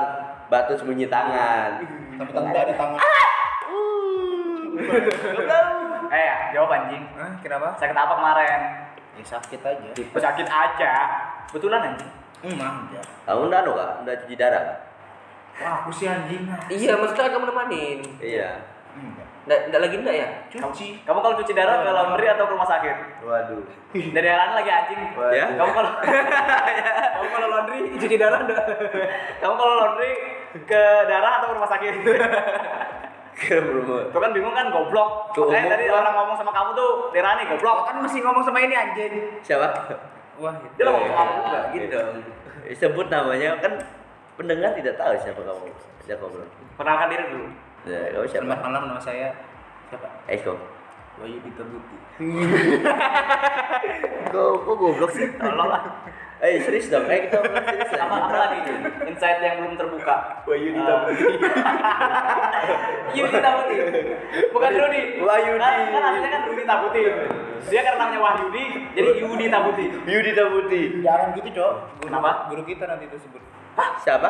batu 0.54 0.78
sembunyi 0.78 1.10
tangan. 1.10 1.82
Tapi 2.22 2.32
tanda 2.38 2.62
di 2.70 2.74
tangan. 2.78 3.02
Eh, 6.14 6.22
ya, 6.22 6.36
jawab 6.54 6.70
anjing. 6.70 7.02
Hah, 7.18 7.34
kenapa? 7.42 7.74
Sakit 7.82 7.98
apa 7.98 8.14
kemarin? 8.14 8.62
Ya 9.14 9.26
sakit 9.26 9.62
aja. 9.62 9.90
Sakit 10.18 10.48
aja. 10.50 10.94
Betulan 11.54 11.94
anjing. 11.94 12.12
Emang 12.44 12.90
ya. 12.92 13.02
Kamu 13.24 13.48
udah 13.48 13.60
anu 13.64 13.72
kak? 13.78 13.92
Udah 14.04 14.16
cuci 14.26 14.36
darah 14.36 14.62
kak? 14.66 14.80
Wah, 15.62 15.74
aku 15.86 15.90
sih 15.94 16.10
anjing. 16.10 16.50
Iya, 16.68 16.98
maksudnya 16.98 17.30
kamu 17.30 17.46
nemanin. 17.54 18.00
Iya. 18.18 18.50
Enggak. 18.98 19.28
Nggak, 19.44 19.60
nggak 19.70 19.82
lagi 19.86 19.96
enggak 20.02 20.16
ya? 20.18 20.28
Cuci. 20.50 20.88
Kamu 21.06 21.20
kalau 21.22 21.36
cuci 21.38 21.54
darah 21.54 21.84
ke 21.86 21.92
laundry 21.94 22.28
atau 22.32 22.44
ke 22.50 22.54
rumah 22.58 22.68
sakit? 22.68 22.96
Waduh. 23.22 23.64
Dari 23.94 24.28
Alan 24.34 24.58
lagi 24.58 24.72
anjing. 24.74 25.00
Ya? 25.36 25.46
Kamu 25.56 25.72
kalau 25.72 25.92
kamu 27.16 27.28
kalau 27.30 27.48
laundry 27.54 27.80
cuci 28.02 28.16
darah 28.18 28.40
enggak? 28.44 28.64
Kamu 29.40 29.54
kalau 29.54 29.74
laundry 29.78 30.12
ke 30.66 30.84
darah 31.06 31.32
atau 31.38 31.48
ke 31.52 31.56
rumah 31.60 31.70
sakit? 31.70 31.94
Tuh 33.36 34.20
kan 34.20 34.32
bingung 34.32 34.54
kan 34.54 34.70
goblok. 34.70 35.34
Ke 35.34 35.42
Makanya 35.42 35.70
tadi 35.74 35.86
orang 35.90 36.14
ngomong 36.14 36.38
sama 36.38 36.52
kamu 36.52 36.70
tuh 36.74 36.92
Dirani 37.10 37.44
Lo 37.44 37.50
goblok. 37.58 37.78
kan 37.86 37.96
mesti 38.00 38.20
ngomong 38.22 38.44
sama 38.44 38.60
ini 38.60 38.76
anjing. 38.76 39.14
Siapa? 39.42 39.68
Wah, 40.38 40.54
Dia 40.78 40.84
ngomong 40.86 41.04
sama 41.04 41.18
kamu 41.20 41.32
juga. 41.42 41.60
Gitu 41.74 41.86
dong. 41.90 42.10
Sebut 42.74 43.08
namanya 43.10 43.50
kan 43.60 43.74
pendengar 44.34 44.72
tidak 44.74 44.96
tahu 44.96 45.14
siapa 45.20 45.42
kamu. 45.42 45.68
Siapa 46.02 46.24
kamu? 46.24 46.46
Perkenalkan 46.74 47.08
diri 47.10 47.24
dulu. 47.30 47.48
Ya, 47.84 48.00
kamu 48.12 48.26
siapa? 48.26 48.44
Selamat 48.46 48.60
malam 48.64 48.82
nama 48.90 49.02
saya 49.02 49.28
siapa? 49.90 50.08
Eko. 50.30 50.54
Wahyu 51.14 51.38
Dita 51.42 51.62
Buti. 51.62 51.96
Kok 54.34 54.66
kok 54.66 54.76
goblok 54.76 55.12
sih? 55.14 55.30
Tolong 55.38 55.70
lah. 55.70 55.82
Eh 56.44 56.60
serius 56.60 56.92
dong, 56.92 57.08
eh 57.08 57.24
kita 57.24 57.40
ngomong 57.40 57.64
serius 57.64 57.92
lah. 57.96 58.04
Apa, 58.04 58.16
apa 58.28 58.36
lagi 58.36 58.60
insight 59.08 59.40
yang 59.40 59.64
belum 59.64 59.80
terbuka? 59.80 60.44
Wahyu 60.44 60.76
Dita 60.76 60.96
Yudi 63.16 63.38
Tabuti. 63.40 63.76
Bukan 64.52 64.72
Rudi. 64.76 65.02
Wahyudi. 65.24 65.64
Kan, 65.64 65.88
kan 65.88 66.04
aslinya 66.04 66.30
kan 66.36 66.42
Rudi 66.44 66.64
Tabuti. 66.68 67.04
Dia 67.72 67.82
karena 67.88 68.00
namanya 68.04 68.20
Wahyudi, 68.28 68.64
jadi 68.92 69.10
Yudi 69.24 69.46
Tabuti. 69.48 69.86
Yudi 70.04 70.32
Tabuti. 70.36 70.82
Jangan 71.00 71.28
gitu, 71.40 71.50
Cok. 71.56 71.74
Kenapa? 72.04 72.30
Guru 72.52 72.64
kita 72.68 72.84
nanti 72.92 73.08
itu 73.08 73.18
sebut. 73.24 73.40
Siapa? 74.04 74.30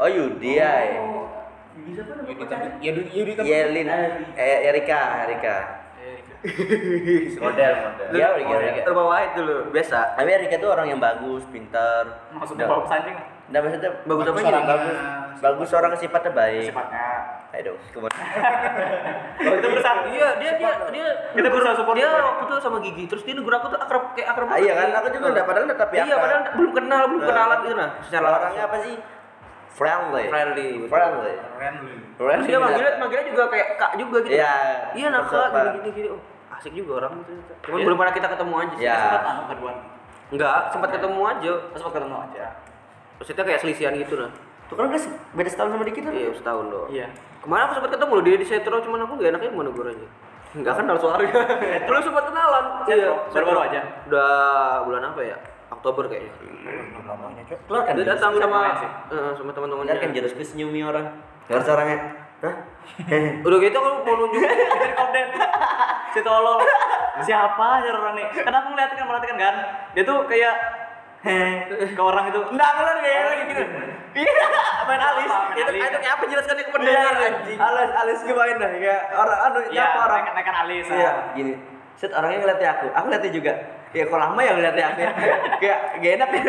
Oh 0.00 0.08
Yudi 0.08 0.56
ya. 0.56 0.72
Yudi 1.76 2.00
Tabuti. 2.00 2.32
Ya 2.80 2.90
Yudi 2.96 3.12
Yudi 3.12 3.32
Tabuti. 3.36 3.52
Yelin, 3.52 3.92
eh 4.40 4.72
Erika, 4.72 5.28
Erika. 5.28 5.84
Model, 7.36 7.72
model. 7.76 8.06
Iya, 8.12 8.26
Erika, 8.34 8.54
Erika. 8.56 8.80
Terbawa 8.84 9.16
itu 9.24 9.40
loh, 9.42 9.60
biasa. 9.68 9.98
Tapi 10.14 10.28
Erika 10.30 10.56
tuh 10.56 10.70
orang 10.70 10.86
yang 10.88 11.00
bagus, 11.00 11.42
pintar. 11.50 12.04
Maksudnya 12.32 12.66
bawa 12.66 12.86
anjing 12.86 13.16
Nggak 13.46 13.62
maksudnya 13.62 13.90
Bagus 14.02 14.24
apa 14.26 14.38
orangnya. 14.42 14.66
Bagus, 14.66 14.96
bagus 15.38 15.70
orang 15.70 15.92
sifatnya 15.94 16.32
baik. 16.34 16.66
sifatnya. 16.66 17.02
Ayo 17.54 17.62
dong, 17.62 17.78
ke 17.78 17.98
mana? 18.02 18.14
Kalau 19.38 19.56
itu 19.62 19.68
bersama. 19.70 20.00
Iya, 20.10 20.28
dia 20.42 20.50
dia 20.58 20.70
dia 20.90 21.06
Kita 21.30 21.46
berusaha 21.46 21.74
support 21.78 21.94
dia 21.94 22.10
waktu 22.10 22.42
itu 22.42 22.54
sama 22.58 22.78
Gigi, 22.82 23.04
terus 23.06 23.22
dia 23.22 23.34
negur 23.38 23.54
aku 23.54 23.70
tuh 23.70 23.78
akrab 23.78 24.18
kayak 24.18 24.34
akrab. 24.34 24.50
Ah, 24.50 24.58
iya 24.58 24.74
kan, 24.74 24.88
aku 24.98 25.08
juga 25.14 25.26
enggak 25.30 25.46
padahal 25.46 25.64
enggak 25.70 25.78
tapi 25.78 25.94
Iya, 25.94 26.16
padahal 26.18 26.42
belum 26.58 26.72
kenal, 26.74 27.02
belum 27.06 27.20
Nah. 27.22 27.28
kenalan 27.30 27.58
gitu 27.62 27.74
nah. 27.78 27.90
Secara 28.02 28.26
orangnya 28.34 28.62
apa 28.66 28.76
sih? 28.82 28.94
Friendly. 29.76 30.24
friendly. 30.26 30.68
Friendly. 30.88 31.34
Friendly. 32.16 32.48
dia 32.48 32.58
manggilnya 32.58 32.92
manggilnya 32.98 33.26
juga 33.30 33.44
kayak 33.46 33.68
kak 33.78 33.92
juga 33.94 34.18
gitu. 34.26 34.34
Iya. 34.34 34.54
Iya 34.90 35.06
nak 35.14 35.22
kak 35.30 35.46
gini 35.78 35.88
gini. 35.94 36.08
Oh, 36.10 36.20
asik 36.56 36.72
juga 36.72 36.92
orang 37.04 37.20
itu. 37.20 37.32
Cuman 37.62 37.78
Iya. 37.78 37.86
belum 37.86 37.96
pernah 37.98 38.14
kita 38.14 38.28
ketemu 38.32 38.54
aja 38.56 38.74
sih. 38.74 38.84
Iya. 38.84 38.96
Sempat 38.96 39.22
anu. 39.26 39.68
Enggak, 40.26 40.58
sempat 40.74 40.90
ketemu 40.90 41.20
aja. 41.22 41.52
Sempat 41.76 41.92
ketemu 41.94 42.16
aja. 42.18 42.44
Maksudnya 43.16 43.44
kayak 43.46 43.60
selisihan 43.62 43.92
gitu 43.94 44.14
nah. 44.18 44.30
Tuh 44.66 44.74
kan 44.74 44.90
guys, 44.90 45.06
beda 45.30 45.46
setahun 45.46 45.70
sama 45.78 45.84
dikit 45.86 46.02
kan? 46.02 46.12
Iya, 46.12 46.30
setahun 46.34 46.64
doang. 46.66 46.90
Iya. 46.90 47.06
Kemarin 47.38 47.62
aku 47.70 47.74
sempat 47.78 47.90
ketemu 47.94 48.12
loh 48.18 48.24
dia 48.26 48.36
di 48.36 48.46
Setro, 48.46 48.76
cuman 48.82 48.98
aku 49.06 49.12
gak 49.22 49.30
enaknya 49.30 49.50
mana 49.54 49.70
gue 49.70 49.84
aja. 49.86 50.06
Enggak 50.58 50.74
kenal 50.82 50.96
soalnya. 50.98 51.30
Belum 51.86 52.02
sempat 52.02 52.24
kenalan. 52.26 52.64
Setro, 52.82 53.14
baru-baru 53.30 53.60
aja. 53.70 53.80
Udah 54.10 54.30
bulan 54.82 55.02
apa 55.14 55.20
ya? 55.22 55.36
Oktober 55.70 56.10
kayaknya. 56.10 56.30
Namanya, 57.06 57.42
Cok. 57.46 57.58
Keluar 57.70 57.82
kan? 57.86 57.94
Dia 57.94 58.06
datang 58.10 58.30
sama 58.34 58.58
sih? 58.74 58.90
eh, 59.14 59.30
sama 59.38 59.50
teman-temannya. 59.54 59.94
Kan 60.02 60.10
gue 60.10 60.46
senyumi 60.46 60.80
orang. 60.82 61.06
Harus 61.46 61.68
orangnya. 61.70 62.25
Hah? 62.44 62.54
Udah 63.46 63.58
gitu 63.60 63.76
aku 63.76 63.88
mau 64.04 64.14
nunjuk 64.20 64.42
komden. 64.96 65.28
Si 66.12 66.20
tolol. 66.20 66.60
Siapa 67.24 67.64
aja 67.80 67.88
orang 67.96 68.14
nih? 68.16 68.26
Kenapa 68.44 68.66
ngeliatin 68.72 68.96
kan 68.96 69.06
merhatikan 69.08 69.36
kan? 69.40 69.54
Dia 69.96 70.02
tuh 70.04 70.18
kayak 70.28 70.54
heh 71.24 71.52
ke 71.96 72.02
orang 72.02 72.28
itu. 72.28 72.40
Enggak, 72.52 72.70
kan 72.76 72.98
kayak 73.00 73.20
lagi 73.24 73.44
gitu. 73.50 73.62
Iya, 74.16 74.32
main 74.88 75.02
alis. 75.02 75.32
Itu 75.56 75.70
itu 75.76 75.98
kayak 76.00 76.14
apa 76.16 76.24
jelaskan 76.24 76.56
ke 76.56 76.72
pendengar 76.72 77.12
Iya, 77.12 77.28
anjing. 77.28 77.58
Alis 77.60 77.90
alis 77.92 78.18
gue 78.24 78.36
main 78.36 78.56
dah 78.56 78.70
kayak 78.72 79.00
orang 79.12 79.38
anu 79.44 79.58
Iya, 79.68 79.72
nyapa 79.76 79.98
orang. 80.08 80.20
naik 80.24 80.34
naikan 80.36 80.56
alis. 80.64 80.86
Iya, 80.88 81.08
ah. 81.08 81.16
gini. 81.36 81.52
Set 81.96 82.12
orangnya 82.12 82.38
ngeliatnya 82.44 82.68
aku, 82.76 82.86
aku 82.92 83.04
ngeliatnya 83.08 83.32
juga. 83.32 83.52
Ya 83.94 84.02
kok 84.06 84.18
lama 84.18 84.40
ya 84.42 84.52
ngeliatnya 84.58 84.84
aku 84.92 85.00
ya. 85.02 85.12
Kayak 85.62 85.78
gak 86.02 86.12
enak 86.18 86.28
ya. 86.30 86.42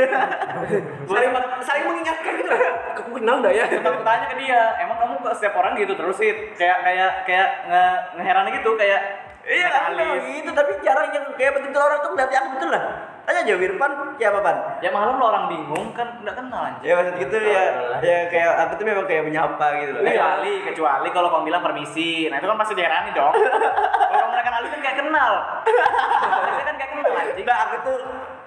Saling 1.06 1.32
saling 1.64 1.86
mengingatkan 1.86 2.32
gitu. 2.38 2.50
Aku 2.98 3.10
kenal 3.18 3.36
enggak 3.40 3.54
ya? 3.56 3.66
Sempat 3.70 3.94
bertanya 4.02 4.26
ke 4.32 4.36
dia, 4.42 4.62
emang 4.82 4.98
kamu 4.98 5.16
ke 5.22 5.30
setiap 5.38 5.54
orang 5.58 5.74
gitu 5.78 5.94
terus 5.94 6.18
sih? 6.18 6.32
Kayak 6.58 6.78
kayak 6.84 7.12
kayak 7.30 7.48
nge 7.70 7.84
ngeheran 8.20 8.46
gitu 8.52 8.72
kayak 8.78 9.02
Iya 9.48 9.68
kan 9.72 9.96
gitu, 9.96 10.52
tapi 10.52 10.76
jarang 10.84 11.08
yang 11.16 11.24
kayak 11.40 11.56
betul-betul 11.56 11.80
orang 11.80 12.00
tuh 12.04 12.12
ngeliatnya 12.12 12.40
aku 12.44 12.50
betul 12.60 12.68
lah. 12.68 12.84
Tanya 13.28 13.44
aja 13.44 13.60
Wirpan, 13.60 13.92
kayak 14.16 14.32
apa 14.32 14.40
Pan? 14.40 14.58
Ya 14.80 14.88
malam 14.88 15.20
lo 15.20 15.28
orang 15.28 15.52
bingung 15.52 15.92
kan 15.92 16.16
nggak 16.24 16.32
kenal 16.32 16.64
anjir. 16.64 16.88
Ya 16.88 16.94
maksud 16.96 17.16
gitu 17.20 17.36
ya, 17.44 17.64
ya 18.00 18.18
kayak 18.32 18.56
aku 18.56 18.80
tuh 18.80 18.86
memang 18.88 19.04
kayak 19.04 19.28
menyapa 19.28 19.84
gitu 19.84 20.00
loh. 20.00 20.02
Kecuali, 20.08 20.54
kecuali 20.64 21.08
kalau 21.12 21.28
kamu 21.36 21.44
bilang 21.52 21.60
permisi, 21.60 22.32
nah 22.32 22.40
itu 22.40 22.48
kan 22.48 22.56
pasti 22.56 22.80
diherani 22.80 23.12
dong. 23.12 23.36
kalau 24.08 24.20
kamu 24.24 24.32
naikan 24.32 24.56
alis 24.64 24.70
kan 24.72 24.80
kayak 24.80 24.98
kenal. 25.04 25.34
Biasanya 25.60 26.64
kan 26.72 26.76
kayak 26.80 26.92
kenal 26.96 27.12
anjing. 27.20 27.44
Nah, 27.44 27.58
aku 27.68 27.76
tuh 27.84 27.98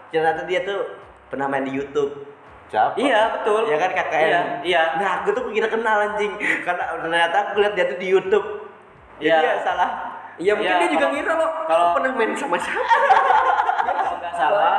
ternyata 0.08 0.42
dia 0.48 0.60
tuh 0.64 0.80
pernah 1.28 1.46
main 1.52 1.64
di 1.68 1.72
YouTube. 1.76 2.12
Siapa? 2.72 2.96
Iya 2.96 3.20
betul. 3.36 3.60
Ya 3.68 3.76
kan 3.76 3.90
KKN. 3.92 4.16
Iya. 4.16 4.40
iya. 4.64 4.82
Nah, 4.96 5.10
aku 5.20 5.28
tuh 5.36 5.44
kira 5.52 5.68
kenal 5.68 6.08
anjing 6.08 6.32
karena 6.64 6.84
ternyata 6.96 7.36
aku 7.52 7.60
lihat 7.60 7.76
dia 7.76 7.84
tuh 7.84 8.00
di 8.00 8.08
YouTube. 8.08 8.46
Jadi 9.20 9.28
Iya. 9.28 9.44
ya 9.44 9.54
salah. 9.60 10.09
Iya, 10.40 10.52
mungkin 10.56 10.72
Iya, 10.72 10.80
dia 10.80 10.88
juga 10.88 11.00
kalau- 11.04 11.14
ngira 11.14 11.32
loh. 11.36 11.50
kalau- 11.68 11.92
pernah 11.94 12.10
main 12.16 12.32
sama 12.32 12.56
siapa? 12.56 12.80
Kalau 13.80 14.16
nggak 14.16 14.34
salah, 14.34 14.76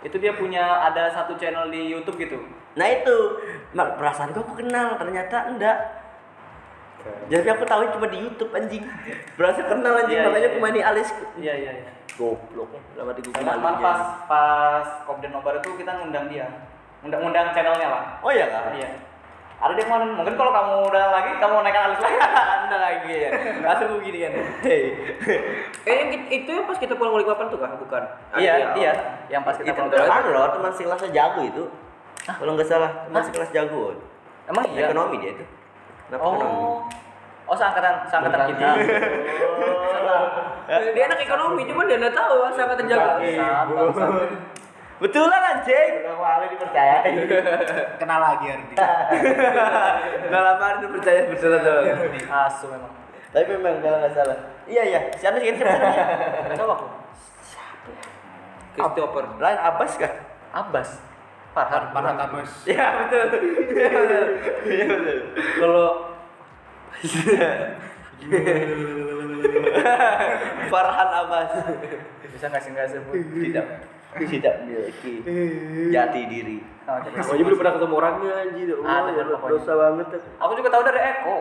itu 0.00 0.16
dia 0.18 0.32
punya 0.34 0.64
ada 0.82 1.08
satu 1.08 1.32
channel 1.34 1.68
di 1.68 1.88
YouTube 1.88 2.20
gitu. 2.20 2.36
Nah 2.74 2.86
itu, 2.86 3.16
mak 3.72 3.96
perasaan 3.96 4.30
aku 4.30 4.52
kenal, 4.54 4.96
ternyata 4.96 5.48
enggak. 5.48 5.78
Jadi 7.26 7.48
aku 7.48 7.64
tahu 7.66 7.82
cuma 7.90 8.06
di 8.06 8.20
YouTube 8.20 8.52
anjing. 8.52 8.84
Berasa 9.34 9.66
kenal 9.66 9.96
anjing, 9.98 10.20
Iya, 10.20 10.28
makanya 10.28 10.44
iya, 10.44 10.52
aku 10.52 10.58
main 10.60 10.76
di 10.76 10.84
alis. 10.84 11.08
Iya 11.34 11.54
iya 11.56 11.72
iya. 11.82 11.90
Goblok, 12.12 12.70
lama 12.94 13.12
di 13.16 13.24
Google 13.24 13.40
Karena 13.40 13.72
pas 13.80 14.00
pas 14.28 14.86
Kopden 15.02 15.32
Nobar 15.32 15.56
itu 15.58 15.70
kita 15.74 15.92
ngundang 15.96 16.28
dia, 16.28 16.46
ngundang 17.00 17.20
ngundang 17.24 17.46
channelnya 17.50 17.88
lah. 17.88 18.04
Oh 18.20 18.30
iya 18.30 18.46
kak? 18.46 18.76
Iya. 18.76 18.88
Ada 19.62 19.72
dia 19.78 19.86
kemarin. 19.86 20.08
Mungkin 20.18 20.34
kalau 20.34 20.50
kamu 20.50 20.72
udah 20.90 21.04
lagi, 21.14 21.30
kamu 21.38 21.54
naikkan 21.62 21.82
alis 21.86 22.00
lagi. 22.02 22.18
Anda 22.66 22.78
lagi 22.82 23.14
ya. 23.14 23.30
Langsung 23.62 23.88
begini 24.02 24.18
kan. 24.26 24.32
Hei. 24.66 24.82
Eh, 25.86 25.98
itu 26.34 26.50
yang 26.50 26.66
pas 26.66 26.78
kita 26.82 26.98
pulang 26.98 27.14
balik 27.14 27.30
papan 27.30 27.46
tuh 27.46 27.62
kah? 27.62 27.70
Bukan. 27.78 28.02
Iya 28.42 28.74
iya. 28.74 28.92
Yang 29.30 29.42
pas 29.46 29.54
kita 29.62 29.70
Itu 29.70 29.86
pulang 29.86 30.10
kan 30.10 30.24
loh, 30.34 30.46
teman 30.50 30.72
sekelasnya 30.74 31.10
jago 31.14 31.40
itu. 31.46 31.64
Kalau 32.26 32.52
nggak 32.58 32.66
salah, 32.66 32.90
teman 33.06 33.22
sekelas 33.22 33.50
jago. 33.54 33.94
Emang 34.50 34.66
iya. 34.74 34.90
Ekonomi 34.90 35.22
dia 35.22 35.30
itu. 35.38 35.44
Kenapa 36.10 36.22
ekonomi? 36.26 36.42
Oh. 36.42 36.82
Oh, 37.46 37.56
seangkatan 37.58 38.06
seangkatan 38.10 38.54
kita. 38.54 38.66
Dia 40.94 41.04
anak 41.06 41.20
ekonomi, 41.22 41.62
cuman 41.70 41.84
dia 41.86 41.98
nggak 42.02 42.14
tahu 42.14 42.50
sangat 42.54 42.76
terjaga. 42.82 43.18
Betulan 45.02 45.42
anjing. 45.42 46.06
Kamu 46.06 46.22
Ali 46.22 46.46
dipercaya. 46.54 47.02
Kenal 48.00 48.22
lagi 48.22 48.54
Ardi. 48.54 48.70
Udah 50.30 50.40
lama 50.46 50.78
udah 50.78 50.90
percaya 50.94 51.26
betulan 51.26 51.58
tuh. 51.66 51.90
Asu 52.30 52.70
memang. 52.70 52.94
Tapi 53.34 53.50
memang 53.58 53.82
kalau 53.82 53.98
nggak 53.98 54.14
salah. 54.14 54.38
Iya 54.70 54.82
iya. 54.86 55.10
Si 55.18 55.26
siapa 55.26 55.42
namanya? 55.42 56.06
Nggak 56.46 56.54
tahu 56.54 56.70
aku. 56.70 56.86
Christopher. 58.78 59.26
Lain 59.42 59.58
Abbas 59.58 59.98
kah? 59.98 60.14
Abbas. 60.54 61.02
Farhan. 61.50 61.90
Farhan 61.90 62.14
Tabas. 62.16 62.62
Iya 62.62 62.86
betul. 63.02 63.26
Iya 63.74 63.90
betul. 63.90 64.38
Iya 64.70 64.86
betul. 64.86 65.18
Kalau 65.58 66.14
Farhan 70.70 71.10
Abbas 71.10 71.50
Bisa 72.30 72.46
nggak 72.46 72.62
sih 72.62 72.70
nggak 72.70 72.94
sebut? 72.94 73.18
tidak 73.18 73.66
tidak 74.20 74.54
memiliki 74.64 75.12
jati 75.88 76.20
diri. 76.28 76.58
Oh, 76.82 76.98
jadi 76.98 77.14
Aku 77.22 77.30
aja 77.38 77.42
belum 77.46 77.58
pernah 77.62 77.74
ketemu 77.78 77.94
orangnya 77.94 78.32
anjir. 78.42 78.68
Oh, 78.74 78.84
Ada 78.84 79.10
ya, 79.14 79.22
dosa 79.38 79.72
banget. 79.78 80.06
Aku 80.42 80.52
juga 80.58 80.68
tahu 80.68 80.82
dari 80.82 81.00
Eko. 81.00 81.36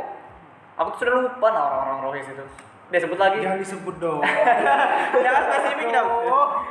Aku 0.80 0.88
tuh 0.96 1.00
sudah 1.04 1.14
lupa 1.18 1.48
nah 1.52 1.64
orang-orang 1.68 2.00
Rohis 2.08 2.28
itu. 2.30 2.46
Dia 2.92 3.00
sebut 3.00 3.16
lagi. 3.16 3.40
Jangan 3.40 3.60
disebut 3.64 3.96
dong. 4.04 4.20
Jangan 5.26 5.42
spesifik 5.48 5.88
dong. 5.96 6.08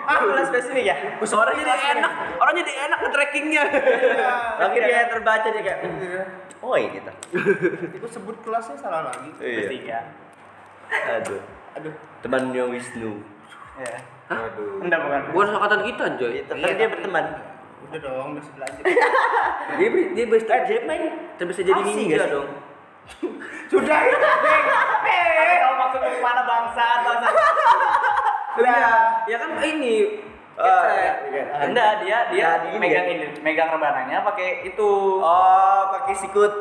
Ah, 0.04 0.16
boleh 0.20 0.44
spesifik 0.44 0.84
ya. 0.84 0.96
Orang 1.16 1.54
jadi 1.56 1.72
enak, 1.96 2.12
orang 2.36 2.54
jadi 2.60 2.72
enak 2.88 2.98
nge-trackingnya. 3.08 3.64
Lagi 4.60 4.78
dia 4.84 5.00
terbaca 5.08 5.48
dia 5.48 5.62
kayak. 5.64 5.80
Oh 6.60 6.76
ini 6.76 7.00
tuh. 7.00 7.16
Itu 7.96 8.06
sebut 8.06 8.36
kelasnya 8.44 8.76
salah 8.76 9.08
lagi. 9.08 9.32
Bertiga. 9.40 10.12
Aduh. 10.92 11.40
Aduh. 11.80 11.94
Temannya 12.20 12.64
Wisnu. 12.68 13.24
Ya. 13.80 14.19
Aduh. 14.30 14.86
Enggak 14.86 14.98
bukan. 15.02 15.20
Bukan 15.34 15.48
angkatan 15.58 15.80
kita 15.90 16.02
anjay. 16.06 16.32
Itu 16.46 16.52
kan 16.54 16.70
dia 16.78 16.88
berteman. 16.88 17.24
Udah 17.90 17.98
dong, 18.06 18.28
sebelah 18.38 18.68
aja. 18.70 18.82
Dia 19.78 19.88
dia 20.14 20.24
bisa 20.26 20.46
Eh, 20.46 20.62
dia 20.66 20.80
main 20.86 21.02
bisa 21.42 21.62
jadi 21.66 21.80
ninja 21.82 22.26
dong. 22.30 22.46
Sudah 23.70 23.98
itu, 24.06 24.18
Bang. 24.18 24.64
Eh, 25.06 25.54
kau 25.58 25.74
maksud 25.74 25.98
ke 25.98 26.10
mana 26.22 26.42
bangsa? 26.46 26.86
Bangsa. 27.02 27.28
Iya. 28.60 28.92
Ya 29.30 29.36
kan 29.40 29.50
ini 29.62 30.20
Oh. 30.60 30.84
Enggak, 31.64 32.04
dia 32.04 32.28
dia 32.28 32.48
Nah, 32.60 32.76
megang 32.76 33.08
ini, 33.08 33.32
megang 33.40 33.72
rebananya 33.72 34.20
pakai 34.20 34.68
itu. 34.68 34.92
Oh, 35.24 35.80
pakai 35.88 36.12
sikut. 36.12 36.52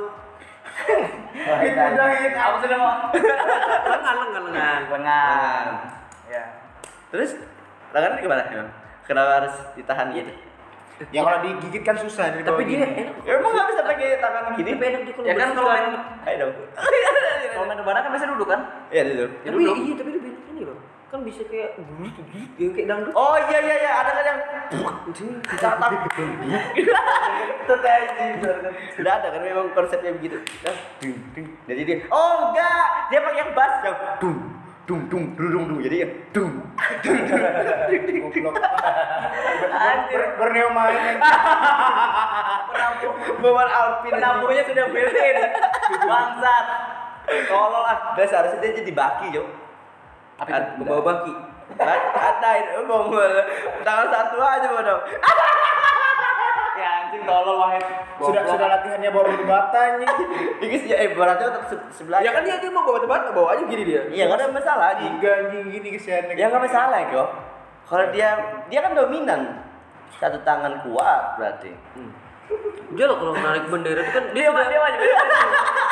Itu 0.87 1.75
udah 1.75 2.07
itu. 2.23 2.37
Apa 2.39 2.55
sih 2.63 2.69
nama? 2.71 3.11
lengan 3.11 4.15
lengan 4.23 4.43
lengan. 4.47 4.81
Lengan. 4.87 5.65
Ya. 6.31 6.43
Terus 7.11 7.43
tangan 7.93 8.19
gimana 8.21 8.41
emang? 8.49 8.69
Kenapa 9.05 9.31
harus 9.41 9.55
ditahan 9.73 10.13
gitu? 10.13 10.33
Ya 11.15 11.23
kalau 11.23 11.39
digigit 11.39 11.83
kan 11.87 11.95
susah 11.95 12.27
dari 12.35 12.43
Tapi 12.43 12.67
dia 12.67 12.83
gini. 12.83 13.07
enak. 13.07 13.15
Ya, 13.23 13.39
emang 13.39 13.55
nggak 13.55 13.67
bisa 13.71 13.81
pakai 13.87 14.19
tangan 14.19 14.43
gini? 14.59 14.69
Tapi 14.75 14.85
enak 14.91 15.01
dia 15.07 15.13
kalau 15.15 15.27
Ya 15.27 15.33
kan 15.39 15.49
kalau 15.55 15.69
main. 15.71 15.95
Ayo 16.27 16.35
dong. 16.43 16.53
kalau 17.55 17.65
main 17.71 17.77
rebahan 17.79 18.03
kan 18.03 18.11
biasa 18.11 18.25
duduk 18.35 18.47
kan? 18.51 18.61
Iya 18.91 19.01
dulu. 19.07 19.25
Tapi 19.31 19.59
iya 19.63 19.93
tapi 19.95 20.09
bilang 20.19 20.43
ini 20.51 20.61
loh. 20.67 20.77
Kan 21.09 21.19
bisa 21.25 21.41
kayak 21.47 21.79
yang 22.59 22.71
kayak 22.75 22.87
dangdut. 22.91 23.13
Oh 23.15 23.35
iya 23.47 23.59
iya 23.63 23.75
iya 23.79 23.91
ada 24.03 24.11
kan 24.11 24.23
yang 24.27 24.39
tatap. 25.47 25.91
Sudah 28.93 29.13
ada 29.23 29.27
kan 29.31 29.41
memang 29.41 29.71
konsepnya 29.71 30.11
begitu. 30.19 30.37
Jadi 31.65 31.81
dia 31.87 31.97
oh 32.11 32.51
enggak 32.51 32.85
dia 33.07 33.19
pakai 33.23 33.39
yang 33.39 33.51
bass 33.55 33.73
yang 33.87 33.97
dung 34.19 34.37
dung 34.89 35.05
dung 35.05 35.37
dung 35.37 35.49
dung 35.53 35.65
dung 35.69 35.79
jadi 35.85 36.01
ya 36.01 36.07
dung 36.33 36.49
Goblok. 38.19 38.55
Anjir. 39.69 40.17
Ber- 40.17 40.33
Borneo 40.37 40.69
main. 40.73 41.17
Penampung. 42.73 43.15
bawa 43.37 43.63
Alpin 43.69 44.11
Penampungnya 44.17 44.63
sudah 44.65 44.85
built-in. 44.89 45.37
Bangsat. 46.09 46.65
Tolol 47.45 47.83
ah. 47.85 47.97
Udah 48.17 48.25
seharusnya 48.25 48.59
dia 48.65 48.81
jadi 48.81 48.91
baki 48.97 49.29
jo. 49.29 49.45
Apa 50.41 50.77
Membawa 50.81 51.01
baki. 51.05 51.33
Ada 52.17 52.49
itu 52.65 52.81
bongol 52.89 53.45
tangan 53.85 54.07
satu 54.09 54.41
aja 54.41 54.67
bodoh. 54.73 54.99
Ya 57.19 57.25
anjing 57.25 57.27
tolol 57.27 57.55
Wahid. 57.59 57.83
Sudah 58.19 58.41
sudah 58.47 58.67
latihannya 58.71 59.09
bawa 59.11 59.23
batu 59.27 59.43
bata 59.43 59.79
anjing. 59.79 60.09
Ini 60.63 60.75
sih 60.79 60.89
eh 60.95 61.07
beratnya 61.11 61.51
tetap 61.51 61.63
se- 61.67 61.87
sebelah. 61.99 62.23
Ya 62.23 62.31
kan 62.31 62.47
dia 62.47 62.55
dia 62.63 62.71
mau 62.71 62.87
bawa 62.87 62.99
tempat 63.03 63.35
bawa 63.35 63.47
aja 63.55 63.63
gini 63.67 63.83
dia. 63.83 64.01
Iya 64.07 64.23
nggak 64.31 64.39
ada 64.39 64.47
masalah 64.55 64.85
anjing. 64.95 65.11
Tiga 65.19 65.31
anjing 65.43 65.63
gini 65.67 65.87
kesian. 65.99 66.23
Ya 66.35 66.47
nggak 66.47 66.63
masalah 66.63 66.99
kok. 67.11 67.29
Kalau 67.89 68.05
dia 68.15 68.29
dia 68.71 68.79
kan 68.79 68.91
dominan. 68.95 69.41
Satu 70.19 70.39
tangan 70.43 70.83
kuat 70.83 71.39
berarti. 71.39 71.71
Dia 72.97 73.05
loh 73.05 73.17
kalau 73.21 73.33
narik 73.37 73.69
bendera 73.69 74.01
itu 74.01 74.09
kan 74.09 74.25
Dia 74.33 74.49
mah 74.49 74.65
dia 74.67 74.79
aja. 74.81 74.97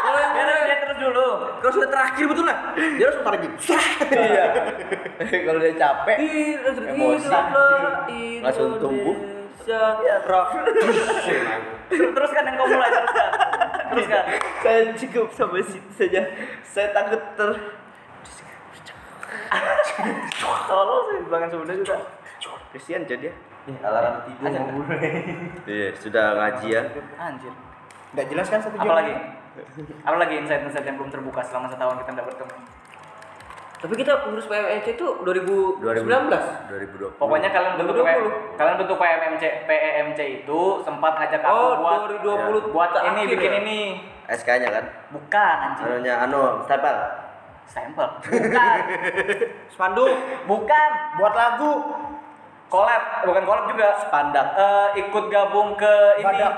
Kalau 0.07 0.19
yang 0.23 0.33
dia 0.65 0.75
terus 0.87 0.97
dulu. 0.97 1.29
kalau 1.59 1.73
sudah 1.73 1.89
terakhir 1.91 2.25
betul 2.31 2.45
lah. 2.47 2.57
Dia 2.75 3.05
harus 3.11 3.19
tarik 3.21 3.39
gitu. 3.43 3.75
Iya. 4.07 4.45
Kalau 5.45 5.59
dia 5.59 5.73
capek 5.75 6.17
Emosi. 6.95 7.27
Langsung 8.41 8.79
tumbuh. 8.79 9.36
Ya, 9.67 10.15
rock. 10.23 10.47
Teruskan 11.91 12.43
yang 12.47 12.55
kau 12.55 12.67
mulai 12.71 12.87
teruskan. 12.87 13.29
Teruskan. 13.91 14.23
saya 14.63 14.79
cukup 14.95 15.27
sampai 15.35 15.63
situ 15.67 15.91
saja. 15.91 16.21
Saya 16.63 16.87
takut 16.95 17.19
ter 17.35 17.49
Tolol 20.67 20.99
sih 21.11 21.17
bangun 21.27 21.49
sudah 21.51 21.75
juga. 21.75 21.97
kesian 22.71 23.03
jadi 23.03 23.31
ya. 23.31 23.33
Alarm 23.83 24.23
tidur. 24.23 24.55
Iya, 25.67 25.87
sudah 25.99 26.25
ngaji 26.39 26.67
ya. 26.71 26.81
Anjir. 27.19 27.51
Enggak 28.15 28.27
jelas 28.31 28.47
kan 28.47 28.59
satu 28.63 28.75
jam. 28.79 28.87
Apa 28.87 28.95
lagi? 29.03 29.13
Apa 30.07 30.17
lagi 30.19 30.33
insight-insight 30.39 30.85
yang 30.87 30.95
belum 30.95 31.11
terbuka 31.11 31.43
selama 31.43 31.67
setahun 31.67 31.99
kita 32.03 32.11
tidak 32.15 32.25
bertemu? 32.31 32.55
Tapi 33.77 33.93
kita 33.93 34.25
pengurus 34.25 34.49
PMNC 34.49 34.97
itu 34.97 35.05
2019. 35.21 35.85
2020. 35.85 37.21
Pokoknya 37.21 37.49
kalian 37.53 37.77
bentuk 37.77 37.93
2020. 38.01 38.09
PM, 38.09 38.25
kalian 38.57 38.75
bentuk 38.81 38.97
PMMC 38.97 39.43
PEMC 39.69 40.19
itu 40.41 40.59
sempat 40.81 41.13
ngajak 41.21 41.41
aku 41.45 41.53
Oh, 41.53 41.71
buat 41.85 41.99
2020 42.25 42.73
buat 42.73 42.89
ini 43.13 43.21
bikin 43.29 43.51
ya? 43.53 43.59
ini. 43.61 43.79
SK-nya 44.27 44.69
kan? 44.73 44.85
Bukan 45.13 45.55
anjing. 45.61 45.85
Anunya 45.87 46.13
anu, 46.19 46.65
stempel. 46.65 46.95
Stempel. 47.69 48.07
Bukan. 48.17 48.79
Spanduk. 49.77 50.09
Bukan. 50.49 50.89
Buat 51.21 51.33
lagu. 51.37 51.73
Collab, 52.67 53.03
bukan 53.23 53.43
collab 53.45 53.65
juga. 53.71 53.89
Pandak. 54.09 54.47
Eh, 54.57 54.87
ikut 55.05 55.25
gabung 55.29 55.77
ke 55.77 55.93
ini. 56.19 56.25
Badak. 56.25 56.53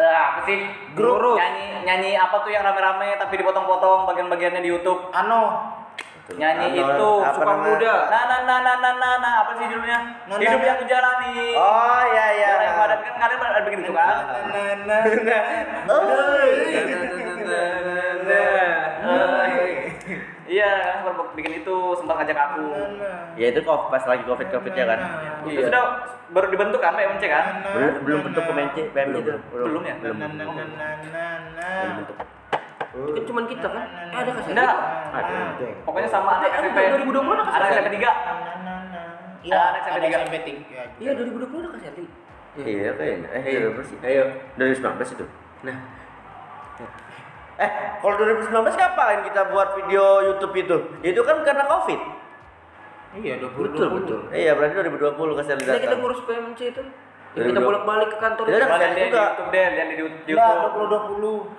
Eh, 0.00 0.08
apa 0.16 0.40
sih? 0.48 0.58
Grup. 0.96 1.36
Nyanyi 1.36 1.84
nyanyi 1.84 2.10
apa 2.16 2.40
tuh 2.40 2.48
yang 2.48 2.64
rame-rame 2.64 3.20
tapi 3.20 3.36
dipotong-potong 3.36 4.08
bagian-bagiannya 4.08 4.64
di 4.64 4.72
YouTube. 4.72 5.12
Ano. 5.12 5.81
Nyanyi 6.30 6.78
Anu, 6.78 6.86
itu 6.86 7.10
apa 7.18 7.34
suka 7.34 7.50
namanya? 7.50 7.66
muda. 7.66 7.94
Nah 8.06 8.22
nah 8.30 8.40
nah 8.46 8.58
nah 8.62 8.76
nah 8.78 8.94
nah, 8.94 9.14
nah. 9.18 9.32
apa 9.42 9.50
sih 9.58 9.66
judulnya? 9.66 9.98
Nah, 10.30 10.36
Hidup 10.38 10.60
nah, 10.62 10.68
yang 10.70 10.78
kujalani. 10.78 11.34
Oh 11.58 12.02
iya 12.14 12.26
iya. 12.38 12.46
Jalan 12.46 12.62
yang 12.62 12.78
padat 12.78 13.00
kan 13.02 13.14
kalian 13.18 13.42
ada 13.42 13.60
bikin 13.66 13.80
itu 13.82 13.92
kan? 13.92 14.16
Nah, 14.22 14.74
nah, 14.86 15.02
nah. 15.82 15.98
Oh. 15.98 16.62
Iya, 20.52 20.72
kan 20.84 20.98
baru 21.08 21.32
bikin 21.32 21.64
itu 21.64 21.76
sempat 21.96 22.14
ngajak 22.22 22.38
aku. 22.38 22.66
Ya 23.40 23.46
itu 23.50 23.60
kok 23.64 23.80
pas 23.88 24.04
lagi 24.04 24.22
covid 24.28 24.48
covid 24.52 24.72
ya 24.76 24.84
kan? 24.84 25.00
Itu 25.48 25.60
sudah 25.64 25.82
baru 26.30 26.46
dibentuk 26.52 26.78
kan 26.78 26.94
PMC 26.94 27.22
kan? 27.26 27.44
Belum 27.72 27.92
belum 28.04 28.20
bentuk 28.30 28.42
PMC 28.46 28.76
PMC 28.94 29.16
itu 29.26 29.32
Belum 29.50 29.82
ya? 29.82 29.96
Belum. 29.98 30.16
Belum 30.22 31.94
bentuk. 31.98 32.16
Itu 32.92 33.20
cuman 33.24 33.44
kita 33.46 33.66
kan. 33.66 33.84
Eh, 34.12 34.18
ada 34.18 34.30
kasih. 34.32 34.52
Enggak. 34.52 34.74
Ada. 35.10 35.34
Pokoknya 35.82 36.08
sama 36.08 36.30
anak 36.36 36.50
Ada, 36.50 36.58
SMP. 36.62 36.78
2020 37.00 37.32
ada 37.32 37.42
kasih. 37.42 37.60
SMP 37.72 37.88
3. 37.90 38.04
Nah, 38.04 38.14
nah, 38.60 38.80
nah. 38.86 39.06
Iya, 39.40 39.56
Ada 39.56 39.66
ada 39.66 39.78
SMP 39.80 39.96
tiga. 39.98 40.16
SMP 40.18 40.36
tiga. 40.44 40.80
Iya 40.98 41.10
2020 41.14 41.58
ada 41.58 41.70
kasih 41.72 41.88
hati. 41.88 42.04
Iya 42.54 42.90
kayaknya. 42.92 43.28
Eh, 43.32 43.42
Ayo. 43.42 43.58
berapa 43.66 43.82
sih? 43.82 43.96
Ayo. 44.02 44.24
2019 44.56 45.08
itu. 45.10 45.24
Nah, 45.62 45.76
Eh, 47.54 47.70
kalau 48.00 48.16
2019 48.16 48.48
kapan 48.74 49.22
kita 49.22 49.40
buat 49.48 49.76
video 49.76 50.04
YouTube 50.24 50.54
itu? 50.56 50.76
Itu 51.04 51.20
kan 51.22 51.44
karena 51.44 51.64
Covid. 51.64 52.00
Iya, 53.12 53.38
20. 53.38 53.68
betul 53.68 53.88
betul. 53.92 54.18
Iya, 54.32 54.56
berarti 54.56 54.72
2020 54.74 55.36
kasih 55.36 55.52
Kita 55.54 55.68
kita 55.68 55.84
datang. 55.84 56.00
ngurus 56.00 56.20
PMC 56.24 56.60
itu. 56.72 56.82
Yang 57.32 57.46
kita 57.48 57.60
2020. 57.64 57.68
bolak-balik 57.68 58.08
ke 58.12 58.18
kantor. 58.20 58.44
Kita 58.44 58.52
itu. 58.52 58.62
udah 58.62 58.76
Lihat 58.76 58.92
di 58.92 59.02
juga. 59.08 59.22
YouTube 59.24 59.48
deh, 59.48 59.66
lihat 59.72 59.88
di 59.88 59.96
YouTube. 59.96 60.36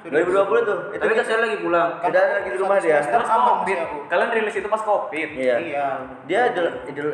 2020. 0.06 0.14
2020 0.14 0.70
tuh. 0.70 0.78
Itu 0.94 1.02
Tapi 1.02 1.14
kasih 1.18 1.34
lagi 1.42 1.58
pulang. 1.66 1.90
Udah 1.98 2.24
lagi 2.38 2.50
di 2.54 2.58
rumah 2.62 2.78
dia. 2.78 2.98
Terus 3.02 3.30
Aman 3.34 3.46
Covid. 3.50 3.80
Kalian 4.06 4.30
rilis 4.38 4.56
itu 4.62 4.70
pas 4.70 4.82
Covid. 4.86 5.30
Iya. 5.34 5.56
Iya. 5.58 5.88
Dia 6.30 6.40
idol, 6.54 6.68
idol 6.86 7.08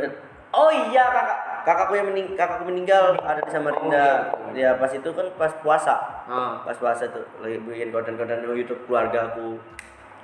Oh 0.49 0.73
iya 0.73 1.05
kakak 1.13 1.39
kakakku 1.61 1.93
yang 1.93 2.09
mening 2.09 2.33
kakakku 2.33 2.65
meninggal 2.65 3.13
ada 3.21 3.37
di 3.37 3.51
Samarinda. 3.53 4.33
Dia 4.49 4.81
pas 4.81 4.89
itu 4.89 5.09
kan 5.13 5.29
pas 5.37 5.53
puasa. 5.61 6.25
Ah. 6.25 6.65
Pas 6.65 6.73
puasa 6.73 7.05
tuh 7.05 7.21
lagi 7.37 7.61
bikin 7.61 7.93
konten-konten 7.93 8.41
di 8.41 8.49
YouTube 8.65 8.81
keluarga 8.89 9.29
aku 9.29 9.61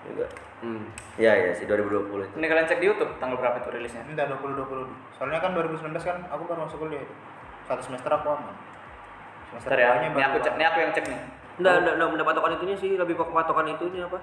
juga. 0.10 0.26
Hmm. 0.66 0.90
Iya 1.22 1.32
iya 1.46 1.52
sih 1.54 1.70
2020 1.70 2.26
itu. 2.26 2.36
Ini 2.42 2.46
kalian 2.50 2.66
cek 2.66 2.80
di 2.82 2.88
YouTube 2.90 3.12
tanggal 3.22 3.38
berapa 3.38 3.62
itu 3.62 3.70
rilisnya? 3.70 4.02
Enggak 4.10 4.34
2020. 4.34 4.90
Soalnya 5.14 5.38
kan 5.38 5.54
2019 5.54 5.94
kan 6.02 6.18
aku 6.34 6.42
baru 6.50 6.66
masuk 6.66 6.82
kuliah 6.82 7.06
itu. 7.06 7.14
Satu 7.66 7.82
semester 7.82 8.12
aku 8.12 8.28
aman. 8.30 8.56
Semester 9.50 9.70
Bentar 9.72 9.80
ya, 9.80 9.90
ini 10.04 10.22
aku 10.22 10.38
cek, 10.40 10.54
ini 10.54 10.64
aku 10.64 10.78
yang 10.80 10.92
cek 10.92 11.06
nih. 11.06 11.20
Enggak, 11.56 11.74
enggak, 11.80 11.94
enggak, 11.96 12.08
enggak 12.12 12.28
patokan 12.28 12.52
itunya 12.54 12.76
sih, 12.76 12.90
lebih 12.94 13.14
ke 13.16 13.24
patokan 13.26 13.66
itunya 13.68 14.02
apa? 14.04 14.20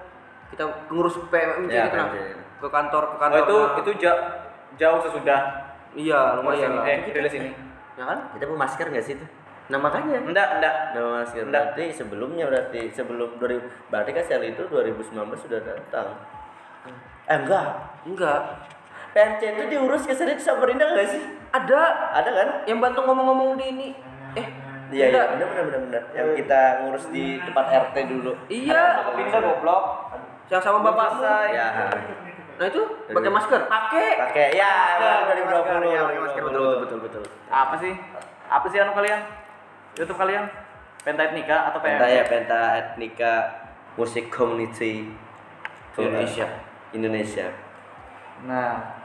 Kita 0.49 0.63
ngurus 0.87 1.15
Ya, 1.17 1.23
gitu 1.25 1.97
lah. 1.97 2.07
PMC. 2.07 2.15
Ke 2.61 2.67
kantor, 2.69 3.03
ke 3.03 3.15
Oh 3.15 3.19
kantor. 3.19 3.39
itu 3.41 3.55
nah. 3.57 3.79
itu 3.79 3.91
ja- 3.99 4.21
jauh 4.73 4.99
sesudah 5.01 5.39
Iya, 5.93 6.39
lumayan 6.39 6.71
lah. 6.73 6.85
eh 6.85 7.05
rilis 7.07 7.33
ini. 7.33 7.51
Ya 7.93 8.03
kan? 8.05 8.19
Kita 8.33 8.43
mau 8.47 8.57
masker 8.57 8.87
nggak 8.87 9.05
sih 9.05 9.13
itu? 9.13 9.25
Nah 9.69 9.77
makanya. 9.77 10.17
Enggak, 10.19 10.47
enggak. 10.57 10.75
Nama 10.93 11.09
masker 11.19 11.43
Enggak. 11.43 11.63
berarti 11.73 11.83
sebelumnya 11.91 12.45
berarti 12.47 12.81
sebelum 12.89 13.29
2000 13.37 13.61
berarti 13.89 14.09
kan 14.11 14.23
sel 14.23 14.41
itu 14.43 14.63
2019 14.65 15.13
sudah 15.37 15.59
datang. 15.61 16.07
Eh 17.25 17.35
enggak. 17.35 17.65
Enggak. 18.03 18.41
PMC 19.13 19.41
itu 19.45 19.63
diurus 19.69 20.03
ke 20.03 20.13
sini 20.13 20.33
Samarinda 20.35 20.89
enggak 20.89 21.07
sih? 21.07 21.21
Ada 21.53 21.79
Ada 22.17 22.29
kan? 22.33 22.47
yang 22.65 22.81
bantu 22.81 23.05
ngomong-ngomong 23.05 23.55
di 23.55 23.65
ini. 23.69 23.89
Eh, 24.33 24.47
Iya, 24.93 25.09
iya, 25.09 25.21
benar 25.25 25.47
benar 25.49 25.63
benar 25.65 25.81
benar. 25.89 26.03
Yang 26.13 26.27
kita 26.37 26.61
ngurus 26.85 27.05
di 27.09 27.41
tempat 27.41 27.65
RT 27.65 27.95
dulu. 28.13 28.31
Iya. 28.45 28.81
Pindah 29.09 29.41
goblok. 29.41 29.83
Yang 30.53 30.61
sama 30.61 30.85
bapakmu. 30.85 31.21
Ya. 31.49 31.67
Nah 32.53 32.65
itu 32.69 32.81
pakai 33.09 33.31
masker. 33.33 33.61
Pakai. 33.65 34.09
Pakai 34.21 34.47
ya, 34.53 34.73
2020. 35.33 35.49
masker, 35.49 35.77
ya, 35.81 36.01
pakai 36.05 36.21
masker, 36.21 36.41
betul, 36.45 36.61
betul, 36.61 36.97
betul, 37.01 37.21
betul. 37.21 37.23
Apa 37.49 37.75
sih? 37.81 37.93
Apa 38.45 38.65
sih 38.69 38.77
anu 38.77 38.93
kalian? 38.93 39.19
YouTube 39.97 40.17
kalian? 40.17 40.45
Penta 41.01 41.21
Etnika 41.25 41.73
atau 41.73 41.79
Penta 41.81 42.05
PMC? 42.05 42.13
ya, 42.13 42.23
Penta 42.29 42.61
Etnika 42.77 43.33
Musik 43.97 44.29
Community 44.29 45.09
Indonesia. 45.97 46.45
Indonesia. 46.93 47.49
Nah. 48.45 49.01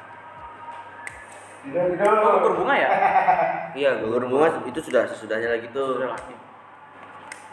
Oh, 1.74 2.36
gugur 2.40 2.53
bunga 2.65 2.74
ya? 2.74 2.90
Iya, 3.78 3.90
Gugur 4.03 4.24
bunga 4.27 4.49
itu 4.66 4.81
sudah 4.81 5.07
sesudahnya 5.07 5.55
lagi 5.55 5.69
tuh. 5.70 6.01
Sudah 6.01 6.11
lagi. 6.16 6.35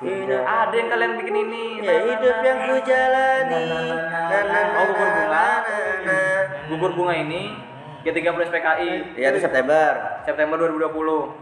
Hidup. 0.04 0.42
Ada 0.44 0.76
yang 0.76 0.90
kalian 0.92 1.12
bikin 1.22 1.36
ini. 1.48 1.64
Ya 1.84 1.96
hidup 2.04 2.38
yang 2.44 2.58
ku 2.68 2.76
jalani. 2.84 3.66
Oh, 4.76 4.84
gugur 4.90 5.10
bunga. 5.12 5.48
Gugur 6.66 6.92
bunga 6.98 7.14
ini 7.14 7.42
G30 8.06 8.38
SPKI 8.54 9.18
Iya 9.18 9.28
itu 9.34 9.40
September. 9.42 10.22
September 10.26 10.56
2020. 10.62 10.94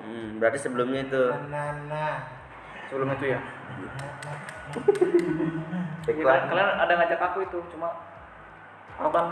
Hmm, 0.08 0.30
berarti 0.40 0.58
sebelumnya 0.60 1.00
itu. 1.04 1.24
Sebelum 2.88 3.08
itu 3.20 3.26
ya. 3.36 3.40
Iya, 6.04 6.36
kalian 6.50 6.70
ada 6.82 6.94
ngajak 7.00 7.20
aku 7.22 7.46
itu, 7.46 7.60
cuma 7.72 7.88
kan 9.00 9.26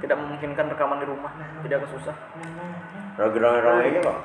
tidak 0.00 0.16
memungkinkan 0.16 0.64
rekaman 0.72 0.98
di 1.04 1.06
rumah, 1.08 1.32
jadi 1.64 1.76
agak 1.76 1.90
susah. 1.92 2.16
Roger-roger 3.20 3.74
ini 3.84 4.00
kok. 4.00 4.18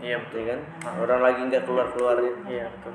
Iya 0.00 0.16
betul. 0.24 0.38
Iya 0.40 0.46
kan? 0.56 0.60
Orang 1.04 1.20
lagi 1.20 1.40
nggak 1.46 1.62
keluar-keluar 1.68 2.16
ya. 2.18 2.32
Iya 2.48 2.64
betul. 2.72 2.92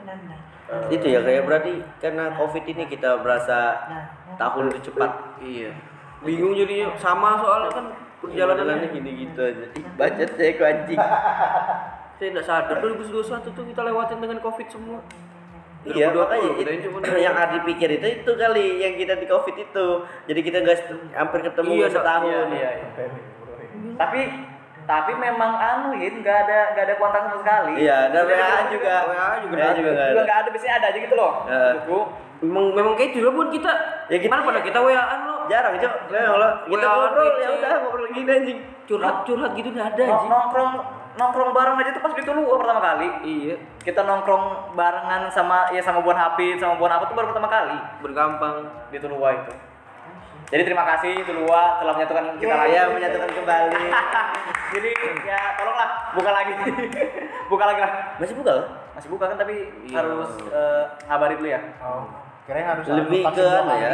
Itu 0.92 1.06
ya 1.06 1.20
kayak 1.22 1.44
berarti 1.46 1.74
karena 2.02 2.34
covid 2.34 2.64
ini 2.66 2.84
kita 2.90 3.22
berasa 3.22 3.58
tahun 4.36 4.74
itu 4.74 4.92
cepat. 4.92 5.12
Iya. 5.40 5.72
Bingung 6.26 6.58
jadinya 6.58 6.98
sama 6.98 7.38
soalnya 7.38 7.70
kan 7.70 7.86
Perjalanannya 8.26 8.90
perjalanannya 8.90 8.90
gini-gitu 8.96 9.40
aja. 9.44 9.66
Ih, 9.78 9.86
bacot 10.00 10.30
saya 10.34 10.52
anjing. 10.72 11.00
saya 12.16 12.30
tidak 12.32 12.46
sadar 12.48 12.78
2021 12.80 13.52
tuh 13.52 13.66
kita 13.68 13.82
lewatin 13.84 14.20
dengan 14.24 14.40
covid 14.42 14.68
semua. 14.72 15.00
Iya 15.86 16.10
2020 16.10 16.18
makanya 16.18 16.74
itu, 16.74 17.14
yang 17.26 17.36
Adi 17.38 17.58
pikir 17.64 17.90
itu 17.94 18.08
itu 18.18 18.32
kali 18.34 18.82
yang 18.82 18.94
kita 18.96 19.14
di 19.16 19.26
covid 19.26 19.54
itu. 19.56 19.88
Jadi 20.26 20.40
kita 20.42 20.58
nggak 20.60 20.78
hampir 21.14 21.40
ketemu 21.46 21.70
Iya, 21.72 21.88
setahun. 21.88 22.26
Iya, 22.26 22.42
iya, 22.50 22.70
iya. 22.74 22.88
Tapi 23.94 24.20
tapi 24.86 25.12
memang 25.14 25.52
anu 25.56 25.94
ya 25.94 26.10
nggak 26.12 26.38
ada 26.46 26.60
nggak 26.74 26.84
ada 26.84 26.96
kontak 26.98 27.22
sama 27.24 27.38
sekali. 27.38 27.72
Iya, 27.78 27.98
dan 28.10 28.22
WA 28.24 28.60
juga. 28.70 28.96
WA 29.06 29.30
juga 29.42 29.56
WA 29.56 29.70
juga 29.74 29.90
nggak 29.94 30.08
Juga 30.10 30.18
ada. 30.18 30.26
nggak 30.26 30.38
ada 30.42 30.50
biasanya 30.50 30.76
ada 30.76 30.88
aja 30.90 31.00
gitu 31.00 31.16
loh. 31.16 31.32
Heeh. 31.46 31.74
Buku. 31.80 32.00
Memang 32.36 32.66
memang 32.76 32.94
kayak 32.94 33.16
itu 33.16 33.30
buat 33.32 33.50
kita. 33.50 33.72
Ya, 34.12 34.18
kita- 34.20 34.30
Mana 34.30 34.44
pernah 34.44 34.62
kita 34.62 34.78
WA-an 34.78 35.20
lo? 35.24 35.36
Jarang 35.48 35.74
cok. 35.78 35.94
Kalau 36.10 36.50
kita 36.66 36.86
ngobrol 36.88 37.30
ya 37.38 37.50
udah 37.56 37.70
ngobrol 37.80 38.08
gini 38.10 38.32
anjing. 38.32 38.60
Curhat-curhat 38.86 39.52
gitu 39.54 39.70
nggak 39.70 39.88
ada 39.94 40.02
anjing. 40.04 40.30
nongkrong 40.30 40.72
nongkrong 41.16 41.52
bareng 41.52 41.76
aja 41.78 41.92
tuh 41.92 42.00
pas 42.00 42.12
di 42.12 42.22
Tuluwa 42.22 42.56
pertama 42.56 42.80
kali. 42.80 43.08
Iya, 43.24 43.56
Kita 43.82 44.02
nongkrong 44.02 44.44
barengan 44.74 45.28
sama 45.30 45.70
ya 45.70 45.80
sama 45.80 46.00
Buan 46.00 46.16
Hafid 46.16 46.58
sama 46.58 46.76
Buan 46.76 46.92
apa 46.92 47.06
tuh 47.06 47.16
baru 47.16 47.32
pertama 47.32 47.48
kali 47.48 47.76
bergampang. 48.00 48.68
di 48.88 48.98
Tuluwa 48.98 49.32
itu. 49.34 49.54
Jadi 50.46 50.62
terima 50.62 50.86
kasih 50.86 51.26
Tuluwa 51.26 51.80
telah 51.80 51.94
menyatukan 51.94 52.26
kita 52.38 52.54
lagi. 52.54 52.74
Ya 52.74 52.84
menyatukan 52.86 53.30
kembali. 53.32 53.84
Jadi 54.74 54.92
ya 55.24 55.40
tolonglah 55.56 55.90
buka 56.14 56.32
lagi. 56.32 56.54
buka 57.52 57.64
lagi 57.66 57.80
lah. 57.80 57.92
Masih 58.18 58.36
buka 58.36 58.52
kan? 58.54 58.66
Masih 58.94 59.10
buka 59.10 59.26
kan 59.28 59.38
tapi 59.38 59.56
Iya. 59.84 59.96
harus 59.98 60.30
eh, 60.48 60.84
ngabarin 61.08 61.38
dulu 61.38 61.50
ya. 61.50 61.62
Oh, 61.80 62.06
kirain 62.46 62.68
harus 62.68 62.86
Lebih 62.86 63.24
ke 63.26 63.42
apa 63.42 63.64
kali. 63.66 63.82
ya? 63.82 63.94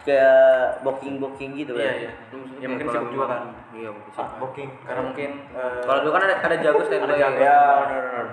Kayak 0.00 0.80
booking-booking 0.80 1.50
gitu 1.54 1.72
kan. 1.74 1.84
Iya, 1.84 1.92
iya. 2.00 2.12
Ya 2.56 2.66
mungkin 2.66 2.86
sibuk 2.88 3.10
juga 3.10 3.26
kan. 3.28 3.40
Iya 3.70 3.88
mungkin 3.92 4.10
Ah, 4.10 4.16
sibuk. 4.16 4.36
booking. 4.40 4.68
Karena 4.82 5.02
mungkin 5.04 5.30
eh, 5.50 5.80
Kalau 5.84 5.98
dulu 6.00 6.12
kan 6.12 6.22
ada 6.24 6.34
ada 6.40 6.56
jago 6.56 6.80
standby. 6.82 7.06
Ada 7.06 7.16
jago. 7.18 7.38
Ya, 7.38 7.58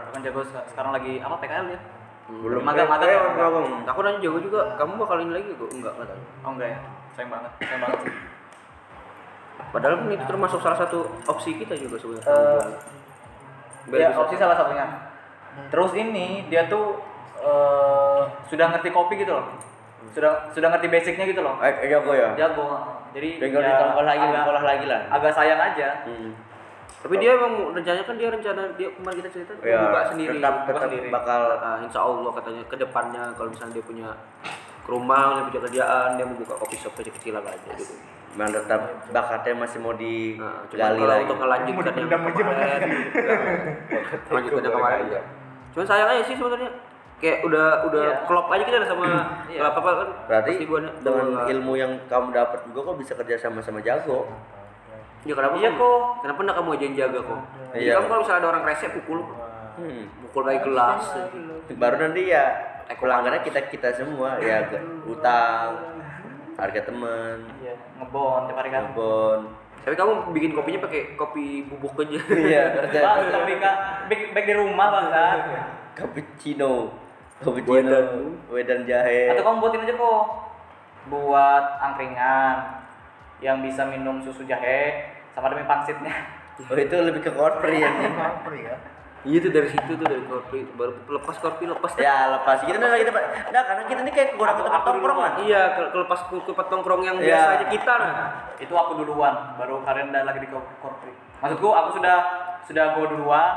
kan 0.07 0.19
jago 0.23 0.39
sek- 0.44 0.68
sekarang 0.69 0.91
lagi 0.91 1.14
apa 1.19 1.35
PKL 1.38 1.68
ya? 1.69 1.80
Belum 2.27 2.60
Magang, 2.60 2.88
magang 2.88 3.07
ya? 3.07 3.19
magang. 3.23 3.65
Aku 3.85 3.99
nanya 4.02 4.19
jago 4.19 4.38
juga, 4.38 4.76
kamu 4.76 4.91
bakal 4.98 5.18
ini 5.22 5.31
lagi 5.34 5.48
kok? 5.49 5.69
Enggak, 5.69 5.94
enggak 5.94 6.07
tahu. 6.10 6.22
Oh 6.41 6.52
enggak 6.52 6.69
ya. 6.69 6.80
Sayang 7.14 7.30
banget. 7.30 7.52
Sayang 7.61 7.81
banget 7.81 7.99
sih. 8.02 8.14
Padahal 9.68 9.94
kan 9.98 10.07
itu 10.10 10.26
termasuk 10.26 10.60
salah 10.60 10.77
satu 10.77 10.98
opsi 11.26 11.49
kita 11.56 11.76
juga 11.76 11.95
sebenarnya. 11.98 12.27
Eh, 12.27 12.68
Biar 13.88 13.99
ya 14.02 14.15
opsi 14.15 14.35
salah 14.35 14.56
satunya. 14.56 14.85
Terus 15.68 15.91
ini 15.94 16.48
dia 16.48 16.68
tuh 16.68 16.99
eh, 17.38 18.22
sudah 18.48 18.72
ngerti 18.72 18.89
kopi 18.89 19.19
gitu 19.19 19.31
loh. 19.34 19.48
Sudah 20.09 20.31
sudah 20.49 20.67
ngerti 20.69 20.88
basicnya 20.88 21.25
gitu 21.25 21.39
loh. 21.39 21.55
Eh, 21.59 21.73
jago 21.85 22.11
ya. 22.11 22.29
Jago. 22.34 22.67
Jadi 23.11 23.29
Tinggal 23.38 23.61
ya 23.61 23.69
ditambah 23.73 24.03
lagi, 24.03 24.25
agak- 24.27 24.63
lagi 24.63 24.85
lah. 24.85 25.01
Agak 25.09 25.31
sayang 25.31 25.59
aja. 25.59 25.88
Hmm. 26.03 26.31
Tapi 26.97 27.13
dia 27.17 27.31
emang 27.31 27.53
rencananya 27.71 28.03
kan 28.03 28.15
dia 28.15 28.27
rencana 28.27 28.61
dia 28.73 28.89
kemarin 28.89 29.17
kita 29.17 29.29
cerita 29.31 29.51
dia 29.55 29.69
Ya, 29.69 29.79
buka 29.81 30.01
sendiri. 30.07 30.34
tetap 30.35 30.53
buka 30.59 30.71
tetap 30.73 30.89
sendiri. 30.89 31.07
bakal 31.07 31.41
Ah, 31.57 31.77
insya 31.79 31.99
Allah 31.99 32.31
katanya 32.34 32.61
ke 32.63 32.75
depannya 32.75 33.23
kalau 33.34 33.49
misalnya 33.49 33.73
dia 33.73 33.85
punya 33.85 34.07
ke 34.81 34.89
rumah, 34.89 35.23
dia 35.38 35.43
punya 35.47 35.61
kerjaan, 35.63 36.09
dia 36.15 36.25
mau 36.25 36.35
buka 36.35 36.53
coffee 36.55 36.79
shop 36.79 36.93
kecil-kecilan 36.95 37.43
aja 37.43 37.69
gitu. 37.75 37.93
Memang 38.34 38.49
tetap 38.51 38.81
bakatnya 39.07 39.53
masih 39.57 39.79
mau 39.79 39.89
Nah, 39.89 39.97
digali 39.97 40.67
cuman 40.69 40.93
kalau 40.95 41.07
lagi. 41.07 41.23
untuk 41.23 41.38
ngelanjutkan 41.38 41.93
yang 41.95 42.09
kemarin, 42.09 42.81
lanjutkan 44.27 44.61
yang 44.61 44.75
kemarin. 44.75 45.05
Cuman 45.71 45.85
sayang 45.85 46.09
aja 46.09 46.23
sih 46.23 46.35
sebenarnya 46.35 46.69
kayak 47.18 47.41
udah 47.44 47.68
udah 47.84 48.03
Iya. 48.03 48.15
klop 48.26 48.48
aja 48.48 48.61
kita 48.61 48.77
sama 48.85 49.06
Iya. 49.48 49.57
nggak 49.57 49.72
apa-apa 49.72 49.91
kan 49.91 50.10
Berarti 50.27 50.53
dengan 50.60 51.26
gua- 51.27 51.48
ilmu 51.48 51.73
yang 51.76 51.91
kamu 52.06 52.27
dapat 52.30 52.60
juga 52.64 52.80
kok 52.84 52.98
bisa 52.98 53.14
kerja 53.15 53.35
sama 53.39 53.60
sama 53.60 53.81
jago. 53.81 54.30
ya 55.22 55.34
kenapa 55.34 55.56
Iya, 55.56 55.69
kamu- 55.69 55.81
kok. 55.81 55.99
kenapa 56.22 56.39
enggak 56.39 56.57
kamu 56.57 56.69
aja 56.72 56.84
yang 56.84 56.95
jaga 56.98 57.19
kok 57.22 57.41
jadi 57.68 57.81
Iya. 57.81 57.94
kamu 57.95 58.06
kalau 58.07 58.22
misalnya 58.22 58.39
ada 58.39 58.49
orang 58.49 58.64
rese 58.64 58.88
pukul 58.91 59.19
Hmm. 59.76 60.03
pukul 60.22 60.41
kayak 60.44 60.61
gelas 60.64 61.03
Baru 61.69 61.95
nanti 61.99 62.22
ya 62.27 62.45
pelanggannya 62.89 63.41
kita 63.41 63.60
kita 63.68 63.89
semua 63.91 64.39
ya 64.39 64.64
ke 64.64 64.77
utang, 65.06 65.69
harga 66.56 66.81
teman, 66.81 67.38
Iya, 67.60 67.76
ngebon 67.95 68.48
tiap 68.48 68.57
hari 68.57 68.69
kan. 68.69 68.88
telepon. 68.88 69.39
tapi 69.80 69.95
kamu 69.95 70.11
bikin 70.31 70.52
kopinya 70.52 70.80
pakai 70.81 71.02
kopi 71.14 71.45
bubuk 71.65 71.95
aja 71.98 72.19
Iya, 72.30 72.64
kerja 72.77 72.99
Bang, 73.02 73.27
tapi 73.30 73.52
kak, 73.57 73.76
back, 74.06 74.22
back 74.31 74.45
di 74.45 74.56
rumah 74.56 74.88
bang 74.89 75.07
kan. 75.10 75.38
cappuccino. 75.94 76.91
Cappuccino, 77.38 77.97
wedan 78.49 78.81
jahe. 78.84 79.30
Atau 79.30 79.43
kamu 79.43 79.57
buatin 79.61 79.85
aja 79.85 79.93
kok. 79.93 80.22
Buat 81.07 81.65
angkringan 81.80 82.55
yang 83.39 83.61
bisa 83.61 83.85
minum 83.85 84.18
susu 84.19 84.41
jahe 84.43 85.05
sama 85.31 85.53
demi 85.53 85.61
pangsitnya. 85.64 86.14
Oh 86.59 86.73
itu 86.73 86.95
lebih 86.97 87.22
ke 87.22 87.31
korpri 87.31 87.77
ya. 87.77 87.91
Apa 87.93 88.49
ya? 88.51 88.76
iya 89.26 89.43
tuh 89.43 89.51
dari 89.51 89.68
situ 89.68 89.91
tuh 89.91 90.07
dari 90.07 90.23
kopi 90.23 90.64
baru 90.72 90.93
lepas 91.09 91.35
kopi 91.38 91.68
lepas 91.68 91.99
ya 91.99 92.31
lepas 92.31 92.64
kita 92.64 92.80
nah 92.80 92.95
kita 92.95 93.11
nah 93.49 93.64
karena 93.65 93.84
kita 93.84 93.99
ini 93.99 94.11
kayak 94.14 94.30
kurang 94.39 94.55
tempat 94.55 94.88
duluan. 94.88 95.15
lah. 95.19 95.31
iya 95.38 95.61
ke- 95.76 95.89
kelepas 95.91 96.19
ke 96.23 96.35
tempat 96.47 96.65
nongkrong 96.69 97.01
yang 97.03 97.18
Iya. 97.18 97.27
biasa 97.27 97.47
aja 97.51 97.65
kita 97.68 97.93
nah 97.97 98.14
Itu 98.55 98.72
aku 98.72 98.91
duluan, 98.95 99.35
baru 99.53 99.84
kalian 99.84 100.15
udah 100.15 100.23
lagi 100.23 100.39
di 100.39 100.47
kor- 100.47 100.69
korpri. 100.80 101.11
Maksudku 101.43 101.68
aku 101.68 101.89
sudah 101.93 102.18
sudah 102.64 102.95
gua 102.95 103.05
duluan, 103.09 103.51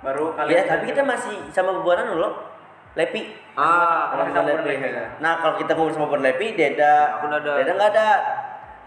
baru 0.00 0.24
Ya 0.28 0.36
kalian. 0.42 0.64
tapi 0.66 0.84
kita 0.90 1.02
masih 1.04 1.36
sama 1.48 1.70
buanan 1.78 2.10
loh. 2.12 2.32
Lepi. 2.96 3.20
ah 3.54 4.08
Kalau 4.10 4.24
kita 4.26 4.40
Lepi. 4.42 4.68
Lepi. 4.74 4.88
Nah 5.18 5.32
kalau 5.36 5.54
kita 5.54 5.70
ngobrol 5.70 5.92
sama 5.92 6.06
Buan 6.08 6.22
Lepi, 6.22 6.46
Deda, 6.52 6.94
Aku 7.14 7.28
udah 7.28 7.38
ada. 7.38 7.52
Deda 7.54 7.72
nggak 7.72 7.90
ada. 7.92 8.08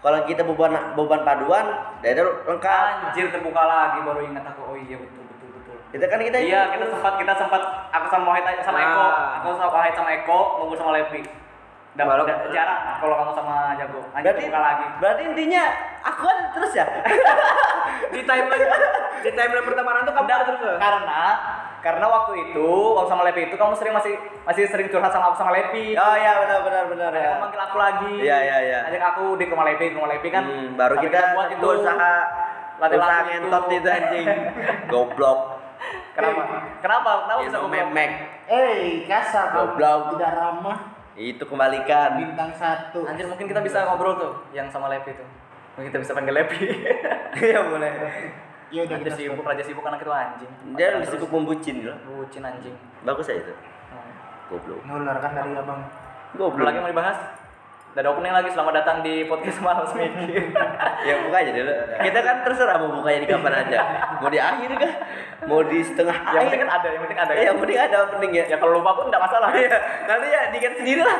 Kalau 0.00 0.18
kita 0.24 0.42
beban 0.42 0.72
beban 0.92 1.20
paduan, 1.22 1.66
Deda 2.00 2.20
lengkap. 2.44 2.84
Anjir 3.06 3.30
terbuka 3.30 3.62
lagi 3.62 3.98
baru 4.02 4.20
ingat 4.24 4.44
aku. 4.44 4.60
Oh 4.64 4.76
iya 4.76 4.96
betul 4.96 5.22
betul 5.24 5.48
betul. 5.54 5.76
Kita 5.90 6.04
kan 6.06 6.18
kita 6.20 6.38
Iya, 6.38 6.60
kita 6.70 6.84
sempat 6.88 7.14
kita 7.16 7.32
sempat 7.36 7.62
aku 7.88 8.06
sama 8.08 8.24
Wahid 8.28 8.44
sama 8.60 8.78
Ah. 8.78 8.84
Eko, 8.84 9.06
aku 9.36 9.48
sama 9.56 9.70
Wahid 9.72 9.94
sama 9.94 10.10
Eko 10.12 10.38
ngumpul 10.56 10.76
sama 10.76 10.92
Lepi. 10.92 11.22
Dan 11.90 12.06
Baru- 12.06 12.22
jarang 12.48 13.02
kalau 13.02 13.14
kamu 13.16 13.32
sama 13.34 13.54
Jago. 13.74 13.98
Anjir 14.08 14.22
Berarti 14.24 14.40
terbuka 14.40 14.60
lagi. 14.60 14.86
berarti 14.98 15.22
intinya 15.26 15.62
aku 16.00 16.22
ada 16.24 16.44
terus 16.50 16.72
ya. 16.72 16.86
di 18.14 18.22
timeline 18.22 18.62
di 19.20 19.30
timeline 19.30 19.64
pertemanan 19.64 20.00
tuh 20.00 20.12
kamu 20.12 20.22
Enggak, 20.22 20.36
ada 20.36 20.46
terus 20.46 20.60
nggak? 20.60 20.78
karena 20.78 21.22
karena 21.80 22.06
waktu 22.06 22.32
itu 22.52 22.68
waktu 22.92 23.08
sama 23.08 23.22
Lepi 23.24 23.48
itu 23.48 23.56
kamu 23.56 23.72
sering 23.72 23.96
masih 23.96 24.14
masih 24.44 24.68
sering 24.68 24.88
curhat 24.92 25.08
sama 25.08 25.32
aku 25.32 25.36
sama 25.40 25.52
Lepi. 25.56 25.96
Oh 25.96 26.14
iya 26.16 26.32
benar 26.44 26.58
benar 26.60 26.84
benar 26.92 27.10
ya. 27.16 27.24
kamu 27.32 27.40
manggil 27.40 27.60
aku 27.64 27.76
lagi. 27.80 28.14
Iya, 28.20 28.38
iya, 28.44 28.56
iya. 28.68 28.78
Ajak 28.88 29.02
aku 29.16 29.24
di 29.40 29.44
rumah 29.48 29.64
Lepi, 29.64 29.84
di 29.88 29.96
rumah 29.96 30.10
Lepi 30.12 30.28
kan. 30.28 30.44
Hmm, 30.44 30.76
baru 30.76 30.94
Sampai 31.00 31.06
kita 31.08 31.20
buat 31.32 31.48
itu 31.48 31.66
usaha 31.80 32.12
latih 32.80 32.96
usaha 33.00 33.20
ngentot 33.24 33.64
itu 33.72 33.88
anjing. 33.88 34.26
Goblok. 34.92 35.40
Kenapa? 36.12 36.42
Kenapa? 36.84 37.10
Kenapa 37.24 37.40
bisa 37.48 37.58
memek. 37.64 38.10
Eh, 38.44 39.08
kasar. 39.08 39.46
Goblok. 39.56 40.20
Tidak 40.20 40.32
ramah. 40.36 40.78
Itu 41.16 41.44
kembalikan. 41.48 42.16
Bintang 42.16 42.52
satu. 42.56 43.04
Anjir 43.08 43.24
mungkin 43.28 43.48
kita 43.48 43.60
bisa 43.60 43.88
ngobrol 43.88 44.16
tuh 44.20 44.32
yang 44.52 44.68
sama 44.68 44.88
Lepi 44.92 45.12
tuh. 45.12 45.28
Mungkin 45.76 45.92
kita 45.92 45.98
bisa 46.00 46.12
panggil 46.12 46.34
Lepi. 46.36 46.60
Iya 47.40 47.62
boleh. 47.62 47.92
Ya 48.70 48.86
udah 48.86 48.96
kita 48.96 49.10
sibuk, 49.12 49.42
raja 49.42 49.64
sibuk 49.66 49.82
anak 49.82 49.98
itu 49.98 50.12
anjing. 50.12 50.50
Dia 50.74 50.94
Terus 50.94 51.10
disebut 51.10 51.28
membucin 51.28 51.82
loh. 51.82 51.96
bucin 52.06 52.42
anjing. 52.42 52.74
Bagus 53.02 53.26
ya 53.26 53.36
itu. 53.36 53.50
Hmm. 53.50 54.10
Goblok. 54.46 54.80
nular 54.84 55.18
kan 55.18 55.30
dari 55.34 55.52
abang. 55.52 55.80
Goblok. 56.32 56.66
lagi 56.66 56.78
mau 56.78 56.86
dibahas? 56.86 57.18
Udah 57.90 58.06
ada 58.06 58.10
opening 58.14 58.30
lagi, 58.30 58.54
selamat 58.54 58.74
datang 58.78 59.02
di 59.02 59.26
podcast 59.26 59.58
Malas 59.66 59.90
Mikir 59.98 60.54
ya 61.02 61.14
buka 61.26 61.36
aja 61.42 61.50
dulu. 61.50 61.72
Kita 61.98 62.18
kan 62.22 62.36
terserah 62.46 62.76
mau 62.78 62.94
bukanya 62.94 63.18
di 63.18 63.28
kapan 63.28 63.54
aja. 63.66 63.78
Mau 64.22 64.30
di 64.30 64.38
akhir 64.38 64.70
kah? 64.78 64.92
Mau 65.42 65.60
di 65.66 65.78
setengah 65.82 66.14
Yang 66.14 66.30
akhir? 66.30 66.38
penting 66.46 66.60
kan 66.62 66.70
ada, 66.70 66.86
yang 66.86 67.02
penting 67.02 67.18
ada 67.18 67.32
Eh, 67.34 67.44
yang 67.50 67.58
penting 67.58 67.78
ada 67.82 67.96
opening 68.06 68.30
ya. 68.30 68.44
Ya 68.46 68.56
kalau 68.62 68.78
lupa 68.78 68.94
pun 68.94 69.10
enggak 69.10 69.22
masalah 69.26 69.50
Iya, 69.50 69.74
nanti 70.06 70.26
ya 70.30 70.40
dikat 70.54 70.72
sendiri 70.78 71.02
lah. 71.02 71.18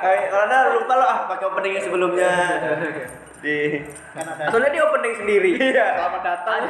Kayak 0.00 0.24
Kalau 0.32 0.44
ada 0.48 0.58
lupa 0.72 0.92
lo 0.96 1.04
ah 1.04 1.18
pakai 1.28 1.44
opening 1.44 1.72
yang 1.76 1.84
sebelumnya. 1.84 2.30
Di 3.46 3.78
Kan 4.10 4.26
ada 4.26 4.50
soalnya 4.50 4.70
dia 4.74 4.82
opening 4.82 5.14
sendiri 5.14 5.50
Iya. 5.54 5.86
Selamat 5.94 6.22
datang 6.26 6.60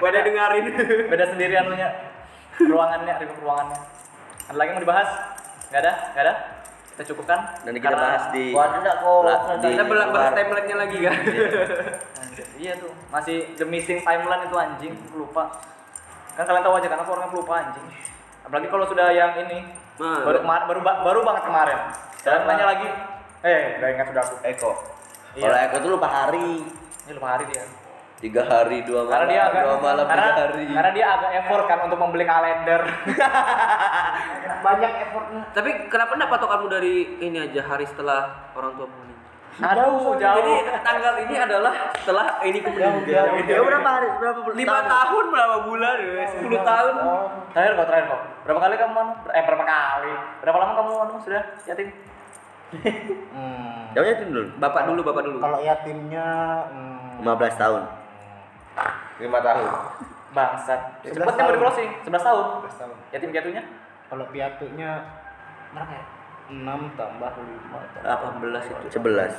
pada 0.00 0.18
dengerin 0.24 0.64
Beda 1.04 1.24
sendiri 1.28 1.52
anunya 1.54 1.88
Ruangannya, 2.56 3.14
ribut 3.20 3.38
ruangannya 3.38 3.78
Ada 4.48 4.56
lagi 4.56 4.68
yang 4.72 4.76
mau 4.76 4.84
dibahas? 4.88 5.08
Nggak 5.68 5.80
ada? 5.84 5.92
Nggak 6.10 6.24
ada? 6.24 6.34
Kita 6.88 7.02
cukupkan? 7.06 7.38
Nanti 7.62 7.78
kita 7.78 7.92
Karena- 7.92 8.04
bahas 8.08 8.24
di 8.32 8.44
Wah, 8.50 8.66
ada 8.72 8.92
kok. 8.96 9.20
Di 9.60 9.66
Kita 9.68 9.84
belak 9.84 10.08
bahas 10.08 10.30
timeline-nya 10.32 10.76
lagi 10.80 10.98
kan. 10.98 11.14
Iya 12.58 12.72
tuh, 12.74 12.90
masih 13.06 13.36
the 13.54 13.62
missing 13.62 14.00
timeline 14.00 14.42
itu 14.42 14.56
anjing, 14.56 14.94
lupa. 15.12 15.46
Kan 16.34 16.42
kalian 16.42 16.64
tahu 16.64 16.74
aja 16.74 16.88
kan 16.88 16.98
aku 16.98 17.10
orangnya 17.12 17.30
pelupa 17.30 17.54
anjing. 17.54 17.86
Apalagi 18.42 18.66
kalau 18.66 18.84
sudah 18.86 19.12
yang 19.12 19.30
ini 19.38 19.62
Nah, 19.98 20.22
baru 20.22 20.42
kemarin 20.42 20.64
baru 20.66 20.80
ba- 20.80 21.00
baru 21.04 21.20
banget 21.22 21.42
kemarin. 21.44 21.78
Dan 22.22 22.38
nanya 22.46 22.66
lagi, 22.66 22.88
eh 23.42 23.60
gak 23.76 23.88
ingat 23.92 24.06
sudah 24.08 24.22
aku. 24.24 24.36
Eko. 24.42 24.70
Kalau 25.38 25.54
Iya, 25.54 25.66
Eko 25.66 25.76
tuh 25.78 25.90
lupa 25.94 26.08
hari. 26.10 26.66
ini 27.06 27.12
lupa 27.14 27.28
hari 27.32 27.44
dia. 27.48 27.62
Tiga 28.18 28.42
hari, 28.42 28.82
dua 28.82 29.06
malam, 29.06 29.14
Karena 29.14 29.30
dia 29.30 29.42
agak 29.46 29.62
dua 29.62 29.78
malam, 29.78 30.04
karena, 30.04 30.26
tiga 30.26 30.42
hari. 30.42 30.64
karena 30.74 30.90
dia 30.90 31.06
agak 31.08 31.30
effort 31.38 31.64
kan 31.64 31.78
untuk 31.86 31.98
membeli 32.02 32.24
kalender. 32.26 32.82
Banyak 34.66 34.92
effortnya. 35.00 35.42
Tapi 35.54 35.70
kenapa 35.86 36.12
enggak 36.18 36.30
patokanmu 36.34 36.66
dari 36.66 36.94
ini 37.22 37.38
aja 37.38 37.62
hari 37.64 37.86
setelah 37.86 38.50
orang 38.52 38.74
tua 38.74 38.90
meninggal? 38.90 39.16
Aduh, 39.58 40.18
jauh. 40.18 40.34
Jadi 40.34 40.52
tanggal 40.82 41.14
ini 41.18 41.34
adalah 41.34 41.72
setelah 41.94 42.26
ini 42.42 42.58
meninggal. 42.58 43.24
Ya 43.46 43.60
berapa 43.60 43.88
hari? 43.88 44.08
Berapa 44.18 44.38
bulan? 44.42 44.56
Lima 44.58 44.78
tahun 44.82 45.24
berapa 45.30 45.56
bulan? 45.62 45.96
Sepuluh 46.28 46.60
tahun. 46.60 46.94
Oh, 46.98 47.26
Terakhir 47.54 47.72
kok, 47.74 47.86
terakhir 47.86 48.06
kok. 48.10 48.20
Berapa 48.42 48.60
kali 48.60 48.74
kamu? 48.74 49.00
Eh 49.30 49.42
berapa 49.46 49.64
kali? 49.64 50.12
Berapa 50.42 50.56
lama 50.58 50.72
kamu 50.74 50.90
anu 51.06 51.14
sudah 51.22 51.42
yatim? 51.64 51.88
Hmm. 52.72 53.96
Jauhnya 53.96 54.12
itu 54.20 54.24
dulu. 54.28 54.48
Bapak 54.60 54.82
dulu, 54.88 55.00
bapak 55.04 55.22
dulu. 55.24 55.38
Kalau 55.40 55.58
yatimnya 55.64 56.26
hmm, 56.68 57.24
15 57.24 57.60
tahun. 57.60 57.82
Lima 59.18 59.38
tahun. 59.42 59.68
Bangsat. 60.36 60.80
Cepetnya 61.02 61.34
tahun. 61.34 61.48
baru 61.50 61.58
closing, 61.64 61.90
11 62.04 62.28
tahun. 62.28 62.44
11 62.68 62.80
tahun. 62.84 62.96
Yatim 63.16 63.30
piatunya? 63.32 63.62
Kalau 64.08 64.24
piatunya 64.28 64.90
berapa 65.72 65.92
ya? 65.92 66.04
6 66.48 66.96
tambah 66.96 67.30
5 67.36 68.40
18 68.40 68.72
itu. 68.72 68.86
11. 68.96 69.36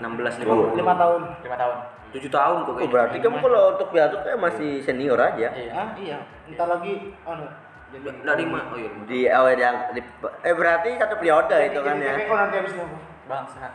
16 0.00 0.32
Oh. 0.48 0.72
5 0.76 0.94
tahun. 0.96 1.20
5 1.44 1.56
tahun. 1.56 1.76
7 2.14 2.30
tahun 2.32 2.56
kok 2.64 2.72
Oh, 2.80 2.88
berarti 2.88 3.16
kamu 3.18 3.36
kalau 3.42 3.62
untuk 3.76 3.88
piatu 3.92 4.16
kayak 4.24 4.38
masih 4.40 4.80
senior 4.80 5.18
aja. 5.18 5.48
Iya. 5.52 5.72
Ah, 5.74 5.88
iya. 5.98 6.18
Entar 6.48 6.68
lagi 6.70 7.12
anu 7.26 7.44
jadi 7.44 7.65
Enggak 7.94 8.36
lima. 8.42 8.60
Oh 8.72 8.78
iya. 8.78 8.90
Di 9.06 9.20
awal 9.30 9.54
yang 9.54 9.76
di, 9.94 10.02
eh 10.42 10.54
berarti 10.54 10.90
satu 10.98 11.14
periode 11.22 11.56
itu 11.70 11.80
kan 11.80 11.96
ya. 12.02 12.12
Eko 12.18 12.34
nanti 12.34 12.54
habis 12.58 12.72
nunggu. 12.74 12.98
Bangsat. 13.26 13.72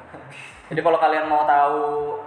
Jadi 0.72 0.80
kalau 0.80 1.00
kalian 1.00 1.26
mau 1.28 1.44
tahu 1.44 1.80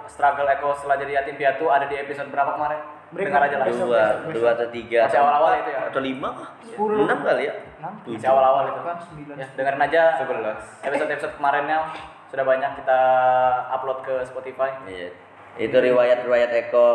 struggle 0.08 0.48
Eko 0.48 0.76
setelah 0.76 0.96
jadi 1.00 1.24
yatim 1.24 1.36
piatu 1.40 1.68
ada 1.72 1.88
di 1.88 1.96
episode 1.96 2.28
berapa 2.28 2.56
kemarin? 2.56 2.80
Mereka 3.14 3.28
Dengar 3.30 3.42
aja 3.46 3.56
lah. 3.62 3.66
Dua, 3.70 4.02
dua 4.32 4.48
atau 4.58 4.68
tiga. 4.74 5.06
Masih 5.06 5.20
awal-awal 5.22 5.52
itu 5.62 5.70
ya? 5.70 5.80
Atau 5.86 6.00
lima? 6.02 6.28
Sepuluh. 6.66 6.98
Enam 7.06 7.18
kali 7.22 7.42
ya? 7.46 7.54
6 7.78 8.16
Masih 8.16 8.28
awal-awal 8.32 8.62
itu. 8.68 8.80
Kan 8.80 8.96
9. 8.98 9.38
Ya, 9.38 9.46
dengerin 9.54 9.82
aja 9.86 10.02
Sebelas. 10.18 10.60
episode-episode 10.82 11.34
kemarinnya 11.38 11.78
sudah 12.32 12.44
banyak 12.44 12.70
kita 12.82 13.00
upload 13.70 13.98
ke 14.02 14.14
Spotify. 14.26 14.70
Iya. 14.90 15.08
Itu 15.54 15.76
riwayat-riwayat 15.78 16.50
Eko 16.66 16.86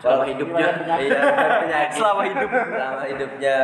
Selama 0.00 0.24
hidupnya. 0.24 0.66
Iya, 0.96 1.18
penyakit. 1.60 1.92
Selama 1.92 2.22
hidup. 2.24 2.48
Selama 2.50 3.02
hidupnya. 3.06 3.56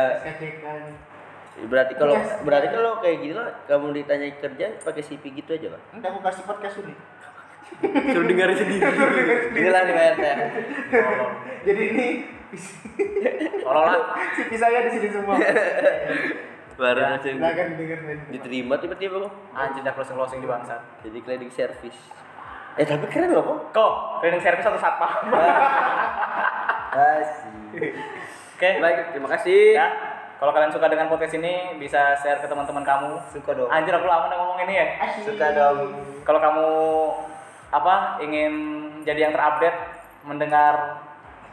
Berarti 1.57 1.93
kalau 1.93 2.13
Yes. 2.13 2.29
berarti 2.45 2.67
kalau 2.69 2.91
kayak 3.01 3.17
gini 3.17 3.33
lah 3.33 3.49
kamu 3.65 3.89
ditanya 3.91 4.29
kerja 4.37 4.65
pakai 4.77 5.01
CV 5.01 5.23
gitu 5.33 5.49
aja 5.51 5.73
lah. 5.73 5.81
Entar 5.89 6.13
aku 6.13 6.21
kasih 6.21 6.45
podcast 6.45 6.77
ini. 6.79 6.93
Suruh 8.07 8.23
dengerin 8.23 8.57
sendiri. 8.61 8.85
Inilah 9.51 9.81
riwayatnya. 9.83 10.33
Jadi 11.65 11.83
ini 11.89 12.07
Seolah-olah 13.59 13.97
CV 14.31 14.51
saya 14.61 14.85
di 14.85 14.91
sini 14.93 15.09
semua. 15.09 15.35
Baru 16.77 17.01
langsung 17.01 17.33
Silakan 17.33 17.67
dengerin. 17.73 18.17
diterima 18.29 18.77
tiba-tiba 18.77 19.15
kok. 19.19 19.33
anjing 19.51 19.81
dah 19.81 19.91
closing-closing 19.91 20.39
di 20.39 20.47
bangsat. 20.47 20.81
Jadi 21.01 21.17
cleaning 21.25 21.49
service. 21.49 21.97
Eh 22.77 22.85
tapi 22.85 23.05
keren 23.07 23.29
loh 23.29 23.41
kok. 23.41 23.59
Kok, 23.73 23.91
cleaning 24.21 24.39
service 24.39 24.61
atau 24.63 24.77
satpam? 24.77 25.09
Asik. 26.87 27.93
Oke, 28.53 28.69
Baik, 28.77 28.97
terima 29.11 29.29
kasih. 29.29 29.73
Ya, 29.73 29.87
kalau 30.37 30.49
kalian 30.49 30.69
suka 30.69 30.85
dengan 30.85 31.05
podcast 31.07 31.33
ini 31.33 31.77
bisa 31.77 32.13
share 32.15 32.37
ke 32.37 32.45
teman-teman 32.45 32.81
kamu. 32.81 33.17
Suka 33.27 33.53
dong. 33.53 33.69
Anjir 33.69 33.93
aku 33.93 34.05
lama 34.05 34.25
udah 34.27 34.37
ngomong 34.37 34.59
ini 34.63 34.73
ya. 34.75 34.85
Suka 35.21 35.53
dong. 35.53 35.77
Kalau 36.21 36.39
kamu 36.39 36.67
apa 37.67 37.93
ingin 38.19 38.53
jadi 39.03 39.27
yang 39.27 39.33
terupdate 39.33 39.75
mendengar 40.23 41.03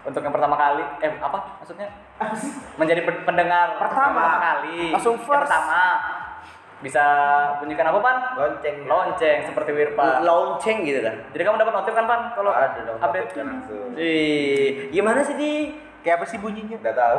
untuk 0.05 0.21
yang 0.21 0.31
pertama 0.31 0.55
kali 0.55 0.85
eh 1.01 1.11
apa 1.17 1.59
maksudnya 1.59 1.91
menjadi 2.77 3.03
pen- 3.03 3.25
pendengar 3.25 3.75
Pertama. 3.75 4.39
kali 4.39 4.95
Langsung 4.95 5.17
Yang 5.17 5.27
first. 5.27 5.43
pertama 5.43 5.81
bisa 6.85 7.01
bunyikan 7.57 7.89
apa 7.89 7.99
pan 7.99 8.17
Lonceng. 8.37 8.85
lonceng 8.85 9.39
seperti 9.43 9.73
Wirpa 9.73 10.21
Lonceng 10.21 10.85
gitu 10.85 11.01
kan. 11.01 11.17
jadi 11.33 11.43
kamu 11.43 11.57
dapat 11.57 11.73
notif 11.75 11.93
kan 11.93 12.05
pan 12.05 12.21
kalau 12.31 12.53
Ada 12.53 12.81
dong. 12.85 12.99
update 13.01 13.25
update 13.27 13.41
langsung. 13.43 13.89
Ih, 13.97 14.93
gimana 14.93 15.25
sih 15.25 15.33
di? 15.35 15.53
Kayak 15.99 16.21
apa 16.21 16.27
sih 16.29 16.37
bunyinya? 16.37 16.77
Udah 16.77 16.93
tahu. 16.93 17.17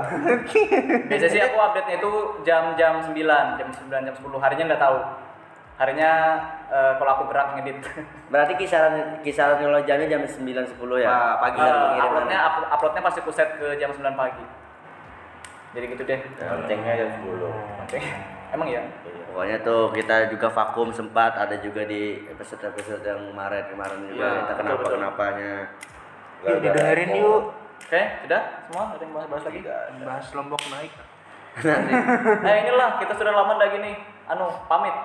biasanya 1.10 1.32
sih 1.32 1.42
aku 1.42 1.58
update 1.58 1.88
nya 1.88 1.96
itu 1.98 2.12
jam-jam 2.44 2.94
9 3.02 3.10
jam 3.58 3.68
9 3.68 3.90
jam 4.06 4.14
10 4.14 4.22
harinya 4.38 4.64
nggak 4.70 4.84
tahu 4.84 4.98
harinya 5.76 6.12
eh, 6.68 6.94
kalau 6.96 7.12
aku 7.12 7.24
gerak 7.28 7.48
ngedit 7.52 7.82
Berarti 8.32 8.54
kisaran 8.56 8.96
kisaran 9.20 9.58
ngelojanya 9.58 10.06
jam 10.06 10.22
9 10.22 10.38
10 10.38 10.72
ya. 11.02 11.10
Ah, 11.10 11.34
pagi. 11.36 11.58
Pengiriman. 11.58 12.00
uploadnya 12.00 12.38
upload- 12.40 12.70
uploadnya 12.70 13.02
pasti 13.02 13.20
aku 13.20 13.32
set 13.34 13.50
ke 13.58 13.74
jam 13.76 13.90
9 13.90 14.14
pagi 14.14 14.46
jadi 15.74 15.86
gitu 15.90 16.04
deh 16.06 16.20
Loncengnya 16.40 16.94
jam 16.96 17.10
10. 17.12 17.52
Oke. 17.82 18.00
emang 18.48 18.70
ya 18.70 18.80
Pokoknya 19.36 19.60
tuh 19.60 19.92
kita 19.92 20.32
juga 20.32 20.48
vakum 20.48 20.96
sempat 20.96 21.36
ada 21.36 21.60
juga 21.60 21.84
di 21.84 22.24
episode-episode 22.24 23.04
yang 23.04 23.20
kemarin 23.28 23.68
kemarin 23.68 24.00
juga 24.08 24.24
Iya, 24.24 24.40
kita 24.40 24.54
kenapa 24.56 24.80
betul. 24.80 24.94
kenapanya. 24.96 25.52
Yuk 26.40 26.58
didengerin 26.64 27.10
yuk. 27.20 27.44
oke 27.76 28.02
sudah 28.24 28.42
semua? 28.64 28.84
Ada 28.96 29.04
yang 29.04 29.12
bahas, 29.12 29.28
bahas 29.28 29.44
lagi 29.44 29.60
Bahas 30.00 30.28
Lombok 30.32 30.62
naik. 30.72 30.92
nah 32.48 32.54
inilah 32.64 32.90
kita 32.96 33.12
sudah 33.12 33.34
lama 33.36 33.60
lagi 33.60 33.78
nih 33.84 33.96
anu 34.32 34.48
pamit. 34.72 34.96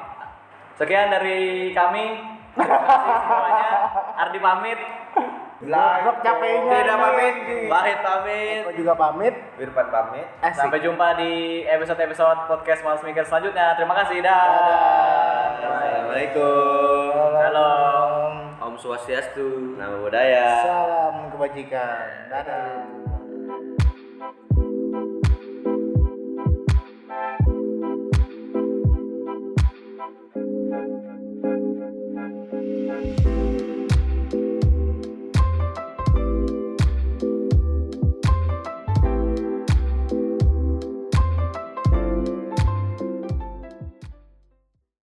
Sekian 0.78 1.10
dari 1.10 1.74
kami. 1.74 2.22
Terima 2.54 2.86
kasih 2.86 3.14
semuanya. 3.26 3.70
Ardi 4.14 4.38
pamit 4.38 4.78
Goblok 5.60 6.24
capeknya. 6.24 6.72
Beda 6.72 6.94
pamit, 6.96 7.34
Wahid 7.68 7.98
pamit. 8.00 8.62
Aku 8.64 8.72
juga 8.80 8.94
pamit. 8.96 9.34
Wirpan 9.60 9.86
pamit. 9.92 10.26
Asik. 10.40 10.56
sampai 10.56 10.80
jumpa 10.80 11.20
di 11.20 11.32
episode-episode 11.68 12.48
podcast 12.48 12.80
Males 12.80 13.04
Mikir 13.04 13.28
selanjutnya 13.28 13.76
terima 13.76 13.92
kasih 14.00 14.24
dah 14.24 14.44
Assalamualaikum. 15.60 17.12
Salam. 17.36 18.32
Om 18.56 18.74
Swastiastu. 18.80 19.76
Nama 19.76 19.96
budaya. 20.00 20.48
Salam 20.64 21.14
kebajikan. 21.28 22.32
Dadah. 22.32 23.09